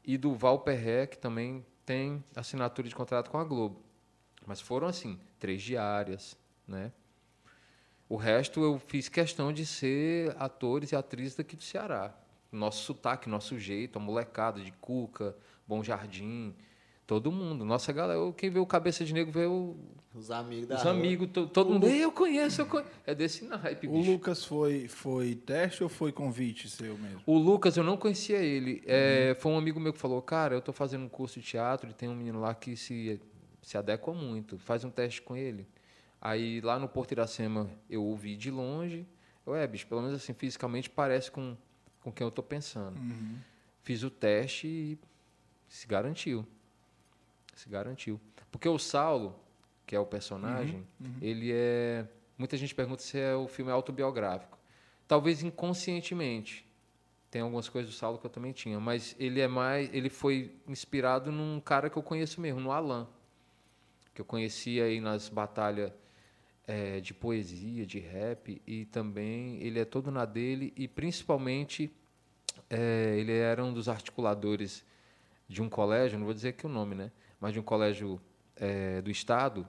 e 0.05 0.17
do 0.17 0.33
Val 0.35 0.59
Perré, 0.59 1.07
que 1.07 1.17
também 1.17 1.65
tem 1.85 2.23
assinatura 2.35 2.87
de 2.87 2.95
contrato 2.95 3.29
com 3.29 3.37
a 3.37 3.43
Globo. 3.43 3.81
Mas 4.45 4.61
foram, 4.61 4.87
assim, 4.87 5.19
três 5.39 5.61
diárias, 5.61 6.37
né? 6.67 6.91
O 8.07 8.15
resto 8.15 8.63
eu 8.63 8.77
fiz 8.77 9.09
questão 9.09 9.51
de 9.51 9.65
ser 9.65 10.35
atores 10.37 10.91
e 10.91 10.95
atrizes 10.95 11.35
daqui 11.35 11.55
do 11.55 11.63
Ceará. 11.63 12.15
Nosso 12.51 12.83
sotaque, 12.83 13.27
nosso 13.27 13.57
jeito, 13.57 13.97
a 13.97 14.01
molecada 14.01 14.61
de 14.61 14.71
Cuca, 14.73 15.35
Bom 15.67 15.83
Jardim, 15.83 16.55
todo 17.07 17.31
mundo. 17.31 17.63
Nossa 17.65 17.91
galera, 17.93 18.19
quem 18.33 18.49
vê 18.49 18.59
o 18.59 18.65
Cabeça 18.65 19.03
de 19.05 19.13
Negro 19.13 19.31
vê 19.31 19.45
o, 19.45 19.75
Os 20.13 20.31
amigos 20.31 20.67
da 20.67 20.75
os 20.75 20.85
amigos, 20.85 21.29
to- 21.31 21.47
todo 21.47 21.71
mundo. 21.73 21.87
Eu 21.87 22.11
conheço, 22.11 22.61
eu 22.61 22.65
conheço. 22.65 22.89
É 23.05 23.13
desse 23.13 23.45
naipe, 23.45 23.87
O 23.87 23.91
bicho. 23.91 24.11
Lucas 24.11 24.43
foi, 24.45 24.87
foi 24.87 25.35
teste 25.35 25.83
ou 25.83 25.89
foi 25.89 26.11
convite 26.11 26.69
seu 26.69 26.97
mesmo? 26.97 27.21
O 27.25 27.37
Lucas, 27.37 27.77
eu 27.77 27.83
não 27.83 27.97
conhecia 27.97 28.37
ele. 28.39 28.81
É, 28.85 29.35
Foi 29.39 29.51
um 29.51 29.57
amigo 29.57 29.79
meu 29.79 29.93
que 29.93 29.99
falou, 29.99 30.21
cara, 30.21 30.55
eu 30.55 30.61
tô 30.61 30.71
fazendo 30.73 31.05
um 31.05 31.09
curso 31.09 31.39
de 31.39 31.45
teatro 31.45 31.89
e 31.89 31.93
tem 31.93 32.09
um 32.09 32.15
menino 32.15 32.39
lá 32.39 32.53
que 32.55 32.75
se, 32.75 33.19
se 33.61 33.77
adequa 33.77 34.13
muito. 34.13 34.57
Faz 34.57 34.83
um 34.83 34.89
teste 34.89 35.21
com 35.21 35.35
ele. 35.35 35.67
Aí 36.21 36.59
lá 36.61 36.79
no 36.79 36.87
Porto 36.87 37.11
Iracema 37.11 37.69
eu 37.89 38.03
ouvi 38.03 38.35
de 38.35 38.49
longe. 38.49 39.05
Eu, 39.45 39.53
é, 39.55 39.67
bicho, 39.67 39.85
pelo 39.85 40.01
menos 40.01 40.15
assim, 40.15 40.33
fisicamente 40.33 40.89
parece 40.89 41.29
com, 41.29 41.55
com 42.01 42.11
quem 42.11 42.25
eu 42.25 42.31
tô 42.31 42.41
pensando. 42.41 42.97
Fiz 43.83 44.01
o 44.01 44.09
teste 44.09 44.65
e 44.67 44.97
se 45.69 45.85
garantiu. 45.85 46.43
Se 47.55 47.69
garantiu. 47.69 48.19
Porque 48.51 48.69
o 48.69 48.77
Saulo, 48.77 49.39
que 49.87 49.95
é 49.95 49.99
o 49.99 50.05
personagem, 50.05 50.85
ele 51.21 51.51
é. 51.51 52.07
Muita 52.37 52.57
gente 52.57 52.75
pergunta 52.75 53.01
se 53.01 53.17
é 53.17 53.33
o 53.33 53.47
filme 53.47 53.71
autobiográfico. 53.71 54.57
Talvez 55.07 55.41
inconscientemente. 55.41 56.65
Tem 57.31 57.41
algumas 57.41 57.67
coisas 57.67 57.91
do 57.91 57.97
Saulo 57.97 58.17
que 58.17 58.25
eu 58.25 58.29
também 58.29 58.51
tinha, 58.51 58.79
mas 58.79 59.15
ele 59.17 59.41
é 59.41 59.47
mais. 59.47 59.93
Ele 59.93 60.09
foi 60.09 60.55
inspirado 60.67 61.31
num 61.31 61.59
cara 61.59 61.89
que 61.89 61.97
eu 61.97 62.03
conheço 62.03 62.39
mesmo, 62.39 62.59
no 62.59 62.71
Alan. 62.71 63.07
Que 64.13 64.21
eu 64.21 64.25
conhecia 64.25 64.85
aí 64.85 65.01
nas 65.01 65.27
batalhas 65.27 65.91
eh, 66.67 66.99
de 66.99 67.13
poesia, 67.13 67.85
de 67.85 67.99
rap, 67.99 68.61
e 68.65 68.85
também 68.85 69.61
ele 69.61 69.79
é 69.79 69.85
todo 69.85 70.11
na 70.11 70.25
dele, 70.25 70.73
e 70.75 70.87
principalmente 70.87 71.91
eh, 72.69 73.17
ele 73.19 73.33
era 73.33 73.63
um 73.63 73.73
dos 73.73 73.87
articuladores 73.87 74.83
de 75.47 75.61
um 75.61 75.69
colégio, 75.69 76.17
não 76.17 76.25
vou 76.25 76.33
dizer 76.33 76.49
aqui 76.49 76.65
o 76.65 76.69
nome, 76.69 76.95
né? 76.95 77.11
Mas 77.39 77.53
de 77.53 77.59
um 77.59 77.63
colégio 77.63 78.19
eh, 78.55 79.01
do 79.01 79.11
Estado, 79.11 79.67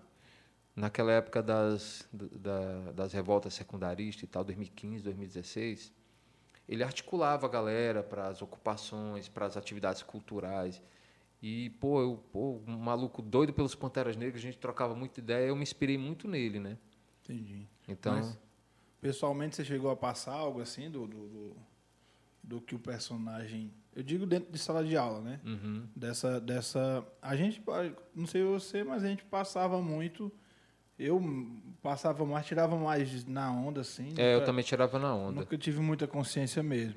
naquela 0.75 1.13
época 1.13 1.43
das, 1.43 2.09
da- 2.13 2.93
das 2.93 3.13
revoltas 3.13 3.55
secundaristas 3.55 4.23
e 4.25 4.27
tal, 4.27 4.45
2015, 4.45 5.03
2016, 5.03 5.93
ele 6.69 6.83
articulava 6.83 7.47
a 7.47 7.49
galera 7.49 8.03
para 8.03 8.29
as 8.29 8.43
ocupações, 8.43 9.29
para 9.29 9.47
as 9.47 9.57
atividades 9.57 10.03
culturais. 10.03 10.83
E, 11.43 11.71
pô, 11.71 12.01
eu, 12.01 12.17
pô, 12.33 12.61
um 12.67 12.77
maluco 12.79 13.23
doido 13.23 13.53
pelos 13.53 13.75
Panteras 13.75 14.17
Negras, 14.17 14.39
a 14.39 14.43
gente 14.43 14.59
trocava 14.59 14.95
muita 14.95 15.21
ideia, 15.21 15.47
eu 15.47 15.57
me 15.57 15.63
inspirei 15.63 15.99
muito 15.99 16.27
nele, 16.27 16.59
né? 16.59 16.79
Entendi. 17.23 17.69
Então, 17.87 18.15
Mas, 18.15 18.39
pessoalmente, 19.01 19.55
você 19.57 19.65
chegou 19.65 19.91
a 19.91 19.97
passar 19.97 20.33
algo 20.33 20.61
assim 20.61 20.91
do, 20.91 21.07
do, 21.07 21.29
do, 21.29 21.57
do 22.43 22.61
que 22.61 22.75
o 22.75 22.79
personagem. 22.79 23.73
Eu 23.97 24.03
digo 24.03 24.27
dentro 24.27 24.53
de 24.53 24.59
sala 24.59 24.85
de 24.85 24.95
aula, 24.97 25.23
né? 25.23 25.41
uhum. 25.45 25.85
Dessa. 25.97 26.39
dessa 26.39 27.03
a 27.23 27.35
gente, 27.35 27.63
não 28.15 28.27
sei 28.27 28.45
você, 28.45 28.85
mas 28.85 29.03
a 29.03 29.09
gente 29.09 29.25
passava 29.25 29.81
muito. 29.81 30.31
Eu 30.99 31.21
passava 31.83 32.25
mais, 32.25 32.45
tirava 32.47 32.77
mais 32.77 33.25
na 33.25 33.51
onda, 33.51 33.81
assim. 33.81 34.13
é, 34.19 34.33
eu 34.33 34.35
nunca- 34.35 34.47
também 34.47 34.65
tirava 34.65 34.99
na 34.99 35.15
onda. 35.15 35.41
Nunca 35.41 35.57
tive 35.59 35.81
muita 35.81 36.07
consciência 36.07 36.63
mesmo. 36.63 36.97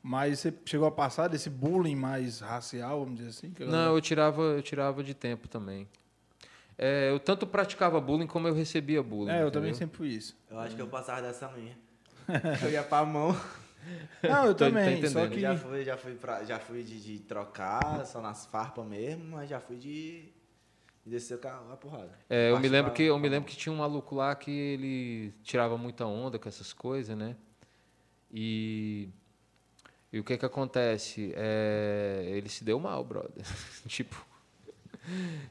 Mas 0.00 0.38
você 0.38 0.54
chegou 0.64 0.86
a 0.86 0.92
passar 0.92 1.26
desse 1.28 1.50
bullying 1.50 1.96
mais 1.96 2.38
racial, 2.40 3.00
vamos 3.00 3.16
dizer 3.16 3.30
assim? 3.30 3.52
Não, 3.60 3.94
eu 3.94 4.00
tirava, 4.00 4.40
eu 4.40 4.62
tirava 4.62 5.02
de 5.02 5.12
tempo 5.14 5.48
também. 5.48 5.88
É, 6.76 7.10
eu 7.10 7.18
tanto 7.18 7.46
praticava 7.48 8.00
bullying 8.00 8.28
como 8.28 8.46
eu 8.46 8.54
recebia 8.54 9.02
bullying. 9.02 9.32
É, 9.32 9.42
eu 9.42 9.50
também 9.50 9.70
entendeu? 9.70 9.74
sempre 9.88 9.96
fui 9.98 10.08
isso. 10.10 10.36
Eu 10.48 10.58
acho 10.60 10.76
que 10.76 10.82
eu 10.82 10.86
passava 10.86 11.20
dessa 11.22 11.48
minha. 11.48 11.76
Eu 12.62 12.70
ia 12.70 12.82
pra 12.82 13.04
mão. 13.04 13.34
Não, 14.22 14.46
eu 14.46 14.54
Tô- 14.54 14.64
tô 14.64 14.70
também, 14.70 15.06
só 15.06 15.20
entendendo. 15.24 15.30
que... 15.34 15.40
Já 15.40 15.56
fui, 15.56 15.84
já 15.84 15.96
fui, 15.96 16.14
pra, 16.14 16.44
já 16.44 16.58
fui 16.58 16.82
de, 16.82 17.00
de 17.00 17.18
trocar, 17.20 18.04
só 18.06 18.20
nas 18.20 18.46
farpas 18.46 18.86
mesmo, 18.86 19.24
mas 19.36 19.48
já 19.48 19.60
fui 19.60 19.76
de, 19.76 20.22
de 21.04 21.10
descer 21.10 21.34
o 21.34 21.38
carro 21.38 21.72
a 21.72 21.76
porrada. 21.76 22.18
É, 22.28 22.50
eu 22.50 22.58
me 22.58 22.68
lembro 22.68 22.90
pra- 22.90 22.96
que 22.96 23.02
eu 23.04 23.18
me 23.18 23.28
lembro 23.28 23.48
que 23.48 23.56
tinha 23.56 23.72
um 23.72 23.76
maluco 23.78 24.14
lá 24.14 24.34
que 24.34 24.50
ele 24.50 25.32
tirava 25.42 25.76
muita 25.78 26.04
onda 26.06 26.38
com 26.38 26.48
essas 26.48 26.72
coisas, 26.72 27.16
né? 27.16 27.36
E 28.32 29.08
e 30.12 30.18
o 30.18 30.24
que 30.24 30.38
que 30.38 30.46
acontece? 30.46 31.32
É, 31.36 32.24
ele 32.28 32.48
se 32.48 32.64
deu 32.64 32.78
mal, 32.80 33.04
brother. 33.04 33.44
tipo 33.86 34.26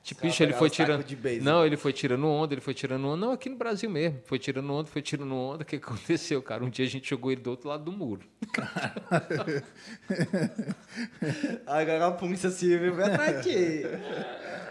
Tipo, 0.04 0.22
bicho, 0.22 0.44
ele 0.44 0.54
foi 0.54 0.70
tirando. 0.70 1.04
de 1.04 1.16
beisebol. 1.16 1.54
Não, 1.54 1.66
ele 1.66 1.78
foi 1.78 1.92
tirando 1.92 2.28
onda, 2.28 2.54
ele 2.54 2.62
foi 2.62 2.74
tirando 2.74 3.08
onda. 3.08 3.18
Não, 3.18 3.32
aqui 3.32 3.50
no 3.50 3.56
Brasil 3.56 3.90
mesmo. 3.90 4.20
Foi 4.26 4.40
tirando 4.40 4.72
onda, 4.72 4.88
foi 4.88 5.02
tirando 5.02 5.36
onda. 5.36 5.64
O 5.64 5.66
que 5.66 5.78
aconteceu, 5.78 6.42
cara? 6.42 6.64
Um 6.64 6.70
dia 6.70 6.86
a 6.86 6.90
gente 6.90 7.10
jogou 7.10 7.32
ele 7.32 7.42
do 7.42 7.50
outro 7.50 7.70
lado 7.70 7.84
do 7.84 7.92
muro. 7.92 8.26
Agora 11.66 12.08
a 12.08 12.12
polícia 12.12 12.50
civil 12.50 12.94
atrás 13.04 13.44
de 13.44 13.52
ti. 13.52 13.82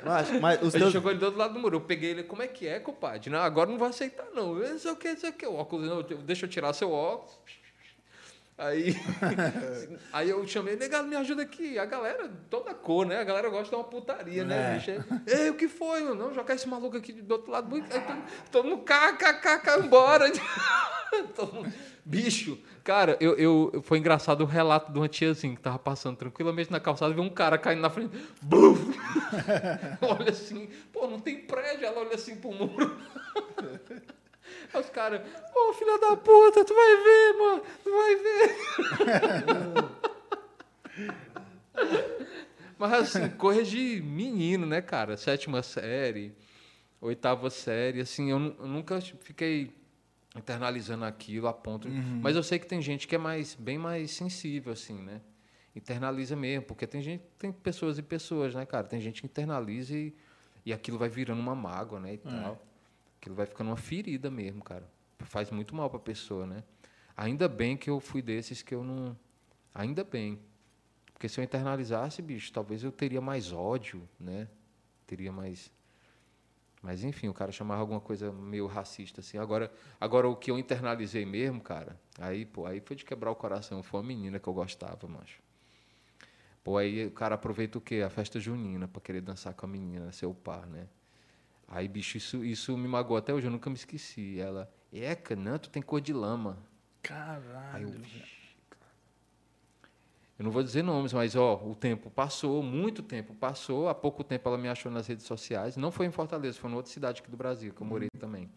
Mas, 0.05 0.41
mas 0.41 0.63
os 0.63 0.69
A 0.69 0.79
gente 0.79 0.81
teus... 0.81 0.93
jogou 0.93 1.11
ele 1.11 1.19
do 1.19 1.27
outro 1.27 1.39
lado 1.39 1.55
do 1.55 1.61
muro. 1.61 1.77
Eu 1.77 1.81
peguei 1.81 2.11
ele, 2.11 2.23
como 2.23 2.43
é 2.43 2.47
que 2.47 2.67
é, 2.67 2.79
compadre? 2.79 3.29
Não, 3.29 3.41
agora 3.41 3.69
não 3.69 3.79
vai 3.79 3.91
aceitar, 3.91 4.27
não. 4.33 4.57
Eu 4.57 4.79
sei 4.79 4.93
o 4.93 4.97
que, 4.97 5.17
sei 5.17 5.31
o 5.31 5.33
que. 5.33 5.47
O 5.47 5.55
óculos, 5.55 5.89
não, 5.89 6.03
deixa 6.23 6.47
eu 6.47 6.51
tirar 6.51 6.73
seu 6.73 6.93
óculos. 6.93 7.37
Aí, 8.59 8.95
aí 10.12 10.31
eu 10.31 10.47
chamei, 10.49 10.77
negado, 10.77 11.07
me 11.07 11.15
ajuda 11.16 11.43
aqui. 11.43 11.78
A 11.78 11.85
galera, 11.85 12.31
toda 12.49 12.73
cor, 12.73 13.05
né? 13.05 13.19
A 13.20 13.24
galera 13.24 13.51
gosta 13.51 13.69
de 13.69 13.74
uma 13.74 13.85
putaria, 13.85 14.45
né, 14.45 14.78
bicho? 14.78 14.91
Ei, 15.27 15.51
o 15.51 15.55
que 15.55 15.69
foi? 15.69 16.03
mano? 16.03 16.15
Não, 16.15 16.35
jogar 16.35 16.55
esse 16.55 16.66
maluco 16.66 16.97
aqui 16.97 17.12
do 17.12 17.33
outro 17.33 17.51
lado. 17.53 17.74
Aí 17.74 17.83
todo- 17.83 18.23
Todo 18.51 18.69
mundo, 18.69 18.83
cá, 18.83 19.12
embora. 19.78 20.27
Mundo- 21.53 21.73
Bicho, 22.05 22.59
cara, 22.85 23.16
eu, 23.20 23.35
eu, 23.37 23.83
foi 23.85 23.99
engraçado 23.99 24.41
o 24.43 24.47
relato 24.47 24.93
de 24.93 24.99
uma 24.99 25.09
tiazinha 25.09 25.55
que 25.57 25.61
tava 25.61 25.78
passando 25.78 26.16
tranquilamente 26.16 26.70
na 26.70 26.78
calçada 26.81 27.11
e 27.12 27.15
viu 27.15 27.24
um 27.24 27.31
cara 27.31 27.59
caindo 27.59 27.81
na 27.81 27.91
frente. 27.91 28.16
Bum! 28.43 28.74
olha 30.03 30.31
assim, 30.31 30.69
pô, 30.93 31.07
não 31.07 31.19
tem 31.20 31.41
prédio. 31.41 31.85
Ela 31.87 32.01
olha 32.01 32.15
assim 32.15 32.37
pro 32.37 32.53
muro. 32.53 32.97
Aí 34.72 34.80
os 34.80 34.88
caras, 34.90 35.20
ô 35.55 35.72
filha 35.72 35.98
da 35.98 36.16
puta, 36.16 36.64
tu 36.64 36.74
vai 36.74 36.97
ver, 36.97 37.32
mano, 37.38 37.62
tu 37.82 37.90
vai 37.90 38.16
ver. 38.16 38.56
Mas 42.78 42.93
assim, 42.93 43.28
de 43.64 44.02
menino, 44.02 44.66
né, 44.66 44.82
cara? 44.82 45.16
Sétima 45.16 45.62
série, 45.62 46.34
oitava 47.01 47.48
série, 47.48 48.01
assim, 48.01 48.30
eu, 48.30 48.38
eu 48.59 48.66
nunca 48.66 49.01
fiquei 49.01 49.72
internalizando 50.36 51.05
aquilo 51.05 51.48
a 51.48 51.52
ponto. 51.52 51.88
Mas 52.20 52.36
eu 52.36 52.43
sei 52.43 52.59
que 52.59 52.66
tem 52.66 52.82
gente 52.82 53.09
que 53.09 53.14
é 53.14 53.18
mais, 53.18 53.55
bem 53.55 53.78
mais 53.78 54.10
sensível, 54.10 54.72
assim, 54.72 55.01
né? 55.02 55.20
Internaliza 55.74 56.36
mesmo, 56.36 56.66
porque 56.66 56.86
tem 56.86 57.02
gente, 57.02 57.22
tem 57.38 57.52
pessoas 57.52 57.98
e 57.98 58.02
pessoas, 58.02 58.55
né, 58.55 58.64
cara? 58.66 58.86
Tem 58.86 59.01
gente 59.01 59.22
que 59.22 59.26
internaliza 59.26 59.97
e, 59.97 60.14
e 60.64 60.72
aquilo 60.72 60.98
vai 60.98 61.09
virando 61.09 61.40
uma 61.40 61.55
mágoa, 61.55 62.01
né, 62.01 62.14
e 62.14 62.18
tal. 62.18 62.65
Aquilo 63.27 63.35
vai 63.35 63.47
ficando 63.47 63.70
uma 63.70 63.77
ferida 63.77 64.31
mesmo, 64.31 64.62
cara. 64.62 64.89
Faz 65.19 65.51
muito 65.51 65.74
mal 65.74 65.90
pra 65.90 65.98
pessoa, 65.98 66.47
né? 66.47 66.62
Ainda 67.16 67.48
bem 67.48 67.77
que 67.77 67.90
eu 67.90 67.98
fui 67.98 68.23
desses 68.23 68.62
que 68.62 68.73
eu 68.73 68.85
não. 68.85 69.19
Ainda 69.74 70.05
bem. 70.05 70.39
Porque 71.12 71.28
se 71.28 71.40
eu 71.40 71.43
internalizasse, 71.43 72.23
bicho, 72.23 72.53
talvez 72.53 72.85
eu 72.85 72.93
teria 72.93 73.20
mais 73.20 73.53
ódio, 73.53 74.09
né? 74.20 74.47
Teria 75.09 75.32
mais. 75.32 75.73
Mas 76.81 77.03
enfim, 77.03 77.27
o 77.27 77.35
cara 77.35 77.51
chamava 77.51 77.81
alguma 77.81 78.01
coisa 78.01 78.31
meio 78.31 78.69
racista, 78.69 79.20
assim. 79.20 79.39
Agora, 79.39 79.73
agora 80.01 80.28
o 80.28 80.36
que 80.36 80.53
eu 80.53 80.57
internalizei 80.57 81.27
mesmo, 81.27 81.61
cara, 81.61 81.98
aí, 82.20 82.47
pô, 82.47 82.65
aí 82.65 82.78
foi 82.78 82.94
de 82.94 83.05
quebrar 83.05 83.32
o 83.32 83.35
coração. 83.35 83.82
Foi 83.82 83.98
uma 83.98 84.07
menina 84.07 84.39
que 84.39 84.47
eu 84.47 84.55
gostava, 84.55 85.09
macho. 85.09 85.43
Pô, 86.62 86.78
aí 86.78 87.07
o 87.07 87.11
cara 87.11 87.35
aproveita 87.35 87.77
o 87.77 87.81
quê? 87.81 88.05
A 88.07 88.09
festa 88.09 88.39
junina 88.39 88.86
pra 88.86 89.01
querer 89.01 89.20
dançar 89.20 89.53
com 89.53 89.66
a 89.66 89.69
menina, 89.69 90.12
ser 90.12 90.27
o 90.27 90.35
par, 90.35 90.65
né? 90.69 90.86
Aí, 91.68 91.88
bicho, 91.88 92.16
isso, 92.16 92.44
isso 92.44 92.76
me 92.76 92.86
magoou 92.86 93.18
até 93.18 93.34
hoje, 93.34 93.47
eu 93.47 93.51
nunca 93.51 93.68
me 93.68 93.76
esqueci. 93.76 94.38
Ela, 94.38 94.70
eca, 94.93 95.34
não, 95.34 95.59
tu 95.59 95.68
tem 95.68 95.82
cor 95.82 96.01
de 96.01 96.12
lama. 96.12 96.59
Caralho. 97.02 97.88
eu, 97.88 98.01
eu 100.38 100.44
não 100.44 100.51
vou 100.51 100.62
dizer 100.62 100.82
nomes, 100.82 101.12
mas 101.12 101.34
ó, 101.34 101.55
o 101.64 101.74
tempo 101.74 102.10
passou, 102.10 102.62
muito 102.62 103.02
tempo 103.02 103.34
passou. 103.34 103.88
Há 103.88 103.94
pouco 103.94 104.22
tempo 104.22 104.48
ela 104.48 104.59
me 104.59 104.68
achou 104.68 104.93
nas 104.93 105.06
redes 105.06 105.26
sociais. 105.26 105.76
Não 105.76 105.90
foi 105.90 106.06
em 106.06 106.10
Fortaleza, 106.10 106.59
foi 106.59 106.70
em 106.70 106.74
outra 106.74 106.93
cidade 106.93 107.20
aqui 107.20 107.30
do 107.30 107.36
Brasil, 107.36 107.72
que 107.72 107.80
eu 107.80 107.86
morei 107.86 108.09
também. 108.18 108.51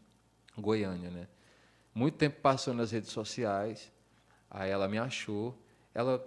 Goiânia, 0.58 1.10
né? 1.10 1.28
Muito 1.94 2.16
tempo 2.18 2.40
passou 2.42 2.74
nas 2.74 2.92
redes 2.92 3.10
sociais. 3.12 3.92
Aí 4.50 4.70
ela 4.70 4.88
me 4.88 4.98
achou. 4.98 5.58
Ela, 5.94 6.26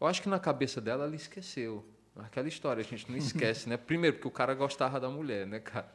eu 0.00 0.06
acho 0.06 0.22
que 0.22 0.28
na 0.28 0.38
cabeça 0.38 0.80
dela 0.80 1.04
ela 1.04 1.16
esqueceu. 1.16 1.84
Aquela 2.16 2.46
história, 2.46 2.80
a 2.80 2.84
gente 2.84 3.10
não 3.10 3.18
esquece, 3.18 3.68
né? 3.68 3.76
Primeiro, 3.76 4.16
porque 4.16 4.28
o 4.28 4.30
cara 4.30 4.54
gostava 4.54 5.00
da 5.00 5.08
mulher, 5.08 5.46
né, 5.46 5.58
cara? 5.58 5.92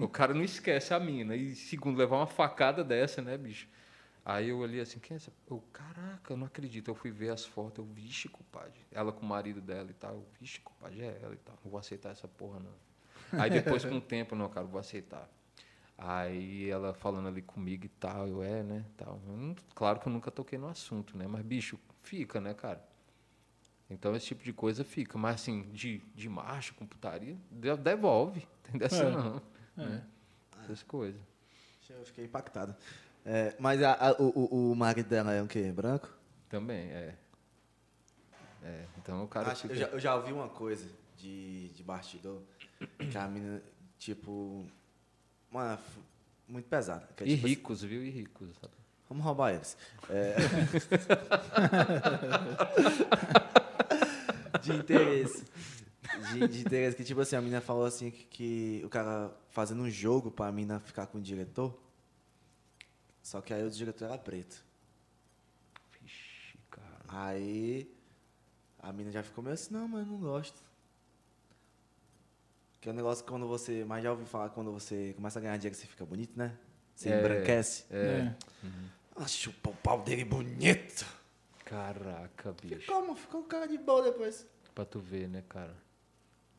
O 0.00 0.08
cara 0.08 0.34
não 0.34 0.42
esquece 0.42 0.92
a 0.92 0.98
mina. 0.98 1.36
E 1.36 1.54
segundo, 1.54 1.96
levar 1.96 2.16
uma 2.16 2.26
facada 2.26 2.82
dessa, 2.82 3.22
né, 3.22 3.38
bicho? 3.38 3.68
Aí 4.24 4.48
eu 4.48 4.58
olhei 4.58 4.80
assim, 4.80 4.98
quem 4.98 5.14
é 5.14 5.16
essa? 5.16 5.32
Eu, 5.48 5.62
caraca, 5.72 6.32
eu 6.32 6.36
não 6.36 6.46
acredito. 6.46 6.88
Eu 6.88 6.94
fui 6.94 7.10
ver 7.10 7.30
as 7.30 7.44
fotos, 7.44 7.78
eu, 7.78 7.84
vixe, 7.84 8.28
compadre. 8.28 8.80
Ela 8.90 9.12
com 9.12 9.24
o 9.24 9.28
marido 9.28 9.60
dela 9.60 9.90
e 9.90 9.94
tal. 9.94 10.14
Eu, 10.14 10.26
vixe, 10.40 10.60
compadre, 10.60 11.00
é 11.00 11.18
ela 11.22 11.34
e 11.34 11.38
tal. 11.38 11.56
Não 11.64 11.70
vou 11.70 11.78
aceitar 11.78 12.10
essa 12.10 12.26
porra, 12.26 12.60
não. 12.60 13.40
Aí 13.40 13.50
depois, 13.50 13.84
com 13.84 13.96
o 13.96 14.00
tempo, 14.00 14.34
não, 14.34 14.48
cara, 14.48 14.66
vou 14.66 14.80
aceitar. 14.80 15.28
Aí 15.96 16.68
ela 16.68 16.92
falando 16.92 17.28
ali 17.28 17.42
comigo 17.42 17.84
e 17.84 17.88
tal, 17.88 18.26
eu, 18.26 18.42
é, 18.42 18.62
né, 18.62 18.84
tal. 18.96 19.20
Eu 19.28 19.54
claro 19.74 20.00
que 20.00 20.08
eu 20.08 20.12
nunca 20.12 20.30
toquei 20.30 20.58
no 20.58 20.68
assunto, 20.68 21.16
né? 21.16 21.26
Mas, 21.28 21.42
bicho, 21.42 21.78
fica, 22.02 22.40
né, 22.40 22.54
cara? 22.54 22.84
Então, 23.92 24.16
esse 24.16 24.26
tipo 24.26 24.42
de 24.42 24.52
coisa 24.52 24.82
fica. 24.84 25.16
Mas, 25.18 25.34
assim, 25.42 25.62
de, 25.72 25.98
de 26.14 26.28
macho 26.28 26.74
com 26.74 26.86
putaria, 26.86 27.36
de- 27.50 27.76
devolve. 27.76 28.46
Tem 28.64 28.78
dessa 28.78 29.04
É. 29.04 29.10
não. 29.10 29.42
né? 29.76 30.04
Essas 30.64 30.82
coisas. 30.82 31.20
Eu 31.90 32.04
fiquei 32.06 32.24
impactado. 32.24 32.74
É, 33.24 33.54
mas 33.58 33.82
a- 33.82 33.92
a- 33.92 34.12
o, 34.18 34.70
o, 34.70 34.74
marido 34.74 35.08
dela 35.08 35.32
é 35.34 35.42
um 35.42 35.46
quê? 35.46 35.70
Branco? 35.70 36.08
Também, 36.48 36.88
é. 36.90 37.14
É, 38.64 38.84
então 38.98 39.22
o 39.24 39.28
cara 39.28 39.50
Acho- 39.52 39.62
fica... 39.62 39.74
eu, 39.74 39.78
já, 39.78 39.86
eu 39.88 40.00
já 40.00 40.14
ouvi 40.16 40.32
uma 40.32 40.48
coisa 40.48 40.88
de, 41.16 41.68
de 41.70 41.82
bastidor, 41.82 42.40
que 43.10 43.18
a 43.18 43.28
menina, 43.28 43.60
tipo, 43.98 44.64
mano, 45.50 45.74
f- 45.74 46.00
muito 46.48 46.66
pesada. 46.68 47.06
que 47.16 47.24
é, 47.24 47.26
E 47.26 47.30
tipo 47.34 47.44
assim, 47.46 47.54
ricos, 47.54 47.82
viu? 47.82 48.02
E 48.04 48.08
ricos. 48.10 48.48
sabe? 48.60 48.72
Vamos 49.08 49.24
roubar 49.24 49.52
eles. 49.52 49.76
É. 50.08 50.34
de 54.62 54.72
interesse. 54.72 55.44
De, 56.32 56.48
de 56.48 56.60
interesse, 56.60 56.96
que 56.96 57.04
tipo 57.04 57.20
assim, 57.20 57.36
a 57.36 57.40
menina 57.40 57.60
falou 57.60 57.84
assim 57.84 58.10
que, 58.10 58.24
que 58.24 58.82
o 58.84 58.88
cara 58.88 59.32
fazendo 59.50 59.82
um 59.82 59.90
jogo 59.90 60.30
pra 60.30 60.50
mina 60.50 60.80
ficar 60.80 61.06
com 61.06 61.18
o 61.18 61.20
diretor. 61.20 61.78
Só 63.22 63.40
que 63.40 63.54
aí 63.54 63.64
o 63.64 63.70
diretor 63.70 64.06
era 64.06 64.18
preto. 64.18 64.64
Vixe, 66.00 66.58
cara. 66.70 67.00
Aí 67.08 67.88
a 68.80 68.92
mina 68.92 69.12
já 69.12 69.22
ficou 69.22 69.44
meio 69.44 69.54
assim, 69.54 69.72
não, 69.72 69.86
mas 69.86 70.04
eu 70.06 70.12
não 70.12 70.18
gosto. 70.18 70.60
Que 72.80 72.88
é 72.88 72.92
um 72.92 72.96
negócio 72.96 73.22
que 73.24 73.30
quando 73.30 73.46
você. 73.46 73.84
Mas 73.86 74.02
já 74.02 74.10
ouvi 74.10 74.24
falar 74.24 74.48
que 74.48 74.56
quando 74.56 74.72
você 74.72 75.12
começa 75.14 75.38
a 75.38 75.42
ganhar 75.42 75.56
dinheiro, 75.56 75.76
você 75.76 75.86
fica 75.86 76.04
bonito, 76.04 76.36
né? 76.36 76.52
Você 76.96 77.10
É, 77.10 77.18
embranquece. 77.20 77.84
É. 77.90 78.34
Ah, 79.14 79.28
chupa 79.28 79.70
o 79.70 79.74
pau 79.76 80.02
dele 80.02 80.24
bonito. 80.24 81.06
Caraca, 81.64 82.54
bicho. 82.62 82.86
Como? 82.90 83.14
Ficou 83.16 83.40
um 83.40 83.44
cara 83.44 83.66
de 83.66 83.78
boa 83.78 84.02
depois. 84.02 84.46
Pra 84.74 84.84
tu 84.84 84.98
ver, 84.98 85.28
né, 85.28 85.42
cara? 85.48 85.74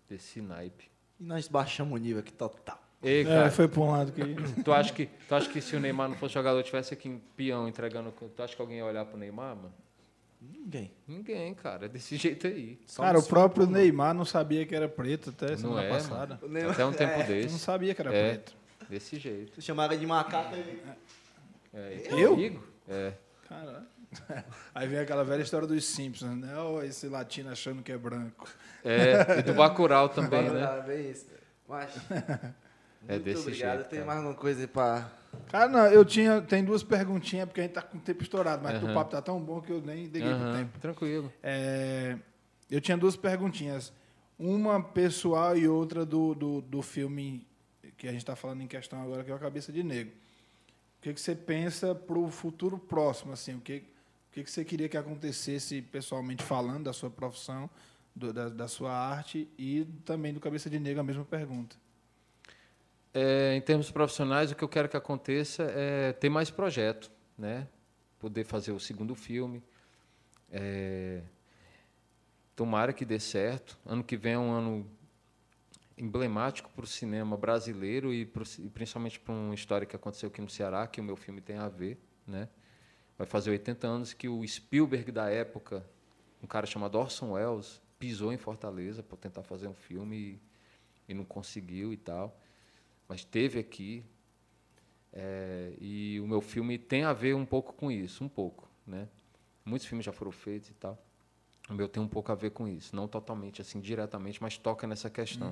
Desse 0.10 0.42
naipe. 0.42 0.90
E 1.20 1.24
nós 1.24 1.48
baixamos 1.48 1.94
o 1.94 2.02
nível 2.02 2.20
aqui 2.20 2.32
total. 2.34 2.82
Ei, 3.02 3.22
É, 3.22 3.26
cara, 3.26 3.52
foi 3.52 3.68
pra 3.68 3.82
um 3.82 3.92
lado 3.92 4.12
que. 4.12 4.24
tu, 4.64 4.72
acha 4.72 4.94
que, 4.94 5.08
tu 5.28 5.36
acha 5.36 5.50
que 5.50 5.62
se 5.62 5.76
o 5.76 5.80
Neymar 5.80 6.10
não 6.10 6.16
fosse 6.16 6.34
jogador, 6.36 6.64
tivesse 6.64 6.94
aqui 6.94 7.10
em 7.10 7.20
peão 7.36 7.68
entregando... 7.68 8.12
Tu 8.12 8.42
acha 8.44 8.56
que 8.56 8.62
alguém 8.62 8.78
ia 8.78 8.86
olhar 8.86 9.06
pro 9.06 9.18
Neymar, 9.18 9.56
mano? 9.56 9.74
Ninguém. 10.42 10.92
Ninguém, 11.08 11.54
cara. 11.54 11.86
É 11.86 11.90
desse 11.90 12.16
jeito 12.18 12.48
aí. 12.48 12.80
Só 12.86 13.04
Cara, 13.04 13.20
o 13.20 13.24
próprio 13.24 13.66
Neymar 13.68 14.14
não 14.14 14.26
sabia 14.26 14.66
que 14.66 14.74
era 14.76 14.88
preto 14.88 15.30
até 15.32 15.52
Não 15.52 15.58
semana 15.58 15.84
é, 15.84 15.90
passada. 15.90 16.40
O 16.42 16.48
Neymar- 16.48 16.74
Até 16.74 16.86
um 16.86 16.94
tempo 16.94 17.12
É. 17.14 17.16
Eu 17.16 17.20
não 17.20 17.28
desse. 17.28 17.60
sabia 17.60 17.94
que 17.96 18.02
era 18.02 18.14
É. 18.14 18.30
preto. 18.32 18.56
Desse 18.90 19.18
jeito. 19.18 19.54
Tu 19.54 19.62
chamaram 19.62 19.98
de 19.98 20.06
macaco 20.06 20.56
ele. 20.56 20.82
É, 21.74 22.04
Eu? 22.12 22.34
Amigo? 22.34 22.64
É. 22.88 23.14
Caralho. 23.48 23.86
Aí 24.74 24.88
vem 24.88 25.00
aquela 25.00 25.24
velha 25.24 25.42
história 25.42 25.68
dos 25.68 25.86
Simpsons, 25.86 26.38
né? 26.38 26.56
Ó, 26.58 26.82
esse 26.82 27.08
latino 27.08 27.50
achando 27.52 27.82
que 27.82 27.92
é 27.92 27.98
branco. 27.98 28.50
É, 28.84 29.40
e 29.40 29.42
do 29.44 29.54
Bacurau 29.54 30.10
também, 30.10 30.50
né? 30.50 30.84
Bem 30.86 31.12
isso. 31.12 31.28
Mas, 31.68 31.92
É 33.08 33.14
muito 33.14 33.24
desse 33.26 33.42
obrigado. 33.42 33.76
jeito, 33.78 33.90
Tem 33.90 34.00
cara. 34.00 34.06
mais 34.08 34.18
alguma 34.20 34.36
coisa 34.36 34.62
aí 34.62 34.68
pra 34.68 35.10
Cara, 35.48 35.68
não, 35.68 35.86
eu 35.88 36.06
tinha. 36.06 36.42
Tem 36.42 36.64
duas 36.64 36.84
perguntinhas, 36.84 37.46
porque 37.48 37.60
a 37.62 37.64
gente 37.64 37.74
tá 37.74 37.82
com 37.82 37.98
o 37.98 38.02
tempo 38.02 38.22
estourado, 38.24 38.64
mas 38.64 38.76
Aham. 38.76 38.92
o 38.92 38.94
papo 38.94 39.12
tá 39.12 39.22
tão 39.22 39.40
bom 39.42 39.62
que 39.62 39.72
eu 39.72 39.82
nem 39.82 40.06
liguei 40.06 40.22
pro 40.22 40.44
Aham, 40.44 40.58
tempo. 40.58 40.80
tranquilo. 40.80 41.34
É, 41.42 42.18
eu 42.70 42.80
tinha 42.80 42.98
duas 42.98 43.16
perguntinhas. 43.16 43.92
Uma 44.38 44.82
pessoal 44.82 45.56
e 45.58 45.68
outra 45.68 46.06
do, 46.06 46.34
do, 46.34 46.62
do 46.62 46.82
filme 46.82 47.48
que 47.98 48.08
a 48.08 48.12
gente 48.12 48.22
está 48.22 48.36
falando 48.36 48.62
em 48.62 48.68
questão 48.68 49.02
agora, 49.02 49.24
que 49.24 49.32
é 49.32 49.34
a 49.34 49.40
Cabeça 49.40 49.72
de 49.72 49.84
Negro. 49.84 50.14
O 50.98 51.02
que, 51.04 51.14
que 51.14 51.22
você 51.22 51.36
pensa 51.36 51.94
para 51.94 52.18
o 52.18 52.30
futuro 52.30 52.78
próximo? 52.78 53.34
Assim, 53.34 53.56
o 53.56 53.60
que, 53.60 53.84
que, 54.34 54.44
que 54.44 54.52
você 54.52 54.66
queria 54.66 54.90
que 54.90 54.98
acontecesse 54.98 55.82
pessoalmente 55.82 56.44
falando 56.44 56.86
da 56.86 56.94
sua 56.94 57.10
profissão, 57.10 57.70
do- 58.16 58.34
da, 58.34 58.50
da 58.50 58.68
sua 58.68 58.92
arte 58.92 59.48
e 59.58 59.86
também 60.04 60.34
do 60.34 60.40
Cabeça 60.40 60.70
de 60.70 60.80
Negro, 60.80 61.00
a 61.02 61.04
mesma 61.04 61.24
pergunta. 61.24 61.76
É, 63.14 63.56
em 63.56 63.62
termos 63.62 63.92
profissionais, 63.92 64.52
o 64.52 64.56
que 64.56 64.64
eu 64.64 64.68
quero 64.68 64.90
que 64.90 64.98
aconteça 64.98 65.64
é 65.76 66.14
ter 66.14 66.30
mais 66.30 66.50
projeto, 66.50 67.12
né? 67.38 67.68
Poder 68.20 68.44
fazer 68.44 68.72
o 68.72 68.80
segundo 68.80 69.14
filme. 69.14 69.62
É, 70.52 71.22
tomara 72.56 72.92
que 72.92 73.06
dê 73.06 73.20
certo. 73.20 73.78
Ano 73.86 74.04
que 74.04 74.18
vem 74.18 74.34
é 74.34 74.40
um 74.40 74.52
ano 74.52 74.90
emblemático 75.96 76.72
para 76.72 76.86
o 76.86 76.88
cinema 76.88 77.38
brasileiro 77.38 78.12
e, 78.12 78.26
pro, 78.26 78.44
e 78.58 78.68
principalmente 78.70 79.20
para 79.20 79.32
uma 79.32 79.54
história 79.54 79.86
que 79.86 79.96
aconteceu 79.96 80.30
aqui 80.30 80.42
no 80.42 80.50
Ceará, 80.50 80.88
que 80.88 81.00
o 81.00 81.04
meu 81.04 81.16
filme 81.16 81.40
tem 81.40 81.58
a 81.58 81.70
ver, 81.70 82.00
né? 82.26 82.50
Vai 83.18 83.28
fazer 83.28 83.52
80 83.52 83.88
anos 83.88 84.14
que 84.14 84.28
o 84.28 84.46
Spielberg 84.48 85.12
da 85.12 85.30
época, 85.30 85.86
um 86.42 86.48
cara 86.48 86.66
chamado 86.66 86.98
Orson 86.98 87.32
Welles, 87.32 87.82
pisou 88.00 88.34
em 88.34 88.38
Fortaleza 88.38 89.02
para 89.02 89.18
tentar 89.18 89.44
fazer 89.44 89.68
um 89.68 89.74
filme 89.74 90.18
e, 91.08 91.12
e 91.12 91.14
não 91.14 91.24
conseguiu 91.24 91.94
e 91.94 91.98
tal 91.98 92.38
mas 93.08 93.24
teve 93.24 93.60
aqui. 93.60 94.04
é, 95.12 95.74
e 95.80 96.20
o 96.20 96.28
meu 96.28 96.42
filme 96.42 96.78
tem 96.78 97.04
a 97.04 97.14
ver 97.14 97.36
um 97.36 97.46
pouco 97.46 97.74
com 97.74 97.92
isso, 97.92 98.24
um 98.24 98.30
pouco, 98.30 98.68
né? 98.88 99.08
Muitos 99.64 99.88
filmes 99.88 100.06
já 100.06 100.12
foram 100.12 100.32
feitos 100.32 100.70
e 100.70 100.74
tal. 100.74 100.98
O 101.70 101.74
meu 101.74 101.88
tem 101.88 102.02
um 102.02 102.08
pouco 102.08 102.32
a 102.32 102.36
ver 102.36 102.50
com 102.50 102.68
isso, 102.68 102.96
não 102.96 103.08
totalmente 103.08 103.62
assim 103.62 103.80
diretamente, 103.80 104.42
mas 104.42 104.58
toca 104.58 104.88
nessa 104.88 105.10
questão. 105.10 105.52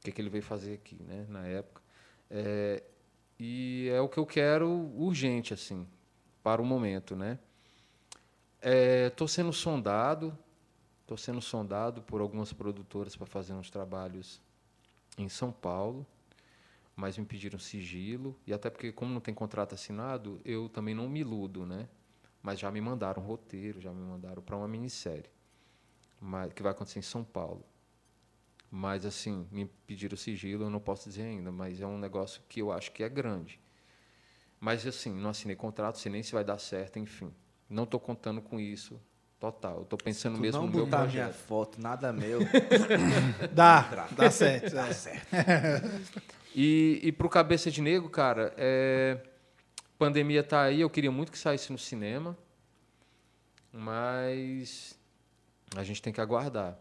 O 0.00 0.04
que, 0.04 0.12
que 0.12 0.20
ele 0.20 0.28
veio 0.28 0.42
fazer 0.42 0.74
aqui, 0.74 1.02
né? 1.02 1.26
Na 1.28 1.46
época. 1.46 1.82
É, 2.30 2.82
e 3.40 3.88
é 3.90 4.00
o 4.00 4.08
que 4.08 4.18
eu 4.18 4.26
quero 4.26 4.68
urgente 4.96 5.54
assim 5.54 5.86
para 6.46 6.62
o 6.62 6.64
momento, 6.64 7.16
né? 7.16 7.40
Estou 9.08 9.26
sendo 9.26 9.52
sondado, 9.52 10.38
estou 11.02 11.16
sendo 11.16 11.40
sondado 11.40 12.02
por 12.02 12.20
algumas 12.20 12.52
produtoras 12.52 13.16
para 13.16 13.26
fazer 13.26 13.52
uns 13.52 13.68
trabalhos 13.68 14.40
em 15.18 15.28
São 15.28 15.50
Paulo 15.50 16.06
mas 16.96 17.18
me 17.18 17.26
pediram 17.26 17.58
sigilo, 17.58 18.34
e 18.46 18.54
até 18.54 18.70
porque, 18.70 18.90
como 18.90 19.12
não 19.12 19.20
tem 19.20 19.34
contrato 19.34 19.74
assinado, 19.74 20.40
eu 20.46 20.66
também 20.66 20.94
não 20.94 21.06
me 21.06 21.20
iludo, 21.20 21.66
né? 21.66 21.86
Mas 22.42 22.58
já 22.58 22.70
me 22.70 22.80
mandaram 22.80 23.22
um 23.22 23.26
roteiro, 23.26 23.82
já 23.82 23.92
me 23.92 24.00
mandaram 24.00 24.42
para 24.42 24.56
uma 24.56 24.66
minissérie, 24.66 25.30
mas, 26.18 26.54
que 26.54 26.62
vai 26.62 26.72
acontecer 26.72 26.98
em 26.98 27.02
São 27.02 27.22
Paulo. 27.22 27.62
Mas, 28.70 29.04
assim, 29.04 29.46
me 29.52 29.66
pediram 29.86 30.16
sigilo, 30.16 30.64
eu 30.64 30.70
não 30.70 30.80
posso 30.80 31.10
dizer 31.10 31.24
ainda, 31.24 31.52
mas 31.52 31.82
é 31.82 31.86
um 31.86 31.98
negócio 31.98 32.40
que 32.48 32.62
eu 32.62 32.72
acho 32.72 32.90
que 32.92 33.02
é 33.04 33.08
grande. 33.10 33.60
Mas, 34.60 34.86
assim, 34.86 35.12
não 35.12 35.30
assinei 35.30 35.56
contrato, 35.56 35.98
sei 35.98 36.10
nem 36.10 36.22
se 36.22 36.32
vai 36.32 36.44
dar 36.44 36.58
certo, 36.58 36.98
enfim. 36.98 37.32
Não 37.68 37.84
estou 37.84 38.00
contando 38.00 38.40
com 38.40 38.58
isso 38.58 39.00
total. 39.38 39.82
Estou 39.82 39.98
pensando 39.98 40.36
Tu 40.36 40.40
mesmo 40.40 40.60
não 40.62 40.66
no 40.68 40.72
meu 40.74 40.84
botar 40.86 41.06
minha 41.06 41.24
projeto. 41.24 41.34
foto, 41.34 41.80
nada 41.80 42.12
meu. 42.12 42.40
Dá, 43.52 44.08
dá 44.12 44.30
certo. 44.30 44.74
Dá 44.74 44.92
certo. 44.92 45.26
E, 46.58 47.00
e 47.02 47.12
pro 47.12 47.28
Cabeça 47.28 47.70
de 47.70 47.82
Negro, 47.82 48.08
cara, 48.08 48.50
é, 48.56 49.18
pandemia 49.98 50.42
tá 50.42 50.62
aí, 50.62 50.80
eu 50.80 50.88
queria 50.88 51.12
muito 51.12 51.30
que 51.30 51.36
saísse 51.36 51.70
no 51.70 51.76
cinema, 51.76 52.34
mas 53.70 54.98
a 55.76 55.84
gente 55.84 56.00
tem 56.00 56.14
que 56.14 56.20
aguardar. 56.20 56.78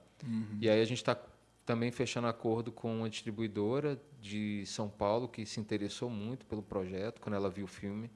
E 0.61 0.69
aí 0.69 0.81
a 0.81 0.85
gente 0.85 0.99
está 0.99 1.17
também 1.65 1.91
fechando 1.91 2.27
acordo 2.27 2.71
com 2.71 2.99
uma 2.99 3.09
distribuidora 3.09 3.99
de 4.21 4.63
São 4.67 4.87
Paulo 4.87 5.27
que 5.27 5.45
se 5.45 5.59
interessou 5.59 6.09
muito 6.09 6.45
pelo 6.45 6.61
projeto, 6.61 7.19
quando 7.19 7.35
ela 7.35 7.49
viu 7.49 7.65
o 7.65 7.67
filme, 7.67 8.11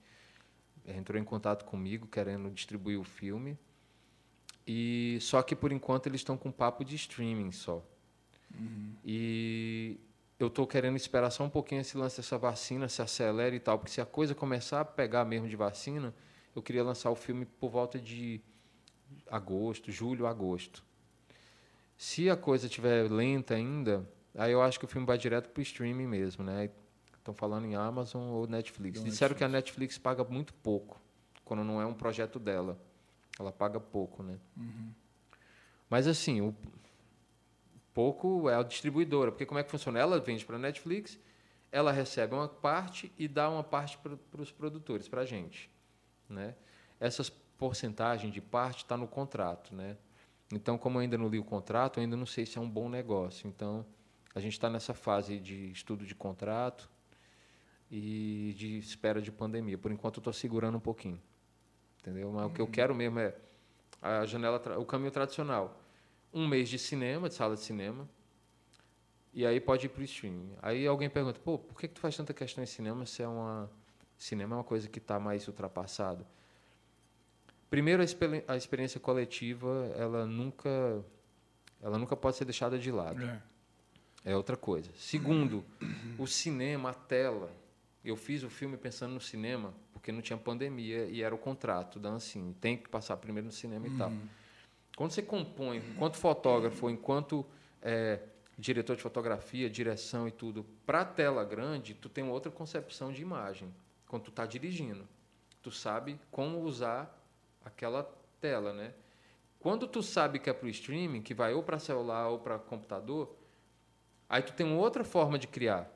entrou 0.86 1.20
em 1.20 1.24
contato 1.24 1.66
comigo 1.66 2.08
querendo 2.08 2.50
distribuir 2.52 3.00
o 3.00 3.04
filme. 3.04 3.58
E 4.68 5.18
só 5.22 5.42
que 5.42 5.56
por 5.56 5.72
enquanto 5.72 6.08
eles 6.08 6.22
estão 6.22 6.38
com 6.38 6.52
papo 6.52 6.86
de 6.86 6.96
streaming 6.96 7.52
só. 7.52 7.84
E 9.04 10.00
eu 10.40 10.48
estou 10.48 10.68
querendo 10.68 10.96
esperar 10.96 11.32
só 11.32 11.44
um 11.44 11.50
pouquinho 11.50 11.82
esse 11.82 11.98
lance 11.98 12.18
dessa 12.18 12.38
vacina 12.38 12.88
se 12.88 13.02
acelere 13.02 13.56
e 13.56 13.60
tal, 13.60 13.80
porque 13.80 13.92
se 13.92 14.00
a 14.00 14.06
coisa 14.06 14.36
começar 14.36 14.82
a 14.82 14.86
pegar 14.86 15.26
mesmo 15.26 15.48
de 15.48 15.56
vacina, 15.56 16.14
eu 16.56 16.62
queria 16.62 16.84
lançar 16.84 17.10
o 17.10 17.16
filme 17.16 17.46
por 17.46 17.70
volta 17.70 18.00
de 18.00 18.42
agosto, 19.30 19.92
julho, 19.92 20.28
agosto. 20.28 20.84
Se 22.00 22.30
a 22.30 22.38
coisa 22.38 22.68
estiver 22.68 23.12
lenta 23.12 23.56
ainda, 23.56 24.10
aí 24.34 24.54
eu 24.54 24.62
acho 24.62 24.80
que 24.80 24.86
o 24.86 24.88
filme 24.88 25.06
vai 25.06 25.18
direto 25.18 25.50
para 25.50 25.60
o 25.60 25.62
streaming 25.62 26.08
mesmo, 26.08 26.46
né? 26.46 26.70
Estão 27.18 27.34
falando 27.34 27.66
em 27.66 27.76
Amazon 27.76 28.30
ou 28.30 28.48
Netflix. 28.48 29.04
Disseram 29.04 29.36
que 29.36 29.44
a 29.44 29.50
Netflix 29.50 29.98
paga 29.98 30.24
muito 30.24 30.54
pouco, 30.54 30.98
quando 31.44 31.62
não 31.62 31.82
é 31.82 31.86
um 31.86 31.94
projeto 31.94 32.40
dela. 32.40 32.80
Ela 33.38 33.52
paga 33.52 33.82
pouco, 33.82 34.24
né? 34.24 34.40
Mas 35.90 36.08
assim, 36.08 36.40
o 36.40 36.56
pouco 37.94 38.50
é 38.50 38.56
a 38.56 38.64
distribuidora, 38.64 39.30
porque 39.30 39.46
como 39.46 39.60
é 39.60 39.64
que 39.66 39.70
funciona? 39.70 40.00
Ela 40.00 40.22
vende 40.22 40.46
para 40.46 40.56
a 40.56 40.60
Netflix, 40.60 41.20
ela 41.70 41.92
recebe 41.92 42.34
uma 42.34 42.48
parte 42.48 43.12
e 43.18 43.28
dá 43.28 43.50
uma 43.50 43.64
parte 43.64 43.98
para 43.98 44.42
os 44.42 44.54
produtores, 44.54 45.10
para 45.10 45.24
a 45.24 45.26
gente. 45.26 45.70
Né? 46.30 46.56
Essas 46.98 47.30
porcentagens 47.30 48.34
de 48.34 48.40
parte 48.40 48.84
está 48.84 48.96
no 48.96 49.06
contrato. 49.06 49.76
Né? 49.76 49.98
Então, 50.52 50.78
como 50.78 50.98
eu 50.98 51.02
ainda 51.02 51.18
não 51.18 51.28
li 51.28 51.38
o 51.38 51.44
contrato, 51.44 52.00
eu 52.00 52.04
ainda 52.04 52.18
não 52.18 52.26
sei 52.26 52.46
se 52.46 52.58
é 52.58 52.62
um 52.62 52.70
bom 52.70 52.90
negócio. 52.90 53.48
Então, 53.48 53.86
a 54.34 54.40
gente 54.40 54.54
está 54.54 54.70
nessa 54.70 54.94
fase 54.94 55.40
de 55.40 55.72
estudo 55.72 56.06
de 56.06 56.16
contrato 56.16 56.90
e 57.92 58.54
de 58.58 58.78
espera 58.78 59.22
de 59.22 59.32
pandemia. 59.32 59.78
Por 59.78 59.92
enquanto, 59.92 60.18
eu 60.18 60.22
estou 60.22 60.34
segurando 60.34 60.78
um 60.78 60.82
pouquinho. 60.82 61.22
Entendeu? 62.00 62.32
Mas 62.32 62.46
o 62.48 62.50
que 62.50 62.62
eu 62.62 62.68
quero 62.68 62.96
mesmo 62.96 63.20
é 63.20 63.36
a 64.02 64.26
janela, 64.26 64.62
o 64.78 64.86
caminho 64.86 65.12
tradicional 65.12 65.80
um 66.34 66.48
mês 66.48 66.70
de 66.70 66.78
cinema, 66.78 67.28
de 67.28 67.36
sala 67.36 67.56
de 67.56 67.62
cinema, 67.62 68.08
e 69.34 69.46
aí 69.46 69.60
pode 69.60 69.86
ir 69.86 69.90
para 69.90 70.02
o 70.02 70.04
streaming. 70.04 70.54
Aí 70.62 70.86
alguém 70.88 71.10
pergunta, 71.10 71.40
pô, 71.40 71.58
por 71.58 71.80
que, 71.80 71.88
que 71.88 71.94
tu 71.96 72.00
faz 72.00 72.16
tanta 72.16 72.34
questão 72.34 72.64
em 72.64 72.68
cinema 72.68 73.06
se 73.06 73.22
é 73.22 73.28
uma... 73.28 73.70
Cinema 74.18 74.56
é 74.56 74.58
uma 74.58 74.64
coisa 74.66 74.90
que 74.90 75.00
está 75.00 75.18
mais 75.18 75.48
ultrapassada. 75.48 76.26
Primeiro, 77.70 78.02
a, 78.02 78.06
experi- 78.06 78.44
a 78.48 78.56
experiência 78.58 79.00
coletiva, 79.00 79.94
ela 79.96 80.26
nunca, 80.26 81.04
ela 81.82 81.98
nunca 81.98 82.16
pode 82.16 82.38
ser 82.38 82.46
deixada 82.46 82.80
de 82.80 82.92
lado. 82.92 83.24
É. 83.24 83.42
É 84.26 84.36
outra 84.36 84.58
coisa. 84.58 84.92
Segundo, 84.98 85.64
o 86.18 86.28
cinema, 86.28 86.90
a 86.90 86.94
tela. 86.94 87.52
Eu 88.04 88.16
fiz 88.16 88.44
o 88.44 88.50
filme 88.50 88.76
pensando 88.78 89.14
no 89.14 89.22
cinema, 89.22 89.74
porque 89.94 90.12
não 90.12 90.22
tinha 90.22 90.38
pandemia 90.38 91.06
e 91.06 91.22
era 91.22 91.34
o 91.34 91.38
contrato 91.38 92.00
da 92.00 92.10
Ancine. 92.10 92.54
Tem 92.56 92.78
que 92.78 92.90
passar 92.90 93.16
primeiro 93.18 93.46
no 93.48 93.52
cinema 93.52 93.88
e 93.88 93.98
tal. 93.98 94.12
Quando 94.96 95.12
você 95.12 95.22
compõe, 95.22 95.78
enquanto 95.78 96.16
fotógrafo, 96.18 96.90
enquanto 96.90 97.46
é, 97.82 98.20
diretor 98.58 98.96
de 98.96 99.02
fotografia, 99.02 99.70
direção 99.70 100.28
e 100.28 100.32
tudo, 100.32 100.66
para 100.86 101.06
tela 101.06 101.44
grande, 101.46 101.94
tu 101.94 102.10
tem 102.10 102.24
outra 102.26 102.52
concepção 102.52 103.12
de 103.12 103.22
imagem. 103.22 103.74
Quando 104.08 104.24
tu 104.24 104.30
está 104.32 104.46
dirigindo, 104.46 105.08
tu 105.62 105.72
sabe 105.72 106.20
como 106.32 106.60
usar 106.62 107.19
aquela 107.64 108.04
tela, 108.40 108.74
né? 108.74 108.94
Quando 109.60 109.88
tu 109.88 110.02
sabe 110.02 110.40
que 110.40 110.50
é 110.50 110.54
para 110.54 110.66
o 110.66 110.70
streaming, 110.70 111.22
que 111.22 111.34
vai 111.34 111.54
ou 111.54 111.62
para 111.62 111.80
celular 111.80 112.30
ou 112.30 112.40
para 112.40 112.58
computador, 112.58 113.36
aí 114.28 114.42
tu 114.42 114.54
tem 114.54 114.66
uma 114.66 114.78
outra 114.78 115.04
forma 115.04 115.38
de 115.38 115.48
criar. 115.48 115.92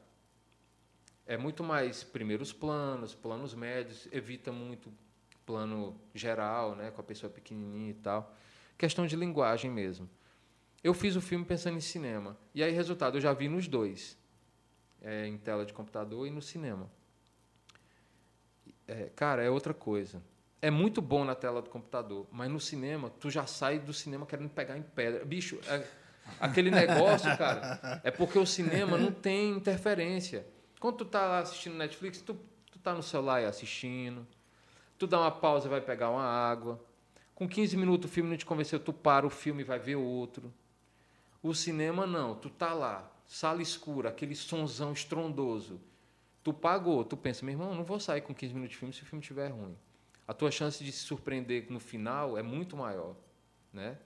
É 1.26 1.38
muito 1.38 1.64
mais 1.64 2.04
primeiros 2.04 2.52
planos, 2.52 3.16
planos 3.16 3.54
médios, 3.54 4.08
evita 4.12 4.52
muito 4.52 4.92
plano 5.46 6.00
geral, 6.14 6.76
né, 6.76 6.92
com 6.92 7.00
a 7.00 7.04
pessoa 7.04 7.30
pequenininha 7.30 7.92
e 7.92 7.94
tal. 7.94 8.36
Questão 8.78 9.08
de 9.08 9.16
linguagem 9.16 9.72
mesmo. 9.72 10.10
Eu 10.84 10.94
fiz 10.94 11.16
o 11.16 11.22
filme 11.22 11.46
pensando 11.46 11.78
em 11.78 11.82
cinema. 11.82 12.38
E 12.54 12.62
aí, 12.62 12.72
resultado, 12.74 13.18
eu 13.18 13.22
já 13.22 13.32
vi 13.32 13.48
nos 13.48 13.68
dois. 13.68 14.18
É, 15.02 15.26
em 15.28 15.38
tela 15.38 15.66
de 15.66 15.74
computador 15.74 16.28
e 16.28 16.30
no 16.30 16.42
cinema. 16.42 16.90
É, 18.86 19.10
cara, 19.16 19.42
é 19.42 19.50
outra 19.50 19.74
coisa. 19.74 20.22
É 20.64 20.72
muito 20.72 21.02
bom 21.02 21.26
na 21.26 21.36
tela 21.36 21.62
do 21.62 21.70
computador, 21.70 22.26
mas 22.32 22.50
no 22.50 22.58
cinema, 22.58 23.10
tu 23.20 23.30
já 23.30 23.46
sai 23.46 23.80
do 23.80 23.92
cinema 23.94 24.26
querendo 24.26 24.48
pegar 24.48 24.78
em 24.78 24.82
pedra. 24.82 25.26
Bicho, 25.26 25.60
é- 25.68 25.86
aquele 26.40 26.72
negócio, 26.72 27.38
cara, 27.38 28.00
é 28.02 28.10
porque 28.10 28.40
o 28.40 28.46
cinema 28.46 28.98
não 28.98 29.12
tem 29.12 29.50
interferência. 29.50 30.48
Quando 30.80 31.00
tu 31.00 31.04
tá 31.06 31.26
lá 31.26 31.40
assistindo 31.40 31.76
Netflix, 31.76 32.22
tu, 32.22 32.40
tu 32.72 32.80
tá 32.80 32.94
no 32.94 33.04
celular 33.04 33.42
e 33.42 33.46
assistindo. 33.46 34.26
Tu 34.98 35.06
dá 35.06 35.20
uma 35.20 35.32
pausa 35.32 35.68
e 35.68 35.70
vai 35.70 35.82
pegar 35.82 36.10
uma 36.12 36.24
água. 36.24 36.80
Com 37.36 37.46
15 37.46 37.76
minutos 37.76 38.10
o 38.10 38.14
filme 38.14 38.30
não 38.30 38.38
te 38.38 38.46
convenceu, 38.46 38.80
tu 38.80 38.94
para 38.94 39.28
o 39.28 39.30
filme 39.30 39.64
e 39.64 39.66
vai 39.66 39.80
ver 39.80 39.98
outro. 39.98 40.54
O 41.42 41.54
cinema 41.54 42.08
não, 42.08 42.36
tu 42.36 42.50
tá 42.50 42.74
lá, 42.74 43.12
sala 43.28 43.62
escura, 43.62 44.08
aquele 44.08 44.34
sonzão 44.34 44.94
estrondoso. 44.94 45.82
Tu 46.42 46.54
pagou, 46.54 47.04
tu 47.04 47.18
pensa, 47.18 47.44
meu 47.44 47.52
irmão, 47.54 47.76
não 47.76 47.84
vou 47.84 48.00
sair 48.00 48.22
com 48.22 48.34
15 48.34 48.54
minutos 48.54 48.72
de 48.72 48.78
filme 48.80 48.94
se 48.94 49.04
o 49.04 49.06
filme 49.06 49.22
estiver 49.22 49.50
ruim. 49.50 49.76
A 50.28 50.34
tua 50.34 50.52
chance 50.52 50.84
de 50.84 50.92
se 50.92 51.00
surpreender 51.00 51.66
no 51.70 51.80
final 51.80 52.38
é 52.38 52.42
muito 52.42 52.78
maior, 52.78 53.16
né? 53.72 53.98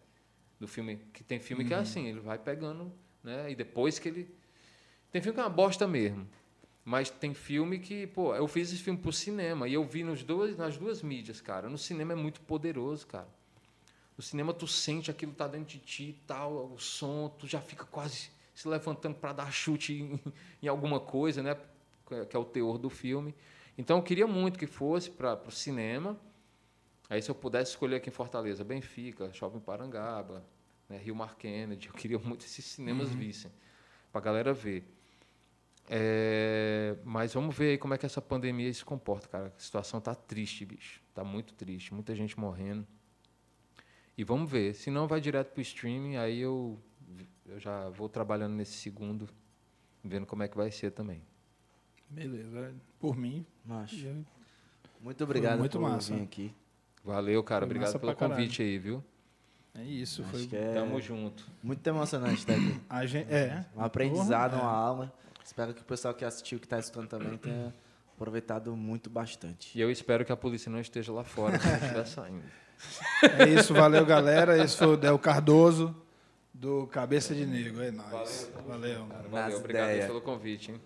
Do 0.59 0.67
filme 0.67 0.97
que 1.13 1.23
tem 1.23 1.39
filme 1.39 1.63
que 1.63 1.73
é 1.73 1.77
assim, 1.77 2.07
ele 2.07 2.19
vai 2.19 2.39
pegando, 2.39 2.91
né? 3.23 3.51
E 3.51 3.55
depois 3.55 3.99
que 3.99 4.09
ele 4.09 4.35
tem 5.11 5.21
filme 5.21 5.35
que 5.35 5.39
é 5.39 5.43
uma 5.43 5.49
bosta 5.49 5.87
mesmo. 5.87 6.27
Mas 6.83 7.09
tem 7.09 7.33
filme 7.33 7.79
que, 7.79 8.07
pô, 8.07 8.33
eu 8.33 8.47
fiz 8.47 8.71
esse 8.71 8.81
filme 8.81 8.97
pro 8.97 9.11
cinema 9.11 9.67
e 9.67 9.73
eu 9.73 9.83
vi 9.83 10.03
nos 10.03 10.23
dois, 10.23 10.57
nas 10.57 10.77
duas 10.77 11.01
mídias, 11.03 11.41
cara. 11.41 11.69
No 11.69 11.77
cinema 11.77 12.13
é 12.13 12.15
muito 12.15 12.39
poderoso, 12.41 13.05
cara. 13.05 13.27
No 14.17 14.23
cinema 14.23 14.53
tu 14.53 14.65
sente 14.65 15.11
aquilo 15.11 15.33
tá 15.33 15.47
dentro 15.47 15.67
de 15.67 15.79
ti 15.79 16.03
e 16.03 16.21
tal, 16.25 16.71
o 16.73 16.79
som, 16.79 17.29
tu 17.37 17.45
já 17.45 17.61
fica 17.61 17.85
quase 17.85 18.29
se 18.55 18.67
levantando 18.67 19.15
para 19.15 19.33
dar 19.33 19.51
chute 19.51 19.93
em, 20.01 20.19
em 20.63 20.67
alguma 20.67 20.99
coisa, 20.99 21.43
né? 21.43 21.57
Que 22.07 22.35
é 22.35 22.39
o 22.39 22.45
teor 22.45 22.77
do 22.77 22.89
filme. 22.89 23.35
Então 23.77 23.97
eu 23.97 24.03
queria 24.03 24.25
muito 24.25 24.57
que 24.57 24.67
fosse 24.67 25.09
para 25.09 25.39
o 25.47 25.51
cinema. 25.51 26.17
Aí 27.09 27.21
se 27.21 27.29
eu 27.29 27.35
pudesse 27.35 27.71
escolher 27.71 27.97
aqui 27.97 28.09
em 28.09 28.13
Fortaleza, 28.13 28.63
Benfica, 28.63 29.31
Shopping 29.31 29.59
Parangaba, 29.59 30.43
né, 30.89 30.97
Rio 30.97 31.15
Mar 31.15 31.35
Kennedy, 31.35 31.87
eu 31.87 31.93
queria 31.93 32.19
muito 32.19 32.39
que 32.39 32.45
esses 32.45 32.65
cinemas 32.65 33.09
vissem, 33.13 33.51
para 34.11 34.19
a 34.19 34.23
galera 34.23 34.53
ver. 34.53 34.83
É, 35.89 36.97
mas 37.05 37.33
vamos 37.33 37.55
ver 37.55 37.71
aí 37.71 37.77
como 37.77 37.93
é 37.93 37.97
que 37.97 38.05
essa 38.05 38.21
pandemia 38.21 38.73
se 38.73 38.83
comporta, 38.83 39.27
cara. 39.27 39.53
A 39.55 39.59
situação 39.59 40.01
tá 40.01 40.13
triste, 40.13 40.65
bicho. 40.65 41.01
Tá 41.13 41.23
muito 41.23 41.53
triste, 41.53 41.93
muita 41.93 42.13
gente 42.13 42.37
morrendo. 42.37 42.85
E 44.17 44.23
vamos 44.23 44.51
ver. 44.51 44.73
Se 44.73 44.91
não, 44.91 45.07
vai 45.07 45.21
direto 45.21 45.53
pro 45.53 45.61
streaming, 45.61 46.17
aí 46.17 46.39
eu, 46.39 46.77
eu 47.45 47.59
já 47.59 47.89
vou 47.89 48.09
trabalhando 48.09 48.53
nesse 48.53 48.73
segundo, 48.73 49.29
vendo 50.03 50.25
como 50.25 50.43
é 50.43 50.47
que 50.47 50.57
vai 50.57 50.71
ser 50.71 50.91
também. 50.91 51.21
Beleza. 52.09 52.73
Por 52.99 53.15
mim, 53.17 53.45
Macho, 53.65 53.95
eu- 54.05 54.25
muito 55.01 55.23
obrigado 55.23 55.59
muito 55.59 55.77
por 55.79 55.89
massa. 55.89 56.13
vir 56.15 56.23
aqui. 56.23 56.55
Valeu, 57.03 57.43
cara. 57.43 57.65
Foi 57.65 57.75
Obrigado 57.75 57.99
pelo 57.99 58.15
caralho. 58.15 58.35
convite 58.39 58.61
aí, 58.61 58.77
viu? 58.77 59.03
é 59.75 59.83
isso. 59.83 60.21
Acho 60.23 60.31
Foi 60.31 60.47
que 60.47 60.55
é 60.55 60.73
Tamo 60.73 60.99
junto. 60.99 61.45
muito 61.61 61.85
emocionante 61.87 62.39
estar 62.39 62.53
aqui. 62.53 62.81
a 62.89 63.05
gente, 63.05 63.31
é. 63.31 63.63
Um 63.75 63.81
aprendizado, 63.83 64.51
Porra, 64.51 64.63
uma 64.63 64.71
aula. 64.71 65.13
Espero 65.45 65.73
que 65.73 65.81
o 65.81 65.85
pessoal 65.85 66.13
que 66.13 66.25
assistiu, 66.25 66.59
que 66.59 66.65
está 66.65 66.79
escutando 66.79 67.07
também, 67.07 67.37
tenha 67.37 67.73
aproveitado 68.15 68.75
muito 68.75 69.09
bastante. 69.09 69.77
E 69.77 69.79
eu 69.81 69.89
espero 69.91 70.25
que 70.25 70.31
a 70.31 70.35
polícia 70.35 70.69
não 70.71 70.79
esteja 70.79 71.13
lá 71.13 71.23
fora 71.23 71.57
quando 71.59 71.81
estiver 71.81 72.05
saindo. 72.07 72.43
É 73.39 73.47
isso, 73.49 73.73
valeu, 73.73 74.05
galera. 74.05 74.57
Esse 74.61 74.75
foi 74.77 74.87
o 74.87 74.97
Del 74.97 75.17
Cardoso, 75.19 75.95
do 76.53 76.87
Cabeça 76.87 77.33
de 77.35 77.45
Negro. 77.45 77.81
É 77.81 77.91
nóis. 77.91 78.51
Valeu. 78.67 79.05
Valeu, 79.05 79.29
Nas 79.31 79.53
obrigado 79.55 79.85
aí 79.85 79.91
ideias. 79.93 80.07
pelo 80.07 80.21
convite, 80.21 80.71
hein? 80.71 80.81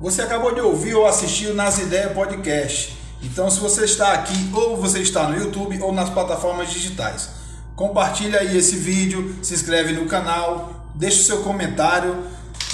Você 0.00 0.22
acabou 0.22 0.52
de 0.52 0.60
ouvir 0.60 0.94
ou 0.94 1.06
assistir 1.06 1.46
o 1.46 1.54
Nas 1.54 1.78
Ideias 1.78 2.12
Podcast. 2.12 2.98
Então, 3.22 3.48
se 3.48 3.60
você 3.60 3.84
está 3.84 4.12
aqui, 4.12 4.50
ou 4.52 4.76
você 4.76 4.98
está 4.98 5.28
no 5.28 5.38
YouTube 5.38 5.80
ou 5.80 5.92
nas 5.92 6.10
plataformas 6.10 6.68
digitais, 6.70 7.30
compartilha 7.76 8.40
aí 8.40 8.56
esse 8.56 8.76
vídeo, 8.76 9.36
se 9.40 9.54
inscreve 9.54 9.92
no 9.92 10.06
canal, 10.06 10.90
deixa 10.94 11.22
seu 11.22 11.42
comentário 11.42 12.24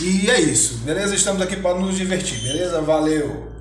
e 0.00 0.30
é 0.30 0.40
isso, 0.40 0.78
beleza? 0.78 1.14
Estamos 1.14 1.42
aqui 1.42 1.56
para 1.56 1.78
nos 1.78 1.94
divertir, 1.94 2.40
beleza? 2.40 2.80
Valeu! 2.80 3.59